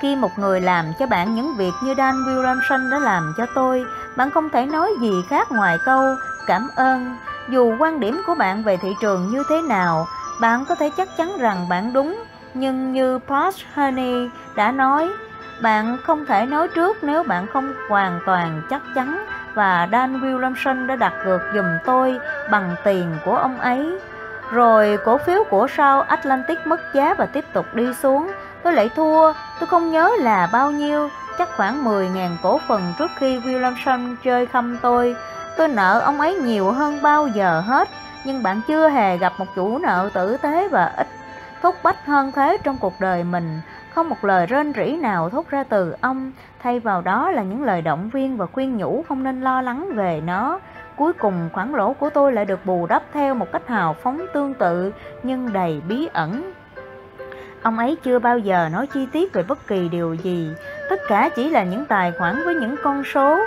Khi 0.00 0.16
một 0.16 0.38
người 0.38 0.60
làm 0.60 0.84
cho 0.98 1.06
bạn 1.06 1.34
những 1.34 1.56
việc 1.56 1.72
như 1.82 1.94
Dan 1.98 2.14
Williamson 2.14 2.90
đã 2.90 2.98
làm 2.98 3.34
cho 3.36 3.46
tôi, 3.54 3.84
bạn 4.16 4.30
không 4.30 4.50
thể 4.50 4.66
nói 4.66 4.90
gì 5.00 5.24
khác 5.28 5.52
ngoài 5.52 5.78
câu 5.84 6.16
cảm 6.46 6.68
ơn. 6.76 7.16
Dù 7.48 7.76
quan 7.78 8.00
điểm 8.00 8.22
của 8.26 8.34
bạn 8.34 8.62
về 8.62 8.76
thị 8.76 8.94
trường 9.00 9.30
như 9.30 9.42
thế 9.48 9.62
nào, 9.62 10.06
bạn 10.40 10.64
có 10.68 10.74
thể 10.74 10.90
chắc 10.96 11.08
chắn 11.16 11.36
rằng 11.38 11.68
bạn 11.68 11.92
đúng, 11.92 12.24
nhưng 12.54 12.92
như 12.92 13.18
Posh 13.18 13.66
Honey 13.74 14.28
đã 14.54 14.72
nói, 14.72 15.10
bạn 15.62 15.98
không 16.04 16.26
thể 16.26 16.46
nói 16.46 16.68
trước 16.68 17.04
nếu 17.04 17.22
bạn 17.22 17.46
không 17.52 17.72
hoàn 17.88 18.20
toàn 18.26 18.62
chắc 18.70 18.82
chắn 18.94 19.26
và 19.54 19.88
Dan 19.92 20.20
Williamson 20.20 20.86
đã 20.86 20.96
đặt 20.96 21.12
cược 21.24 21.40
giùm 21.54 21.66
tôi 21.84 22.18
bằng 22.50 22.74
tiền 22.84 23.16
của 23.24 23.36
ông 23.36 23.60
ấy. 23.60 23.98
Rồi 24.50 24.98
cổ 25.04 25.18
phiếu 25.18 25.44
của 25.50 25.66
Sao 25.76 26.02
Atlantic 26.02 26.66
mất 26.66 26.80
giá 26.94 27.14
và 27.14 27.26
tiếp 27.26 27.44
tục 27.52 27.66
đi 27.74 27.94
xuống. 27.94 28.30
Tôi 28.62 28.72
lại 28.72 28.90
thua, 28.96 29.32
tôi 29.60 29.66
không 29.66 29.90
nhớ 29.90 30.10
là 30.18 30.48
bao 30.52 30.70
nhiêu, 30.70 31.08
chắc 31.38 31.48
khoảng 31.56 31.84
10.000 31.84 32.36
cổ 32.42 32.60
phần 32.68 32.92
trước 32.98 33.10
khi 33.18 33.38
Williamson 33.38 34.16
chơi 34.24 34.46
khăm 34.46 34.78
tôi. 34.82 35.16
Tôi 35.56 35.68
nợ 35.68 36.00
ông 36.04 36.20
ấy 36.20 36.34
nhiều 36.34 36.70
hơn 36.70 37.02
bao 37.02 37.26
giờ 37.26 37.60
hết, 37.60 37.88
nhưng 38.24 38.42
bạn 38.42 38.60
chưa 38.68 38.88
hề 38.88 39.16
gặp 39.16 39.32
một 39.38 39.46
chủ 39.56 39.78
nợ 39.78 40.10
tử 40.14 40.36
tế 40.36 40.68
và 40.68 40.92
ít 40.96 41.06
thúc 41.62 41.76
bách 41.82 42.06
hơn 42.06 42.32
thế 42.32 42.58
trong 42.64 42.76
cuộc 42.78 43.00
đời 43.00 43.24
mình. 43.24 43.60
Không 43.94 44.08
một 44.08 44.24
lời 44.24 44.46
rên 44.46 44.72
rỉ 44.76 44.96
nào 44.96 45.30
thốt 45.30 45.48
ra 45.50 45.64
từ 45.64 45.94
ông, 46.00 46.32
thay 46.62 46.80
vào 46.80 47.02
đó 47.02 47.30
là 47.30 47.42
những 47.42 47.64
lời 47.64 47.82
động 47.82 48.10
viên 48.12 48.36
và 48.36 48.46
khuyên 48.46 48.76
nhủ 48.76 49.04
không 49.08 49.22
nên 49.22 49.40
lo 49.40 49.62
lắng 49.62 49.90
về 49.94 50.20
nó. 50.26 50.60
Cuối 50.96 51.12
cùng 51.12 51.48
khoản 51.52 51.72
lỗ 51.72 51.92
của 51.92 52.10
tôi 52.10 52.32
lại 52.32 52.44
được 52.44 52.66
bù 52.66 52.86
đắp 52.86 53.02
theo 53.12 53.34
một 53.34 53.52
cách 53.52 53.68
hào 53.68 53.94
phóng 53.94 54.26
tương 54.34 54.54
tự 54.54 54.92
nhưng 55.22 55.52
đầy 55.52 55.82
bí 55.88 56.08
ẩn. 56.12 56.52
Ông 57.62 57.78
ấy 57.78 57.96
chưa 58.02 58.18
bao 58.18 58.38
giờ 58.38 58.68
nói 58.72 58.86
chi 58.86 59.06
tiết 59.12 59.32
về 59.32 59.42
bất 59.42 59.66
kỳ 59.66 59.88
điều 59.88 60.14
gì, 60.14 60.50
tất 60.90 61.00
cả 61.08 61.28
chỉ 61.36 61.50
là 61.50 61.64
những 61.64 61.84
tài 61.84 62.12
khoản 62.12 62.42
với 62.44 62.54
những 62.54 62.74
con 62.82 63.04
số. 63.04 63.38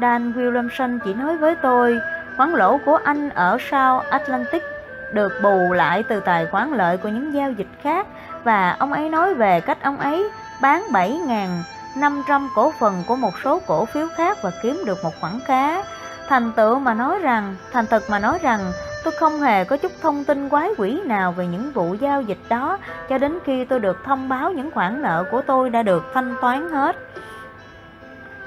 Dan 0.00 0.32
Williamson 0.32 0.98
chỉ 1.04 1.14
nói 1.14 1.36
với 1.36 1.56
tôi, 1.62 1.98
khoản 2.36 2.50
lỗ 2.50 2.78
của 2.86 2.98
anh 3.04 3.30
ở 3.30 3.58
South 3.70 4.04
Atlantic 4.10 4.62
được 5.12 5.32
bù 5.42 5.72
lại 5.72 6.02
từ 6.02 6.20
tài 6.20 6.46
khoản 6.46 6.70
lợi 6.70 6.96
của 6.96 7.08
những 7.08 7.34
giao 7.34 7.52
dịch 7.52 7.68
khác 7.82 8.06
và 8.44 8.76
ông 8.78 8.92
ấy 8.92 9.08
nói 9.08 9.34
về 9.34 9.60
cách 9.60 9.82
ông 9.82 9.98
ấy 9.98 10.30
bán 10.60 10.86
7.500 10.90 12.48
cổ 12.54 12.72
phần 12.78 13.02
của 13.06 13.16
một 13.16 13.34
số 13.44 13.60
cổ 13.66 13.84
phiếu 13.84 14.08
khác 14.16 14.38
và 14.42 14.50
kiếm 14.62 14.82
được 14.86 15.04
một 15.04 15.12
khoản 15.20 15.40
khá. 15.46 15.82
Thành 16.28 16.52
tựu 16.52 16.78
mà 16.78 16.94
nói 16.94 17.18
rằng, 17.18 17.56
thành 17.72 17.86
thực 17.86 18.10
mà 18.10 18.18
nói 18.18 18.38
rằng 18.42 18.72
tôi 19.04 19.12
không 19.18 19.40
hề 19.40 19.64
có 19.64 19.76
chút 19.76 19.92
thông 20.02 20.24
tin 20.24 20.48
quái 20.48 20.68
quỷ 20.78 21.00
nào 21.04 21.32
về 21.32 21.46
những 21.46 21.72
vụ 21.72 21.94
giao 22.00 22.22
dịch 22.22 22.38
đó 22.48 22.78
cho 23.08 23.18
đến 23.18 23.38
khi 23.44 23.64
tôi 23.64 23.80
được 23.80 23.96
thông 24.04 24.28
báo 24.28 24.52
những 24.52 24.70
khoản 24.70 25.02
nợ 25.02 25.24
của 25.30 25.42
tôi 25.46 25.70
đã 25.70 25.82
được 25.82 26.04
thanh 26.14 26.34
toán 26.40 26.70
hết. 26.70 26.96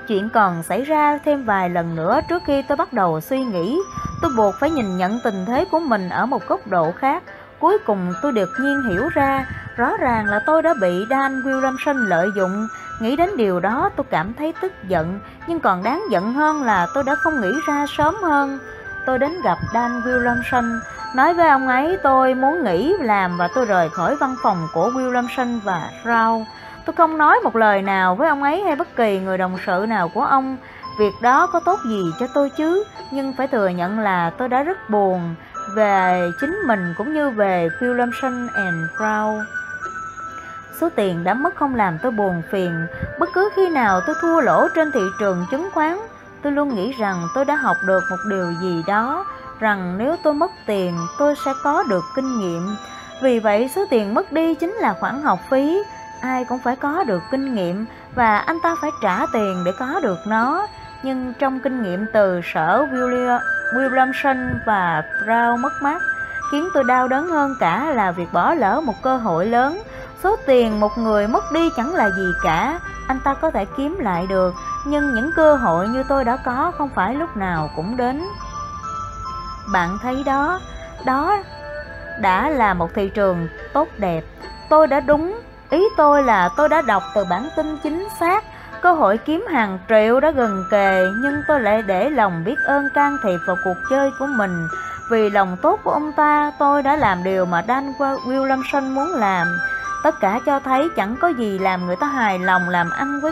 Chuyện 0.08 0.30
còn 0.30 0.64
xảy 0.64 0.84
ra 0.84 1.20
thêm 1.26 1.46
vài 1.46 1.70
lần 1.70 1.96
nữa 1.96 2.20
trước 2.30 2.44
khi 2.46 2.62
tôi 2.62 2.76
bắt 2.76 2.94
đầu 2.94 3.22
suy 3.22 3.44
nghĩ. 3.44 3.80
Tôi 4.22 4.32
buộc 4.38 4.56
phải 4.60 4.72
nhìn 4.72 4.98
nhận 4.98 5.20
tình 5.24 5.46
thế 5.46 5.66
của 5.72 5.80
mình 5.80 6.10
ở 6.10 6.26
một 6.26 6.48
góc 6.48 6.68
độ 6.68 6.92
khác. 6.92 7.24
Cuối 7.64 7.78
cùng 7.86 8.14
tôi 8.22 8.32
được 8.32 8.50
nhiên 8.60 8.82
hiểu 8.82 9.10
ra, 9.14 9.46
rõ 9.76 9.98
ràng 10.00 10.26
là 10.26 10.40
tôi 10.46 10.62
đã 10.62 10.74
bị 10.82 11.06
Dan 11.10 11.42
Williamson 11.42 11.96
lợi 12.08 12.30
dụng. 12.36 12.68
Nghĩ 13.00 13.16
đến 13.16 13.30
điều 13.38 13.60
đó 13.60 13.90
tôi 13.96 14.06
cảm 14.10 14.34
thấy 14.34 14.54
tức 14.62 14.74
giận, 14.88 15.20
nhưng 15.48 15.60
còn 15.60 15.84
đáng 15.84 16.04
giận 16.12 16.34
hơn 16.34 16.64
là 16.64 16.88
tôi 16.94 17.04
đã 17.04 17.16
không 17.16 17.42
nghĩ 17.42 17.52
ra 17.68 17.86
sớm 17.98 18.16
hơn. 18.24 18.60
Tôi 19.06 19.20
đến 19.20 19.32
gặp 19.44 19.58
Dan 19.74 20.02
Williamson, 20.02 20.80
nói 21.16 21.34
với 21.34 21.50
ông 21.50 21.68
ấy 21.68 21.98
tôi 22.04 22.34
muốn 22.34 22.64
nghỉ 22.64 22.96
làm 23.00 23.38
và 23.38 23.50
tôi 23.56 23.66
rời 23.66 23.90
khỏi 23.90 24.16
văn 24.16 24.36
phòng 24.44 24.68
của 24.74 24.90
Williamson 24.90 25.60
và 25.64 25.90
Rao. 26.06 26.46
Tôi 26.86 26.96
không 26.96 27.18
nói 27.18 27.40
một 27.44 27.56
lời 27.56 27.82
nào 27.82 28.16
với 28.16 28.30
ông 28.30 28.44
ấy 28.44 28.64
hay 28.64 28.76
bất 28.76 28.96
kỳ 28.96 29.20
người 29.20 29.38
đồng 29.38 29.58
sự 29.66 29.86
nào 29.90 30.10
của 30.10 30.24
ông. 30.24 30.58
Việc 31.00 31.14
đó 31.22 31.48
có 31.48 31.60
tốt 31.60 31.80
gì 31.86 32.04
cho 32.20 32.28
tôi 32.34 32.50
chứ, 32.50 32.84
nhưng 33.12 33.34
phải 33.34 33.48
thừa 33.48 33.68
nhận 33.68 34.00
là 34.00 34.30
tôi 34.38 34.50
đã 34.50 34.64
rất 34.64 34.90
buồn 34.90 35.36
về 35.76 36.32
chính 36.42 36.62
mình 36.68 36.94
cũng 36.98 37.14
như 37.14 37.30
về 37.30 37.70
Williamson 37.80 38.48
and 38.54 38.76
Crow 38.98 39.44
Số 40.82 40.90
tiền 40.96 41.24
đã 41.24 41.34
mất 41.34 41.56
không 41.56 41.76
làm 41.76 41.98
tôi 42.02 42.12
buồn 42.12 42.42
phiền. 42.52 42.88
Bất 43.20 43.30
cứ 43.34 43.50
khi 43.56 43.70
nào 43.70 44.02
tôi 44.08 44.16
thua 44.22 44.42
lỗ 44.42 44.68
trên 44.76 44.92
thị 44.92 45.02
trường 45.20 45.46
chứng 45.52 45.70
khoán, 45.74 45.98
tôi 46.42 46.52
luôn 46.52 46.76
nghĩ 46.76 46.92
rằng 46.92 47.28
tôi 47.36 47.46
đã 47.46 47.56
học 47.56 47.78
được 47.86 48.04
một 48.10 48.18
điều 48.30 48.52
gì 48.62 48.84
đó, 48.88 49.26
rằng 49.60 49.96
nếu 49.98 50.16
tôi 50.24 50.34
mất 50.34 50.52
tiền, 50.66 50.98
tôi 51.20 51.36
sẽ 51.46 51.52
có 51.64 51.84
được 51.90 52.04
kinh 52.16 52.40
nghiệm. 52.40 52.76
Vì 53.24 53.40
vậy, 53.40 53.70
số 53.76 53.86
tiền 53.90 54.14
mất 54.14 54.32
đi 54.32 54.56
chính 54.56 54.72
là 54.72 54.94
khoản 55.00 55.22
học 55.22 55.40
phí, 55.50 55.84
ai 56.22 56.46
cũng 56.46 56.60
phải 56.64 56.76
có 56.76 57.04
được 57.04 57.22
kinh 57.32 57.56
nghiệm 57.56 57.86
và 58.16 58.38
anh 58.38 58.60
ta 58.64 58.76
phải 58.82 58.90
trả 59.02 59.26
tiền 59.34 59.64
để 59.66 59.72
có 59.80 60.00
được 60.04 60.18
nó. 60.28 60.68
Nhưng 61.04 61.34
trong 61.40 61.60
kinh 61.60 61.84
nghiệm 61.84 62.06
từ 62.14 62.42
sở 62.54 62.86
Williamson 63.74 64.54
và 64.66 65.04
Brown 65.26 65.58
mất 65.58 65.82
mát, 65.82 66.02
khiến 66.52 66.70
tôi 66.74 66.84
đau 66.84 67.08
đớn 67.08 67.28
hơn 67.28 67.56
cả 67.60 67.86
là 67.96 68.12
việc 68.12 68.34
bỏ 68.34 68.54
lỡ 68.54 68.82
một 68.86 69.02
cơ 69.02 69.18
hội 69.18 69.46
lớn. 69.46 69.82
Số 70.24 70.36
tiền 70.46 70.80
một 70.80 70.98
người 70.98 71.28
mất 71.28 71.52
đi 71.52 71.70
chẳng 71.78 71.96
là 71.96 72.10
gì 72.10 72.28
cả, 72.44 72.80
anh 73.08 73.20
ta 73.24 73.34
có 73.34 73.52
thể 73.52 73.66
kiếm 73.78 73.98
lại 74.00 74.28
được, 74.30 74.54
nhưng 74.86 75.14
những 75.14 75.32
cơ 75.36 75.56
hội 75.56 75.88
như 75.88 76.04
tôi 76.04 76.26
đã 76.26 76.38
có 76.46 76.72
không 76.78 76.90
phải 76.96 77.16
lúc 77.16 77.38
nào 77.38 77.70
cũng 77.76 77.98
đến. 77.98 78.24
Bạn 79.74 79.98
thấy 80.02 80.24
đó, 80.26 80.60
đó 81.06 81.38
đã 82.22 82.50
là 82.50 82.74
một 82.74 82.94
thị 82.96 83.10
trường 83.10 83.48
tốt 83.74 83.88
đẹp. 83.98 84.24
Tôi 84.70 84.88
đã 84.88 85.00
đúng 85.00 85.40
Ý 85.74 85.84
tôi 85.98 86.24
là 86.24 86.50
tôi 86.58 86.70
đã 86.70 86.82
đọc 86.82 87.04
từ 87.16 87.26
bản 87.30 87.50
tin 87.56 87.78
chính 87.84 88.08
xác 88.20 88.44
Cơ 88.84 88.94
hội 88.94 89.18
kiếm 89.18 89.46
hàng 89.52 89.80
triệu 89.90 90.20
đã 90.20 90.32
gần 90.32 90.64
kề 90.72 91.08
Nhưng 91.18 91.42
tôi 91.48 91.62
lại 91.62 91.82
để 91.82 92.10
lòng 92.10 92.44
biết 92.44 92.56
ơn 92.66 92.90
can 92.94 93.18
thiệp 93.24 93.38
vào 93.48 93.56
cuộc 93.64 93.78
chơi 93.90 94.12
của 94.20 94.26
mình. 94.26 94.68
Vì 95.12 95.30
lòng 95.30 95.58
tốt 95.62 95.80
của 95.84 95.92
ông 95.92 96.12
ta 96.12 96.52
tôi 96.60 96.84
đã 96.84 96.96
làm 96.96 97.24
điều 97.24 97.46
mà 97.46 97.64
Dan 97.68 97.92
Williamson 98.00 98.94
muốn 98.94 99.08
làm. 99.16 99.48
Tất 100.04 100.16
cả 100.22 100.40
cho 100.46 100.60
thấy 100.60 100.90
chẳng 100.96 101.16
có 101.22 101.28
gì 101.28 101.60
làm 101.60 101.86
người 101.86 101.96
ta 101.96 102.08
hài 102.08 102.40
lòng 102.40 102.70
làm 102.70 102.90
ăn 102.90 103.20
với 103.22 103.32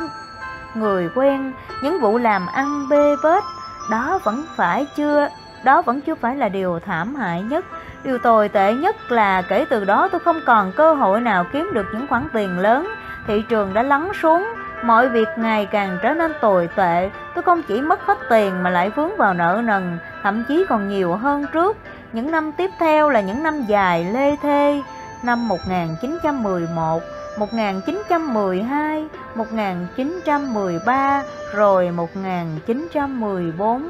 người 0.75 1.09
quen. 1.15 1.53
Những 1.83 1.99
vụ 2.01 2.17
làm 2.17 2.47
ăn 2.47 2.89
bê 2.89 3.15
bết 3.23 3.43
Đó 3.89 4.19
vẫn 4.23 4.45
phải 4.55 4.87
chưa 4.97 5.27
Đó 5.63 5.81
vẫn 5.81 6.01
chưa 6.01 6.15
phải 6.15 6.35
là 6.35 6.49
điều 6.49 6.79
thảm 6.85 7.15
hại 7.15 7.41
nhất. 7.41 7.65
Điều 8.03 8.17
tồi 8.17 8.49
tệ 8.49 8.73
nhất 8.73 9.11
là 9.11 9.41
kể 9.41 9.65
từ 9.69 9.85
đó 9.85 10.09
tôi 10.11 10.19
không 10.19 10.39
còn 10.45 10.71
cơ 10.71 10.93
hội 10.93 11.21
nào 11.21 11.45
kiếm 11.53 11.69
được 11.73 11.85
những 11.93 12.07
khoản 12.07 12.27
tiền 12.33 12.59
lớn. 12.59 12.87
Thị 13.27 13.43
trường 13.49 13.73
đã 13.73 13.83
lắng 13.83 14.11
xuống, 14.21 14.47
mọi 14.83 15.09
việc 15.09 15.27
ngày 15.37 15.65
càng 15.65 15.97
trở 16.01 16.13
nên 16.13 16.33
tồi 16.41 16.69
tệ. 16.75 17.09
Tôi 17.35 17.43
không 17.43 17.61
chỉ 17.67 17.81
mất 17.81 18.05
hết 18.05 18.17
tiền 18.29 18.63
mà 18.63 18.69
lại 18.69 18.89
vướng 18.89 19.17
vào 19.17 19.33
nợ 19.33 19.61
nần, 19.63 19.97
thậm 20.23 20.43
chí 20.47 20.65
còn 20.69 20.89
nhiều 20.89 21.15
hơn 21.15 21.45
trước. 21.53 21.77
Những 22.13 22.31
năm 22.31 22.51
tiếp 22.51 22.71
theo 22.79 23.09
là 23.09 23.21
những 23.21 23.43
năm 23.43 23.61
dài 23.61 24.05
lê 24.13 24.35
thê. 24.35 24.81
năm 25.23 25.47
1911, 25.47 27.03
1912, 27.39 29.07
1913, 29.35 31.23
rồi 31.53 31.91
1914. 31.91 33.89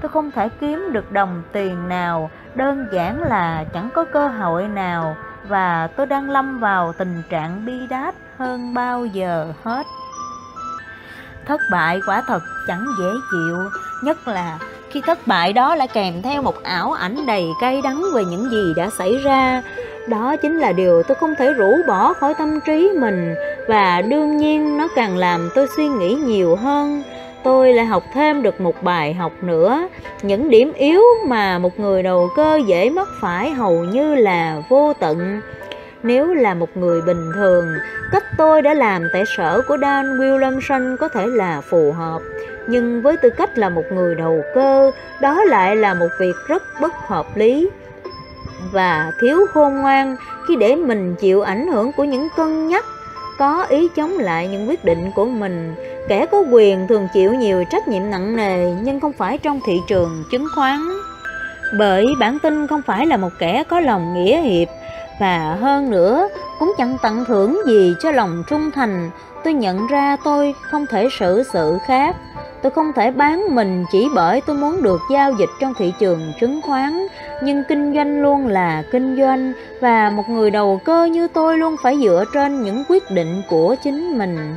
Tôi 0.00 0.08
không 0.08 0.30
thể 0.30 0.48
kiếm 0.48 0.88
được 0.92 1.12
đồng 1.12 1.42
tiền 1.52 1.88
nào, 1.88 2.30
đơn 2.54 2.86
giản 2.92 3.22
là 3.22 3.64
chẳng 3.74 3.90
có 3.94 4.04
cơ 4.04 4.28
hội 4.28 4.68
nào 4.68 5.16
và 5.48 5.88
tôi 5.96 6.06
đang 6.06 6.30
lâm 6.30 6.60
vào 6.60 6.92
tình 6.92 7.22
trạng 7.30 7.66
bi 7.66 7.86
đát 7.86 8.14
hơn 8.38 8.74
bao 8.74 9.06
giờ 9.06 9.52
hết. 9.64 9.86
Thất 11.50 11.60
bại 11.70 12.00
quả 12.06 12.22
thật 12.26 12.42
chẳng 12.66 12.84
dễ 12.98 13.10
chịu, 13.30 13.56
nhất 14.02 14.28
là 14.28 14.58
khi 14.90 15.00
thất 15.06 15.26
bại 15.26 15.52
đó 15.52 15.74
lại 15.74 15.88
kèm 15.88 16.22
theo 16.22 16.42
một 16.42 16.62
ảo 16.62 16.92
ảnh 16.92 17.26
đầy 17.26 17.48
cay 17.60 17.80
đắng 17.82 18.04
về 18.14 18.24
những 18.24 18.50
gì 18.50 18.72
đã 18.76 18.90
xảy 18.98 19.16
ra. 19.24 19.62
Đó 20.08 20.36
chính 20.36 20.58
là 20.58 20.72
điều 20.72 21.02
tôi 21.02 21.14
không 21.14 21.34
thể 21.38 21.52
rũ 21.52 21.72
bỏ 21.88 22.12
khỏi 22.12 22.34
tâm 22.38 22.60
trí 22.66 22.90
mình 23.00 23.34
và 23.68 24.02
đương 24.02 24.36
nhiên 24.36 24.78
nó 24.78 24.88
càng 24.96 25.16
làm 25.16 25.50
tôi 25.54 25.66
suy 25.76 25.88
nghĩ 25.88 26.14
nhiều 26.14 26.56
hơn. 26.56 27.02
Tôi 27.42 27.72
lại 27.72 27.86
học 27.86 28.02
thêm 28.14 28.42
được 28.42 28.60
một 28.60 28.82
bài 28.82 29.14
học 29.14 29.32
nữa, 29.42 29.88
những 30.22 30.50
điểm 30.50 30.72
yếu 30.72 31.02
mà 31.26 31.58
một 31.58 31.80
người 31.80 32.02
đầu 32.02 32.28
cơ 32.36 32.60
dễ 32.66 32.90
mắc 32.90 33.08
phải 33.20 33.50
hầu 33.50 33.84
như 33.84 34.14
là 34.14 34.62
vô 34.68 34.92
tận. 35.00 35.40
Nếu 36.02 36.34
là 36.34 36.54
một 36.54 36.76
người 36.76 37.02
bình 37.02 37.32
thường, 37.34 37.74
cách 38.12 38.24
tôi 38.36 38.62
đã 38.62 38.74
làm 38.74 39.02
tại 39.12 39.24
sở 39.36 39.62
của 39.68 39.76
Dan 39.82 40.18
Williamson 40.18 40.96
có 40.96 41.08
thể 41.08 41.26
là 41.26 41.60
phù 41.60 41.92
hợp, 41.92 42.20
nhưng 42.66 43.02
với 43.02 43.16
tư 43.16 43.30
cách 43.30 43.58
là 43.58 43.68
một 43.68 43.84
người 43.92 44.14
đầu 44.14 44.42
cơ, 44.54 44.90
đó 45.20 45.44
lại 45.44 45.76
là 45.76 45.94
một 45.94 46.08
việc 46.20 46.34
rất 46.48 46.62
bất 46.80 46.92
hợp 47.06 47.26
lý 47.36 47.70
và 48.72 49.12
thiếu 49.20 49.46
khôn 49.52 49.74
ngoan 49.74 50.16
khi 50.48 50.56
để 50.56 50.76
mình 50.76 51.14
chịu 51.20 51.42
ảnh 51.42 51.66
hưởng 51.66 51.92
của 51.92 52.04
những 52.04 52.28
cân 52.36 52.68
nhắc 52.68 52.84
có 53.38 53.62
ý 53.62 53.88
chống 53.96 54.18
lại 54.18 54.48
những 54.48 54.68
quyết 54.68 54.84
định 54.84 55.10
của 55.14 55.24
mình. 55.24 55.74
Kẻ 56.08 56.26
có 56.26 56.44
quyền 56.50 56.88
thường 56.88 57.08
chịu 57.14 57.34
nhiều 57.34 57.64
trách 57.70 57.88
nhiệm 57.88 58.10
nặng 58.10 58.36
nề 58.36 58.74
nhưng 58.82 59.00
không 59.00 59.12
phải 59.12 59.38
trong 59.38 59.60
thị 59.66 59.80
trường 59.88 60.24
chứng 60.30 60.46
khoán. 60.54 60.78
Bởi 61.78 62.06
bản 62.20 62.38
tin 62.42 62.66
không 62.66 62.82
phải 62.86 63.06
là 63.06 63.16
một 63.16 63.28
kẻ 63.38 63.64
có 63.68 63.80
lòng 63.80 64.14
nghĩa 64.14 64.40
hiệp 64.40 64.68
và 65.20 65.56
hơn 65.60 65.90
nữa 65.90 66.28
cũng 66.58 66.72
chẳng 66.78 66.96
tặng 67.02 67.24
thưởng 67.24 67.60
gì 67.66 67.94
cho 68.02 68.10
lòng 68.12 68.44
trung 68.48 68.70
thành. 68.70 69.10
Tôi 69.44 69.54
nhận 69.54 69.86
ra 69.86 70.16
tôi 70.24 70.54
không 70.70 70.86
thể 70.86 71.08
xử 71.18 71.42
sự 71.52 71.78
khác. 71.86 72.16
Tôi 72.62 72.72
không 72.72 72.92
thể 72.92 73.10
bán 73.10 73.54
mình 73.54 73.84
chỉ 73.92 74.08
bởi 74.14 74.40
tôi 74.40 74.56
muốn 74.56 74.82
được 74.82 75.00
giao 75.10 75.32
dịch 75.32 75.48
trong 75.60 75.74
thị 75.78 75.92
trường 75.98 76.32
chứng 76.40 76.60
khoán, 76.62 77.06
nhưng 77.42 77.62
kinh 77.68 77.94
doanh 77.94 78.22
luôn 78.22 78.46
là 78.46 78.82
kinh 78.92 79.16
doanh 79.16 79.52
và 79.80 80.10
một 80.10 80.28
người 80.28 80.50
đầu 80.50 80.80
cơ 80.84 81.04
như 81.04 81.28
tôi 81.28 81.58
luôn 81.58 81.76
phải 81.82 81.98
dựa 82.02 82.24
trên 82.34 82.62
những 82.62 82.84
quyết 82.88 83.10
định 83.10 83.42
của 83.48 83.76
chính 83.84 84.18
mình. 84.18 84.56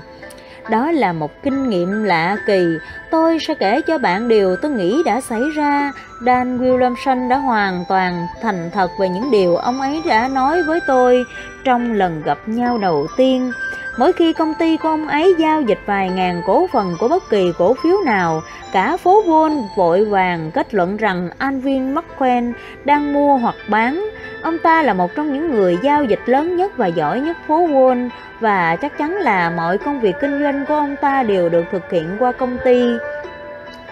Đó 0.70 0.92
là 0.92 1.14
một 1.14 1.44
kinh 1.44 1.70
nghiệm 1.70 2.04
lạ 2.04 2.38
kỳ. 2.46 2.66
Tôi 3.12 3.38
sẽ 3.48 3.54
kể 3.54 3.82
cho 3.82 3.98
bạn 3.98 4.28
điều 4.28 4.56
tôi 4.56 4.72
nghĩ 4.72 5.04
đã 5.06 5.22
xảy 5.22 5.42
ra. 5.56 5.92
Dan 6.26 6.58
Williamson 6.58 7.30
đã 7.30 7.38
hoàn 7.38 7.86
toàn 7.90 8.28
thành 8.42 8.70
thật 8.74 8.92
về 9.00 9.10
những 9.10 9.32
điều 9.32 9.56
ông 9.56 9.82
ấy 9.82 10.02
đã 10.08 10.28
nói 10.28 10.64
với 10.64 10.80
tôi 10.88 11.26
trong 11.64 11.94
lần 11.94 12.22
gặp 12.24 12.38
nhau 12.46 12.78
đầu 12.78 13.08
tiên. 13.18 13.52
Mỗi 13.98 14.14
khi 14.14 14.34
công 14.34 14.54
ty 14.54 14.78
của 14.78 14.90
ông 14.90 15.08
ấy 15.08 15.36
giao 15.40 15.62
dịch 15.62 15.80
vài 15.86 16.10
ngàn 16.10 16.42
cổ 16.46 16.68
phần 16.74 16.96
của 17.00 17.08
bất 17.08 17.30
kỳ 17.30 17.52
cổ 17.58 17.74
phiếu 17.84 17.98
nào, 18.06 18.42
cả 18.72 18.98
phố 18.98 19.24
Wall 19.24 19.64
vội 19.76 20.06
vàng 20.06 20.52
kết 20.52 20.74
luận 20.74 20.98
rằng 20.98 21.30
Alvin 21.38 21.96
McQueen 21.96 22.54
đang 22.86 23.14
mua 23.14 23.38
hoặc 23.38 23.56
bán. 23.68 24.10
Ông 24.42 24.58
ta 24.64 24.82
là 24.82 24.94
một 24.94 25.16
trong 25.16 25.34
những 25.34 25.52
người 25.52 25.78
giao 25.84 26.04
dịch 26.04 26.22
lớn 26.26 26.58
nhất 26.58 26.78
và 26.78 26.88
giỏi 26.88 27.20
nhất 27.20 27.38
phố 27.48 27.68
Wall 27.68 28.10
và 28.44 28.76
chắc 28.76 28.98
chắn 28.98 29.16
là 29.16 29.50
mọi 29.50 29.78
công 29.78 30.00
việc 30.00 30.16
kinh 30.22 30.44
doanh 30.44 30.66
của 30.66 30.74
ông 30.74 30.96
ta 30.96 31.24
đều 31.24 31.50
được 31.50 31.66
thực 31.72 31.92
hiện 31.92 32.16
qua 32.20 32.32
công 32.32 32.58
ty. 32.64 32.84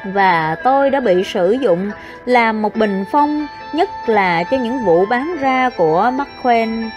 Và 0.05 0.55
tôi 0.63 0.89
đã 0.89 0.99
bị 0.99 1.23
sử 1.23 1.51
dụng 1.51 1.91
làm 2.25 2.61
một 2.61 2.75
bình 2.75 3.05
phong, 3.11 3.47
nhất 3.73 3.89
là 4.07 4.43
cho 4.43 4.57
những 4.57 4.85
vụ 4.85 5.05
bán 5.05 5.37
ra 5.39 5.69
của 5.77 6.11
McQueen. 6.17 6.89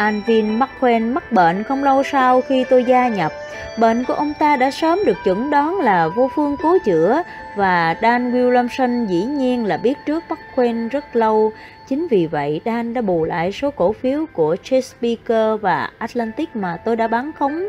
McQueen 0.00 1.12
mắc 1.12 1.32
bệnh 1.32 1.62
không 1.62 1.84
lâu 1.84 2.02
sau 2.02 2.40
khi 2.40 2.64
tôi 2.70 2.84
gia 2.84 3.08
nhập. 3.08 3.32
Bệnh 3.78 4.04
của 4.04 4.14
ông 4.14 4.32
ta 4.38 4.56
đã 4.56 4.70
sớm 4.70 4.98
được 5.06 5.16
chuẩn 5.24 5.50
đoán 5.50 5.80
là 5.80 6.08
vô 6.08 6.30
phương 6.34 6.56
cứu 6.62 6.78
chữa 6.84 7.22
và 7.56 7.96
Dan 8.02 8.32
Williamson 8.32 9.06
dĩ 9.06 9.24
nhiên 9.24 9.64
là 9.64 9.76
biết 9.76 9.98
trước 10.06 10.24
McQueen 10.28 10.88
rất 10.88 11.16
lâu. 11.16 11.52
Chính 11.88 12.06
vì 12.10 12.26
vậy, 12.26 12.60
Dan 12.64 12.94
đã 12.94 13.00
bù 13.00 13.24
lại 13.24 13.52
số 13.52 13.70
cổ 13.70 13.92
phiếu 13.92 14.26
của 14.32 14.56
Chesapeake 14.62 15.56
và 15.60 15.90
Atlantic 15.98 16.56
mà 16.56 16.76
tôi 16.76 16.96
đã 16.96 17.06
bán 17.06 17.32
khống. 17.38 17.66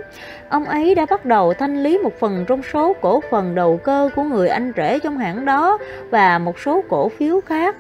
Ông 0.50 0.66
ấy 0.66 0.96
đã 0.96 1.06
bắt 1.10 1.26
đầu 1.26 1.54
thanh 1.54 1.84
lý 1.84 1.98
một 1.98 2.20
phần 2.20 2.46
trong 2.48 2.62
số 2.74 2.94
cổ 3.02 3.22
phần 3.32 3.56
đầu 3.56 3.78
cơ 3.84 4.10
của 4.16 4.24
người 4.24 4.50
anh 4.50 4.72
rể 4.78 5.00
trong 5.00 5.18
hãng 5.18 5.46
đó 5.46 5.78
và 6.10 6.40
một 6.40 6.60
số 6.60 6.84
cổ 6.90 7.10
phiếu 7.10 7.42
khác. 7.42 7.76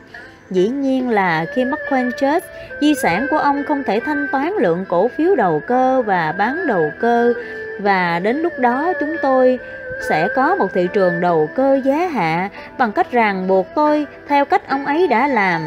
Dĩ 0.51 0.67
nhiên 0.67 1.09
là 1.09 1.45
khi 1.53 1.65
McQueen 1.65 2.11
chết, 2.11 2.43
di 2.81 2.95
sản 2.95 3.27
của 3.29 3.37
ông 3.37 3.63
không 3.67 3.83
thể 3.83 3.99
thanh 4.05 4.27
toán 4.31 4.53
lượng 4.59 4.85
cổ 4.89 5.07
phiếu 5.07 5.35
đầu 5.35 5.61
cơ 5.67 6.01
và 6.01 6.31
bán 6.37 6.67
đầu 6.67 6.91
cơ 6.99 7.33
và 7.79 8.19
đến 8.19 8.41
lúc 8.41 8.59
đó 8.59 8.93
chúng 8.99 9.15
tôi 9.21 9.59
sẽ 10.09 10.27
có 10.35 10.55
một 10.55 10.67
thị 10.73 10.87
trường 10.93 11.21
đầu 11.21 11.49
cơ 11.55 11.79
giá 11.83 12.07
hạ 12.07 12.49
bằng 12.77 12.91
cách 12.91 13.11
ràng 13.11 13.47
buộc 13.47 13.67
tôi 13.75 14.07
theo 14.27 14.45
cách 14.45 14.69
ông 14.69 14.85
ấy 14.85 15.07
đã 15.07 15.27
làm. 15.27 15.61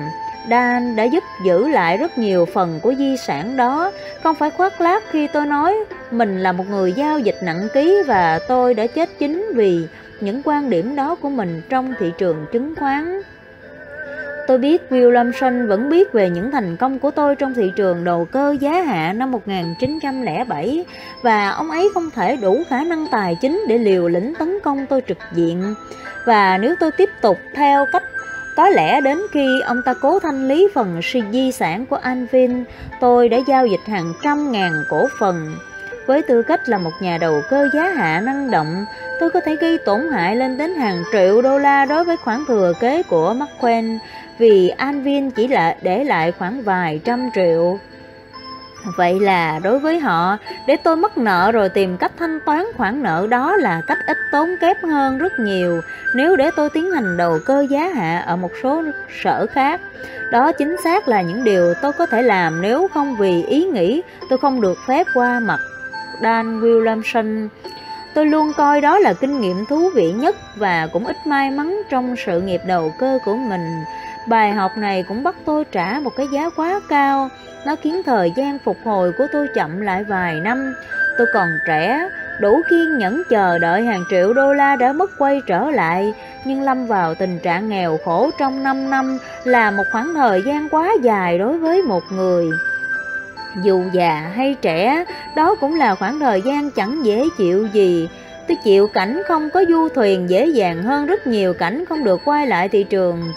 Dan 0.51 0.97
đã 0.97 1.05
giúp 1.05 1.25
giữ 1.45 1.69
lại 1.69 1.97
rất 1.97 2.19
nhiều 2.19 2.47
phần 2.55 2.81
của 2.83 2.95
di 2.95 3.17
sản 3.17 3.57
đó, 3.57 3.93
không 4.23 4.35
phải 4.35 4.51
khoác 4.51 4.81
lác 4.81 5.03
khi 5.11 5.27
tôi 5.27 5.47
nói 5.47 5.77
mình 6.11 6.41
là 6.41 6.53
một 6.53 6.65
người 6.71 6.93
giao 6.93 7.19
dịch 7.19 7.37
nặng 7.43 7.69
ký 7.75 8.03
và 8.07 8.39
tôi 8.49 8.75
đã 8.75 8.87
chết 8.87 9.09
chính 9.19 9.47
vì 9.55 9.87
những 10.21 10.43
quan 10.45 10.71
điểm 10.71 10.97
đó 10.97 11.15
của 11.15 11.29
mình 11.29 11.63
trong 11.69 11.95
thị 11.99 12.13
trường 12.19 12.47
chứng 12.53 12.75
khoán. 12.77 13.21
Tôi 14.47 14.59
biết 14.59 14.83
Williamson 14.91 15.67
vẫn 15.69 15.89
biết 15.89 16.13
về 16.13 16.31
những 16.31 16.51
thành 16.51 16.77
công 16.77 16.99
của 16.99 17.11
tôi 17.11 17.37
trong 17.37 17.55
thị 17.55 17.73
trường 17.77 18.05
đầu 18.05 18.25
cơ 18.25 18.57
giá 18.61 18.83
hạ 18.83 19.13
năm 19.13 19.31
1907 19.31 20.85
và 21.23 21.49
ông 21.49 21.71
ấy 21.71 21.89
không 21.95 22.11
thể 22.11 22.37
đủ 22.37 22.63
khả 22.69 22.85
năng 22.85 23.07
tài 23.11 23.37
chính 23.41 23.65
để 23.69 23.79
liều 23.79 24.09
lĩnh 24.09 24.35
tấn 24.39 24.59
công 24.65 24.87
tôi 24.87 25.03
trực 25.09 25.19
diện. 25.33 25.75
Và 26.27 26.59
nếu 26.59 26.75
tôi 26.81 26.91
tiếp 26.91 27.11
tục 27.23 27.39
theo 27.55 27.87
cách 27.93 28.03
có 28.57 28.69
lẽ 28.69 29.01
đến 29.01 29.19
khi 29.33 29.61
ông 29.61 29.83
ta 29.83 29.95
cố 29.95 30.19
thanh 30.19 30.49
lý 30.49 30.69
phần 30.75 31.01
di 31.33 31.53
sản 31.53 31.87
của 31.87 31.97
Anvin, 31.97 32.65
tôi 33.01 33.29
đã 33.29 33.39
giao 33.47 33.67
dịch 33.67 33.87
hàng 33.87 34.13
trăm 34.23 34.53
ngàn 34.53 34.73
cổ 34.89 35.09
phần. 35.19 35.57
Với 36.07 36.23
tư 36.23 36.43
cách 36.43 36.69
là 36.69 36.79
một 36.79 36.91
nhà 37.01 37.19
đầu 37.19 37.43
cơ 37.51 37.69
giá 37.73 37.89
hạ 37.97 38.21
năng 38.21 38.51
động, 38.51 38.85
tôi 39.21 39.31
có 39.31 39.41
thể 39.41 39.57
gây 39.57 39.79
tổn 39.79 40.01
hại 40.13 40.37
lên 40.37 40.59
đến 40.59 40.75
hàng 40.75 41.03
triệu 41.13 41.43
đô 41.43 41.59
la 41.59 41.85
đối 41.85 42.05
với 42.05 42.17
khoản 42.17 42.45
thừa 42.49 42.73
kế 42.81 43.03
của 43.03 43.35
McQueen 43.35 43.99
vì 44.39 44.69
an 44.69 45.03
viên 45.03 45.31
chỉ 45.31 45.49
là 45.49 45.77
để 45.83 46.05
lại 46.05 46.33
khoảng 46.33 46.63
vài 46.63 47.01
trăm 47.05 47.31
triệu. 47.35 47.79
Vậy 48.97 49.21
là 49.21 49.61
đối 49.63 49.79
với 49.79 50.01
họ, 50.01 50.37
để 50.67 50.77
tôi 50.77 50.97
mất 50.97 51.19
nợ 51.19 51.53
rồi 51.53 51.69
tìm 51.69 51.97
cách 51.97 52.13
thanh 52.19 52.39
toán 52.47 52.65
khoản 52.77 53.03
nợ 53.03 53.27
đó 53.31 53.57
là 53.57 53.83
cách 53.87 53.99
ít 54.07 54.17
tốn 54.33 54.49
kém 54.61 54.77
hơn 54.83 55.19
rất 55.19 55.33
nhiều 55.39 55.81
nếu 56.15 56.37
để 56.37 56.51
tôi 56.57 56.71
tiến 56.71 56.91
hành 56.91 57.17
đầu 57.17 57.39
cơ 57.47 57.67
giá 57.71 57.89
hạ 57.95 58.19
ở 58.27 58.37
một 58.37 58.51
số 58.63 58.83
sở 59.23 59.47
khác. 59.47 59.81
Đó 60.31 60.53
chính 60.53 60.77
xác 60.85 61.09
là 61.09 61.23
những 61.23 61.45
điều 61.45 61.75
tôi 61.83 61.93
có 61.93 62.07
thể 62.07 62.23
làm 62.23 62.63
nếu 62.63 62.89
không 62.95 63.17
vì 63.17 63.43
ý 63.43 63.65
nghĩ 63.65 64.03
tôi 64.31 64.39
không 64.39 64.61
được 64.61 64.79
phép 64.89 65.07
qua 65.15 65.41
mặt 65.41 65.61
Dan 66.23 66.61
Williamson. 66.61 67.49
Tôi 68.15 68.27
luôn 68.27 68.53
coi 68.57 68.81
đó 68.81 68.99
là 68.99 69.13
kinh 69.13 69.41
nghiệm 69.41 69.67
thú 69.67 69.91
vị 69.95 70.13
nhất 70.13 70.37
và 70.57 70.89
cũng 70.93 71.07
ít 71.07 71.17
may 71.27 71.51
mắn 71.51 71.83
trong 71.91 72.15
sự 72.27 72.41
nghiệp 72.41 72.61
đầu 72.67 72.93
cơ 72.99 73.19
của 73.25 73.37
mình. 73.37 73.85
Bài 74.27 74.53
học 74.53 74.77
này 74.77 75.03
cũng 75.03 75.23
bắt 75.23 75.35
tôi 75.45 75.65
trả 75.73 76.01
một 76.03 76.11
cái 76.17 76.27
giá 76.33 76.51
quá 76.57 76.81
cao, 76.89 77.29
nó 77.67 77.77
khiến 77.77 78.03
thời 78.07 78.33
gian 78.37 78.59
phục 78.65 78.77
hồi 78.85 79.13
của 79.19 79.27
tôi 79.33 79.49
chậm 79.55 79.81
lại 79.81 80.05
vài 80.05 80.41
năm. 80.41 80.75
Tôi 81.19 81.27
còn 81.35 81.49
trẻ, 81.67 82.09
đủ 82.41 82.63
kiên 82.71 82.99
nhẫn 82.99 83.23
chờ 83.31 83.59
đợi 83.59 83.83
hàng 83.83 84.05
triệu 84.11 84.33
đô 84.33 84.53
la 84.53 84.77
đã 84.77 84.93
mất 84.93 85.11
quay 85.19 85.41
trở 85.47 85.71
lại, 85.71 86.15
nhưng 86.45 86.63
lâm 86.63 86.87
vào 86.87 87.15
tình 87.15 87.39
trạng 87.39 87.69
nghèo 87.69 87.99
khổ 88.05 88.31
trong 88.39 88.63
5 88.63 88.91
năm 88.91 89.19
là 89.45 89.71
một 89.71 89.85
khoảng 89.93 90.15
thời 90.15 90.43
gian 90.43 90.69
quá 90.69 90.93
dài 91.03 91.39
đối 91.39 91.59
với 91.59 91.83
một 91.83 92.03
người. 92.13 92.47
Dù 93.63 93.85
già 93.93 94.31
hay 94.35 94.57
trẻ, 94.63 95.05
đó 95.37 95.55
cũng 95.55 95.79
là 95.79 95.95
khoảng 95.95 96.21
thời 96.21 96.43
gian 96.43 96.71
chẳng 96.71 97.05
dễ 97.05 97.25
chịu 97.39 97.67
gì. 97.73 98.09
Tôi 98.49 98.57
chịu 98.65 98.89
cảnh 98.95 99.23
không 99.29 99.51
có 99.51 99.65
du 99.69 99.89
thuyền 99.89 100.31
dễ 100.31 100.47
dàng 100.47 100.83
hơn 100.83 101.07
rất 101.07 101.27
nhiều 101.27 101.55
cảnh 101.55 101.85
không 101.89 102.05
được 102.05 102.21
quay 102.25 102.47
lại 102.47 102.69
thị 102.69 102.85
trường 102.85 103.33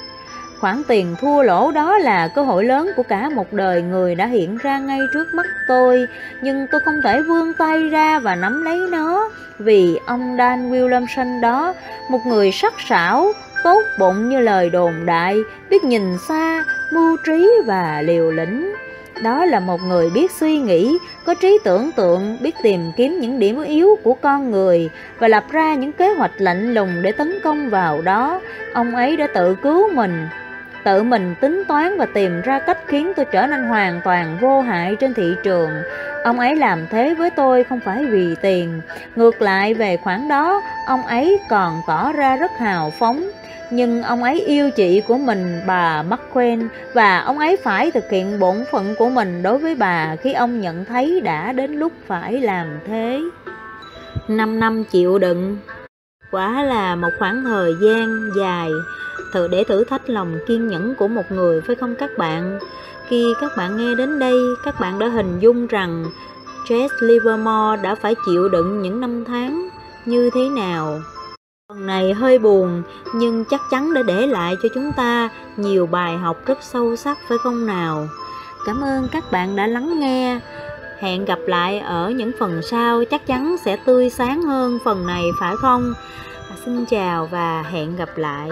Khoản 0.59 0.81
tiền 0.87 1.15
thua 1.21 1.41
lỗ 1.41 1.71
đó 1.71 1.97
là 1.97 2.27
cơ 2.27 2.41
hội 2.43 2.65
lớn 2.65 2.91
của 2.95 3.03
cả 3.03 3.29
một 3.35 3.53
đời 3.53 3.81
người 3.81 4.15
đã 4.15 4.25
hiện 4.25 4.57
ra 4.57 4.79
ngay 4.79 4.99
trước 5.13 5.33
mắt 5.33 5.45
tôi, 5.67 6.07
nhưng 6.41 6.67
tôi 6.71 6.81
không 6.85 7.01
thể 7.03 7.21
vươn 7.21 7.53
tay 7.57 7.89
ra 7.89 8.19
và 8.19 8.35
nắm 8.35 8.63
lấy 8.63 8.79
nó, 8.91 9.29
vì 9.59 9.99
ông 10.05 10.35
Dan 10.37 10.71
Williamson 10.71 11.41
đó, 11.41 11.73
một 12.09 12.19
người 12.25 12.51
sắc 12.51 12.73
sảo, 12.89 13.31
tốt 13.63 13.81
bụng 13.99 14.29
như 14.29 14.39
lời 14.39 14.69
đồn 14.69 14.93
đại, 15.05 15.35
biết 15.69 15.83
nhìn 15.83 16.17
xa, 16.27 16.63
mưu 16.93 17.17
trí 17.25 17.51
và 17.65 18.01
liều 18.01 18.31
lĩnh. 18.31 18.73
đó 19.23 19.45
là 19.45 19.59
một 19.59 19.81
người 19.81 20.09
biết 20.09 20.31
suy 20.31 20.59
nghĩ, 20.59 20.97
có 21.25 21.33
trí 21.33 21.59
tưởng 21.63 21.91
tượng, 21.91 22.37
biết 22.41 22.55
tìm 22.63 22.91
kiếm 22.97 23.19
những 23.19 23.39
điểm 23.39 23.63
yếu 23.63 23.95
của 24.03 24.13
con 24.13 24.51
người 24.51 24.89
và 25.19 25.27
lập 25.27 25.43
ra 25.51 25.75
những 25.75 25.91
kế 25.91 26.13
hoạch 26.13 26.31
lạnh 26.37 26.73
lùng 26.73 27.01
để 27.01 27.11
tấn 27.11 27.39
công 27.43 27.69
vào 27.69 28.01
đó. 28.01 28.41
Ông 28.73 28.95
ấy 28.95 29.17
đã 29.17 29.27
tự 29.27 29.55
cứu 29.55 29.93
mình, 29.93 30.27
tự 30.87 31.03
mình 31.03 31.35
tính 31.41 31.63
toán 31.67 31.97
và 31.97 32.05
tìm 32.05 32.41
ra 32.41 32.59
cách 32.59 32.77
khiến 32.87 33.11
tôi 33.15 33.25
trở 33.25 33.47
nên 33.47 33.63
hoàn 33.63 34.01
toàn 34.03 34.37
vô 34.41 34.61
hại 34.61 34.95
trên 34.95 35.13
thị 35.13 35.35
trường. 35.43 35.69
Ông 36.23 36.39
ấy 36.39 36.55
làm 36.55 36.87
thế 36.89 37.13
với 37.13 37.29
tôi 37.29 37.63
không 37.63 37.79
phải 37.79 38.05
vì 38.05 38.35
tiền, 38.41 38.81
ngược 39.15 39.41
lại 39.41 39.73
về 39.73 39.97
khoản 39.97 40.27
đó, 40.27 40.61
ông 40.85 41.03
ấy 41.03 41.39
còn 41.49 41.81
tỏ 41.87 42.11
ra 42.11 42.37
rất 42.37 42.51
hào 42.59 42.93
phóng. 42.99 43.29
Nhưng 43.71 44.03
ông 44.03 44.23
ấy 44.23 44.41
yêu 44.41 44.71
chị 44.71 45.01
của 45.07 45.17
mình, 45.17 45.61
bà 45.67 46.03
McQueen, 46.03 46.67
và 46.93 47.19
ông 47.19 47.39
ấy 47.39 47.57
phải 47.57 47.91
thực 47.91 48.09
hiện 48.09 48.39
bổn 48.39 48.55
phận 48.71 48.95
của 48.99 49.09
mình 49.09 49.43
đối 49.43 49.57
với 49.57 49.75
bà 49.75 50.15
khi 50.15 50.33
ông 50.33 50.61
nhận 50.61 50.85
thấy 50.85 51.21
đã 51.21 51.51
đến 51.51 51.71
lúc 51.71 51.91
phải 52.07 52.41
làm 52.41 52.79
thế. 52.87 53.21
Năm 54.27 54.59
năm 54.59 54.83
chịu 54.83 55.19
đựng 55.19 55.57
Quả 56.31 56.63
là 56.63 56.95
một 56.95 57.09
khoảng 57.19 57.43
thời 57.43 57.71
gian 57.81 58.29
dài 58.39 58.69
thử 59.33 59.47
để 59.47 59.63
thử 59.63 59.83
thách 59.83 60.09
lòng 60.09 60.37
kiên 60.47 60.67
nhẫn 60.67 60.95
của 60.95 61.07
một 61.07 61.31
người 61.31 61.61
phải 61.61 61.75
không 61.75 61.95
các 61.95 62.09
bạn? 62.17 62.59
Khi 63.07 63.33
các 63.41 63.51
bạn 63.57 63.77
nghe 63.77 63.95
đến 63.95 64.19
đây, 64.19 64.35
các 64.63 64.79
bạn 64.79 64.99
đã 64.99 65.07
hình 65.07 65.39
dung 65.39 65.67
rằng 65.67 66.05
Jess 66.67 66.89
Livermore 66.99 67.81
đã 67.83 67.95
phải 67.95 68.15
chịu 68.25 68.49
đựng 68.49 68.81
những 68.81 69.01
năm 69.01 69.25
tháng 69.25 69.69
như 70.05 70.29
thế 70.33 70.49
nào. 70.49 70.99
Phần 71.69 71.87
này 71.87 72.13
hơi 72.13 72.39
buồn 72.39 72.83
nhưng 73.15 73.45
chắc 73.45 73.61
chắn 73.71 73.93
đã 73.93 74.01
để 74.01 74.27
lại 74.27 74.55
cho 74.63 74.69
chúng 74.75 74.91
ta 74.97 75.29
nhiều 75.57 75.87
bài 75.87 76.17
học 76.17 76.37
rất 76.45 76.57
sâu 76.61 76.95
sắc 76.95 77.17
phải 77.29 77.37
không 77.43 77.65
nào? 77.65 78.07
Cảm 78.65 78.81
ơn 78.81 79.07
các 79.11 79.23
bạn 79.31 79.55
đã 79.55 79.67
lắng 79.67 79.99
nghe. 79.99 80.39
Hẹn 80.99 81.25
gặp 81.25 81.39
lại 81.47 81.79
ở 81.79 82.09
những 82.09 82.31
phần 82.39 82.61
sau 82.61 83.05
chắc 83.05 83.27
chắn 83.27 83.55
sẽ 83.65 83.77
tươi 83.85 84.09
sáng 84.09 84.41
hơn 84.41 84.79
phần 84.85 85.07
này 85.07 85.23
phải 85.39 85.55
không? 85.61 85.93
Xin 86.65 86.85
chào 86.85 87.27
và 87.31 87.61
hẹn 87.61 87.95
gặp 87.95 88.09
lại. 88.15 88.49